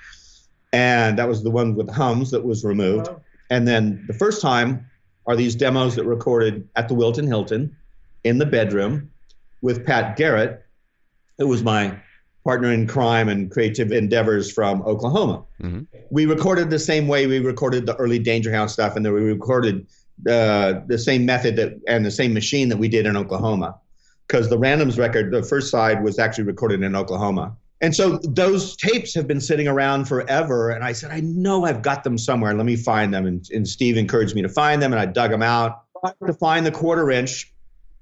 And 0.72 1.18
that 1.18 1.28
was 1.28 1.42
the 1.42 1.50
one 1.50 1.74
with 1.74 1.88
hums 1.90 2.30
that 2.30 2.44
was 2.44 2.64
removed. 2.64 3.08
And 3.50 3.66
then 3.66 4.04
the 4.06 4.14
first 4.14 4.40
time 4.42 4.86
are 5.26 5.36
these 5.36 5.54
demos 5.54 5.96
that 5.96 6.04
recorded 6.04 6.68
at 6.76 6.88
the 6.88 6.94
Wilton 6.94 7.26
Hilton 7.26 7.74
in 8.24 8.38
the 8.38 8.46
bedroom 8.46 9.10
with 9.62 9.86
Pat 9.86 10.16
Garrett, 10.16 10.62
who 11.38 11.46
was 11.48 11.62
my 11.62 11.96
partner 12.44 12.72
in 12.72 12.86
crime 12.86 13.28
and 13.28 13.50
creative 13.50 13.92
endeavors 13.92 14.50
from 14.50 14.82
Oklahoma. 14.82 15.42
Mhm. 15.62 15.86
We 16.10 16.26
recorded 16.26 16.70
the 16.70 16.78
same 16.78 17.06
way 17.06 17.26
we 17.26 17.38
recorded 17.38 17.86
the 17.86 17.94
early 17.96 18.18
Danger 18.18 18.52
House 18.52 18.72
stuff, 18.72 18.96
and 18.96 19.06
then 19.06 19.12
we 19.12 19.20
recorded 19.20 19.86
uh, 20.28 20.80
the 20.86 20.98
same 20.98 21.26
method 21.26 21.56
that 21.56 21.80
and 21.88 22.04
the 22.04 22.10
same 22.10 22.32
machine 22.32 22.68
that 22.68 22.78
we 22.78 22.88
did 22.88 23.06
in 23.06 23.16
Oklahoma. 23.16 23.76
Because 24.26 24.48
the 24.48 24.58
Randoms 24.58 24.98
record, 24.98 25.32
the 25.32 25.42
first 25.42 25.70
side 25.70 26.02
was 26.02 26.18
actually 26.18 26.44
recorded 26.44 26.82
in 26.82 26.94
Oklahoma. 26.96 27.56
And 27.82 27.94
so 27.94 28.18
those 28.18 28.76
tapes 28.76 29.12
have 29.14 29.26
been 29.26 29.40
sitting 29.40 29.66
around 29.66 30.06
forever. 30.06 30.70
And 30.70 30.84
I 30.84 30.92
said, 30.92 31.10
I 31.10 31.20
know 31.20 31.64
I've 31.64 31.82
got 31.82 32.04
them 32.04 32.16
somewhere. 32.16 32.54
Let 32.54 32.64
me 32.64 32.76
find 32.76 33.12
them. 33.12 33.26
And, 33.26 33.44
and 33.50 33.66
Steve 33.66 33.96
encouraged 33.96 34.36
me 34.36 34.42
to 34.42 34.48
find 34.48 34.80
them, 34.80 34.92
and 34.92 35.00
I 35.00 35.06
dug 35.06 35.32
them 35.32 35.42
out 35.42 35.82
to 36.24 36.32
find 36.32 36.64
the 36.64 36.70
quarter 36.70 37.10
inch 37.10 37.52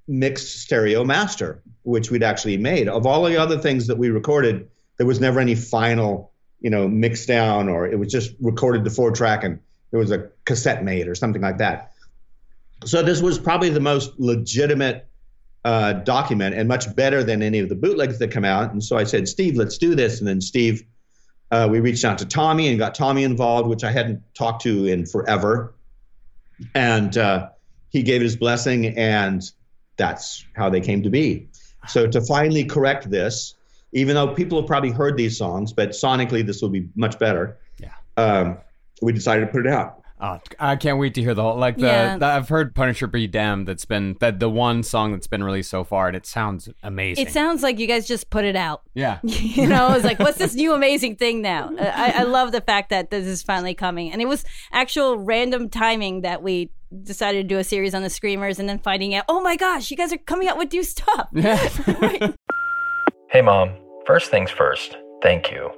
mixed 0.07 0.61
stereo 0.61 1.05
master, 1.05 1.63
which 1.83 2.11
we'd 2.11 2.23
actually 2.23 2.59
made. 2.59 2.89
Of 2.89 3.07
all 3.07 3.25
the 3.25 3.37
other 3.37 3.59
things 3.59 3.87
that 3.87 3.97
we 3.97 4.11
recorded, 4.11 4.69
there 4.99 5.07
was 5.07 5.21
never 5.21 5.41
any 5.41 5.55
final, 5.55 6.33
you 6.61 6.69
know, 6.69 6.87
mix 6.87 7.25
down, 7.27 7.69
or 7.69 7.87
it 7.87 7.99
was 7.99 8.13
just 8.13 8.35
recorded 8.41 8.85
to 8.85 8.91
four 8.91 9.13
track 9.13 9.45
and 9.45 9.59
there 9.91 10.01
was 10.01 10.11
a 10.11 10.29
cassette 10.45 10.85
made 10.85 11.09
or 11.09 11.15
something 11.15 11.43
like 11.43 11.59
that. 11.59 11.90
So 12.85 13.03
this 13.03 13.21
was 13.21 13.39
probably 13.39 13.71
the 13.71 13.81
most 13.81 14.13
legitimate 14.19 15.07
uh, 15.65 15.93
document 15.93 16.55
and 16.55 16.69
much 16.69 16.95
better 16.97 17.23
than 17.23 17.43
any 17.43 17.59
of 17.59 17.69
the 17.69 17.75
bootlegs 17.75 18.19
that 18.19 18.31
come 18.31 18.45
out. 18.45 18.73
And 18.73 18.83
so 18.83 18.97
I 18.97 19.05
said, 19.05 19.29
Steve, 19.29 19.57
let's 19.57 19.77
do 19.77 19.95
this. 19.95 20.19
And 20.21 20.29
then 20.29 20.41
Steve, 20.41 20.83
uh, 21.51 21.69
we 21.71 21.81
reached 21.81 22.05
out 22.05 22.19
to 22.19 22.27
Tommy 22.27 22.69
and 22.69 22.79
got 22.79 22.95
Tommy 22.95 23.25
involved, 23.25 23.69
which 23.69 23.85
I 23.85 23.91
hadn't 23.91 24.23
talked 24.35 24.63
to 24.63 24.87
in 24.87 25.05
forever. 25.05 25.75
And 26.75 27.17
uh, 27.19 27.51
he 27.91 28.03
gave 28.03 28.23
his 28.23 28.37
blessing, 28.37 28.97
and 28.99 29.43
that's 29.97 30.45
how 30.55 30.71
they 30.71 30.81
came 30.81 31.03
to 31.03 31.11
be. 31.11 31.49
So 31.89 32.07
to 32.07 32.21
finally 32.21 32.65
correct 32.65 33.11
this, 33.11 33.55
even 33.93 34.15
though 34.15 34.35
people 34.35 34.61
have 34.61 34.67
probably 34.67 34.91
heard 34.91 35.17
these 35.17 35.37
songs, 35.37 35.73
but 35.73 35.91
sonically 35.91 36.47
this 36.47 36.63
will 36.63 36.69
be 36.69 36.89
much 36.95 37.19
better. 37.19 37.59
Yeah. 37.79 37.93
Um, 38.17 38.59
we 39.03 39.13
decided 39.13 39.47
to 39.47 39.51
put 39.51 39.67
it 39.67 39.73
out. 39.73 40.00
Oh, 40.23 40.39
I 40.59 40.77
can't 40.77 40.99
wait 40.99 41.15
to 41.15 41.23
hear 41.23 41.33
the 41.35 41.43
whole 41.43 41.57
like 41.57 41.77
the, 41.77 41.87
Yeah. 41.87 42.19
the- 42.19 42.27
I've 42.27 42.49
heard 42.51 42.75
Punisher 42.75 43.07
be 43.07 43.27
damned. 43.27 43.67
That's 43.67 43.85
been 43.87 44.17
that 44.21 44.39
the 44.39 44.51
one 44.51 44.83
song 44.83 45.13
that's 45.13 45.27
been 45.27 45.43
released 45.43 45.71
so 45.71 45.83
far, 45.83 46.09
and 46.09 46.17
it 46.17 46.27
sounds 46.27 46.69
amazing. 46.83 47.27
It 47.27 47.33
sounds 47.33 47.63
like 47.63 47.79
you 47.79 47.87
guys 47.87 48.07
just 48.07 48.29
put 48.31 48.45
it 48.45 48.57
out. 48.57 48.83
yeah. 48.95 49.19
you 49.23 49.67
know, 49.67 49.93
it's 49.95 50.05
like, 50.05 50.19
what's 50.19 50.37
this 50.39 50.55
new 50.63 50.75
amazing 50.75 51.17
thing 51.17 51.41
now? 51.41 51.71
Uh, 51.79 51.91
I, 51.95 52.11
I 52.19 52.23
love 52.25 52.53
the 52.53 52.61
fact 52.61 52.91
that 52.91 53.11
this 53.11 53.25
is 53.27 53.43
finally 53.43 53.75
coming. 53.75 54.13
And 54.13 54.21
it 54.21 54.27
was 54.29 54.45
actual 54.73 55.17
random 55.19 55.69
timing 55.71 56.21
that 56.21 56.43
we 56.43 56.71
decided 57.03 57.43
to 57.43 57.55
do 57.55 57.59
a 57.59 57.65
series 57.65 57.95
on 57.95 58.03
the 58.03 58.11
Screamers 58.11 58.59
and 58.59 58.69
then 58.69 58.79
finding 58.81 59.15
out, 59.15 59.25
oh 59.29 59.41
my 59.41 59.57
gosh, 59.57 59.91
you 59.91 59.97
guys 59.97 60.13
are 60.13 60.19
coming 60.19 60.49
out 60.49 60.59
with 60.59 60.73
new 60.73 60.83
stuff. 60.83 61.29
Right. 61.33 62.35
Hey, 63.31 63.43
Mom. 63.43 63.71
First 64.07 64.31
things 64.31 64.51
first, 64.51 64.97
thank 65.23 65.51
you. 65.53 65.71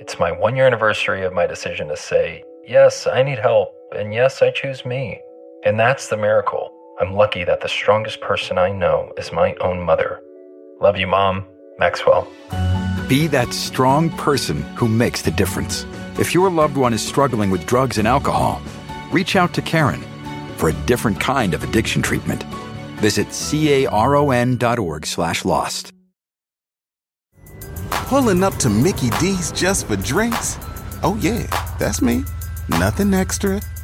It's 0.00 0.18
my 0.18 0.32
one 0.32 0.56
year 0.56 0.66
anniversary 0.66 1.24
of 1.24 1.32
my 1.32 1.46
decision 1.46 1.86
to 1.88 1.96
say, 1.96 2.42
yes, 2.66 3.06
I 3.06 3.22
need 3.22 3.38
help, 3.38 3.72
and 3.96 4.12
yes, 4.12 4.42
I 4.42 4.50
choose 4.50 4.84
me. 4.84 5.20
And 5.64 5.78
that's 5.78 6.08
the 6.08 6.16
miracle. 6.16 6.72
I'm 7.00 7.14
lucky 7.14 7.44
that 7.44 7.60
the 7.60 7.68
strongest 7.68 8.20
person 8.20 8.58
I 8.58 8.70
know 8.70 9.12
is 9.16 9.32
my 9.32 9.54
own 9.60 9.80
mother. 9.80 10.20
Love 10.80 10.96
you, 10.96 11.06
Mom. 11.06 11.44
Maxwell. 11.78 12.28
Be 13.08 13.26
that 13.28 13.52
strong 13.52 14.10
person 14.10 14.62
who 14.76 14.88
makes 14.88 15.22
the 15.22 15.30
difference. 15.30 15.86
If 16.18 16.34
your 16.34 16.50
loved 16.50 16.76
one 16.76 16.92
is 16.92 17.06
struggling 17.06 17.50
with 17.50 17.66
drugs 17.66 17.98
and 17.98 18.08
alcohol, 18.08 18.60
reach 19.10 19.36
out 19.36 19.54
to 19.54 19.62
Caron 19.62 20.02
for 20.56 20.68
a 20.68 20.72
different 20.86 21.20
kind 21.20 21.54
of 21.54 21.62
addiction 21.62 22.02
treatment. 22.02 22.42
Visit 22.98 23.32
caron.org 23.32 25.06
slash 25.06 25.44
lost. 25.44 25.92
Pulling 27.90 28.42
up 28.42 28.54
to 28.56 28.68
Mickey 28.68 29.10
D's 29.20 29.52
just 29.52 29.86
for 29.86 29.96
drinks? 29.96 30.58
Oh, 31.02 31.16
yeah, 31.20 31.46
that's 31.78 32.02
me. 32.02 32.24
Nothing 32.68 33.14
extra, 33.14 33.60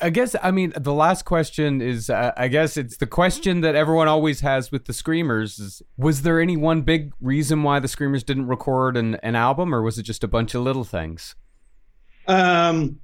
I 0.00 0.08
guess 0.08 0.34
I 0.42 0.50
mean 0.52 0.72
the 0.74 0.94
last 0.94 1.24
question 1.24 1.82
is 1.82 2.08
uh, 2.08 2.32
I 2.36 2.48
guess 2.48 2.78
it's 2.78 2.96
the 2.96 3.06
question 3.06 3.60
that 3.60 3.74
everyone 3.74 4.08
always 4.08 4.40
has 4.40 4.72
with 4.72 4.86
the 4.86 4.94
Screamers 4.94 5.58
is 5.58 5.82
was 5.98 6.22
there 6.22 6.40
any 6.40 6.56
one 6.56 6.80
big 6.80 7.12
reason 7.20 7.62
why 7.62 7.78
the 7.78 7.88
Screamers 7.88 8.24
didn't 8.24 8.46
record 8.46 8.96
an, 8.96 9.16
an 9.16 9.36
album 9.36 9.74
or 9.74 9.82
was 9.82 9.98
it 9.98 10.04
just 10.04 10.24
a 10.24 10.28
bunch 10.28 10.54
of 10.54 10.62
little 10.62 10.84
things? 10.84 11.34
Um, 12.26 13.00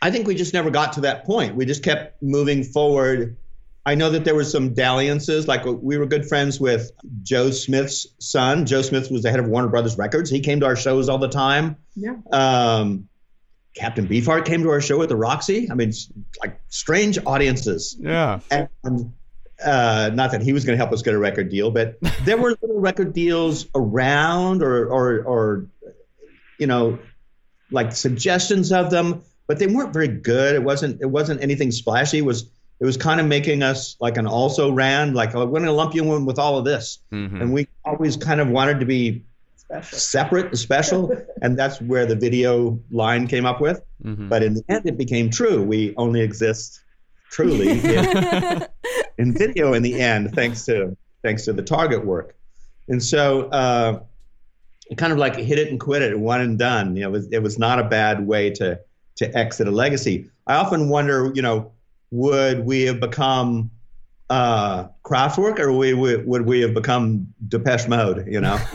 I 0.00 0.10
think 0.10 0.26
we 0.26 0.34
just 0.34 0.54
never 0.54 0.70
got 0.70 0.94
to 0.94 1.02
that 1.02 1.24
point. 1.24 1.54
We 1.54 1.66
just 1.66 1.82
kept 1.82 2.22
moving 2.22 2.64
forward 2.64 3.36
I 3.86 3.94
know 3.94 4.10
that 4.10 4.24
there 4.24 4.34
was 4.34 4.50
some 4.50 4.72
dalliances. 4.72 5.46
Like 5.46 5.64
we 5.64 5.98
were 5.98 6.06
good 6.06 6.26
friends 6.26 6.58
with 6.58 6.90
Joe 7.22 7.50
Smith's 7.50 8.06
son. 8.18 8.64
Joe 8.64 8.82
Smith 8.82 9.10
was 9.10 9.22
the 9.22 9.30
head 9.30 9.40
of 9.40 9.46
Warner 9.46 9.68
Brothers 9.68 9.98
Records. 9.98 10.30
He 10.30 10.40
came 10.40 10.60
to 10.60 10.66
our 10.66 10.76
shows 10.76 11.08
all 11.08 11.18
the 11.18 11.28
time. 11.28 11.76
Yeah. 11.94 12.16
Um, 12.32 13.08
Captain 13.74 14.06
Beefheart 14.06 14.44
came 14.44 14.62
to 14.62 14.70
our 14.70 14.80
show 14.80 15.02
at 15.02 15.08
the 15.08 15.16
Roxy. 15.16 15.68
I 15.70 15.74
mean, 15.74 15.92
like 16.40 16.60
strange 16.68 17.18
audiences. 17.26 17.96
Yeah. 17.98 18.40
And 18.50 19.12
uh, 19.64 20.10
not 20.14 20.30
that 20.32 20.42
he 20.42 20.52
was 20.52 20.64
going 20.64 20.76
to 20.78 20.82
help 20.82 20.92
us 20.92 21.02
get 21.02 21.14
a 21.14 21.18
record 21.18 21.48
deal, 21.50 21.70
but 21.70 21.96
there 22.24 22.36
were 22.36 22.50
little 22.62 22.80
record 22.80 23.12
deals 23.12 23.66
around, 23.74 24.62
or, 24.62 24.86
or, 24.86 25.22
or, 25.24 25.66
you 26.58 26.66
know, 26.66 26.98
like 27.70 27.92
suggestions 27.92 28.70
of 28.72 28.90
them, 28.90 29.22
but 29.46 29.58
they 29.58 29.66
weren't 29.66 29.92
very 29.92 30.08
good. 30.08 30.54
It 30.54 30.62
wasn't, 30.62 31.00
it 31.00 31.06
wasn't 31.06 31.42
anything 31.42 31.72
splashy. 31.72 32.18
It 32.18 32.24
was, 32.24 32.48
it 32.80 32.84
was 32.84 32.96
kind 32.96 33.20
of 33.20 33.26
making 33.26 33.62
us 33.62 33.96
like 34.00 34.16
an 34.16 34.26
also 34.26 34.70
ran, 34.70 35.14
like 35.14 35.34
oh, 35.34 35.44
we're 35.46 35.50
going 35.60 35.64
to 35.64 35.72
lump 35.72 35.94
you 35.94 36.14
in 36.14 36.26
with 36.26 36.38
all 36.38 36.58
of 36.58 36.64
this, 36.64 36.98
Mhm. 37.12 37.40
and 37.40 37.52
we 37.52 37.68
always 37.84 38.16
kind 38.16 38.40
of 38.40 38.48
wanted 38.48 38.80
to 38.80 38.86
be 38.86 39.24
separate 39.82 40.46
and 40.46 40.58
special, 40.58 41.16
and 41.42 41.58
that's 41.58 41.80
where 41.80 42.06
the 42.06 42.16
video 42.16 42.78
line 42.90 43.26
came 43.26 43.46
up 43.46 43.60
with. 43.60 43.82
Mhm. 44.04 44.28
But 44.28 44.42
in 44.42 44.54
the 44.54 44.64
end, 44.68 44.86
it 44.86 44.96
became 44.96 45.30
true. 45.30 45.62
We 45.62 45.94
only 45.96 46.20
exist 46.20 46.80
truly 47.30 47.80
in, 47.80 48.66
in 49.18 49.32
video 49.32 49.72
in 49.72 49.82
the 49.82 50.00
end, 50.00 50.34
thanks 50.34 50.64
to 50.66 50.96
thanks 51.22 51.44
to 51.46 51.52
the 51.52 51.62
target 51.62 52.04
work. 52.04 52.36
And 52.88 53.02
so 53.02 53.48
uh, 53.48 54.00
it 54.90 54.98
kind 54.98 55.12
of 55.12 55.18
like 55.18 55.36
hit 55.36 55.58
it 55.58 55.68
and 55.68 55.80
quit 55.80 56.02
it, 56.02 56.18
one 56.18 56.40
and 56.42 56.58
done. 56.58 56.96
You 56.96 57.02
know, 57.02 57.08
it 57.08 57.12
was, 57.12 57.32
it 57.32 57.42
was 57.42 57.58
not 57.58 57.78
a 57.78 57.84
bad 57.84 58.26
way 58.26 58.50
to 58.50 58.80
to 59.16 59.36
exit 59.36 59.68
a 59.68 59.70
legacy. 59.70 60.28
I 60.46 60.54
often 60.56 60.88
wonder, 60.88 61.30
you 61.34 61.42
know, 61.42 61.72
would 62.10 62.64
we 62.66 62.82
have 62.82 63.00
become 63.00 63.70
uh, 64.34 64.88
Kraftwerk 65.04 65.60
or 65.60 65.72
we, 65.72 65.94
would 65.94 66.26
would 66.26 66.46
we 66.46 66.60
have 66.62 66.74
become 66.74 67.28
Depeche 67.46 67.86
Mode? 67.88 68.26
You 68.26 68.40
know. 68.40 68.58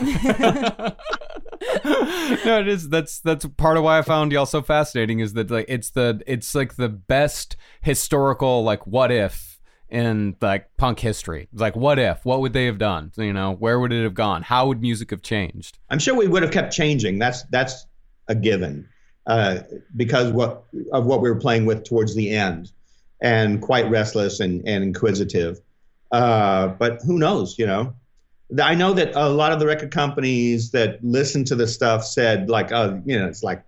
no, 2.44 2.60
it 2.60 2.68
is. 2.68 2.88
That's 2.88 3.20
that's 3.20 3.44
part 3.44 3.76
of 3.76 3.84
why 3.84 3.98
I 3.98 4.02
found 4.02 4.32
y'all 4.32 4.46
so 4.46 4.62
fascinating. 4.62 5.20
Is 5.20 5.34
that 5.34 5.50
like 5.50 5.66
it's 5.68 5.90
the 5.90 6.22
it's 6.26 6.54
like 6.54 6.76
the 6.76 6.88
best 6.88 7.56
historical 7.82 8.64
like 8.64 8.86
what 8.86 9.12
if 9.12 9.60
in 9.90 10.36
like 10.40 10.74
punk 10.78 11.00
history. 11.00 11.48
Like 11.52 11.76
what 11.76 11.98
if? 11.98 12.24
What 12.24 12.40
would 12.40 12.54
they 12.54 12.64
have 12.64 12.78
done? 12.78 13.12
You 13.16 13.34
know, 13.34 13.52
where 13.52 13.78
would 13.78 13.92
it 13.92 14.02
have 14.02 14.14
gone? 14.14 14.42
How 14.42 14.66
would 14.68 14.80
music 14.80 15.10
have 15.10 15.20
changed? 15.20 15.78
I'm 15.90 15.98
sure 15.98 16.14
we 16.14 16.26
would 16.26 16.42
have 16.42 16.52
kept 16.52 16.72
changing. 16.72 17.18
That's 17.18 17.42
that's 17.44 17.86
a 18.28 18.34
given 18.34 18.88
uh, 19.26 19.58
because 19.96 20.32
what 20.32 20.64
of 20.92 21.04
what 21.04 21.20
we 21.20 21.28
were 21.28 21.38
playing 21.38 21.66
with 21.66 21.84
towards 21.84 22.14
the 22.14 22.30
end, 22.30 22.72
and 23.20 23.60
quite 23.60 23.88
restless 23.90 24.40
and, 24.40 24.66
and 24.66 24.82
inquisitive. 24.82 25.60
Uh, 26.12 26.68
but 26.68 27.00
who 27.06 27.18
knows? 27.18 27.58
You 27.58 27.66
know, 27.66 27.94
I 28.62 28.74
know 28.74 28.92
that 28.94 29.14
a 29.14 29.28
lot 29.28 29.52
of 29.52 29.60
the 29.60 29.66
record 29.66 29.90
companies 29.90 30.70
that 30.72 31.02
listened 31.04 31.46
to 31.48 31.54
the 31.54 31.66
stuff 31.66 32.04
said 32.04 32.50
like, 32.50 32.72
oh, 32.72 33.00
you 33.04 33.18
know, 33.18 33.26
it's 33.26 33.42
like, 33.42 33.62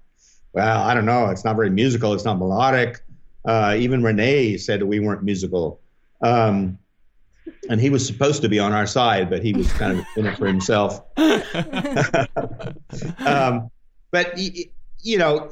well, 0.52 0.82
I 0.82 0.94
don't 0.94 1.06
know, 1.06 1.28
it's 1.28 1.44
not 1.44 1.56
very 1.56 1.70
musical, 1.70 2.12
it's 2.14 2.24
not 2.24 2.38
melodic. 2.38 3.02
Uh, 3.44 3.76
even 3.78 4.02
Renee 4.02 4.56
said 4.56 4.82
we 4.82 5.00
weren't 5.00 5.22
musical. 5.22 5.80
Um, 6.20 6.78
and 7.68 7.80
he 7.80 7.90
was 7.90 8.06
supposed 8.06 8.42
to 8.42 8.48
be 8.48 8.58
on 8.58 8.72
our 8.72 8.86
side, 8.86 9.30
but 9.30 9.42
he 9.42 9.52
was 9.52 9.72
kind 9.72 9.98
of 9.98 10.04
in 10.16 10.26
it 10.26 10.36
for 10.36 10.46
himself. 10.46 11.00
um, 13.26 13.70
but 14.10 14.38
you 15.02 15.18
know, 15.18 15.50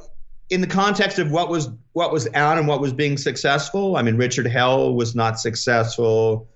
in 0.50 0.60
the 0.60 0.66
context 0.66 1.18
of 1.18 1.30
what 1.30 1.48
was 1.48 1.70
what 1.92 2.12
was 2.12 2.28
out 2.34 2.58
and 2.58 2.66
what 2.68 2.80
was 2.80 2.92
being 2.92 3.16
successful, 3.16 3.96
I 3.96 4.02
mean, 4.02 4.16
Richard 4.16 4.46
Hell 4.46 4.94
was 4.94 5.14
not 5.14 5.38
successful. 5.40 6.48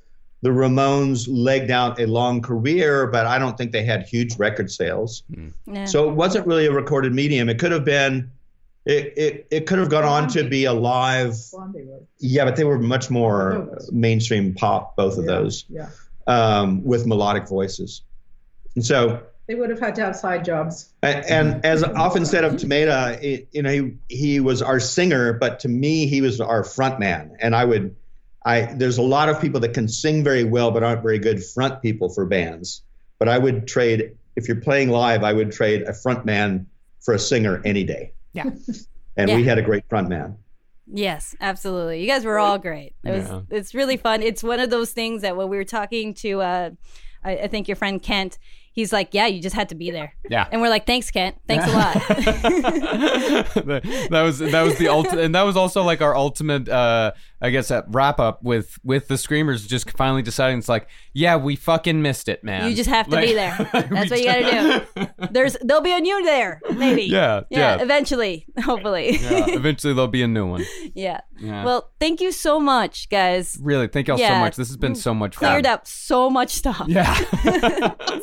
The 0.42 0.50
Ramones 0.50 1.26
legged 1.30 1.70
out 1.70 1.98
a 1.98 2.06
long 2.06 2.42
career, 2.42 3.06
but 3.06 3.26
I 3.26 3.38
don't 3.38 3.56
think 3.56 3.72
they 3.72 3.84
had 3.84 4.02
huge 4.02 4.36
record 4.36 4.70
sales. 4.70 5.22
Yeah. 5.66 5.86
So 5.86 6.08
it 6.08 6.14
wasn't 6.14 6.46
really 6.46 6.66
a 6.66 6.72
recorded 6.72 7.14
medium. 7.14 7.48
It 7.48 7.58
could 7.58 7.72
have 7.72 7.84
been. 7.84 8.30
It, 8.86 9.14
it, 9.16 9.46
it 9.50 9.66
could 9.66 9.78
have 9.78 9.88
gone 9.88 10.04
on 10.04 10.28
to 10.28 10.46
be 10.46 10.66
a 10.66 10.72
live. 10.74 11.34
Yeah, 12.18 12.44
but 12.44 12.56
they 12.56 12.64
were 12.64 12.78
much 12.78 13.08
more 13.10 13.78
mainstream 13.90 14.52
pop, 14.54 14.94
both 14.96 15.16
of 15.16 15.24
Yeah, 15.24 15.30
those, 15.30 15.64
Yeah. 15.70 15.88
um, 16.26 16.84
with 16.84 17.06
melodic 17.06 17.48
voices. 17.48 18.02
And 18.74 18.84
so 18.84 19.22
They 19.46 19.54
would 19.54 19.68
have 19.70 19.80
had 19.80 19.94
to 19.96 20.02
have 20.02 20.16
side 20.16 20.44
jobs. 20.44 20.92
and, 21.02 21.24
and 21.26 21.64
as 21.66 21.84
often 21.84 22.24
said 22.24 22.44
of 22.44 22.56
Tomato, 22.56 23.18
it, 23.20 23.48
you 23.52 23.62
know, 23.62 23.70
he, 23.70 23.96
he 24.08 24.40
was 24.40 24.62
our 24.62 24.80
singer, 24.80 25.34
but 25.34 25.60
to 25.60 25.68
me, 25.68 26.06
he 26.06 26.22
was 26.22 26.40
our 26.40 26.64
front 26.64 26.98
man. 26.98 27.36
And 27.40 27.54
I 27.54 27.64
would, 27.64 27.94
I 28.44 28.62
there's 28.62 28.96
a 28.98 29.02
lot 29.02 29.28
of 29.28 29.40
people 29.40 29.60
that 29.60 29.74
can 29.74 29.88
sing 29.88 30.24
very 30.24 30.44
well, 30.44 30.70
but 30.70 30.82
aren't 30.82 31.02
very 31.02 31.18
good 31.18 31.44
front 31.44 31.82
people 31.82 32.08
for 32.08 32.24
bands. 32.24 32.82
But 33.18 33.28
I 33.28 33.38
would 33.38 33.68
trade 33.68 34.16
if 34.36 34.48
you're 34.48 34.60
playing 34.60 34.90
live, 34.90 35.22
I 35.22 35.32
would 35.32 35.52
trade 35.52 35.82
a 35.82 35.92
front 35.92 36.24
man 36.24 36.66
for 37.00 37.14
a 37.14 37.18
singer 37.18 37.60
any 37.64 37.84
day. 37.84 38.12
Yeah. 38.32 38.50
And 39.16 39.30
we 39.30 39.44
had 39.44 39.58
a 39.58 39.62
great 39.62 39.88
front 39.88 40.08
man. 40.08 40.38
Yes, 40.92 41.36
absolutely. 41.40 42.00
You 42.00 42.08
guys 42.08 42.24
were 42.24 42.40
all 42.40 42.58
great. 42.58 42.96
It 43.04 43.12
was 43.12 43.28
Yeah. 43.28 43.40
it's 43.50 43.74
really 43.74 43.96
fun. 43.96 44.22
It's 44.22 44.42
one 44.42 44.58
of 44.58 44.70
those 44.70 44.90
things 44.90 45.22
that 45.22 45.36
when 45.36 45.48
we 45.48 45.56
were 45.56 45.64
talking 45.64 46.14
to 46.14 46.40
uh 46.40 46.70
I, 47.22 47.36
I 47.36 47.46
think 47.46 47.68
your 47.68 47.76
friend 47.76 48.02
Kent, 48.02 48.38
he's 48.74 48.92
like, 48.92 49.14
Yeah, 49.14 49.26
you 49.26 49.40
just 49.40 49.56
had 49.56 49.70
to 49.70 49.74
be 49.74 49.90
there. 49.90 50.14
Yeah. 50.28 50.46
And 50.52 50.60
we're 50.60 50.68
like, 50.68 50.86
Thanks, 50.86 51.10
Kent. 51.10 51.36
Thanks 51.48 51.66
a 51.66 51.70
lot. 51.72 51.94
that 53.54 54.22
was 54.24 54.38
that 54.38 54.62
was 54.62 54.76
the 54.78 54.88
ultimate, 54.88 55.24
and 55.24 55.34
that 55.34 55.42
was 55.42 55.56
also 55.56 55.82
like 55.82 56.00
our 56.02 56.14
ultimate, 56.14 56.68
uh, 56.68 57.12
I 57.40 57.50
guess, 57.50 57.68
that 57.68 57.84
wrap 57.88 58.20
up 58.20 58.42
with 58.42 58.78
with 58.84 59.08
the 59.08 59.16
screamers 59.18 59.66
just 59.66 59.90
finally 59.92 60.22
deciding 60.22 60.58
it's 60.58 60.68
like, 60.68 60.88
yeah, 61.12 61.36
we 61.36 61.56
fucking 61.56 62.02
missed 62.02 62.28
it, 62.28 62.42
man. 62.44 62.68
you 62.68 62.76
just 62.76 62.88
have 62.90 63.06
to 63.08 63.16
Like- 63.16 63.26
be 63.28 63.34
there. 63.34 63.56
That's 63.72 64.10
what 64.10 64.18
you 64.20 64.24
gotta 64.26 64.86
do. 64.96 65.06
There's 65.30 65.56
there'll 65.62 65.82
be 65.82 65.92
a 65.92 66.00
new 66.00 66.24
there, 66.24 66.60
maybe. 66.74 67.02
Yeah, 67.04 67.42
Yeah, 67.50 67.76
yeah. 67.76 67.82
eventually. 67.82 68.46
Hopefully. 68.62 69.18
yeah, 69.18 69.46
eventually 69.48 69.94
there'll 69.94 70.08
be 70.08 70.22
a 70.22 70.28
new 70.28 70.46
one. 70.46 70.64
yeah. 70.94 71.20
Yeah. 71.40 71.64
Well, 71.64 71.90
thank 71.98 72.20
you 72.20 72.30
so 72.32 72.60
much, 72.60 73.08
guys. 73.10 73.58
Really, 73.60 73.88
thank 73.88 74.06
y'all 74.08 74.18
so 74.18 74.36
much. 74.36 74.56
This 74.56 74.68
has 74.68 74.76
been 74.76 74.94
so 74.94 75.12
much 75.12 75.36
fun. 75.36 75.48
Cleared 75.50 75.66
up 75.66 75.86
so 75.86 76.30
much 76.30 76.50
stuff. 76.50 76.84
Yeah. 76.86 77.12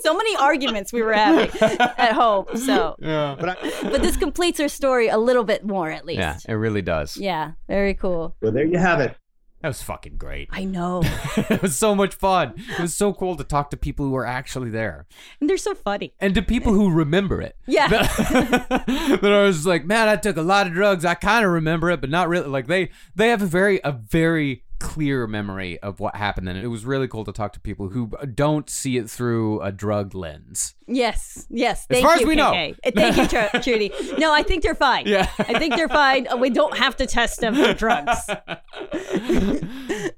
so 0.02 0.16
many 0.16 0.36
arguments 0.42 0.92
we 0.92 1.02
were 1.02 1.14
having 1.14 1.50
at 1.62 2.14
home. 2.14 2.46
So 2.56 2.96
yeah. 3.00 3.36
But 3.40 3.50
I, 3.50 3.56
but 3.84 4.02
this 4.02 4.18
completes 4.18 4.60
our 4.60 4.68
story 4.68 5.08
a 5.08 5.18
little 5.18 5.44
bit 5.44 5.66
more 5.66 5.90
at 5.90 6.06
least. 6.06 6.20
Yeah, 6.20 6.38
it 6.48 6.54
really 6.54 6.82
does. 6.82 7.18
Yeah, 7.18 7.52
very 7.68 7.94
cool. 7.94 8.36
well, 8.42 8.52
there 8.52 8.66
you 8.66 8.78
have 8.78 9.00
it. 9.00 9.16
That 9.62 9.68
was 9.68 9.84
fucking 9.84 10.18
great. 10.18 10.50
I 10.52 10.64
know. 10.64 11.04
it 11.38 11.62
was 11.62 11.76
so 11.76 11.94
much 11.94 12.16
fun. 12.16 12.56
It 12.58 12.80
was 12.80 12.98
so 12.98 13.14
cool 13.14 13.36
to 13.36 13.44
talk 13.44 13.70
to 13.70 13.78
people 13.78 14.08
who 14.08 14.12
were 14.12 14.26
actually 14.26 14.72
there. 14.72 15.06
And 15.40 15.48
they're 15.48 15.58
so 15.58 15.76
funny. 15.76 16.16
And 16.20 16.34
to 16.34 16.42
people 16.42 16.74
who 16.74 16.90
remember 16.92 17.42
it. 17.42 17.56
Yeah. 17.68 17.88
that 17.88 19.20
I 19.24 19.44
was 19.44 19.68
like, 19.68 19.86
man, 19.86 20.08
I 20.08 20.16
took 20.16 20.38
a 20.38 20.42
lot 20.42 20.66
of 20.66 20.74
drugs. 20.74 21.06
I 21.06 21.14
kind 21.14 21.46
of 21.46 21.52
remember 21.52 21.92
it, 21.92 22.02
but 22.02 22.10
not 22.10 22.28
really. 22.28 22.48
Like 22.48 22.66
they, 22.66 22.90
they 23.16 23.30
have 23.30 23.44
a 23.44 23.46
very, 23.46 23.80
a 23.84 23.92
very 23.92 24.64
clear 24.82 25.28
memory 25.28 25.80
of 25.80 26.00
what 26.00 26.16
happened, 26.16 26.48
then. 26.48 26.58
it 26.58 26.68
was 26.68 26.84
really 26.86 27.08
cool 27.08 27.24
to 27.26 27.32
talk 27.32 27.54
to 27.54 27.60
people 27.60 27.90
who 27.90 28.12
don't 28.34 28.70
see 28.70 28.98
it 28.98 29.10
through 29.10 29.62
a 29.62 29.72
drug 29.72 30.14
lens. 30.16 30.74
Yes, 30.88 31.48
yes. 31.50 31.82
As 31.90 31.96
Thank 31.96 32.06
far 32.06 32.16
as 32.16 32.24
we 32.26 32.36
know. 32.36 32.52
KK. 32.52 32.76
Uh, 32.86 32.92
Thank 32.94 33.18
you, 33.18 33.28
Tr- 33.28 33.58
Trudy. 33.64 33.92
No, 34.18 34.34
I 34.34 34.44
think 34.44 34.64
they're 34.64 34.76
fine. 34.76 35.08
Yeah. 35.08 35.30
I 35.40 35.58
think 35.58 35.76
they're 35.76 35.88
fine. 35.88 36.28
Uh, 36.28 36.36
We 36.38 36.50
don't 36.50 36.78
have 36.78 36.98
to 36.98 37.06
test 37.06 37.40
them 37.40 37.56
for 37.56 37.74
drugs. 37.74 38.20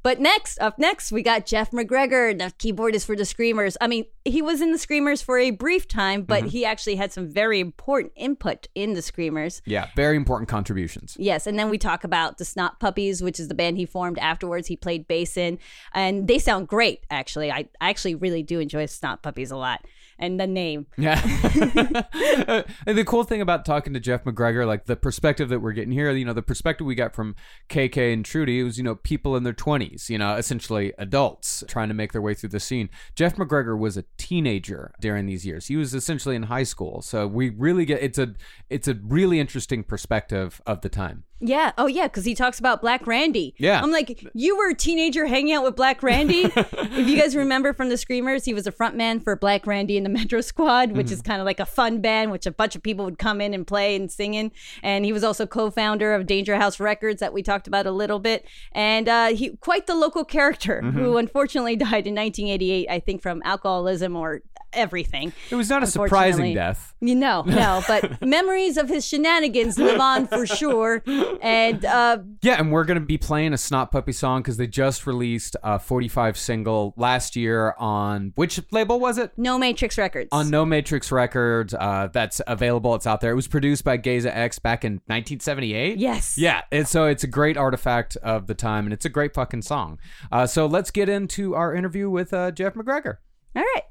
but 0.02 0.20
next, 0.20 0.60
up 0.60 0.80
next, 0.80 1.12
we 1.12 1.22
got 1.22 1.46
Jeff 1.46 1.72
McGregor, 1.72 2.38
the 2.38 2.54
keyboardist 2.58 3.06
for 3.06 3.16
the 3.16 3.26
Screamers. 3.26 3.78
I 3.80 3.88
mean, 3.88 4.06
he 4.26 4.42
was 4.42 4.62
in 4.62 4.72
the 4.72 4.78
Screamers 4.78 5.22
for 5.22 5.38
a 5.38 5.52
brief 5.52 5.88
time, 5.88 6.24
but 6.24 6.42
mm-hmm. 6.42 6.50
he 6.50 6.66
actually 6.66 6.96
had 6.96 7.12
some 7.12 7.28
very 7.28 7.60
important 7.60 8.14
input 8.16 8.68
in 8.74 8.94
the 8.94 9.02
Screamers. 9.02 9.62
Yeah, 9.66 9.90
very 9.96 10.16
important 10.16 10.50
contributions. 10.50 11.16
Yes, 11.20 11.46
and 11.46 11.60
then 11.60 11.70
we 11.70 11.78
talk 11.78 12.04
about 12.04 12.38
the 12.38 12.46
Snot 12.46 12.80
Puppies, 12.80 13.22
which 13.22 13.40
is 13.40 13.48
the 13.48 13.56
band 13.56 13.78
he 13.78 13.86
formed 13.86 14.18
afterwards. 14.20 14.68
He 14.68 14.76
played 14.76 15.08
bass 15.08 15.38
in, 15.38 15.60
and 15.94 16.28
they 16.28 16.40
sound 16.40 16.68
great. 16.68 17.06
Actually, 17.10 17.52
I 17.52 17.68
I 17.80 17.90
actually 17.90 18.16
really 18.16 18.44
do 18.44 18.60
enjoy 18.60 18.86
Snot 18.86 19.22
Puppies 19.22 19.52
a 19.52 19.58
lot, 19.58 19.86
and 20.20 20.40
the 20.40 20.48
name. 20.48 20.88
Yeah. 20.98 21.22
and 22.86 22.98
the 22.98 23.04
cool 23.06 23.24
thing 23.24 23.42
about 23.42 23.66
talking 23.66 23.94
to 23.94 24.00
Jeff 24.00 24.24
McGregor, 24.24 24.66
like 24.66 24.86
the 24.86 24.96
perspective 24.96 25.50
that 25.50 25.60
we're 25.60 25.72
getting 25.74 25.92
here, 25.92 26.12
you 26.12 26.26
know, 26.26 26.34
the 26.34 26.42
perspective 26.42 26.86
we 26.86 26.96
got 26.96 27.16
from 27.16 27.36
KK 27.70 28.14
and 28.14 28.26
Trudy, 28.26 28.64
was, 28.64 28.78
you 28.78 28.84
know, 28.84 28.96
people 28.96 29.36
in 29.36 29.44
their 29.44 29.54
20s, 29.54 30.10
you 30.10 30.18
know, 30.18 30.36
essentially 30.36 30.94
adults 30.98 31.64
trying 31.68 31.88
to 31.88 31.94
make 31.94 32.12
their 32.12 32.22
way 32.22 32.34
through 32.34 32.50
the 32.50 32.60
scene. 32.60 32.90
Jeff 33.16 33.36
McGregor 33.36 33.78
was 33.78 33.98
a 33.98 34.06
teenager 34.18 34.94
during 35.00 35.26
these 35.26 35.46
years. 35.46 35.68
He 35.68 35.76
was 35.76 35.94
essentially 35.94 36.36
in 36.36 36.44
high 36.44 36.64
school. 36.64 37.02
So 37.02 37.28
we 37.28 37.50
really 37.50 37.86
get 37.86 38.02
it's 38.02 38.18
a 38.18 38.34
it's 38.70 38.88
a 38.88 38.96
really 38.96 39.40
interesting 39.40 39.84
perspective 39.84 40.62
of 40.66 40.82
the 40.82 40.90
time. 40.90 41.24
Yeah. 41.44 41.74
Oh, 41.78 41.88
yeah. 41.88 42.08
Because 42.08 42.24
he 42.26 42.36
talks 42.36 42.58
about 42.58 42.82
Black 42.82 43.06
Randy. 43.06 43.54
Yeah. 43.58 43.82
I'm 43.82 43.92
like, 43.92 44.26
you 44.34 44.58
were 44.58 44.70
a 44.70 44.76
teenager 44.76 45.26
hanging 45.26 45.54
out 45.54 45.64
with 45.64 45.76
Black 45.76 46.02
Randy. 46.02 46.44
if 46.56 47.08
you 47.08 47.18
guys 47.18 47.36
remember 47.36 47.74
from 47.74 47.90
the 47.90 47.98
Screamers, 47.98 48.46
he 48.46 48.54
was 48.54 48.66
a 48.66 48.72
front 48.72 48.96
man 48.96 49.20
for 49.20 49.36
Black 49.36 49.68
Randy 49.68 49.98
and 49.98 50.06
the 50.06 50.10
Metro 50.10 50.40
Squad, 50.40 50.94
which 50.94 51.12
is 51.12 51.22
kind 51.22 51.42
of 51.42 51.46
like 51.46 51.60
a 51.60 51.66
fun 51.66 52.00
band, 52.00 52.32
which 52.32 52.46
a 52.46 52.52
bunch 52.52 52.76
of 52.76 52.84
people 52.84 53.04
would 53.04 53.20
come 53.20 53.42
in 53.42 53.54
and 53.54 53.68
play 53.68 53.96
and 53.96 54.10
sing 54.10 54.36
in. 54.36 54.52
And 54.82 55.04
he 55.04 55.12
was 55.12 55.24
also 55.24 55.46
co-founder 55.46 56.14
of 56.14 56.26
Danger 56.26 56.56
House 56.56 56.80
Records 56.80 57.20
that 57.20 57.34
we 57.34 57.44
talked 57.44 57.68
about 57.68 57.86
a 57.86 57.92
little 57.92 58.20
bit, 58.20 58.48
and 58.72 59.10
uh, 59.10 59.28
he 59.28 59.58
quite 59.58 59.86
the 59.86 59.96
local 59.96 60.24
character 60.24 60.82
who 60.82 61.18
unfortunately 61.18 61.76
died 61.78 62.08
in 62.08 62.16
1988, 62.16 62.90
I 62.90 63.00
think 63.00 63.22
from 63.22 63.42
alcoholism 63.44 64.16
or 64.16 64.42
everything. 64.74 65.34
It 65.50 65.56
was 65.56 65.70
not 65.70 65.84
a 65.84 65.88
surprising 65.88 66.54
death. 66.54 66.96
You 67.00 67.16
know, 67.16 67.42
no, 67.46 67.84
but 67.88 68.22
memories 68.26 68.78
of 68.78 68.90
his 68.90 69.06
shenanigans 69.08 69.78
live 69.78 70.00
on 70.00 70.28
for 70.28 70.46
sure. 70.60 71.04
And 71.42 71.84
uh, 71.86 72.20
Yeah, 72.42 72.56
and 72.60 72.72
we're 72.72 72.86
going 72.86 73.00
to 73.00 73.06
be 73.06 73.18
playing 73.18 73.54
a 73.54 73.58
Snot 73.58 73.92
Puppy 73.92 74.12
song 74.12 74.42
because 74.42 74.58
they 74.58 74.68
just 74.68 75.06
released 75.06 75.56
a 75.64 75.80
45 75.80 76.38
single 76.38 76.94
last 76.98 77.36
year 77.36 77.76
on 77.78 78.32
which 78.36 78.60
label 78.72 79.00
was 79.00 79.18
it? 79.18 79.32
No 79.38 79.58
Matrix 79.58 79.98
Records. 79.98 80.30
On 80.32 80.50
No 80.50 80.66
Matrix 80.66 81.12
Records. 81.12 81.74
Uh, 81.74 82.08
that's 82.12 82.42
available. 82.48 82.96
It's 82.96 83.08
out 83.08 83.22
there. 83.22 83.32
It 83.32 83.36
was 83.36 83.48
produced 83.48 83.84
by 83.84 83.98
Geza 83.98 84.36
X 84.36 84.60
back 84.60 84.84
in 84.86 84.94
1978. 85.08 85.98
Yes. 85.98 86.38
Yeah, 86.38 86.62
and 86.72 86.88
so 86.88 87.06
it's 87.06 87.24
a 87.24 87.28
great 87.28 87.58
artifact 87.58 88.16
of 88.18 88.48
the 88.48 88.54
time, 88.54 88.86
and 88.86 88.94
it's 88.94 89.06
a 89.06 89.10
great 89.10 89.34
fucking 89.34 89.62
song. 89.62 90.00
Uh, 90.32 90.46
so 90.46 90.66
let's 90.66 90.92
get 90.92 91.10
into 91.10 91.56
our 91.56 91.74
interview 91.76 92.10
with 92.10 92.34
uh, 92.34 92.52
Jeff 92.52 92.74
McGregor. 92.74 93.18
All 93.56 93.62
right. 93.64 93.84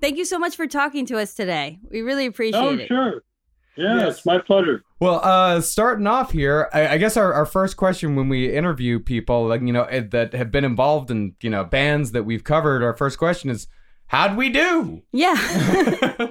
Thank 0.00 0.16
you 0.16 0.24
so 0.24 0.38
much 0.38 0.56
for 0.56 0.66
talking 0.66 1.06
to 1.06 1.18
us 1.18 1.34
today. 1.34 1.78
We 1.90 2.00
really 2.00 2.26
appreciate 2.26 2.60
Oh, 2.60 2.74
it. 2.74 2.82
Oh, 2.84 2.86
sure. 2.86 3.22
Yeah, 3.76 4.08
it's 4.08 4.26
my 4.26 4.38
pleasure. 4.38 4.82
Well, 4.98 5.20
uh, 5.22 5.60
starting 5.60 6.06
off 6.06 6.32
here, 6.32 6.68
I, 6.72 6.88
I 6.88 6.98
guess 6.98 7.16
our, 7.16 7.32
our 7.32 7.46
first 7.46 7.76
question 7.76 8.14
when 8.16 8.28
we 8.28 8.54
interview 8.54 8.98
people, 8.98 9.46
like 9.46 9.62
you 9.62 9.72
know, 9.72 9.84
eh, 9.84 10.02
that 10.10 10.34
have 10.34 10.50
been 10.50 10.64
involved 10.64 11.10
in 11.10 11.34
you 11.40 11.48
know 11.48 11.64
bands 11.64 12.12
that 12.12 12.24
we've 12.24 12.44
covered, 12.44 12.82
our 12.82 12.92
first 12.94 13.16
question 13.18 13.48
is, 13.48 13.68
"How'd 14.08 14.36
we 14.36 14.50
do?" 14.50 15.02
Yeah. 15.12 15.34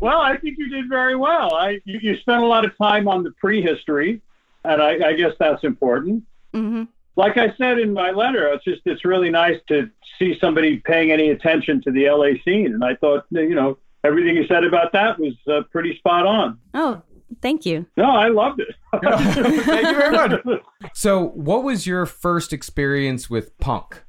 well, 0.00 0.20
I 0.20 0.36
think 0.36 0.58
you 0.58 0.68
did 0.68 0.88
very 0.88 1.16
well. 1.16 1.54
I 1.54 1.80
you, 1.84 1.98
you 2.02 2.16
spent 2.18 2.42
a 2.42 2.46
lot 2.46 2.64
of 2.66 2.76
time 2.76 3.08
on 3.08 3.22
the 3.22 3.30
prehistory, 3.32 4.20
and 4.64 4.82
I, 4.82 5.08
I 5.08 5.12
guess 5.14 5.32
that's 5.38 5.64
important. 5.64 6.24
hmm 6.52 6.82
Like 7.16 7.36
I 7.38 7.54
said 7.56 7.78
in 7.78 7.92
my 7.92 8.10
letter, 8.10 8.48
it's 8.48 8.64
just 8.64 8.82
it's 8.86 9.04
really 9.04 9.30
nice 9.30 9.60
to 9.68 9.88
see 10.18 10.36
somebody 10.40 10.78
paying 10.78 11.12
any 11.12 11.30
attention 11.30 11.80
to 11.82 11.92
the 11.92 12.08
LA 12.08 12.42
scene, 12.44 12.74
and 12.74 12.84
I 12.84 12.96
thought 12.96 13.24
you 13.30 13.54
know 13.54 13.78
everything 14.04 14.36
you 14.36 14.46
said 14.46 14.64
about 14.64 14.92
that 14.92 15.18
was 15.18 15.34
uh, 15.48 15.62
pretty 15.70 15.96
spot 15.96 16.26
on. 16.26 16.58
Oh, 16.74 17.02
thank 17.40 17.64
you. 17.66 17.86
No, 17.96 18.10
I 18.10 18.28
loved 18.28 18.60
it. 18.60 18.74
Thank 19.02 19.86
you 19.86 19.94
very 19.94 20.12
much. 20.12 20.40
So, 20.92 21.28
what 21.30 21.64
was 21.64 21.86
your 21.86 22.06
first 22.06 22.52
experience 22.52 23.28
with 23.28 23.56
punk 23.58 24.04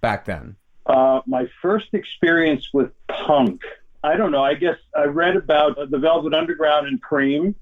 back 0.00 0.24
then? 0.24 0.56
Uh, 0.86 1.20
my 1.26 1.46
first 1.62 1.88
experience 1.92 2.70
with 2.72 2.90
punk, 3.08 3.60
I 4.02 4.16
don't 4.16 4.32
know. 4.32 4.42
I 4.42 4.54
guess 4.54 4.76
I 4.96 5.04
read 5.04 5.36
about 5.36 5.76
the 5.90 5.98
Velvet 5.98 6.34
Underground 6.34 6.88
and 6.88 7.00
Cream, 7.00 7.54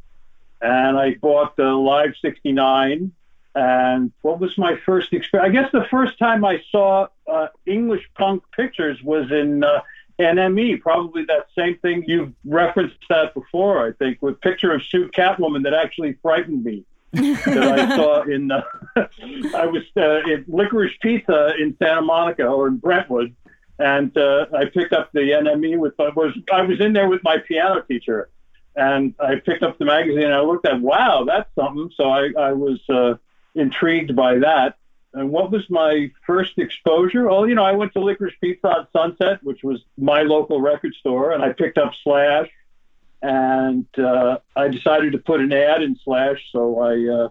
and 0.61 0.99
I 0.99 1.17
bought 1.21 1.57
the 1.57 1.65
Live 1.65 2.15
69. 2.23 3.13
And 3.55 4.13
what 4.23 4.41
was 4.41 4.57
my 4.57 4.77
first 4.87 5.13
experience? 5.13 5.51
I 5.51 5.53
guess 5.53 5.71
the 5.73 5.87
first 5.91 6.19
time 6.19 6.45
I 6.45 6.63
saw 6.71 7.09
uh, 7.31 7.49
English 7.67 8.09
punk 8.15 8.45
pictures 8.57 9.03
was 9.03 9.31
in 9.31 9.63
uh, 9.63 9.83
NME, 10.19 10.81
probably 10.81 11.25
that 11.27 11.47
same 11.57 11.77
thing 11.79 12.05
you've 12.07 12.33
referenced 12.45 12.97
that 13.09 13.35
before, 13.35 13.87
I 13.87 13.93
think, 13.93 14.23
with 14.23 14.41
picture 14.41 14.73
of 14.73 14.83
Sue 14.85 15.09
Catwoman 15.09 15.65
that 15.65 15.75
actually 15.75 16.15
frightened 16.23 16.65
me. 16.65 16.85
that 17.13 17.79
I 17.79 17.95
saw 17.95 18.23
in 18.23 18.51
uh, 18.51 18.63
I 18.97 19.67
was 19.67 19.83
uh, 19.97 20.21
Licorice 20.49 20.99
Pizza 21.03 21.55
in 21.59 21.77
Santa 21.77 22.01
Monica 22.01 22.47
or 22.47 22.69
in 22.69 22.79
Brentwood, 22.79 23.35
and 23.79 24.17
uh, 24.17 24.47
I 24.57 24.65
picked 24.65 24.95
up 24.95 25.13
the 25.13 25.21
NME 25.21 25.79
with 25.79 25.93
I 26.01 26.09
was 26.09 26.33
I 26.51 26.63
was 26.63 26.81
in 26.81 26.95
there 26.95 27.11
with 27.11 27.23
my 27.23 27.37
piano 27.37 27.83
teacher, 27.83 28.31
and 28.75 29.15
I 29.21 29.35
picked 29.35 29.63
up 29.63 29.77
the 29.77 29.85
magazine 29.85 30.25
and 30.25 30.33
I 30.33 30.41
looked 30.41 30.67
at 30.67 30.81
wow 30.81 31.25
that's 31.25 31.55
something. 31.55 31.91
So 31.99 32.09
I 32.09 32.31
I 32.39 32.53
was 32.53 32.81
uh, 32.89 33.17
intrigued 33.55 34.15
by 34.17 34.39
that. 34.39 34.77
And 35.15 35.31
what 35.31 35.51
was 35.51 35.69
my 35.69 36.11
first 36.27 36.59
exposure? 36.59 37.29
Oh, 37.29 37.45
you 37.45 37.55
know, 37.55 37.65
I 37.65 37.73
went 37.73 37.93
to 37.93 38.01
Licorice 38.01 38.35
Pizza 38.41 38.67
on 38.67 38.87
Sunset, 38.93 39.41
which 39.43 39.63
was 39.63 39.83
my 39.99 40.23
local 40.23 40.61
record 40.61 40.95
store, 40.95 41.33
and 41.33 41.43
I 41.43 41.53
picked 41.53 41.77
up 41.77 41.93
Slash 42.03 42.49
and 43.23 43.87
uh, 43.99 44.39
I 44.57 44.69
decided 44.69 45.13
to 45.13 45.19
put 45.19 45.41
an 45.41 45.53
ad 45.53 45.83
in 45.83 45.97
Slash. 46.03 46.45
So 46.51 46.81
I 46.81 47.25
uh, 47.25 47.29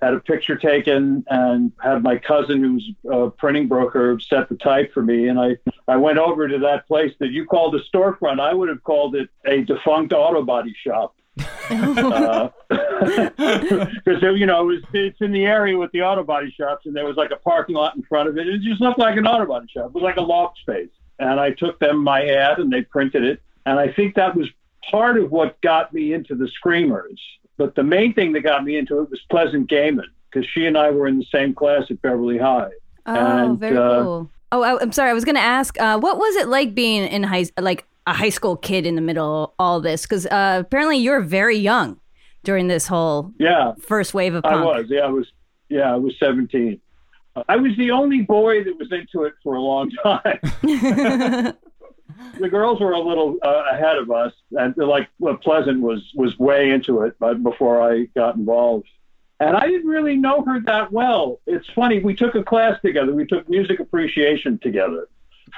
had 0.00 0.14
a 0.14 0.20
picture 0.20 0.56
taken 0.56 1.24
and 1.28 1.72
had 1.82 2.02
my 2.02 2.16
cousin, 2.16 2.62
who's 2.62 2.90
a 3.10 3.30
printing 3.30 3.68
broker, 3.68 4.18
set 4.20 4.48
the 4.48 4.56
type 4.56 4.92
for 4.94 5.02
me. 5.02 5.28
And 5.28 5.38
I, 5.38 5.58
I 5.86 5.96
went 5.96 6.18
over 6.18 6.48
to 6.48 6.58
that 6.60 6.86
place 6.86 7.12
that 7.20 7.30
you 7.30 7.44
called 7.44 7.74
a 7.74 7.80
storefront. 7.80 8.40
I 8.40 8.54
would 8.54 8.70
have 8.70 8.82
called 8.82 9.14
it 9.14 9.28
a 9.44 9.62
defunct 9.62 10.12
auto 10.12 10.42
body 10.42 10.74
shop. 10.82 11.14
Because 13.04 14.22
you 14.22 14.46
know 14.46 14.62
it 14.62 14.74
was, 14.74 14.82
it's 14.92 15.20
in 15.20 15.32
the 15.32 15.44
area 15.44 15.76
with 15.76 15.92
the 15.92 16.02
auto 16.02 16.22
body 16.22 16.54
shops, 16.56 16.86
and 16.86 16.94
there 16.94 17.04
was 17.04 17.16
like 17.16 17.30
a 17.30 17.36
parking 17.36 17.74
lot 17.74 17.96
in 17.96 18.02
front 18.02 18.28
of 18.28 18.38
it. 18.38 18.48
It 18.48 18.60
just 18.62 18.80
looked 18.80 18.98
like 18.98 19.16
an 19.16 19.26
auto 19.26 19.46
body 19.46 19.66
shop. 19.72 19.86
It 19.86 19.94
was 19.94 20.02
like 20.02 20.16
a 20.16 20.22
loft 20.22 20.58
space. 20.58 20.90
And 21.18 21.38
I 21.38 21.50
took 21.50 21.78
them 21.78 22.02
my 22.02 22.26
ad, 22.26 22.58
and 22.58 22.72
they 22.72 22.82
printed 22.82 23.24
it. 23.24 23.42
And 23.66 23.78
I 23.78 23.92
think 23.92 24.14
that 24.16 24.34
was 24.34 24.48
part 24.90 25.18
of 25.18 25.30
what 25.30 25.60
got 25.60 25.92
me 25.92 26.12
into 26.12 26.34
the 26.34 26.48
Screamers. 26.48 27.20
But 27.56 27.74
the 27.74 27.84
main 27.84 28.14
thing 28.14 28.32
that 28.32 28.40
got 28.40 28.64
me 28.64 28.76
into 28.76 29.00
it 29.00 29.10
was 29.10 29.20
Pleasant 29.30 29.70
Gehman, 29.70 30.08
because 30.30 30.48
she 30.50 30.66
and 30.66 30.76
I 30.76 30.90
were 30.90 31.06
in 31.06 31.18
the 31.18 31.26
same 31.32 31.54
class 31.54 31.84
at 31.90 32.02
Beverly 32.02 32.38
High. 32.38 32.70
Oh, 33.06 33.14
And, 33.14 33.58
very 33.58 33.76
uh, 33.76 34.02
cool. 34.02 34.30
Oh, 34.52 34.62
I, 34.62 34.80
I'm 34.80 34.92
sorry. 34.92 35.10
I 35.10 35.14
was 35.14 35.24
going 35.24 35.36
to 35.36 35.40
ask, 35.40 35.78
uh, 35.80 35.98
what 35.98 36.18
was 36.18 36.36
it 36.36 36.48
like 36.48 36.74
being 36.74 37.06
in 37.06 37.22
high, 37.22 37.46
like 37.58 37.86
a 38.06 38.12
high 38.12 38.28
school 38.30 38.56
kid 38.56 38.86
in 38.86 38.94
the 38.94 39.00
middle 39.00 39.44
of 39.44 39.50
all 39.58 39.80
this? 39.80 40.02
Because 40.02 40.26
uh, 40.26 40.58
apparently 40.64 40.98
you're 40.98 41.20
very 41.20 41.56
young 41.56 41.98
during 42.42 42.68
this 42.68 42.86
whole 42.86 43.32
Yeah, 43.38 43.72
first 43.80 44.14
wave 44.14 44.34
of 44.34 44.44
I 44.44 44.50
punk. 44.50 44.64
was. 44.64 44.86
Yeah, 44.88 45.00
I 45.00 45.08
was. 45.08 45.26
Yeah, 45.68 45.92
I 45.92 45.96
was 45.96 46.14
17. 46.18 46.80
I 47.48 47.56
was 47.56 47.76
the 47.76 47.90
only 47.90 48.22
boy 48.22 48.62
that 48.62 48.78
was 48.78 48.92
into 48.92 49.24
it 49.24 49.32
for 49.42 49.54
a 49.56 49.60
long 49.60 49.90
time. 50.04 50.38
the 52.40 52.48
girls 52.48 52.80
were 52.80 52.92
a 52.92 53.00
little 53.00 53.38
uh, 53.42 53.64
ahead 53.72 53.96
of 53.96 54.10
us, 54.10 54.32
and 54.52 54.76
like 54.76 55.08
well, 55.18 55.36
Pleasant 55.36 55.80
was 55.80 56.02
was 56.14 56.38
way 56.38 56.70
into 56.70 57.02
it, 57.02 57.16
but 57.18 57.42
before 57.42 57.80
I 57.82 58.04
got 58.14 58.36
involved. 58.36 58.86
And 59.40 59.56
I 59.56 59.66
didn't 59.66 59.88
really 59.88 60.16
know 60.16 60.42
her 60.44 60.60
that 60.60 60.92
well. 60.92 61.40
It's 61.46 61.68
funny. 61.74 61.98
We 61.98 62.14
took 62.14 62.36
a 62.36 62.44
class 62.44 62.80
together. 62.82 63.12
We 63.12 63.26
took 63.26 63.48
music 63.48 63.80
appreciation 63.80 64.58
together 64.60 65.08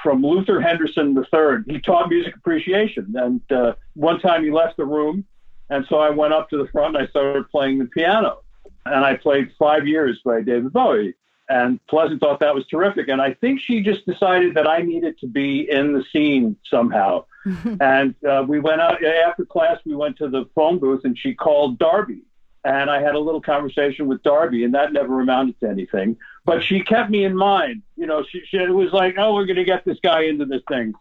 from 0.03 0.23
Luther 0.23 0.59
Henderson 0.61 1.15
III. 1.15 1.63
He 1.67 1.79
taught 1.79 2.09
music 2.09 2.35
appreciation, 2.35 3.13
and 3.15 3.41
uh, 3.51 3.73
one 3.95 4.19
time 4.19 4.43
he 4.43 4.51
left 4.51 4.77
the 4.77 4.85
room, 4.85 5.25
and 5.69 5.85
so 5.89 5.97
I 5.97 6.09
went 6.09 6.33
up 6.33 6.49
to 6.49 6.57
the 6.57 6.67
front 6.71 6.95
and 6.95 7.05
I 7.05 7.09
started 7.09 7.49
playing 7.49 7.79
the 7.79 7.85
piano, 7.85 8.39
and 8.85 9.03
I 9.03 9.15
played 9.15 9.51
Five 9.59 9.87
Years 9.87 10.19
by 10.23 10.41
David 10.41 10.73
Bowie. 10.73 11.15
And 11.49 11.79
Pleasant 11.87 12.19
thought 12.19 12.41
that 12.41 12.53
was 12.53 12.67
terrific. 12.67 13.07
And 13.07 13.21
I 13.21 13.33
think 13.33 13.61
she 13.61 13.81
just 13.81 14.05
decided 14.05 14.55
that 14.55 14.67
I 14.67 14.81
needed 14.81 15.17
to 15.19 15.27
be 15.27 15.69
in 15.69 15.93
the 15.93 16.03
scene 16.11 16.57
somehow. 16.69 17.23
and 17.79 18.15
uh, 18.27 18.43
we 18.45 18.59
went 18.59 18.81
out 18.81 19.03
after 19.03 19.45
class, 19.45 19.79
we 19.85 19.95
went 19.95 20.17
to 20.17 20.27
the 20.27 20.45
phone 20.53 20.77
booth 20.77 21.05
and 21.05 21.17
she 21.17 21.33
called 21.33 21.79
Darby. 21.79 22.23
And 22.67 22.89
I 22.89 23.01
had 23.01 23.15
a 23.15 23.19
little 23.19 23.39
conversation 23.39 24.07
with 24.07 24.21
Darby, 24.23 24.65
and 24.65 24.73
that 24.73 24.91
never 24.91 25.21
amounted 25.21 25.57
to 25.61 25.69
anything. 25.69 26.17
But 26.43 26.61
she 26.61 26.81
kept 26.81 27.09
me 27.09 27.23
in 27.23 27.33
mind. 27.33 27.81
You 27.95 28.07
know, 28.07 28.25
she, 28.29 28.41
she 28.45 28.57
was 28.57 28.91
like, 28.91 29.15
oh, 29.17 29.35
we're 29.35 29.45
going 29.45 29.55
to 29.55 29.63
get 29.63 29.85
this 29.85 29.99
guy 30.03 30.23
into 30.23 30.45
this 30.45 30.63
thing. 30.67 30.93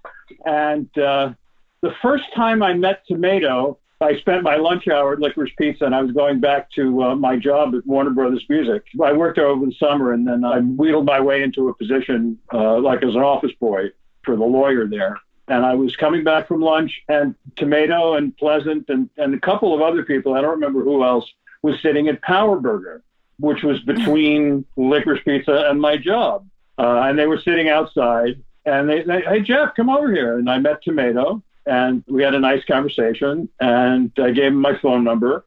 And 0.45 0.89
uh, 0.97 1.33
the 1.81 1.93
first 2.03 2.23
time 2.37 2.63
I 2.63 2.75
met 2.75 3.05
Tomato, 3.09 3.81
I 4.01 4.17
spent 4.19 4.45
my 4.45 4.55
lunch 4.55 4.87
hour 4.87 5.15
at 5.15 5.19
Licorice 5.19 5.57
Pizza, 5.59 5.87
and 5.87 5.95
I 5.95 6.03
was 6.03 6.13
going 6.13 6.39
back 6.39 6.71
to 6.73 7.03
uh, 7.03 7.17
my 7.17 7.35
job 7.37 7.75
at 7.75 7.85
Warner 7.85 8.11
Brothers 8.11 8.45
Music. 8.49 8.85
I 9.03 9.13
worked 9.13 9.35
there 9.35 9.49
over 9.49 9.67
the 9.67 9.75
summer, 9.75 10.13
and 10.13 10.25
then 10.25 10.45
I 10.45 10.61
wheedled 10.61 11.05
my 11.05 11.21
way 11.21 11.43
into 11.43 11.69
a 11.69 11.75
position 11.75 12.39
uh, 12.53 12.79
like 12.79 13.03
as 13.03 13.17
an 13.17 13.23
office 13.23 13.53
boy 13.59 13.87
for 14.23 14.37
the 14.37 14.45
lawyer 14.45 14.87
there. 14.87 15.19
And 15.49 15.67
I 15.67 15.75
was 15.75 15.97
coming 15.97 16.23
back 16.23 16.47
from 16.47 16.61
lunch, 16.61 17.03
and 17.09 17.35
Tomato 17.57 18.15
and 18.15 18.37
Pleasant 18.37 18.85
and, 18.89 19.11
and 19.17 19.35
a 19.35 19.41
couple 19.41 19.75
of 19.75 19.81
other 19.81 20.05
people, 20.05 20.35
I 20.35 20.43
don't 20.43 20.51
remember 20.61 20.85
who 20.85 21.03
else, 21.03 21.29
was 21.67 21.83
sitting 21.83 22.07
at 22.07 22.23
Power 22.23 22.61
Burger, 22.61 23.03
which 23.41 23.65
was 23.65 23.81
between 23.81 24.65
Licorice 24.77 25.25
Pizza 25.25 25.69
and 25.69 25.81
my 25.81 25.97
job. 25.97 26.47
Uh, 26.79 27.01
and 27.05 27.19
they 27.19 27.27
were 27.27 27.41
sitting 27.41 27.69
outside, 27.69 28.41
and 28.65 28.89
they, 28.89 29.03
they, 29.03 29.23
hey, 29.23 29.41
Jeff, 29.41 29.75
come 29.75 29.89
over 29.89 30.13
here. 30.13 30.39
And 30.39 30.49
I 30.49 30.59
met 30.59 30.83
Tomato, 30.83 31.43
and 31.67 32.05
we 32.07 32.23
had 32.23 32.35
a 32.35 32.39
nice 32.39 32.65
conversation, 32.65 33.49
and 33.59 34.13
I 34.17 34.31
gave 34.31 34.53
him 34.53 34.61
my 34.61 34.79
phone 34.79 35.03
number, 35.03 35.45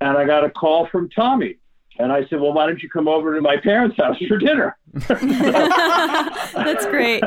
and 0.00 0.16
I 0.16 0.24
got 0.24 0.44
a 0.44 0.50
call 0.50 0.86
from 0.86 1.08
Tommy. 1.10 1.56
And 1.98 2.12
I 2.12 2.26
said, 2.26 2.40
well, 2.40 2.52
why 2.52 2.66
don't 2.66 2.82
you 2.82 2.90
come 2.90 3.08
over 3.08 3.34
to 3.34 3.40
my 3.40 3.56
parents' 3.56 3.96
house 3.96 4.18
for 4.28 4.36
dinner? 4.36 4.76
That's 5.08 6.84
great. 6.86 7.24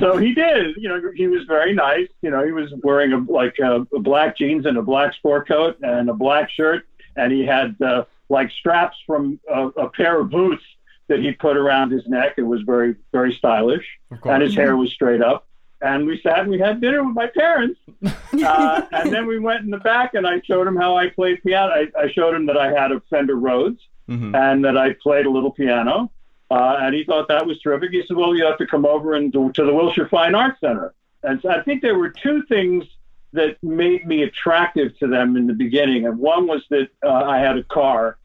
so 0.00 0.16
he 0.16 0.34
did. 0.34 0.76
You 0.78 0.88
know, 0.88 1.02
he 1.14 1.28
was 1.28 1.44
very 1.44 1.74
nice. 1.74 2.08
You 2.22 2.30
know, 2.30 2.44
he 2.44 2.52
was 2.52 2.72
wearing 2.82 3.12
a 3.12 3.18
like 3.18 3.60
uh, 3.60 3.80
black 4.00 4.38
jeans 4.38 4.64
and 4.64 4.78
a 4.78 4.82
black 4.82 5.12
sport 5.14 5.46
coat 5.48 5.76
and 5.82 6.08
a 6.08 6.14
black 6.14 6.50
shirt, 6.50 6.88
and 7.18 7.32
he 7.32 7.44
had 7.44 7.76
uh, 7.82 8.04
like 8.28 8.50
straps 8.52 8.96
from 9.06 9.40
a, 9.52 9.66
a 9.68 9.88
pair 9.90 10.20
of 10.20 10.30
boots 10.30 10.62
that 11.08 11.18
he 11.20 11.32
put 11.32 11.56
around 11.56 11.90
his 11.90 12.06
neck. 12.06 12.34
It 12.36 12.42
was 12.42 12.60
very, 12.62 12.94
very 13.12 13.32
stylish, 13.34 13.86
and 14.34 14.42
his 14.42 14.54
hair 14.54 14.76
was 14.76 14.90
straight 14.92 15.22
up. 15.22 15.46
And 15.80 16.06
we 16.06 16.20
sat 16.20 16.40
and 16.40 16.50
we 16.50 16.58
had 16.58 16.80
dinner 16.80 17.04
with 17.04 17.14
my 17.14 17.26
parents. 17.28 17.80
Uh, 18.40 18.82
and 18.92 19.12
then 19.12 19.26
we 19.26 19.38
went 19.38 19.64
in 19.64 19.70
the 19.70 19.78
back 19.78 20.14
and 20.14 20.24
I 20.24 20.40
showed 20.44 20.66
him 20.68 20.76
how 20.76 20.96
I 20.96 21.08
played 21.08 21.42
piano. 21.42 21.72
I, 21.72 21.88
I 21.98 22.08
showed 22.12 22.34
him 22.36 22.46
that 22.46 22.56
I 22.56 22.70
had 22.70 22.92
a 22.92 23.00
Fender 23.10 23.34
Rhodes 23.34 23.80
Mm-hmm. 24.08 24.34
and 24.34 24.64
that 24.64 24.76
I 24.78 24.94
played 25.02 25.26
a 25.26 25.30
little 25.30 25.50
piano. 25.50 26.10
Uh, 26.50 26.76
and 26.80 26.94
he 26.94 27.04
thought 27.04 27.28
that 27.28 27.46
was 27.46 27.58
terrific. 27.60 27.90
He 27.90 28.02
said, 28.06 28.16
"Well, 28.16 28.34
you 28.34 28.44
have 28.46 28.56
to 28.58 28.66
come 28.66 28.86
over 28.86 29.14
and 29.14 29.30
to, 29.34 29.50
to 29.52 29.64
the 29.64 29.74
Wilshire 29.74 30.08
Fine 30.08 30.34
Arts 30.34 30.58
Center." 30.60 30.94
And 31.22 31.42
so 31.42 31.50
I 31.50 31.62
think 31.62 31.82
there 31.82 31.98
were 31.98 32.08
two 32.10 32.42
things 32.48 32.84
that 33.32 33.56
made 33.62 34.06
me 34.06 34.22
attractive 34.22 34.96
to 34.98 35.06
them 35.06 35.36
in 35.36 35.46
the 35.46 35.52
beginning. 35.52 36.06
And 36.06 36.18
one 36.18 36.46
was 36.46 36.62
that 36.70 36.88
uh, 37.04 37.08
I 37.12 37.38
had 37.38 37.56
a 37.56 37.64
car, 37.64 38.18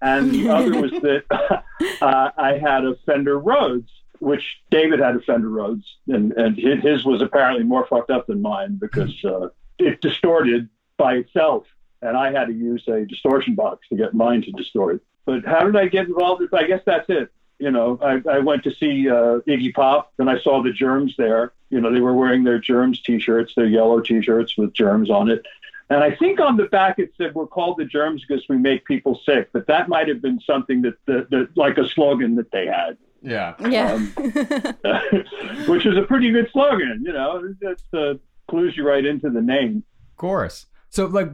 and 0.00 0.30
the 0.30 0.48
other 0.48 0.80
was 0.80 0.90
that 1.02 1.24
uh, 2.02 2.30
I 2.36 2.58
had 2.58 2.84
a 2.84 2.96
Fender 3.06 3.38
Rhodes, 3.38 3.90
which 4.18 4.58
David 4.70 5.00
had 5.00 5.16
a 5.16 5.20
Fender 5.20 5.48
Rhodes, 5.48 5.84
and 6.08 6.32
and 6.32 6.56
his 6.56 7.04
was 7.04 7.22
apparently 7.22 7.64
more 7.64 7.86
fucked 7.86 8.10
up 8.10 8.26
than 8.26 8.42
mine 8.42 8.76
because 8.80 9.12
uh, 9.24 9.48
it 9.78 10.00
distorted 10.00 10.68
by 10.96 11.14
itself, 11.14 11.66
and 12.02 12.16
I 12.16 12.32
had 12.32 12.46
to 12.46 12.52
use 12.52 12.86
a 12.88 13.04
distortion 13.04 13.54
box 13.54 13.88
to 13.88 13.96
get 13.96 14.14
mine 14.14 14.42
to 14.42 14.52
distort. 14.52 15.02
But 15.24 15.44
how 15.44 15.64
did 15.64 15.76
I 15.76 15.86
get 15.86 16.06
involved? 16.06 16.42
I 16.52 16.64
guess 16.64 16.82
that's 16.84 17.08
it. 17.08 17.30
You 17.58 17.70
know, 17.70 17.98
I, 18.02 18.22
I 18.28 18.38
went 18.38 18.64
to 18.64 18.74
see 18.74 19.08
uh, 19.08 19.40
Iggy 19.46 19.74
Pop, 19.74 20.12
and 20.18 20.30
I 20.30 20.40
saw 20.40 20.62
the 20.62 20.72
Germs 20.72 21.14
there. 21.16 21.52
You 21.70 21.80
know, 21.80 21.92
they 21.92 22.00
were 22.00 22.14
wearing 22.14 22.44
their 22.44 22.58
Germs 22.58 23.00
T-shirts, 23.00 23.54
their 23.54 23.66
yellow 23.66 24.00
T-shirts 24.00 24.56
with 24.56 24.74
Germs 24.74 25.10
on 25.10 25.30
it. 25.30 25.44
And 25.88 26.04
I 26.04 26.14
think 26.14 26.38
on 26.38 26.56
the 26.56 26.66
back 26.66 26.98
it 26.98 27.12
said, 27.18 27.34
"We're 27.34 27.46
called 27.46 27.78
the 27.78 27.84
Germs 27.84 28.24
because 28.26 28.48
we 28.48 28.56
make 28.56 28.84
people 28.84 29.20
sick." 29.26 29.50
But 29.52 29.66
that 29.66 29.88
might 29.88 30.06
have 30.08 30.22
been 30.22 30.40
something 30.40 30.82
that, 30.82 30.94
that, 31.06 31.30
that 31.30 31.48
like 31.56 31.78
a 31.78 31.88
slogan 31.88 32.36
that 32.36 32.52
they 32.52 32.66
had, 32.66 32.96
Yeah. 33.22 33.54
Yeah. 33.68 33.94
Um, 33.94 34.06
which 35.66 35.86
is 35.86 35.96
a 35.96 36.02
pretty 36.02 36.30
good 36.30 36.48
slogan. 36.52 37.02
You 37.04 37.12
know, 37.12 37.54
that 37.60 37.80
uh, 37.92 38.14
clues 38.48 38.76
you 38.76 38.86
right 38.86 39.04
into 39.04 39.30
the 39.30 39.42
name. 39.42 39.82
Of 40.12 40.16
course. 40.16 40.66
So, 40.90 41.06
like, 41.06 41.30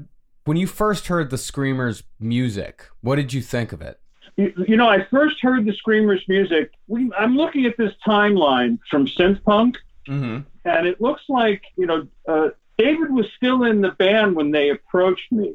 when 0.46 0.56
you 0.56 0.66
first 0.66 1.08
heard 1.08 1.30
the 1.30 1.38
Screamers' 1.38 2.02
music, 2.18 2.86
what 3.00 3.16
did 3.16 3.32
you 3.32 3.42
think 3.42 3.72
of 3.72 3.82
it? 3.82 4.00
You, 4.36 4.52
you 4.68 4.76
know, 4.76 4.88
I 4.88 5.04
first 5.10 5.40
heard 5.40 5.66
the 5.66 5.72
Screamers 5.74 6.22
music. 6.28 6.72
We, 6.86 7.10
I'm 7.18 7.36
looking 7.36 7.66
at 7.66 7.76
this 7.76 7.92
timeline 8.06 8.78
from 8.90 9.06
synth 9.06 9.42
punk, 9.44 9.78
Mm-hmm. 10.06 10.38
and 10.64 10.86
it 10.86 11.00
looks 11.00 11.22
like 11.28 11.62
you 11.76 11.86
know 11.86 12.06
uh, 12.28 12.48
David 12.78 13.10
was 13.10 13.26
still 13.36 13.64
in 13.64 13.80
the 13.80 13.90
band 13.90 14.36
when 14.36 14.50
they 14.50 14.70
approached 14.70 15.32
me. 15.32 15.54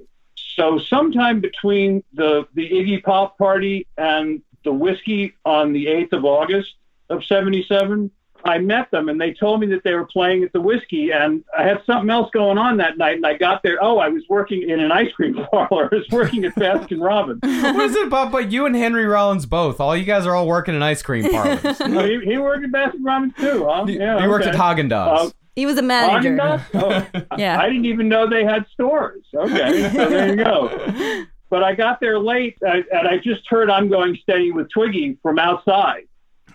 So 0.55 0.79
sometime 0.79 1.39
between 1.39 2.03
the 2.13 2.47
the 2.53 2.69
Iggy 2.69 3.03
Pop 3.03 3.37
party 3.37 3.87
and 3.97 4.41
the 4.63 4.71
Whisky 4.71 5.33
on 5.45 5.73
the 5.73 5.87
8th 5.87 6.13
of 6.13 6.25
August 6.25 6.75
of 7.09 7.25
77, 7.25 8.11
I 8.45 8.57
met 8.57 8.89
them 8.91 9.09
and 9.09 9.19
they 9.19 9.33
told 9.33 9.59
me 9.59 9.67
that 9.67 9.83
they 9.83 9.93
were 9.93 10.05
playing 10.05 10.43
at 10.43 10.51
the 10.53 10.61
Whisky 10.61 11.11
and 11.11 11.43
I 11.57 11.63
had 11.63 11.81
something 11.85 12.09
else 12.09 12.29
going 12.33 12.57
on 12.57 12.77
that 12.77 12.97
night 12.97 13.15
and 13.15 13.25
I 13.25 13.35
got 13.37 13.63
there. 13.63 13.77
Oh, 13.81 13.99
I 13.99 14.09
was 14.09 14.23
working 14.29 14.67
in 14.69 14.79
an 14.79 14.91
ice 14.91 15.11
cream 15.13 15.35
parlor. 15.51 15.89
I 15.91 15.95
was 15.95 16.09
working 16.11 16.45
at 16.45 16.55
Baskin 16.55 17.01
Robbins. 17.03 17.39
what 17.43 17.85
is 17.89 17.95
it 17.95 18.07
about? 18.07 18.31
But 18.31 18.51
you 18.51 18.65
and 18.65 18.75
Henry 18.75 19.05
Rollins 19.05 19.45
both. 19.45 19.79
All 19.79 19.95
you 19.95 20.05
guys 20.05 20.25
are 20.25 20.35
all 20.35 20.47
working 20.47 20.75
in 20.75 20.81
ice 20.83 21.01
cream 21.01 21.29
parlors. 21.29 21.59
Oh, 21.81 22.05
he, 22.05 22.19
he 22.25 22.37
worked 22.37 22.63
at 22.63 22.71
Baskin 22.71 23.03
Robbins 23.03 23.33
too, 23.37 23.65
huh? 23.69 23.85
Yeah, 23.87 24.23
you 24.23 24.29
worked 24.29 24.45
at 24.45 24.55
Haagen 24.55 24.89
Dazs. 24.89 25.27
Uh, 25.27 25.29
He 25.55 25.65
was 25.65 25.77
a 25.77 25.81
manager. 25.81 26.31
Haagen-Dazs? 26.31 27.11
Oh, 27.21 27.25
Yeah. 27.37 27.59
I 27.59 27.67
didn't 27.67 27.85
even 27.85 28.07
know 28.07 28.29
they 28.29 28.43
had 28.45 28.65
stores. 28.73 29.23
Okay, 29.33 29.89
so 29.93 30.09
there 30.09 30.29
you 30.29 30.35
go. 30.43 31.25
But 31.49 31.63
I 31.63 31.75
got 31.75 31.99
there 31.99 32.17
late, 32.17 32.57
and 32.61 32.85
I 32.93 33.17
just 33.17 33.41
heard 33.49 33.69
"I'm 33.69 33.89
Going 33.89 34.17
Steady" 34.23 34.51
with 34.53 34.69
Twiggy 34.71 35.17
from 35.21 35.37
outside. 35.37 36.03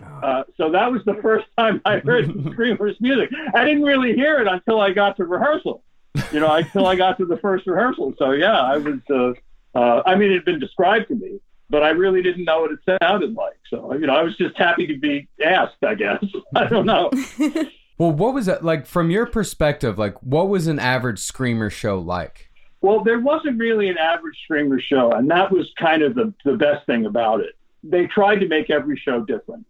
Uh, 0.01 0.43
so 0.55 0.71
that 0.71 0.91
was 0.91 1.01
the 1.05 1.15
first 1.21 1.45
time 1.57 1.81
I 1.85 1.99
heard 1.99 2.31
Screamers 2.51 2.97
music. 2.99 3.29
I 3.53 3.65
didn't 3.65 3.83
really 3.83 4.13
hear 4.13 4.39
it 4.39 4.47
until 4.47 4.79
I 4.79 4.91
got 4.91 5.17
to 5.17 5.25
rehearsal. 5.25 5.83
You 6.31 6.39
know, 6.39 6.51
until 6.51 6.87
I 6.87 6.95
got 6.95 7.17
to 7.19 7.25
the 7.25 7.37
first 7.37 7.67
rehearsal. 7.67 8.13
So 8.17 8.31
yeah, 8.31 8.59
I 8.59 8.77
was. 8.77 8.99
Uh, 9.09 9.33
uh, 9.77 10.01
I 10.05 10.15
mean, 10.15 10.31
it 10.31 10.35
had 10.35 10.45
been 10.45 10.59
described 10.59 11.09
to 11.09 11.15
me, 11.15 11.39
but 11.69 11.83
I 11.83 11.89
really 11.89 12.23
didn't 12.23 12.45
know 12.45 12.61
what 12.61 12.71
it 12.71 12.79
sounded 13.01 13.35
like. 13.35 13.59
So 13.69 13.93
you 13.93 14.07
know, 14.07 14.15
I 14.15 14.23
was 14.23 14.35
just 14.35 14.57
happy 14.57 14.87
to 14.87 14.97
be 14.97 15.27
asked. 15.43 15.83
I 15.83 15.93
guess 15.93 16.23
I 16.55 16.65
don't 16.65 16.87
know. 16.87 17.11
well, 17.99 18.11
what 18.11 18.33
was 18.33 18.47
it 18.47 18.63
like 18.63 18.87
from 18.87 19.11
your 19.11 19.27
perspective? 19.27 19.99
Like, 19.99 20.15
what 20.23 20.49
was 20.49 20.65
an 20.65 20.79
average 20.79 21.19
Screamer 21.19 21.69
show 21.69 21.99
like? 21.99 22.49
Well, 22.81 23.03
there 23.03 23.19
wasn't 23.19 23.59
really 23.59 23.89
an 23.89 23.97
average 23.97 24.37
Screamer 24.43 24.79
show, 24.79 25.11
and 25.11 25.29
that 25.31 25.51
was 25.51 25.71
kind 25.79 26.03
of 26.03 26.15
the, 26.15 26.33
the 26.45 26.53
best 26.53 26.85
thing 26.85 27.05
about 27.05 27.41
it. 27.41 27.55
They 27.83 28.05
tried 28.07 28.37
to 28.37 28.47
make 28.47 28.69
every 28.69 28.97
show 28.97 29.21
different. 29.21 29.65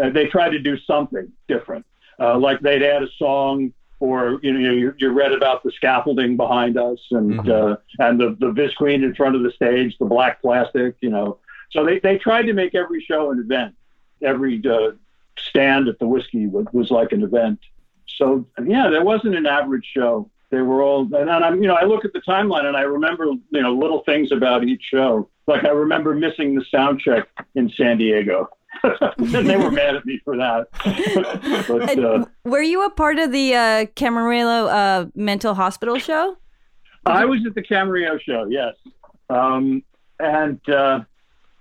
Uh, 0.00 0.10
they 0.10 0.26
tried 0.26 0.50
to 0.50 0.58
do 0.58 0.78
something 0.78 1.30
different. 1.48 1.84
Uh, 2.18 2.38
like 2.38 2.60
they'd 2.60 2.82
add 2.82 3.02
a 3.02 3.08
song, 3.18 3.72
or 3.98 4.40
you 4.42 4.52
know, 4.52 4.70
you, 4.70 4.94
you 4.98 5.10
read 5.10 5.32
about 5.32 5.62
the 5.62 5.70
scaffolding 5.72 6.36
behind 6.36 6.78
us, 6.78 6.98
and 7.10 7.48
uh, 7.48 7.76
and 7.98 8.20
the 8.20 8.36
the 8.40 8.52
visqueen 8.52 9.02
in 9.04 9.14
front 9.14 9.36
of 9.36 9.42
the 9.42 9.50
stage, 9.50 9.96
the 9.98 10.06
black 10.06 10.40
plastic, 10.42 10.96
you 11.00 11.10
know. 11.10 11.38
So 11.70 11.84
they 11.84 11.98
they 11.98 12.18
tried 12.18 12.42
to 12.42 12.52
make 12.52 12.74
every 12.74 13.02
show 13.02 13.30
an 13.30 13.38
event. 13.38 13.74
Every 14.22 14.62
uh, 14.66 14.92
stand 15.38 15.88
at 15.88 15.98
the 15.98 16.06
Whisky 16.06 16.46
was, 16.46 16.66
was 16.72 16.90
like 16.90 17.12
an 17.12 17.22
event. 17.22 17.60
So 18.06 18.46
yeah, 18.64 18.88
there 18.90 19.04
wasn't 19.04 19.36
an 19.36 19.46
average 19.46 19.88
show. 19.92 20.30
They 20.50 20.60
were 20.60 20.82
all, 20.82 21.14
and 21.14 21.30
I'm, 21.30 21.62
you 21.62 21.68
know, 21.68 21.76
I 21.76 21.84
look 21.84 22.04
at 22.04 22.12
the 22.12 22.20
timeline 22.20 22.64
and 22.64 22.76
I 22.76 22.82
remember, 22.82 23.26
you 23.26 23.62
know, 23.62 23.72
little 23.72 24.02
things 24.02 24.32
about 24.32 24.64
each 24.64 24.82
show. 24.82 25.28
Like 25.46 25.64
I 25.64 25.70
remember 25.70 26.14
missing 26.14 26.54
the 26.54 26.64
sound 26.64 27.00
check 27.00 27.28
in 27.54 27.70
San 27.70 27.98
Diego, 27.98 28.48
and 28.82 29.34
they 29.48 29.56
were 29.56 29.70
mad 29.70 29.96
at 29.96 30.06
me 30.06 30.20
for 30.24 30.36
that. 30.36 30.66
but 31.68 31.98
uh, 31.98 32.24
Were 32.44 32.62
you 32.62 32.84
a 32.84 32.90
part 32.90 33.18
of 33.18 33.32
the 33.32 33.54
uh, 33.54 33.86
Camarillo 33.96 34.68
uh, 34.68 35.06
mental 35.14 35.54
hospital 35.54 35.98
show? 35.98 36.36
I 37.06 37.24
was 37.24 37.40
at 37.46 37.54
the 37.54 37.62
Camarillo 37.62 38.20
show, 38.20 38.46
yes, 38.46 38.74
um, 39.30 39.82
and 40.18 40.60
uh, 40.68 41.00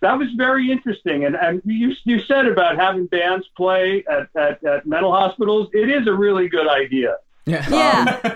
that 0.01 0.17
was 0.17 0.27
very 0.35 0.71
interesting. 0.71 1.25
And, 1.25 1.35
and 1.35 1.61
you 1.65 1.95
you 2.03 2.19
said 2.19 2.45
about 2.45 2.77
having 2.77 3.07
bands 3.07 3.47
play 3.55 4.03
at, 4.09 4.29
at, 4.35 4.63
at 4.63 4.85
mental 4.85 5.11
hospitals. 5.11 5.69
It 5.73 5.89
is 5.89 6.07
a 6.07 6.13
really 6.13 6.49
good 6.49 6.67
idea. 6.67 7.15
Yeah. 7.45 7.65
Yeah. 7.69 8.35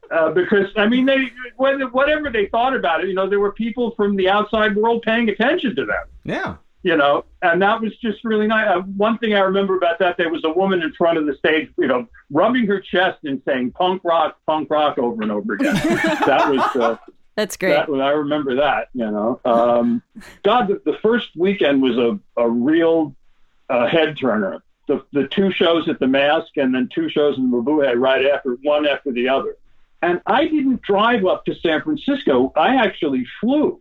uh, 0.10 0.30
because 0.30 0.68
I 0.76 0.86
mean, 0.88 1.06
they 1.06 1.30
whether, 1.56 1.88
whatever 1.88 2.30
they 2.30 2.46
thought 2.46 2.74
about 2.74 3.02
it, 3.02 3.08
you 3.08 3.14
know, 3.14 3.28
there 3.28 3.40
were 3.40 3.52
people 3.52 3.92
from 3.92 4.16
the 4.16 4.28
outside 4.28 4.76
world 4.76 5.02
paying 5.02 5.28
attention 5.28 5.76
to 5.76 5.84
them. 5.84 6.04
Yeah. 6.24 6.56
You 6.84 6.98
know, 6.98 7.24
and 7.40 7.62
that 7.62 7.80
was 7.80 7.96
just 7.96 8.22
really 8.24 8.46
nice. 8.46 8.68
Uh, 8.68 8.82
one 8.82 9.16
thing 9.16 9.32
I 9.32 9.40
remember 9.40 9.74
about 9.74 9.98
that, 10.00 10.18
there 10.18 10.30
was 10.30 10.44
a 10.44 10.50
woman 10.50 10.82
in 10.82 10.92
front 10.92 11.16
of 11.16 11.24
the 11.24 11.34
stage, 11.34 11.70
you 11.78 11.86
know, 11.86 12.06
rubbing 12.30 12.66
her 12.66 12.78
chest 12.78 13.20
and 13.24 13.40
saying 13.46 13.72
"punk 13.72 14.02
rock, 14.04 14.36
punk 14.46 14.68
rock" 14.68 14.98
over 14.98 15.22
and 15.22 15.32
over 15.32 15.54
again. 15.54 15.74
that 16.26 16.50
was. 16.50 16.76
Uh, 16.76 16.96
That's 17.36 17.56
great. 17.56 17.70
that, 17.70 17.88
I 17.88 18.10
remember 18.10 18.56
that. 18.56 18.88
You 18.92 19.10
know, 19.10 19.40
um, 19.46 20.02
God, 20.42 20.68
the, 20.68 20.82
the 20.84 20.98
first 20.98 21.30
weekend 21.34 21.82
was 21.82 21.96
a 21.96 22.20
a 22.36 22.48
real 22.48 23.16
uh, 23.70 23.86
head 23.86 24.18
turner. 24.18 24.62
The 24.86 25.02
the 25.14 25.26
two 25.26 25.50
shows 25.52 25.88
at 25.88 26.00
the 26.00 26.06
Masque 26.06 26.58
and 26.58 26.74
then 26.74 26.90
two 26.94 27.08
shows 27.08 27.38
in 27.38 27.50
the 27.50 27.56
Mabuhay 27.56 27.98
right 27.98 28.26
after 28.26 28.58
one 28.62 28.86
after 28.86 29.10
the 29.10 29.30
other. 29.30 29.56
And 30.02 30.20
I 30.26 30.44
didn't 30.44 30.82
drive 30.82 31.24
up 31.24 31.46
to 31.46 31.54
San 31.54 31.80
Francisco. 31.80 32.52
I 32.56 32.76
actually 32.76 33.26
flew. 33.40 33.80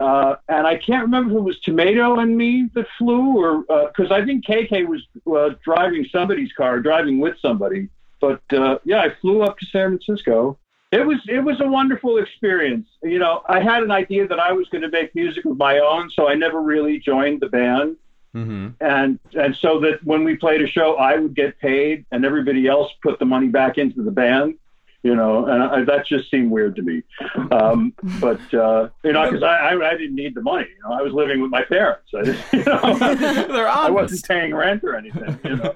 Uh, 0.00 0.36
and 0.48 0.66
I 0.66 0.76
can't 0.76 1.04
remember 1.04 1.32
if 1.32 1.38
it 1.38 1.42
was 1.42 1.60
Tomato 1.60 2.18
and 2.18 2.36
me 2.36 2.68
that 2.74 2.86
flew, 2.98 3.38
or 3.38 3.62
because 3.88 4.10
I 4.10 4.24
think 4.24 4.44
KK 4.44 4.86
was 4.86 5.06
uh, 5.32 5.54
driving 5.62 6.06
somebody's 6.10 6.52
car, 6.52 6.80
driving 6.80 7.20
with 7.20 7.36
somebody. 7.40 7.88
But 8.20 8.42
uh, 8.52 8.78
yeah, 8.84 9.00
I 9.00 9.10
flew 9.20 9.42
up 9.42 9.58
to 9.58 9.66
San 9.66 9.98
Francisco. 9.98 10.58
It 10.92 11.06
was 11.06 11.18
it 11.28 11.40
was 11.40 11.60
a 11.60 11.68
wonderful 11.68 12.18
experience. 12.18 12.88
You 13.02 13.18
know, 13.18 13.42
I 13.48 13.60
had 13.60 13.82
an 13.82 13.90
idea 13.90 14.26
that 14.26 14.40
I 14.40 14.52
was 14.52 14.68
going 14.68 14.82
to 14.82 14.90
make 14.90 15.14
music 15.14 15.44
of 15.44 15.56
my 15.56 15.78
own, 15.78 16.10
so 16.10 16.28
I 16.28 16.34
never 16.34 16.60
really 16.60 16.98
joined 16.98 17.40
the 17.40 17.48
band. 17.48 17.96
Mm-hmm. 18.34 18.68
And 18.80 19.18
and 19.34 19.56
so 19.56 19.80
that 19.80 20.04
when 20.04 20.24
we 20.24 20.36
played 20.36 20.62
a 20.62 20.66
show, 20.66 20.96
I 20.96 21.16
would 21.16 21.34
get 21.34 21.58
paid, 21.60 22.06
and 22.10 22.24
everybody 22.24 22.66
else 22.66 22.90
put 23.02 23.18
the 23.18 23.24
money 23.24 23.48
back 23.48 23.78
into 23.78 24.02
the 24.02 24.10
band. 24.10 24.54
You 25.02 25.14
know, 25.14 25.46
and 25.46 25.62
I, 25.62 25.84
that 25.84 26.06
just 26.06 26.30
seemed 26.30 26.50
weird 26.50 26.76
to 26.76 26.82
me. 26.82 27.02
Um, 27.50 27.94
but 28.20 28.40
uh, 28.52 28.90
you 29.02 29.12
know, 29.12 29.24
because 29.24 29.42
I, 29.42 29.72
I 29.72 29.90
I 29.90 29.96
didn't 29.96 30.14
need 30.14 30.34
the 30.34 30.42
money. 30.42 30.66
You 30.68 30.88
know, 30.88 30.94
I 30.94 31.02
was 31.02 31.12
living 31.12 31.40
with 31.40 31.50
my 31.50 31.62
parents. 31.62 32.10
I, 32.14 32.22
just, 32.22 32.40
you 32.52 32.64
know, 32.64 32.98
They're 32.98 33.68
I 33.68 33.88
wasn't 33.88 34.24
paying 34.24 34.54
rent 34.54 34.84
or 34.84 34.96
anything. 34.96 35.38
You 35.44 35.56
know. 35.56 35.74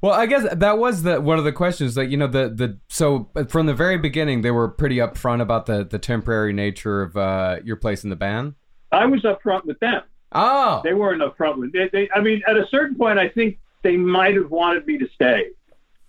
Well, 0.00 0.12
I 0.12 0.26
guess 0.26 0.46
that 0.54 0.78
was 0.78 1.02
the 1.02 1.20
one 1.20 1.38
of 1.38 1.44
the 1.44 1.52
questions. 1.52 1.96
Like 1.96 2.10
you 2.10 2.16
know, 2.16 2.28
the 2.28 2.48
the 2.48 2.78
so 2.88 3.28
from 3.48 3.66
the 3.66 3.74
very 3.74 3.98
beginning, 3.98 4.42
they 4.42 4.52
were 4.52 4.68
pretty 4.68 4.96
upfront 4.96 5.40
about 5.40 5.66
the 5.66 5.84
the 5.84 5.98
temporary 5.98 6.52
nature 6.52 7.02
of 7.02 7.16
uh, 7.16 7.56
your 7.64 7.76
place 7.76 8.04
in 8.04 8.10
the 8.10 8.16
band. 8.16 8.54
I 8.92 9.06
was 9.06 9.22
upfront 9.22 9.64
with 9.64 9.78
them. 9.80 10.02
Oh, 10.32 10.82
They 10.84 10.94
weren't 10.94 11.22
upfront 11.22 11.56
with. 11.56 11.72
They, 11.72 11.88
they, 11.90 12.08
I 12.14 12.20
mean, 12.20 12.42
at 12.46 12.56
a 12.56 12.66
certain 12.68 12.96
point, 12.96 13.18
I 13.18 13.28
think 13.28 13.58
they 13.82 13.96
might 13.96 14.34
have 14.34 14.50
wanted 14.50 14.86
me 14.86 14.98
to 14.98 15.08
stay. 15.14 15.46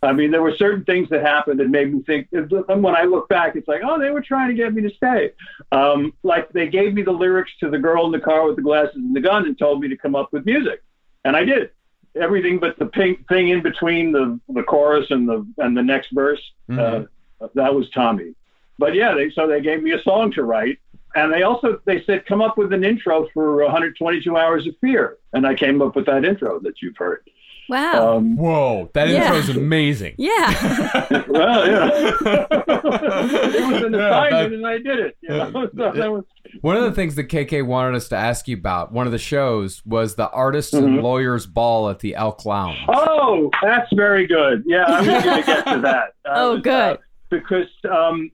I 0.02 0.14
mean, 0.14 0.32
there 0.32 0.42
were 0.42 0.56
certain 0.56 0.86
things 0.86 1.10
that 1.10 1.22
happened 1.22 1.60
that 1.60 1.70
made 1.70 1.94
me 1.94 2.02
think. 2.04 2.30
And 2.32 2.50
when 2.82 2.96
I 2.96 3.04
look 3.04 3.28
back, 3.28 3.56
it's 3.56 3.68
like, 3.68 3.82
oh, 3.84 4.00
they 4.00 4.12
were 4.12 4.22
trying 4.22 4.48
to 4.48 4.54
get 4.54 4.74
me 4.74 4.82
to 4.84 4.90
stay. 4.90 5.32
Um, 5.74 6.14
like 6.24 6.50
they 6.54 6.68
gave 6.70 6.94
me 6.94 7.02
the 7.02 7.12
lyrics 7.12 7.52
to 7.60 7.70
the 7.70 7.78
girl 7.78 8.06
in 8.06 8.12
the 8.12 8.20
car 8.20 8.46
with 8.48 8.56
the 8.56 8.62
glasses 8.62 8.96
and 8.96 9.16
the 9.16 9.20
gun, 9.22 9.46
and 9.46 9.58
told 9.58 9.82
me 9.82 9.90
to 9.90 9.98
come 9.98 10.16
up 10.16 10.32
with 10.32 10.46
music, 10.46 10.82
and 11.26 11.36
I 11.36 11.44
did 11.44 11.72
everything 12.16 12.60
but 12.60 12.78
the 12.80 12.88
pink 12.88 13.28
thing 13.28 13.50
in 13.50 13.62
between 13.62 14.12
the 14.12 14.40
the 14.50 14.64
chorus 14.64 15.08
and 15.12 15.28
the 15.28 15.46
and 15.58 15.76
the 15.76 15.84
next 15.84 16.12
verse. 16.12 16.42
Mhm. 16.70 17.08
Uh, 17.40 17.48
that 17.56 17.74
was 17.74 17.90
Tommy. 17.92 18.36
But 18.78 18.96
yeah, 18.96 19.14
they 19.14 19.30
so 19.30 19.48
they 19.48 19.62
gave 19.62 19.84
me 19.84 19.92
a 19.92 20.02
song 20.02 20.32
to 20.34 20.44
write, 20.44 20.80
and 21.16 21.32
they 21.32 21.44
also 21.44 21.82
they 21.86 22.02
said 22.04 22.26
come 22.26 22.42
up 22.42 22.58
with 22.58 22.72
an 22.72 22.84
intro 22.86 23.28
for 23.34 23.58
122 23.64 24.38
Hours 24.38 24.66
of 24.66 24.76
Fear, 24.80 25.18
and 25.34 25.46
I 25.46 25.56
came 25.56 25.82
up 25.82 25.96
with 25.96 26.06
that 26.06 26.24
intro 26.24 26.60
that 26.62 26.82
you've 26.82 26.98
heard. 26.98 27.22
Wow. 27.70 28.18
Um, 28.18 28.36
Whoa, 28.36 28.90
that 28.94 29.08
Yeah. 29.10 29.26
intro 29.26 29.38
is 29.38 29.50
amazing. 29.56 30.16
yeah. 30.18 31.06
well, 31.28 31.68
yeah, 31.68 32.48
it 32.60 33.72
was 33.74 33.84
an 33.84 33.96
assignment, 33.96 34.54
and 34.56 34.68
I 34.68 34.78
did 34.78 35.00
it. 35.00 35.18
You 35.22 35.30
know? 35.30 35.52
so 35.52 35.92
that 35.94 36.12
was, 36.12 36.24
One 36.62 36.76
of 36.78 36.84
the 36.84 36.92
things 36.94 37.16
that 37.16 37.26
KK 37.26 37.66
wanted 37.66 37.96
us 37.96 38.08
to 38.10 38.16
ask 38.16 38.48
you 38.48 38.58
about, 38.58 38.92
one 38.92 39.06
of 39.06 39.12
the 39.12 39.18
shows, 39.20 39.82
was 39.86 40.16
the 40.16 40.30
Artists 40.32 40.74
Mm-hmm. 40.74 40.86
and 40.86 41.02
Lawyers 41.04 41.46
Ball 41.46 41.90
at 41.90 42.00
the 42.00 42.16
Elks 42.16 42.46
Lodge. 42.46 42.78
Oh, 42.88 43.50
that's 43.62 43.92
very 43.94 44.26
good. 44.28 44.64
Yeah, 44.66 44.84
I 44.88 45.00
was 45.00 45.08
going 45.08 45.22
to 45.42 45.46
get 45.46 45.66
to 45.68 45.82
that. 45.82 46.14
I 46.26 46.30
Oh, 46.42 46.58
good. 46.60 46.72
uh, 46.74 46.98
because 47.30 47.68
um, 47.90 48.32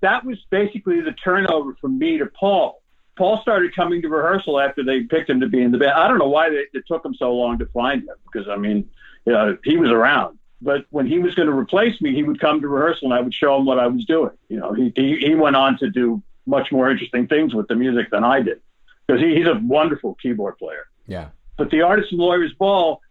that 0.00 0.24
was 0.24 0.38
basically 0.50 1.00
the 1.00 1.12
turnover 1.12 1.74
from 1.80 1.98
me 1.98 2.18
to 2.18 2.26
Paul. 2.26 2.79
Paul 3.20 3.42
started 3.42 3.76
coming 3.76 4.00
to 4.00 4.08
rehearsal 4.08 4.58
after 4.58 4.82
they 4.82 5.02
picked 5.02 5.28
him 5.28 5.40
to 5.40 5.46
be 5.46 5.60
in 5.60 5.72
the 5.72 5.76
band. 5.76 5.92
I 5.92 6.08
don't 6.08 6.16
know 6.16 6.30
why 6.30 6.48
they, 6.48 6.64
it 6.72 6.84
took 6.88 7.04
him 7.04 7.12
so 7.12 7.34
long 7.34 7.58
to 7.58 7.66
find 7.66 8.00
him 8.00 8.14
because 8.24 8.48
I 8.48 8.56
mean, 8.56 8.88
you 9.26 9.34
know, 9.34 9.58
he 9.62 9.76
was 9.76 9.90
around. 9.90 10.38
But 10.62 10.86
when 10.88 11.06
he 11.06 11.18
was 11.18 11.34
going 11.34 11.46
to 11.46 11.54
replace 11.54 12.00
me, 12.00 12.14
he 12.14 12.22
would 12.22 12.40
come 12.40 12.62
to 12.62 12.68
rehearsal 12.68 13.12
and 13.12 13.14
I 13.14 13.20
would 13.20 13.34
show 13.34 13.58
him 13.58 13.66
what 13.66 13.78
I 13.78 13.88
was 13.88 14.06
doing. 14.06 14.32
You 14.48 14.58
know, 14.58 14.72
he 14.72 14.90
he, 14.96 15.18
he 15.18 15.34
went 15.34 15.54
on 15.54 15.76
to 15.80 15.90
do 15.90 16.22
much 16.46 16.72
more 16.72 16.90
interesting 16.90 17.26
things 17.26 17.54
with 17.54 17.68
the 17.68 17.74
music 17.74 18.10
than 18.10 18.24
I 18.24 18.40
did 18.40 18.62
because 19.06 19.20
he, 19.20 19.34
he's 19.34 19.46
a 19.46 19.60
wonderful 19.62 20.16
keyboard 20.22 20.56
player. 20.56 20.86
Yeah. 21.06 21.28
But 21.58 21.70
the 21.70 21.82
Artists 21.82 22.12
and 22.12 22.22
Lawyers 22.22 22.54
Ball, 22.54 23.02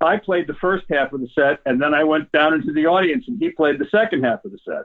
I 0.00 0.18
played 0.18 0.46
the 0.46 0.54
first 0.54 0.84
half 0.88 1.12
of 1.12 1.20
the 1.20 1.28
set, 1.34 1.58
and 1.66 1.82
then 1.82 1.92
I 1.92 2.04
went 2.04 2.30
down 2.30 2.54
into 2.54 2.72
the 2.72 2.86
audience, 2.86 3.24
and 3.26 3.36
he 3.40 3.50
played 3.50 3.80
the 3.80 3.88
second 3.90 4.22
half 4.22 4.44
of 4.44 4.52
the 4.52 4.58
set. 4.64 4.84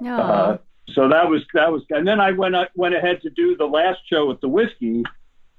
No. 0.00 0.16
Uh, 0.16 0.58
so 0.90 1.08
that 1.08 1.28
was 1.28 1.42
that 1.54 1.70
was, 1.72 1.82
and 1.90 2.06
then 2.06 2.20
I 2.20 2.32
went 2.32 2.54
I 2.54 2.68
went 2.74 2.94
ahead 2.94 3.22
to 3.22 3.30
do 3.30 3.56
the 3.56 3.66
last 3.66 4.00
show 4.08 4.26
with 4.26 4.40
the 4.40 4.48
Whisky, 4.48 5.02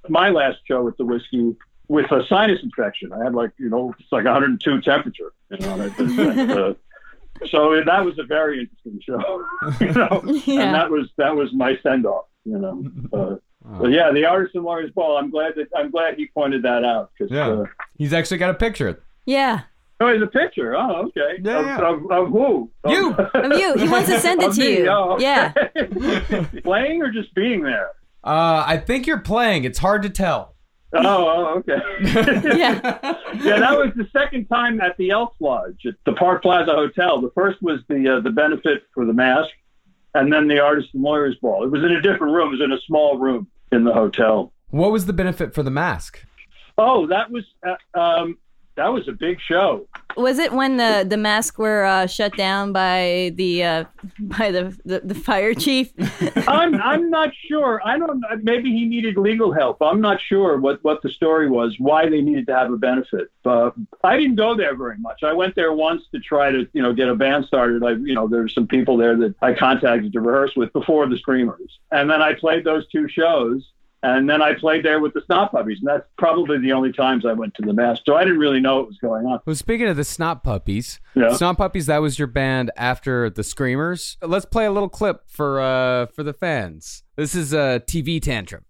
my 0.09 0.29
last 0.29 0.59
show 0.67 0.83
with 0.83 0.97
the 0.97 1.05
Whisky 1.05 1.55
with 1.87 2.11
a 2.11 2.25
sinus 2.27 2.59
infection. 2.63 3.11
I 3.13 3.23
had 3.23 3.33
like 3.33 3.51
you 3.57 3.69
know 3.69 3.93
it's 3.99 4.11
like 4.11 4.25
102 4.25 4.81
temperature. 4.81 5.31
You 5.51 5.57
know, 5.57 5.73
and 5.97 6.49
I- 6.49 6.53
uh, 6.53 6.73
so 7.49 7.81
that 7.83 8.05
was 8.05 8.17
a 8.19 8.23
very 8.23 8.59
interesting 8.61 8.99
show. 9.05 9.45
You 9.79 9.91
know, 9.93 10.21
Yeah. 10.45 10.61
and 10.63 10.75
that 10.75 10.89
was 10.91 11.09
that 11.17 11.35
was 11.35 11.53
my 11.53 11.77
send 11.83 12.05
off. 12.05 12.25
You 12.45 12.59
know. 12.59 12.83
Uh, 13.11 13.35
but 13.79 13.91
yeah, 13.91 14.11
the 14.11 14.25
Artists 14.25 14.55
and 14.55 14.63
Lawyers 14.65 14.91
Ball. 14.91 15.17
I'm 15.17 15.29
glad 15.31 15.53
that 15.55 15.67
I'm 15.75 15.89
glad 15.89 16.15
he 16.15 16.27
pointed 16.27 16.63
that 16.63 16.83
out 16.83 17.11
because 17.17 17.31
Yeah. 17.31 17.47
uh, 17.49 17.65
He's 17.97 18.13
actually 18.13 18.37
got 18.37 18.49
a 18.49 18.53
picture. 18.55 19.01
yeah. 19.25 19.61
Oh, 19.99 20.07
it's 20.07 20.23
a 20.23 20.27
picture. 20.27 20.75
Oh, 20.75 21.07
okay. 21.07 21.39
Yeah, 21.41 21.59
of, 21.59 21.65
yeah. 21.65 21.77
Of, 21.77 22.11
of 22.11 22.29
who? 22.29 22.69
You. 22.87 23.13
Of 23.33 23.57
you. 23.57 23.75
He 23.75 23.87
wants 23.87 24.09
to 24.09 24.19
send 24.19 24.41
it 24.41 24.53
to 24.53 24.59
me. 24.59 24.77
you. 24.79 24.87
Oh, 24.89 25.13
okay. 25.13 25.23
Yeah. 25.23 26.45
Playing 26.63 27.01
or 27.01 27.11
just 27.11 27.33
being 27.35 27.63
there? 27.63 27.91
Uh, 28.23 28.63
I 28.65 28.77
think 28.77 29.05
you're 29.05 29.19
playing. 29.19 29.65
It's 29.65 29.79
hard 29.79 30.03
to 30.03 30.09
tell. 30.09 30.55
Oh, 30.93 30.99
oh, 31.01 31.59
okay. 31.59 31.81
Yeah. 32.57 32.99
yeah, 33.35 33.59
that 33.59 33.77
was 33.77 33.91
the 33.95 34.07
second 34.13 34.45
time 34.45 34.79
at 34.79 34.95
the 34.97 35.09
Elks 35.09 35.35
Lodge 35.39 35.85
at 35.85 35.95
the 36.05 36.13
Park 36.13 36.43
Plaza 36.43 36.71
Hotel. 36.71 37.19
The 37.19 37.31
first 37.33 37.61
was 37.61 37.79
the 37.89 38.17
uh, 38.17 38.19
the 38.21 38.29
benefit 38.29 38.83
for 38.93 39.05
the 39.05 39.13
Masque, 39.13 39.49
and 40.13 40.31
then 40.31 40.47
the 40.47 40.59
Artists 40.59 40.91
and 40.93 41.01
Lawyers 41.01 41.35
Ball. 41.41 41.63
It 41.65 41.71
was 41.71 41.83
in 41.83 41.91
a 41.91 42.01
different 42.01 42.33
room. 42.33 42.49
It 42.49 42.59
was 42.59 42.61
in 42.61 42.71
a 42.71 42.79
small 42.87 43.17
room 43.17 43.47
in 43.71 43.83
the 43.83 43.93
hotel. 43.93 44.53
What 44.69 44.91
was 44.91 45.05
the 45.07 45.13
benefit 45.13 45.53
for 45.53 45.63
the 45.63 45.71
Masque? 45.71 46.23
Oh, 46.77 47.07
that 47.07 47.31
was 47.31 47.43
uh, 47.67 47.99
um, 47.99 48.37
that 48.75 48.87
was 48.87 49.07
a 49.07 49.11
big 49.11 49.39
show. 49.39 49.87
Was 50.15 50.37
it 50.39 50.51
when 50.51 50.77
the 50.77 51.05
the 51.07 51.17
masks 51.17 51.57
were 51.57 51.85
uh, 51.85 52.05
shut 52.05 52.35
down 52.37 52.71
by 52.71 53.31
the 53.35 53.63
uh, 53.63 53.83
by 54.19 54.51
the, 54.51 54.77
the 54.85 55.01
the 55.01 55.15
fire 55.15 55.53
chief? 55.53 55.91
I'm 56.47 56.75
I'm 56.81 57.09
not 57.09 57.33
sure. 57.47 57.81
I 57.83 57.97
don't. 57.97 58.23
Maybe 58.43 58.71
he 58.71 58.85
needed 58.85 59.17
legal 59.17 59.51
help. 59.51 59.81
I'm 59.81 60.01
not 60.01 60.21
sure 60.21 60.57
what 60.57 60.83
what 60.83 61.01
the 61.01 61.09
story 61.09 61.49
was. 61.49 61.75
Why 61.79 62.09
they 62.09 62.21
needed 62.21 62.47
to 62.47 62.55
have 62.55 62.71
a 62.71 62.77
benefit. 62.77 63.31
Uh, 63.45 63.71
I 64.03 64.17
didn't 64.17 64.35
go 64.35 64.55
there 64.55 64.75
very 64.75 64.97
much. 64.97 65.23
I 65.23 65.33
went 65.33 65.55
there 65.55 65.73
once 65.73 66.03
to 66.13 66.19
try 66.19 66.51
to 66.51 66.67
you 66.73 66.81
know 66.81 66.93
get 66.93 67.09
a 67.09 67.15
band 67.15 67.45
started. 67.45 67.83
I 67.83 67.91
you 67.91 68.13
know 68.13 68.27
there's 68.27 68.53
some 68.53 68.67
people 68.67 68.97
there 68.97 69.15
that 69.17 69.35
I 69.41 69.53
contacted 69.53 70.13
to 70.13 70.21
rehearse 70.21 70.55
with 70.55 70.73
before 70.73 71.07
the 71.07 71.17
Screamers, 71.17 71.79
and 71.91 72.09
then 72.09 72.21
I 72.21 72.33
played 72.33 72.63
those 72.63 72.87
two 72.87 73.07
shows. 73.07 73.71
And 74.03 74.29
then 74.29 74.41
I 74.41 74.53
played 74.53 74.83
there 74.83 74.99
with 74.99 75.13
the 75.13 75.21
Snot 75.25 75.51
Puppies, 75.51 75.77
and 75.79 75.87
that's 75.87 76.05
probably 76.17 76.59
the 76.59 76.73
only 76.73 76.91
times 76.91 77.25
I 77.25 77.31
went 77.33 77.53
to 77.55 77.61
the 77.61 77.71
Masque. 77.73 78.03
So 78.05 78.15
I 78.15 78.23
didn't 78.25 78.39
really 78.39 78.59
know 78.59 78.75
what 78.77 78.87
was 78.87 78.97
going 78.97 79.25
on. 79.25 79.39
Well, 79.45 79.55
speaking 79.55 79.87
of 79.87 79.95
the 79.95 80.03
Snot 80.03 80.43
Puppies, 80.43 80.99
Yeah. 81.15 81.33
Snot 81.33 81.57
Puppies, 81.57 81.85
that 81.85 81.99
was 81.99 82.19
your 82.19 82.27
band 82.27 82.69
after 82.75 83.29
the 83.29 83.43
Screamers. 83.43 84.17
Let's 84.21 84.45
play 84.45 84.65
a 84.65 84.71
little 84.71 84.89
clip 84.89 85.21
for 85.29 85.61
uh 85.61 86.07
for 86.07 86.21
the 86.23 86.33
fans. 86.33 87.03
This 87.15 87.33
is 87.33 87.53
a 87.53 87.81
TV 87.87 88.21
tantrum. 88.21 88.65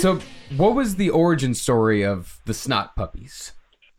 So, 0.00 0.18
what 0.56 0.74
was 0.74 0.96
the 0.96 1.10
origin 1.10 1.52
story 1.52 2.06
of 2.06 2.40
the 2.46 2.54
Snot 2.54 2.96
Puppies? 2.96 3.52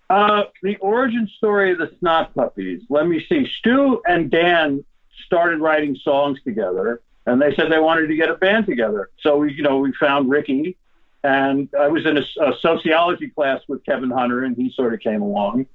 Uh, 0.09 0.45
the 0.63 0.75
origin 0.77 1.29
story 1.37 1.73
of 1.73 1.77
the 1.77 1.91
Snot 1.99 2.33
Puppies. 2.33 2.81
Let 2.89 3.05
me 3.05 3.23
see. 3.29 3.47
Stu 3.47 4.01
and 4.07 4.31
Dan 4.31 4.83
started 5.27 5.59
writing 5.59 5.95
songs 5.95 6.41
together, 6.41 7.03
and 7.27 7.39
they 7.39 7.53
said 7.53 7.71
they 7.71 7.77
wanted 7.77 8.07
to 8.07 8.15
get 8.15 8.29
a 8.29 8.33
band 8.33 8.65
together. 8.65 9.11
So 9.19 9.37
we, 9.37 9.53
you 9.53 9.61
know, 9.61 9.77
we 9.77 9.93
found 9.93 10.27
Ricky, 10.27 10.75
and 11.23 11.69
I 11.79 11.89
was 11.89 12.03
in 12.07 12.17
a, 12.17 12.21
a 12.41 12.57
sociology 12.59 13.27
class 13.27 13.61
with 13.67 13.85
Kevin 13.85 14.09
Hunter, 14.09 14.43
and 14.43 14.57
he 14.57 14.71
sort 14.71 14.95
of 14.95 15.01
came 15.01 15.21
along, 15.21 15.67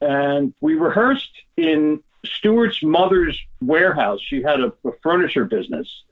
and 0.00 0.54
we 0.60 0.76
rehearsed 0.76 1.32
in 1.56 2.04
Stuart's 2.24 2.84
mother's 2.84 3.36
warehouse. 3.60 4.20
She 4.22 4.42
had 4.42 4.60
a, 4.60 4.72
a 4.84 4.92
furniture 5.02 5.44
business, 5.44 6.04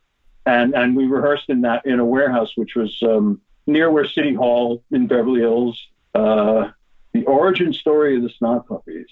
and 0.45 0.75
and 0.75 0.97
we 0.97 1.07
rehearsed 1.07 1.49
in 1.49 1.61
that 1.61 1.87
in 1.87 2.01
a 2.01 2.05
warehouse 2.05 2.57
which 2.57 2.75
was 2.75 3.01
um, 3.05 3.41
near 3.67 3.91
where 3.91 4.07
City 4.07 4.35
Hall 4.35 4.83
in 4.91 5.07
Beverly 5.07 5.41
Hills. 5.41 5.81
Uh, 6.15 6.71
the 7.13 7.25
origin 7.25 7.73
story 7.73 8.17
of 8.17 8.23
the 8.23 8.31
Snot 8.31 8.67
Puppies. 8.69 9.07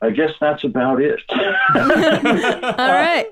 I 0.00 0.10
guess 0.10 0.32
that's 0.40 0.64
about 0.64 1.00
it. 1.00 1.20
All 1.30 1.38
right. 2.76 3.26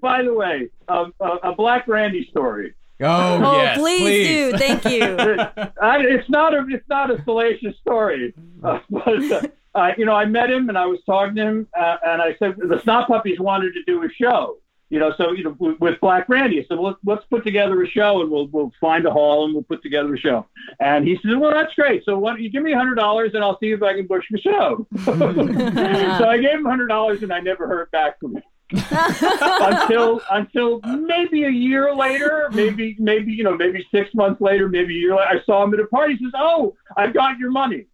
By 0.00 0.22
the 0.22 0.32
way, 0.34 0.68
um, 0.88 1.12
a, 1.20 1.28
a 1.50 1.54
Black 1.54 1.88
Randy 1.88 2.26
story. 2.30 2.74
Oh, 3.00 3.40
Oh, 3.44 3.56
yes, 3.62 3.78
please, 3.78 4.26
do. 4.28 4.58
Thank 4.58 4.84
you. 4.84 5.02
I, 5.80 6.00
it's 6.00 6.28
not 6.28 6.54
a 6.54 6.66
it's 6.68 6.88
not 6.88 7.10
a 7.10 7.22
salacious 7.24 7.76
story, 7.78 8.34
uh, 8.62 8.80
but 8.90 9.32
uh, 9.32 9.42
I, 9.74 9.94
you 9.96 10.04
know 10.04 10.14
I 10.14 10.24
met 10.24 10.50
him 10.50 10.68
and 10.68 10.76
I 10.76 10.86
was 10.86 11.00
talking 11.06 11.36
to 11.36 11.42
him 11.42 11.68
uh, 11.78 11.96
and 12.04 12.20
I 12.20 12.34
said 12.38 12.56
the 12.56 12.80
Snot 12.82 13.06
Puppies 13.08 13.38
wanted 13.38 13.74
to 13.74 13.82
do 13.84 14.02
a 14.02 14.08
show 14.10 14.58
you 14.90 14.98
know, 14.98 15.12
so 15.16 15.32
you 15.32 15.44
know, 15.44 15.54
with, 15.58 15.78
with 15.80 16.00
Black 16.00 16.28
Randy, 16.28 16.60
I 16.60 16.66
said, 16.66 16.78
well, 16.78 16.88
let's, 16.88 16.98
let's 17.04 17.24
put 17.26 17.44
together 17.44 17.82
a 17.82 17.88
show, 17.88 18.22
and 18.22 18.30
we'll 18.30 18.46
we'll 18.48 18.72
find 18.80 19.06
a 19.06 19.10
hall 19.10 19.44
and 19.44 19.54
we'll 19.54 19.62
put 19.62 19.82
together 19.82 20.14
a 20.14 20.18
show. 20.18 20.46
And 20.80 21.06
he 21.06 21.18
said, 21.22 21.36
well, 21.38 21.52
that's 21.52 21.74
great. 21.74 22.04
So 22.04 22.18
why 22.18 22.30
don't 22.30 22.40
you 22.40 22.50
give 22.50 22.62
me 22.62 22.72
a 22.72 22.78
hundred 22.78 22.94
dollars, 22.94 23.32
and 23.34 23.44
I'll 23.44 23.58
see 23.58 23.72
if 23.72 23.82
I 23.82 23.94
can 23.94 24.06
book 24.06 24.22
your 24.30 24.40
show. 24.40 24.86
so 25.04 26.28
I 26.28 26.38
gave 26.38 26.54
him 26.54 26.66
a 26.66 26.70
hundred 26.70 26.88
dollars, 26.88 27.22
and 27.22 27.32
I 27.32 27.40
never 27.40 27.66
heard 27.66 27.90
back 27.90 28.18
from 28.18 28.36
him 28.36 28.42
until 28.90 30.20
until 30.30 30.80
maybe 30.82 31.44
a 31.44 31.50
year 31.50 31.94
later, 31.94 32.50
maybe 32.52 32.96
maybe 32.98 33.32
you 33.32 33.42
know 33.42 33.56
maybe 33.56 33.86
six 33.90 34.14
months 34.14 34.40
later, 34.40 34.68
maybe 34.68 34.94
a 34.96 35.00
year 35.00 35.16
later, 35.16 35.28
I 35.28 35.44
saw 35.44 35.64
him 35.64 35.72
at 35.72 35.80
a 35.80 35.86
party. 35.86 36.16
He 36.16 36.24
says, 36.24 36.32
"Oh, 36.36 36.76
I 36.96 37.06
got 37.06 37.38
your 37.38 37.50
money," 37.50 37.86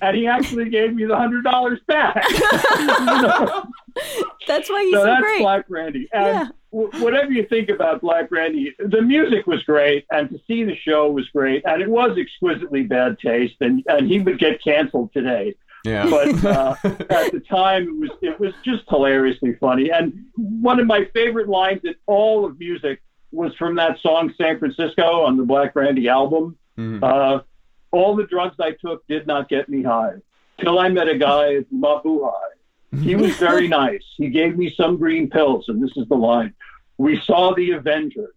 and 0.00 0.16
he 0.16 0.26
actually 0.26 0.70
gave 0.70 0.94
me 0.94 1.04
the 1.04 1.16
hundred 1.16 1.44
dollars 1.44 1.80
back. 1.86 2.24
That's 4.46 4.68
why 4.70 4.82
he's 4.84 4.94
so 4.94 5.00
so, 5.00 5.04
that's 5.06 5.20
great. 5.22 5.40
Black 5.40 5.64
Randy. 5.68 6.08
And 6.12 6.26
Yeah. 6.26 6.48
w- 6.72 7.04
whatever 7.04 7.30
you 7.30 7.46
think 7.46 7.68
about 7.68 8.00
Black 8.00 8.30
Randy, 8.30 8.74
the 8.78 9.02
music 9.02 9.46
was 9.46 9.62
great, 9.64 10.06
and 10.10 10.30
to 10.30 10.38
see 10.46 10.64
the 10.64 10.76
show 10.76 11.10
was 11.10 11.28
great, 11.28 11.62
and 11.66 11.82
it 11.82 11.88
was 11.88 12.16
exquisitely 12.18 12.82
bad 12.82 13.18
taste, 13.18 13.56
and, 13.60 13.82
and 13.86 14.08
he 14.08 14.20
would 14.20 14.38
get 14.38 14.62
canceled 14.62 15.12
today. 15.12 15.54
Yeah. 15.84 16.08
But 16.08 16.44
uh, 16.44 16.74
at 16.84 17.32
the 17.32 17.42
time, 17.48 17.82
it 17.88 17.96
was 17.98 18.10
it 18.22 18.40
was 18.40 18.52
just 18.64 18.84
hilariously 18.88 19.54
funny. 19.60 19.90
And 19.90 20.24
one 20.36 20.80
of 20.80 20.86
my 20.86 21.04
favorite 21.14 21.48
lines 21.48 21.80
in 21.84 21.94
all 22.06 22.44
of 22.44 22.58
music 22.58 23.02
was 23.32 23.54
from 23.56 23.76
that 23.76 23.98
song 24.00 24.32
"San 24.36 24.58
Francisco" 24.58 25.22
on 25.24 25.36
the 25.36 25.44
Black 25.44 25.74
Randy 25.76 26.08
album. 26.08 26.56
Uh, 26.78 27.40
all 27.92 28.16
the 28.16 28.26
drugs 28.26 28.56
I 28.58 28.72
took 28.72 29.06
did 29.06 29.26
not 29.26 29.48
get 29.48 29.68
me 29.68 29.82
high 29.82 30.14
till 30.60 30.78
I 30.78 30.88
met 30.88 31.08
a 31.08 31.16
guy 31.16 31.54
at 31.56 31.70
Mabuhay. 31.72 32.32
He 33.00 33.14
was 33.14 33.36
very 33.36 33.68
nice. 33.82 34.04
He 34.16 34.28
gave 34.28 34.56
me 34.56 34.74
some 34.76 34.96
green 34.96 35.30
pills, 35.30 35.66
and 35.68 35.82
this 35.82 35.96
is 35.96 36.08
the 36.08 36.16
line: 36.16 36.54
"We 36.98 37.20
saw 37.20 37.54
the 37.54 37.72
Avengers 37.72 38.34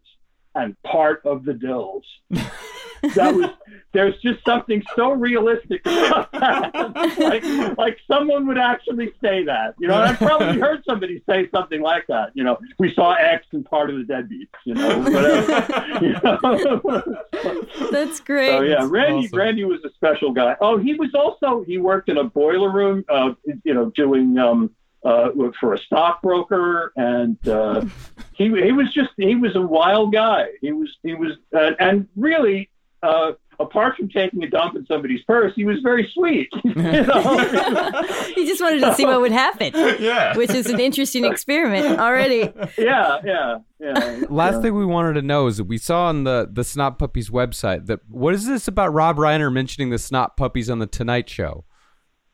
and 0.54 0.82
part 0.84 1.22
of 1.26 1.44
the 1.46 1.54
Dills." 1.54 2.06
That 3.16 3.36
was. 3.36 3.50
There's 3.96 4.20
just 4.22 4.44
something 4.44 4.84
so 4.94 5.14
realistic 5.14 5.80
about 5.86 6.30
that. 6.34 6.74
like, 7.18 7.78
like 7.78 7.98
someone 8.12 8.46
would 8.48 8.58
actually 8.58 9.14
say 9.22 9.46
that. 9.46 9.74
You 9.80 9.88
know, 9.88 9.94
and 9.94 10.10
I've 10.10 10.18
probably 10.18 10.60
heard 10.60 10.84
somebody 10.86 11.24
say 11.26 11.48
something 11.50 11.82
like 11.82 12.06
that. 12.08 12.32
You 12.34 12.44
know, 12.44 12.58
we 12.78 12.94
saw 12.94 13.14
X 13.14 13.46
and 13.54 13.64
part 13.64 13.90
of 13.90 13.96
the 13.96 14.04
Deadbeats. 14.04 14.50
You 14.66 14.74
know, 14.74 15.00
whatever. 15.00 16.06
you 16.06 16.12
know? 16.22 17.90
That's 17.92 18.20
great. 18.20 18.50
So 18.50 18.62
yeah, 18.64 18.86
Randy 18.86 19.30
Randy 19.32 19.64
was 19.64 19.80
a 19.86 19.90
special 19.92 20.34
guy. 20.34 20.58
Oh, 20.60 20.78
he 20.78 20.96
was 20.96 21.16
also 21.16 21.64
he 21.64 21.78
worked 21.78 22.10
in 22.10 22.18
a 22.18 22.26
boiler 22.26 22.72
room, 22.72 23.06
uh, 23.08 23.34
you 23.64 23.74
know, 23.74 23.92
doing 23.92 24.38
um, 24.38 24.72
uh, 25.06 25.30
for 25.58 25.74
a 25.74 25.80
stockbroker, 25.80 26.92
and 26.98 27.38
uh, 27.48 27.86
he 28.34 28.46
he 28.62 28.74
was 28.74 28.92
just 28.94 29.12
he 29.16 29.36
was 29.36 29.56
a 29.56 29.62
wild 29.62 30.12
guy. 30.12 30.48
He 30.60 30.74
was 30.74 30.90
he 31.02 31.14
was 31.14 31.32
uh, 31.56 31.72
and 31.80 32.10
really. 32.18 32.70
Uh, 33.06 33.32
Apart 33.58 33.96
from 33.96 34.10
taking 34.10 34.44
a 34.44 34.50
dump 34.50 34.76
in 34.76 34.86
somebody's 34.86 35.22
purse, 35.24 35.54
he 35.56 35.64
was 35.64 35.78
very 35.82 36.12
sweet. 36.14 36.50
You 36.66 36.74
know? 36.76 38.04
he 38.36 38.46
just 38.46 38.60
wanted 38.62 38.82
to 38.82 38.94
see 38.96 39.06
what 39.06 39.22
would 39.22 39.32
happen. 39.32 39.72
Yeah. 39.74 40.36
Which 40.36 40.50
is 40.50 40.66
an 40.70 40.82
interesting 40.82 41.24
experiment 41.24 41.98
already. 41.98 42.52
yeah, 42.78 43.20
yeah, 43.24 43.60
yeah. 43.80 44.24
Last 44.30 44.62
thing 44.62 44.76
we 44.76 44.86
wanted 44.86 45.14
to 45.14 45.22
know 45.22 45.48
is 45.48 45.56
that 45.56 45.64
we 45.64 45.78
saw 45.78 46.08
on 46.08 46.26
the 46.26 46.50
the 46.52 46.66
Snot 46.66 47.00
Puppies 47.00 47.30
website 47.30 47.86
that 47.86 48.02
what 48.10 48.34
is 48.34 48.46
this 48.46 48.68
about 48.68 48.94
Rob 48.94 49.16
Reiner 49.16 49.50
mentioning 49.54 49.90
the 49.90 50.00
Snot 50.00 50.36
Puppies 50.36 50.70
on 50.70 50.80
the 50.80 50.88
Tonight 50.88 51.30
Show? 51.30 51.64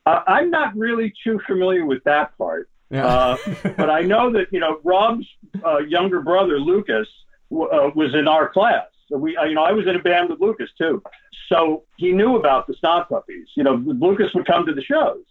Uh, 0.08 0.22
I'm 0.26 0.50
not 0.50 0.76
really 0.76 1.14
too 1.24 1.40
familiar 1.46 1.86
with 1.86 2.04
that 2.06 2.36
part, 2.40 2.68
Yeah. 2.90 3.06
uh, 3.06 3.38
but 3.78 3.92
I 3.92 4.02
know 4.02 4.32
that 4.32 4.48
you 4.52 4.60
know 4.60 4.80
Rob's 4.84 5.28
uh, 5.64 5.78
younger 5.88 6.22
brother 6.22 6.60
Lucas 6.60 7.08
w- 7.52 7.70
uh, 7.70 7.92
was 7.96 8.16
in 8.16 8.28
our 8.28 8.50
class. 8.50 8.86
So 9.12 9.18
we, 9.18 9.36
uh, 9.36 9.44
you 9.44 9.56
know, 9.56 9.64
I 9.64 9.74
was 9.74 9.88
in 9.88 9.96
a 9.96 10.00
band 10.02 10.30
with 10.30 10.40
Lucas 10.40 10.70
too, 10.78 11.04
so 11.50 11.84
he 11.98 12.14
knew 12.14 12.38
about 12.38 12.66
the 12.66 12.74
Snot 12.76 13.10
Puppies. 13.10 13.50
You 13.56 13.64
know, 13.64 13.74
Lucas 13.74 14.34
would 14.34 14.46
come 14.46 14.66
to 14.66 14.74
the 14.74 14.82
shows, 14.82 15.24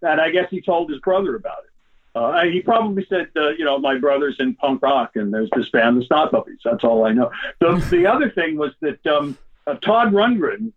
and 0.00 0.18
I 0.18 0.30
guess 0.30 0.48
he 0.50 0.62
told 0.62 0.90
his 0.90 0.98
brother 1.00 1.36
about 1.36 1.58
it. 1.64 1.70
Uh, 2.14 2.44
he 2.44 2.60
probably 2.60 3.06
said, 3.08 3.28
uh, 3.36 3.50
you 3.50 3.64
know, 3.66 3.78
my 3.78 3.98
brother's 3.98 4.36
in 4.38 4.54
punk 4.54 4.82
rock, 4.82 5.14
and 5.14 5.32
there's 5.32 5.50
this 5.54 5.68
band, 5.68 6.00
the 6.00 6.06
Snot 6.06 6.30
Puppies. 6.30 6.58
That's 6.64 6.82
all 6.82 7.04
I 7.04 7.12
know. 7.12 7.30
The, 7.60 7.76
the 7.90 8.06
other 8.06 8.30
thing 8.30 8.56
was 8.56 8.72
that 8.80 9.06
um, 9.06 9.36
uh, 9.66 9.74
Todd 9.74 10.12
Rundgren 10.12 10.72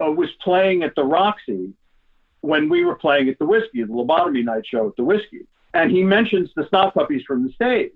uh, 0.00 0.12
was 0.12 0.30
playing 0.42 0.82
at 0.82 0.94
the 0.94 1.04
Roxy 1.04 1.72
when 2.42 2.68
we 2.68 2.84
were 2.84 2.96
playing 2.96 3.30
at 3.30 3.38
the 3.38 3.46
Whisky, 3.46 3.82
the 3.82 3.92
lobotomy 3.92 4.44
night 4.44 4.66
show 4.66 4.88
at 4.88 4.96
the 4.96 5.04
Whisky. 5.04 5.46
And 5.74 5.90
he 5.90 6.02
mentions 6.02 6.50
the 6.54 6.68
Snot 6.68 6.94
Puppies 6.94 7.24
from 7.26 7.46
the 7.46 7.52
stage. 7.52 7.92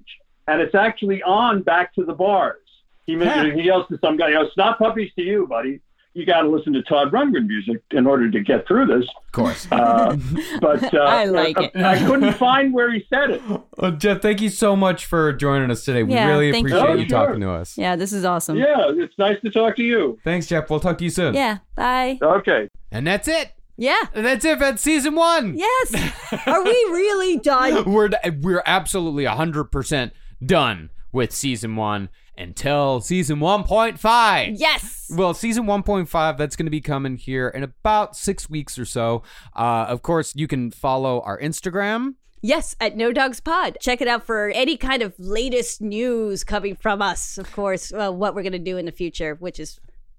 And 0.48 0.60
it's 0.60 0.74
actually 0.74 1.22
on 1.22 1.62
Back 1.62 1.94
to 1.94 2.04
the 2.04 2.14
Bars. 2.14 2.61
He, 3.06 3.16
mentioned, 3.16 3.58
he 3.58 3.66
yells 3.66 3.86
to 3.88 3.98
some 4.00 4.16
guy, 4.16 4.28
you 4.28 4.34
know, 4.34 4.48
Snot 4.54 4.78
Puppies 4.78 5.10
to 5.16 5.22
you, 5.22 5.46
buddy. 5.46 5.80
You 6.14 6.26
got 6.26 6.42
to 6.42 6.48
listen 6.48 6.74
to 6.74 6.82
Todd 6.82 7.10
Rundgren 7.10 7.46
music 7.46 7.80
in 7.90 8.06
order 8.06 8.30
to 8.30 8.40
get 8.40 8.68
through 8.68 8.84
this. 8.84 9.08
Of 9.08 9.32
course. 9.32 9.66
Uh, 9.72 10.14
but 10.60 10.92
uh, 10.94 10.98
I 10.98 11.24
like 11.24 11.56
uh, 11.56 11.70
it. 11.74 11.76
I 11.76 11.98
couldn't 12.04 12.34
find 12.34 12.74
where 12.74 12.92
he 12.92 13.02
said 13.08 13.30
it. 13.30 13.42
Well, 13.78 13.92
Jeff, 13.92 14.20
thank 14.20 14.42
you 14.42 14.50
so 14.50 14.76
much 14.76 15.06
for 15.06 15.32
joining 15.32 15.70
us 15.70 15.86
today. 15.86 16.02
We 16.02 16.14
really 16.14 16.52
thank 16.52 16.68
you. 16.68 16.76
appreciate 16.76 16.90
Oh, 16.90 17.00
you 17.00 17.08
sure. 17.08 17.26
talking 17.26 17.40
to 17.40 17.50
us. 17.52 17.78
Yeah, 17.78 17.96
this 17.96 18.12
is 18.12 18.26
awesome. 18.26 18.58
Yeah, 18.58 18.90
it's 18.90 19.16
nice 19.16 19.40
to 19.40 19.50
talk 19.50 19.76
to 19.76 19.82
you. 19.82 20.18
Thanks, 20.22 20.46
Jeff. 20.48 20.68
We'll 20.68 20.80
talk 20.80 20.98
to 20.98 21.04
you 21.04 21.10
soon. 21.10 21.34
Yeah. 21.34 21.58
Bye. 21.76 22.18
Okay. 22.20 22.68
And 22.90 23.06
that's 23.06 23.26
it. 23.26 23.52
Yeah. 23.78 24.02
That's 24.12 24.44
it. 24.44 24.58
That's 24.58 24.82
season 24.82 25.14
one. 25.14 25.54
Yes. 25.56 26.12
Are 26.46 26.62
we 26.62 26.70
really 26.90 27.38
done? 27.38 27.90
we're 27.90 28.10
we're 28.42 28.62
absolutely 28.66 29.24
100% 29.24 30.10
done 30.44 30.90
with 31.10 31.32
season 31.32 31.74
1 31.76 32.10
until 32.36 33.00
season 33.00 33.38
1.5. 33.38 34.54
Yes. 34.58 35.10
Well, 35.14 35.34
season 35.34 35.64
1.5, 35.64 36.36
that's 36.36 36.56
going 36.56 36.66
to 36.66 36.70
be 36.70 36.80
coming 36.80 37.16
here 37.16 37.48
in 37.48 37.62
about 37.62 38.16
six 38.16 38.48
weeks 38.48 38.78
or 38.78 38.84
so. 38.84 39.22
Uh, 39.54 39.86
of 39.88 40.02
course, 40.02 40.34
you 40.34 40.46
can 40.46 40.70
follow 40.70 41.20
our 41.20 41.38
Instagram. 41.40 42.14
Yes, 42.44 42.74
at 42.80 42.96
No 42.96 43.12
Dogs 43.12 43.38
Pod. 43.38 43.78
Check 43.80 44.00
it 44.00 44.08
out 44.08 44.24
for 44.26 44.48
any 44.50 44.76
kind 44.76 45.00
of 45.00 45.14
latest 45.18 45.80
news 45.80 46.42
coming 46.42 46.74
from 46.74 47.00
us. 47.00 47.38
Of 47.38 47.52
course, 47.52 47.92
uh, 47.92 48.10
what 48.10 48.34
we're 48.34 48.42
going 48.42 48.52
to 48.52 48.58
do 48.58 48.76
in 48.76 48.84
the 48.84 48.92
future, 48.92 49.36
which 49.36 49.60
is 49.60 49.78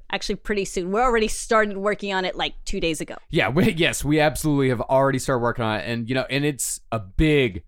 actually 0.09 0.35
pretty 0.35 0.63
soon. 0.63 0.91
We're 0.91 1.03
already 1.03 1.27
started 1.27 1.75
working 1.75 2.13
on 2.13 2.23
it 2.23 2.35
like 2.35 2.53
two 2.63 2.79
days 2.79 3.01
ago. 3.01 3.15
Yeah, 3.29 3.49
we, 3.49 3.71
yes, 3.73 4.05
we 4.05 4.21
absolutely 4.21 4.69
have 4.69 4.79
already 4.79 5.19
started 5.19 5.41
working 5.41 5.65
on 5.65 5.81
it. 5.81 5.83
And, 5.85 6.07
you 6.07 6.15
know, 6.15 6.25
and 6.29 6.45
it's 6.45 6.79
a 6.93 6.99
big, 6.99 7.63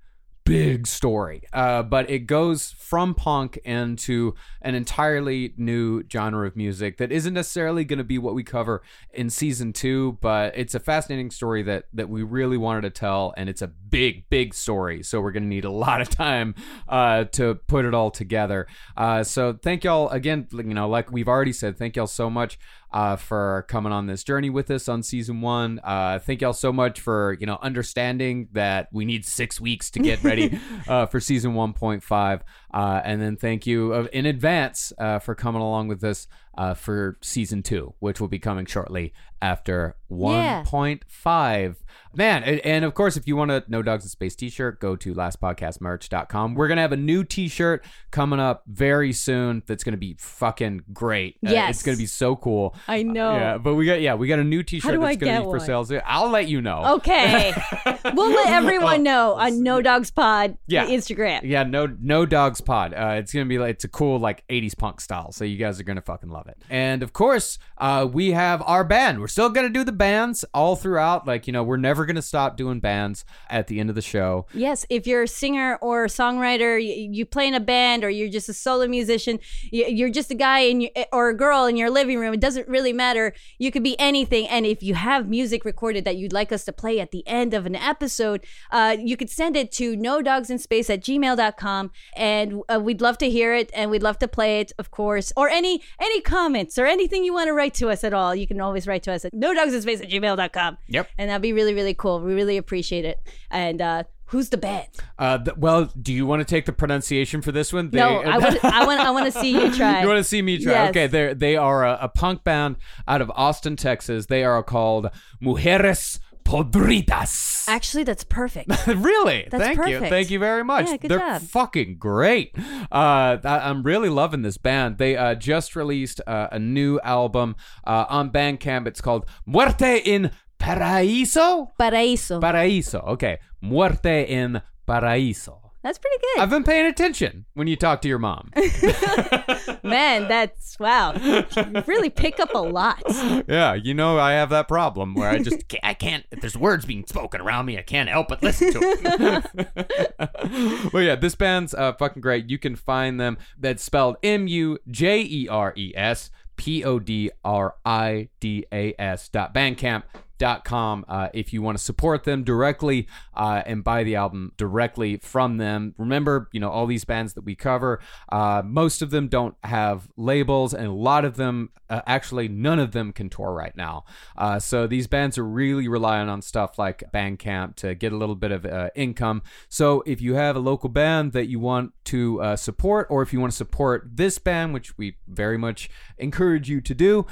big 0.45 0.85
story. 0.85 1.41
Uh, 1.51 1.81
but 1.84 2.09
it 2.09 2.19
goes 2.19 2.72
from 2.77 3.15
punk 3.15 3.57
into 3.65 4.35
an 4.61 4.76
entirely 4.76 5.53
new 5.57 6.03
genre 6.11 6.47
of 6.47 6.55
music 6.55 6.97
that 6.97 7.11
isn't 7.11 7.34
necessarily 7.34 7.84
going 7.84 7.97
to 7.97 8.03
be 8.03 8.17
what 8.17 8.35
we 8.35 8.43
cover 8.43 8.84
in 9.11 9.30
season 9.30 9.73
two, 9.73 10.17
but 10.22 10.55
it's 10.55 10.76
a 10.76 10.80
fascinating 10.80 11.31
story 11.31 11.63
that 11.63 11.85
that 11.93 12.09
we 12.09 12.22
really 12.22 12.57
wanted 12.57 12.81
to 12.81 12.91
tell, 12.91 13.34
and 13.35 13.49
it's 13.49 13.61
a 13.61 13.67
big, 13.67 14.30
big 14.30 14.53
story. 14.53 15.01
So 15.01 15.19
we're 15.19 15.31
going 15.31 15.43
to 15.43 15.49
need 15.49 15.65
a 15.65 15.72
lot 15.72 15.99
of 15.99 16.09
time 16.09 16.53
uh, 16.88 17.26
to 17.34 17.55
put 17.67 17.85
it 17.85 17.93
all 17.93 18.11
together. 18.11 18.67
Uh, 18.95 19.23
so 19.23 19.53
thank 19.53 19.84
y'all 19.84 20.09
again. 20.09 20.47
You 20.51 20.63
know, 20.63 20.88
like 20.88 21.11
we've 21.11 21.27
already 21.27 21.53
said, 21.53 21.77
thank 21.77 21.95
y'all 21.95 22.07
so 22.07 22.30
much 22.30 22.59
uh, 22.95 23.17
for 23.17 23.65
coming 23.67 23.91
on 23.91 24.07
this 24.07 24.23
journey 24.23 24.49
with 24.49 24.72
us 24.72 24.88
on 24.88 25.03
season 25.03 25.41
one. 25.41 25.81
Uh, 25.84 26.17
thank 26.17 26.39
y'all 26.39 26.53
so 26.53 26.72
much 26.72 27.01
for 27.01 27.35
you 27.41 27.45
know 27.45 27.59
understanding 27.61 28.47
that 28.53 28.88
we 28.93 29.03
need 29.03 29.26
six 29.26 29.59
weeks 29.59 29.91
to 29.91 29.99
get 29.99 30.23
ready 30.23 30.57
uh, 30.88 31.05
for 31.05 31.19
season 31.19 31.53
one 31.53 31.73
point 31.73 32.01
five. 32.01 32.41
Uh, 32.73 33.01
and 33.03 33.22
then 33.22 33.35
thank 33.35 33.67
you 33.67 33.93
uh, 33.93 34.07
in 34.13 34.26
advance 34.26 34.93
uh, 34.97 35.19
for 35.19 35.35
coming 35.35 35.61
along 35.61 35.89
with 35.89 36.05
us 36.05 36.27
uh, 36.57 36.73
for 36.73 37.18
season 37.22 37.61
two, 37.64 37.94
which 37.99 38.19
will 38.22 38.27
be 38.27 38.40
coming 38.40 38.65
shortly 38.65 39.14
after 39.41 39.95
Yeah. 40.10 40.64
1.5. 40.64 41.76
Man, 42.18 42.44
and, 42.44 42.60
and 42.61 42.86
of 42.86 42.94
course, 42.94 43.18
if 43.18 43.27
you 43.27 43.36
want 43.36 43.52
a 43.52 43.64
No 43.68 43.82
Dogs 43.82 44.06
in 44.06 44.10
Space 44.10 44.36
t 44.36 44.49
shirt, 44.49 44.80
go 44.80 44.95
to 44.95 45.14
lastpodcastmerch.com. 45.14 46.56
We're 46.56 46.68
going 46.68 46.77
to 46.77 46.82
have 46.82 46.94
a 46.94 46.98
new 46.98 47.23
t 47.26 47.48
shirt 47.49 47.84
coming 48.11 48.40
up 48.40 48.64
very 48.68 49.11
soon 49.11 49.64
that's 49.68 49.84
going 49.84 49.91
to 49.94 49.98
be 49.98 50.15
fucking 50.19 50.84
great. 50.94 51.36
Uh, 51.45 51.52
Yes. 51.52 51.76
it's 51.76 51.84
going 51.84 51.98
to 51.98 52.02
be 52.02 52.06
so 52.07 52.36
cool. 52.38 52.73
I 52.88 53.03
know. 53.03 53.34
Yeah, 53.36 53.57
but 53.57 53.76
we 53.76 53.86
got 53.86 53.99
yeah, 54.02 54.15
we 54.15 54.27
got 54.27 54.40
a 54.40 54.44
new 54.44 54.64
T-shirt 54.64 54.91
that's 54.99 55.03
I 55.03 55.15
going 55.15 55.34
to 55.36 55.40
be 55.41 55.44
for 55.45 55.49
one? 55.57 55.86
sale. 55.86 56.02
I'll 56.06 56.30
let 56.30 56.48
you 56.48 56.61
know. 56.61 56.95
Okay. 56.95 57.53
we'll 58.14 58.30
let 58.34 58.48
everyone 58.48 59.03
know 59.03 59.34
on 59.34 59.61
No 59.64 59.82
Dogs 59.82 60.11
Pod 60.11 60.57
Yeah. 60.68 60.86
Instagram. 60.88 61.41
Yeah, 61.44 61.64
no, 61.64 61.86
no 61.99 62.26
dogs 62.26 62.61
pod. 62.61 62.94
Uh, 62.94 63.15
it's 63.18 63.34
gonna 63.34 63.45
be 63.45 63.57
like 63.60 63.72
it's 63.72 63.84
a 63.84 63.88
cool 63.90 64.19
like 64.19 64.44
'80s 64.48 64.77
punk 64.77 65.02
style, 65.02 65.32
so 65.32 65.44
you 65.44 65.57
guys 65.57 65.80
are 65.80 65.84
gonna 65.84 66.02
fucking 66.02 66.30
love 66.30 66.44
it. 66.44 66.44
Love 66.45 66.55
it. 66.55 66.63
And 66.69 67.03
of 67.03 67.13
course, 67.13 67.57
uh, 67.77 68.07
we 68.11 68.31
have 68.31 68.61
our 68.65 68.84
band. 68.84 69.19
We're 69.19 69.27
still 69.27 69.49
going 69.49 69.67
to 69.67 69.73
do 69.73 69.84
the 69.84 69.91
bands 69.91 70.45
all 70.53 70.76
throughout. 70.76 71.27
Like, 71.27 71.47
you 71.47 71.53
know, 71.53 71.63
we're 71.63 71.77
never 71.77 72.05
going 72.05 72.15
to 72.15 72.22
stop 72.22 72.57
doing 72.57 72.80
bands 72.80 73.26
at 73.49 73.67
the 73.67 73.80
end 73.80 73.89
of 73.89 73.95
the 73.95 74.01
show. 74.01 74.45
Yes, 74.53 74.85
if 74.89 75.05
you're 75.07 75.23
a 75.23 75.27
singer 75.27 75.77
or 75.81 76.05
a 76.05 76.07
songwriter, 76.07 76.81
you, 76.81 77.09
you 77.11 77.26
play 77.26 77.47
in 77.47 77.53
a 77.53 77.59
band, 77.59 78.03
or 78.03 78.09
you're 78.09 78.30
just 78.30 78.49
a 78.49 78.53
solo 78.53 78.88
musician, 78.88 79.39
you, 79.72 79.85
you're 79.85 80.09
just 80.09 80.31
a 80.31 80.35
guy 80.35 80.59
in 80.59 80.81
your, 80.81 80.91
or 81.11 81.30
a 81.30 81.35
girl 81.35 81.65
in 81.65 81.76
your 81.77 81.89
living 81.89 82.19
room. 82.19 82.34
It 82.34 82.39
doesn't 82.39 82.67
really 82.67 82.93
matter. 82.93 83.34
You 83.57 83.72
could 83.72 83.84
be 83.84 83.99
anything. 83.99 84.47
And 84.47 84.65
if 84.65 84.81
you 84.84 84.95
have 84.95 85.27
music 85.27 85.65
recorded 85.65 86.05
that 86.05 86.17
you'd 86.17 86.34
like 86.34 86.51
us 86.51 86.63
to 86.65 86.73
play 86.73 86.99
at 86.99 87.11
the 87.11 87.27
end 87.27 87.53
of 87.53 87.65
an 87.65 87.76
episode, 87.76 88.45
uh, 88.72 88.95
you 88.99 89.17
could 89.17 89.30
send 89.30 89.55
it 89.55 89.72
to 89.73 89.95
no 89.95 90.22
dogs 90.22 90.49
in 90.49 90.59
space 90.59 90.89
at 90.89 91.01
gmail.com, 91.01 91.91
and 92.15 92.61
uh, 92.73 92.80
we'd 92.80 93.01
love 93.01 93.17
to 93.17 93.30
hear 93.30 93.53
it, 93.53 93.69
and 93.73 93.91
we'd 93.91 94.03
love 94.03 94.17
to 94.19 94.27
play 94.27 94.59
it, 94.59 94.72
of 94.77 94.91
course. 94.91 95.34
Or 95.35 95.49
any 95.49 95.81
any 95.99 96.22
comments 96.35 96.77
or 96.77 96.85
anything 96.85 97.23
you 97.23 97.33
want 97.33 97.47
to 97.47 97.53
write 97.53 97.73
to 97.75 97.89
us 97.89 98.03
at 98.03 98.13
all, 98.13 98.35
you 98.35 98.45
can 98.45 98.59
always 98.59 98.87
write 98.87 99.03
to 99.03 99.13
us 99.13 99.23
at 99.23 99.33
no 99.33 99.53
dogs 99.53 99.73
in 99.73 99.81
space 99.81 100.01
at 100.01 100.09
gmail.com. 100.09 100.77
Yep. 100.87 101.09
And 101.17 101.29
that'd 101.29 101.41
be 101.41 101.53
really 101.53 101.73
really 101.73 101.93
cool. 101.93 102.19
We 102.19 102.33
really 102.33 102.57
appreciate 102.57 103.05
it. 103.05 103.19
And 103.49 103.81
uh, 103.81 104.03
who's 104.25 104.49
the 104.49 104.57
band? 104.57 104.87
Uh, 105.17 105.37
th- 105.37 105.57
well, 105.57 105.89
do 106.01 106.11
you 106.11 106.25
want 106.25 106.41
to 106.41 106.45
take 106.45 106.65
the 106.65 106.73
pronunciation 106.73 107.41
for 107.41 107.51
this 107.53 107.71
one? 107.71 107.89
no, 107.93 108.21
I 108.33 108.37
want 108.37 108.65
I 108.65 108.85
want 108.85 108.99
I 108.99 109.11
want 109.11 109.31
to 109.33 109.39
see 109.39 109.51
you 109.51 109.73
try. 109.73 110.01
You 110.01 110.07
want 110.07 110.17
to 110.17 110.23
see 110.25 110.41
me 110.41 110.57
try? 110.61 110.73
Yes. 110.73 110.89
Okay, 110.89 111.07
they 111.07 111.33
they 111.33 111.55
are 111.55 111.85
a, 111.85 111.99
a 112.01 112.09
punk 112.09 112.43
band 112.43 112.75
out 113.07 113.21
of 113.21 113.31
Austin, 113.35 113.75
Texas. 113.77 114.25
They 114.25 114.43
are 114.43 114.61
called 114.61 115.09
Mujeres 115.41 116.19
Podridas. 116.45 117.67
Actually, 117.67 118.03
that's 118.03 118.23
perfect. 118.23 118.69
really? 118.88 119.47
That's 119.49 119.63
Thank 119.63 119.77
you. 119.77 119.95
perfect. 119.95 120.09
Thank 120.09 120.30
you 120.30 120.39
very 120.39 120.63
much. 120.63 120.88
Yeah, 120.88 120.97
good 120.97 121.11
They're 121.11 121.19
job. 121.19 121.41
fucking 121.41 121.97
great. 121.97 122.55
Uh, 122.91 123.38
I, 123.43 123.61
I'm 123.63 123.84
really 123.84 124.09
loving 124.09 124.43
this 124.43 124.57
band. 124.57 124.97
They 124.99 125.17
uh, 125.17 125.35
just 125.35 125.76
released 125.76 126.22
uh, 126.27 126.47
a 126.51 126.59
new 126.59 126.99
album 127.03 127.55
uh, 127.85 128.05
on 128.07 128.30
Bandcamp. 128.30 128.88
It's 128.88 129.01
called 129.01 129.26
Muerte 129.45 129.97
in 129.97 130.31
Paraíso. 130.59 131.69
Paraíso. 131.80 132.39
Paraíso. 132.39 133.05
Okay. 133.07 133.39
Muerte 133.61 134.23
in 134.26 134.61
Paraíso. 134.88 135.64
That's 135.85 135.99
pretty 135.99 136.17
good. 136.19 136.41
I've 136.41 136.49
been 136.49 136.63
paying 136.63 136.87
attention 136.87 137.45
when 137.53 137.67
you 137.67 137.75
talk 137.75 138.01
to 138.01 138.07
your 138.07 138.17
mom. 138.17 138.49
Man, 139.83 140.27
that's 140.27 140.79
wow. 140.79 141.13
You 141.13 141.45
really 141.85 142.09
pick 142.09 142.39
up 142.39 142.55
a 142.55 142.57
lot. 142.57 143.03
yeah, 143.47 143.75
you 143.75 143.93
know 143.93 144.17
I 144.17 144.31
have 144.31 144.49
that 144.49 144.67
problem 144.67 145.13
where 145.13 145.29
I 145.29 145.37
just 145.37 145.67
can't, 145.67 145.85
I 145.85 145.93
can't. 145.93 146.25
If 146.31 146.41
there's 146.41 146.57
words 146.57 146.85
being 146.85 147.05
spoken 147.05 147.39
around 147.39 147.67
me, 147.67 147.77
I 147.77 147.83
can't 147.83 148.09
help 148.09 148.29
but 148.29 148.41
listen 148.41 148.73
to 148.73 148.79
it. 148.81 150.89
well, 150.91 151.03
yeah, 151.03 151.17
this 151.17 151.35
band's 151.35 151.75
uh, 151.75 151.93
fucking 151.93 152.23
great. 152.23 152.49
You 152.49 152.57
can 152.57 152.75
find 152.75 153.19
them. 153.19 153.37
That's 153.55 153.83
spelled 153.83 154.17
M 154.23 154.47
U 154.47 154.79
J 154.89 155.21
E 155.21 155.47
R 155.47 155.71
E 155.77 155.93
S 155.95 156.31
P 156.55 156.83
O 156.83 156.97
D 156.97 157.29
R 157.43 157.75
I 157.85 158.29
D 158.39 158.65
A 158.73 158.95
S 158.97 159.29
dot 159.29 159.53
bandcamp 159.53 160.01
com 160.39 161.05
uh, 161.07 161.29
if 161.33 161.53
you 161.53 161.61
want 161.61 161.77
to 161.77 161.83
support 161.83 162.23
them 162.23 162.43
directly 162.43 163.07
uh, 163.35 163.61
and 163.65 163.83
buy 163.83 164.03
the 164.03 164.15
album 164.15 164.51
directly 164.57 165.17
from 165.17 165.57
them. 165.57 165.93
Remember 165.97 166.49
you 166.51 166.59
know 166.59 166.69
all 166.69 166.85
these 166.85 167.05
bands 167.05 167.33
that 167.33 167.43
we 167.43 167.55
cover 167.55 167.99
uh, 168.29 168.61
most 168.65 169.01
of 169.01 169.11
them 169.11 169.27
don't 169.27 169.55
have 169.63 170.07
labels 170.17 170.73
and 170.73 170.87
a 170.87 170.91
lot 170.91 171.25
of 171.25 171.35
them 171.37 171.69
uh, 171.89 172.01
actually 172.07 172.47
none 172.47 172.79
of 172.79 172.91
them 172.91 173.13
can 173.13 173.29
tour 173.29 173.53
right 173.53 173.75
now. 173.77 174.03
Uh, 174.37 174.59
so 174.59 174.87
these 174.87 175.07
bands 175.07 175.37
are 175.37 175.45
really 175.45 175.87
relying 175.87 176.29
on 176.29 176.41
stuff 176.41 176.77
like 176.77 177.03
bandcamp 177.13 177.75
to 177.75 177.95
get 177.95 178.11
a 178.11 178.17
little 178.17 178.35
bit 178.35 178.51
of 178.51 178.65
uh, 178.65 178.89
income. 178.95 179.41
So 179.69 180.03
if 180.05 180.21
you 180.21 180.35
have 180.35 180.55
a 180.55 180.59
local 180.59 180.89
band 180.89 181.31
that 181.33 181.47
you 181.47 181.59
want 181.59 181.93
to 182.05 182.55
support 182.55 183.07
or 183.09 183.21
if 183.21 183.33
you 183.33 183.39
want 183.39 183.51
to 183.51 183.57
support 183.57 184.07
this 184.13 184.37
band 184.37 184.73
which 184.73 184.97
we 184.97 185.17
very 185.27 185.57
much 185.57 185.89
encourage 186.17 186.69
you 186.69 186.81
to 186.81 186.93
do 186.93 187.25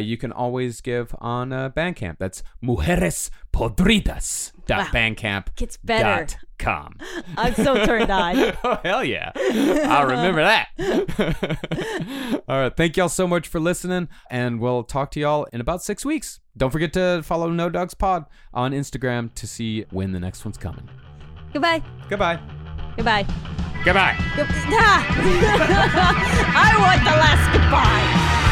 you 0.00 0.16
can 0.16 0.32
always 0.32 0.80
give 0.80 1.14
on 1.20 1.50
bandcamp. 1.50 2.18
That's 2.18 2.31
mujeres 2.62 3.30
podridas 3.52 4.52
dot 4.66 4.86
bandcamp 4.92 5.54
Gets 5.56 5.76
better. 5.78 6.26
com 6.58 6.94
I'm 7.36 7.54
so 7.54 7.84
turned 7.84 8.10
on. 8.10 8.36
oh 8.64 8.78
hell 8.84 9.04
yeah 9.04 9.32
i'll 9.34 10.06
remember 10.06 10.42
that 10.42 10.68
all 12.48 12.60
right 12.60 12.76
thank 12.76 12.96
y'all 12.96 13.08
so 13.08 13.26
much 13.26 13.48
for 13.48 13.58
listening 13.60 14.08
and 14.30 14.60
we'll 14.60 14.84
talk 14.84 15.10
to 15.12 15.20
y'all 15.20 15.46
in 15.52 15.60
about 15.60 15.82
six 15.82 16.04
weeks 16.04 16.38
don't 16.56 16.70
forget 16.70 16.92
to 16.92 17.20
follow 17.24 17.48
no 17.50 17.68
dogs 17.68 17.94
pod 17.94 18.24
on 18.54 18.72
instagram 18.72 19.32
to 19.34 19.46
see 19.46 19.84
when 19.90 20.12
the 20.12 20.20
next 20.20 20.44
one's 20.44 20.56
coming 20.56 20.88
Goodbye. 21.52 21.82
goodbye 22.08 22.38
Goodbye. 22.96 23.26
goodbye 23.84 24.16
Good- 24.36 24.46
Ah! 24.74 25.04
I 26.54 26.78
want 26.78 27.00
the 27.04 27.10
last 27.10 27.52
goodbye. 27.52 28.51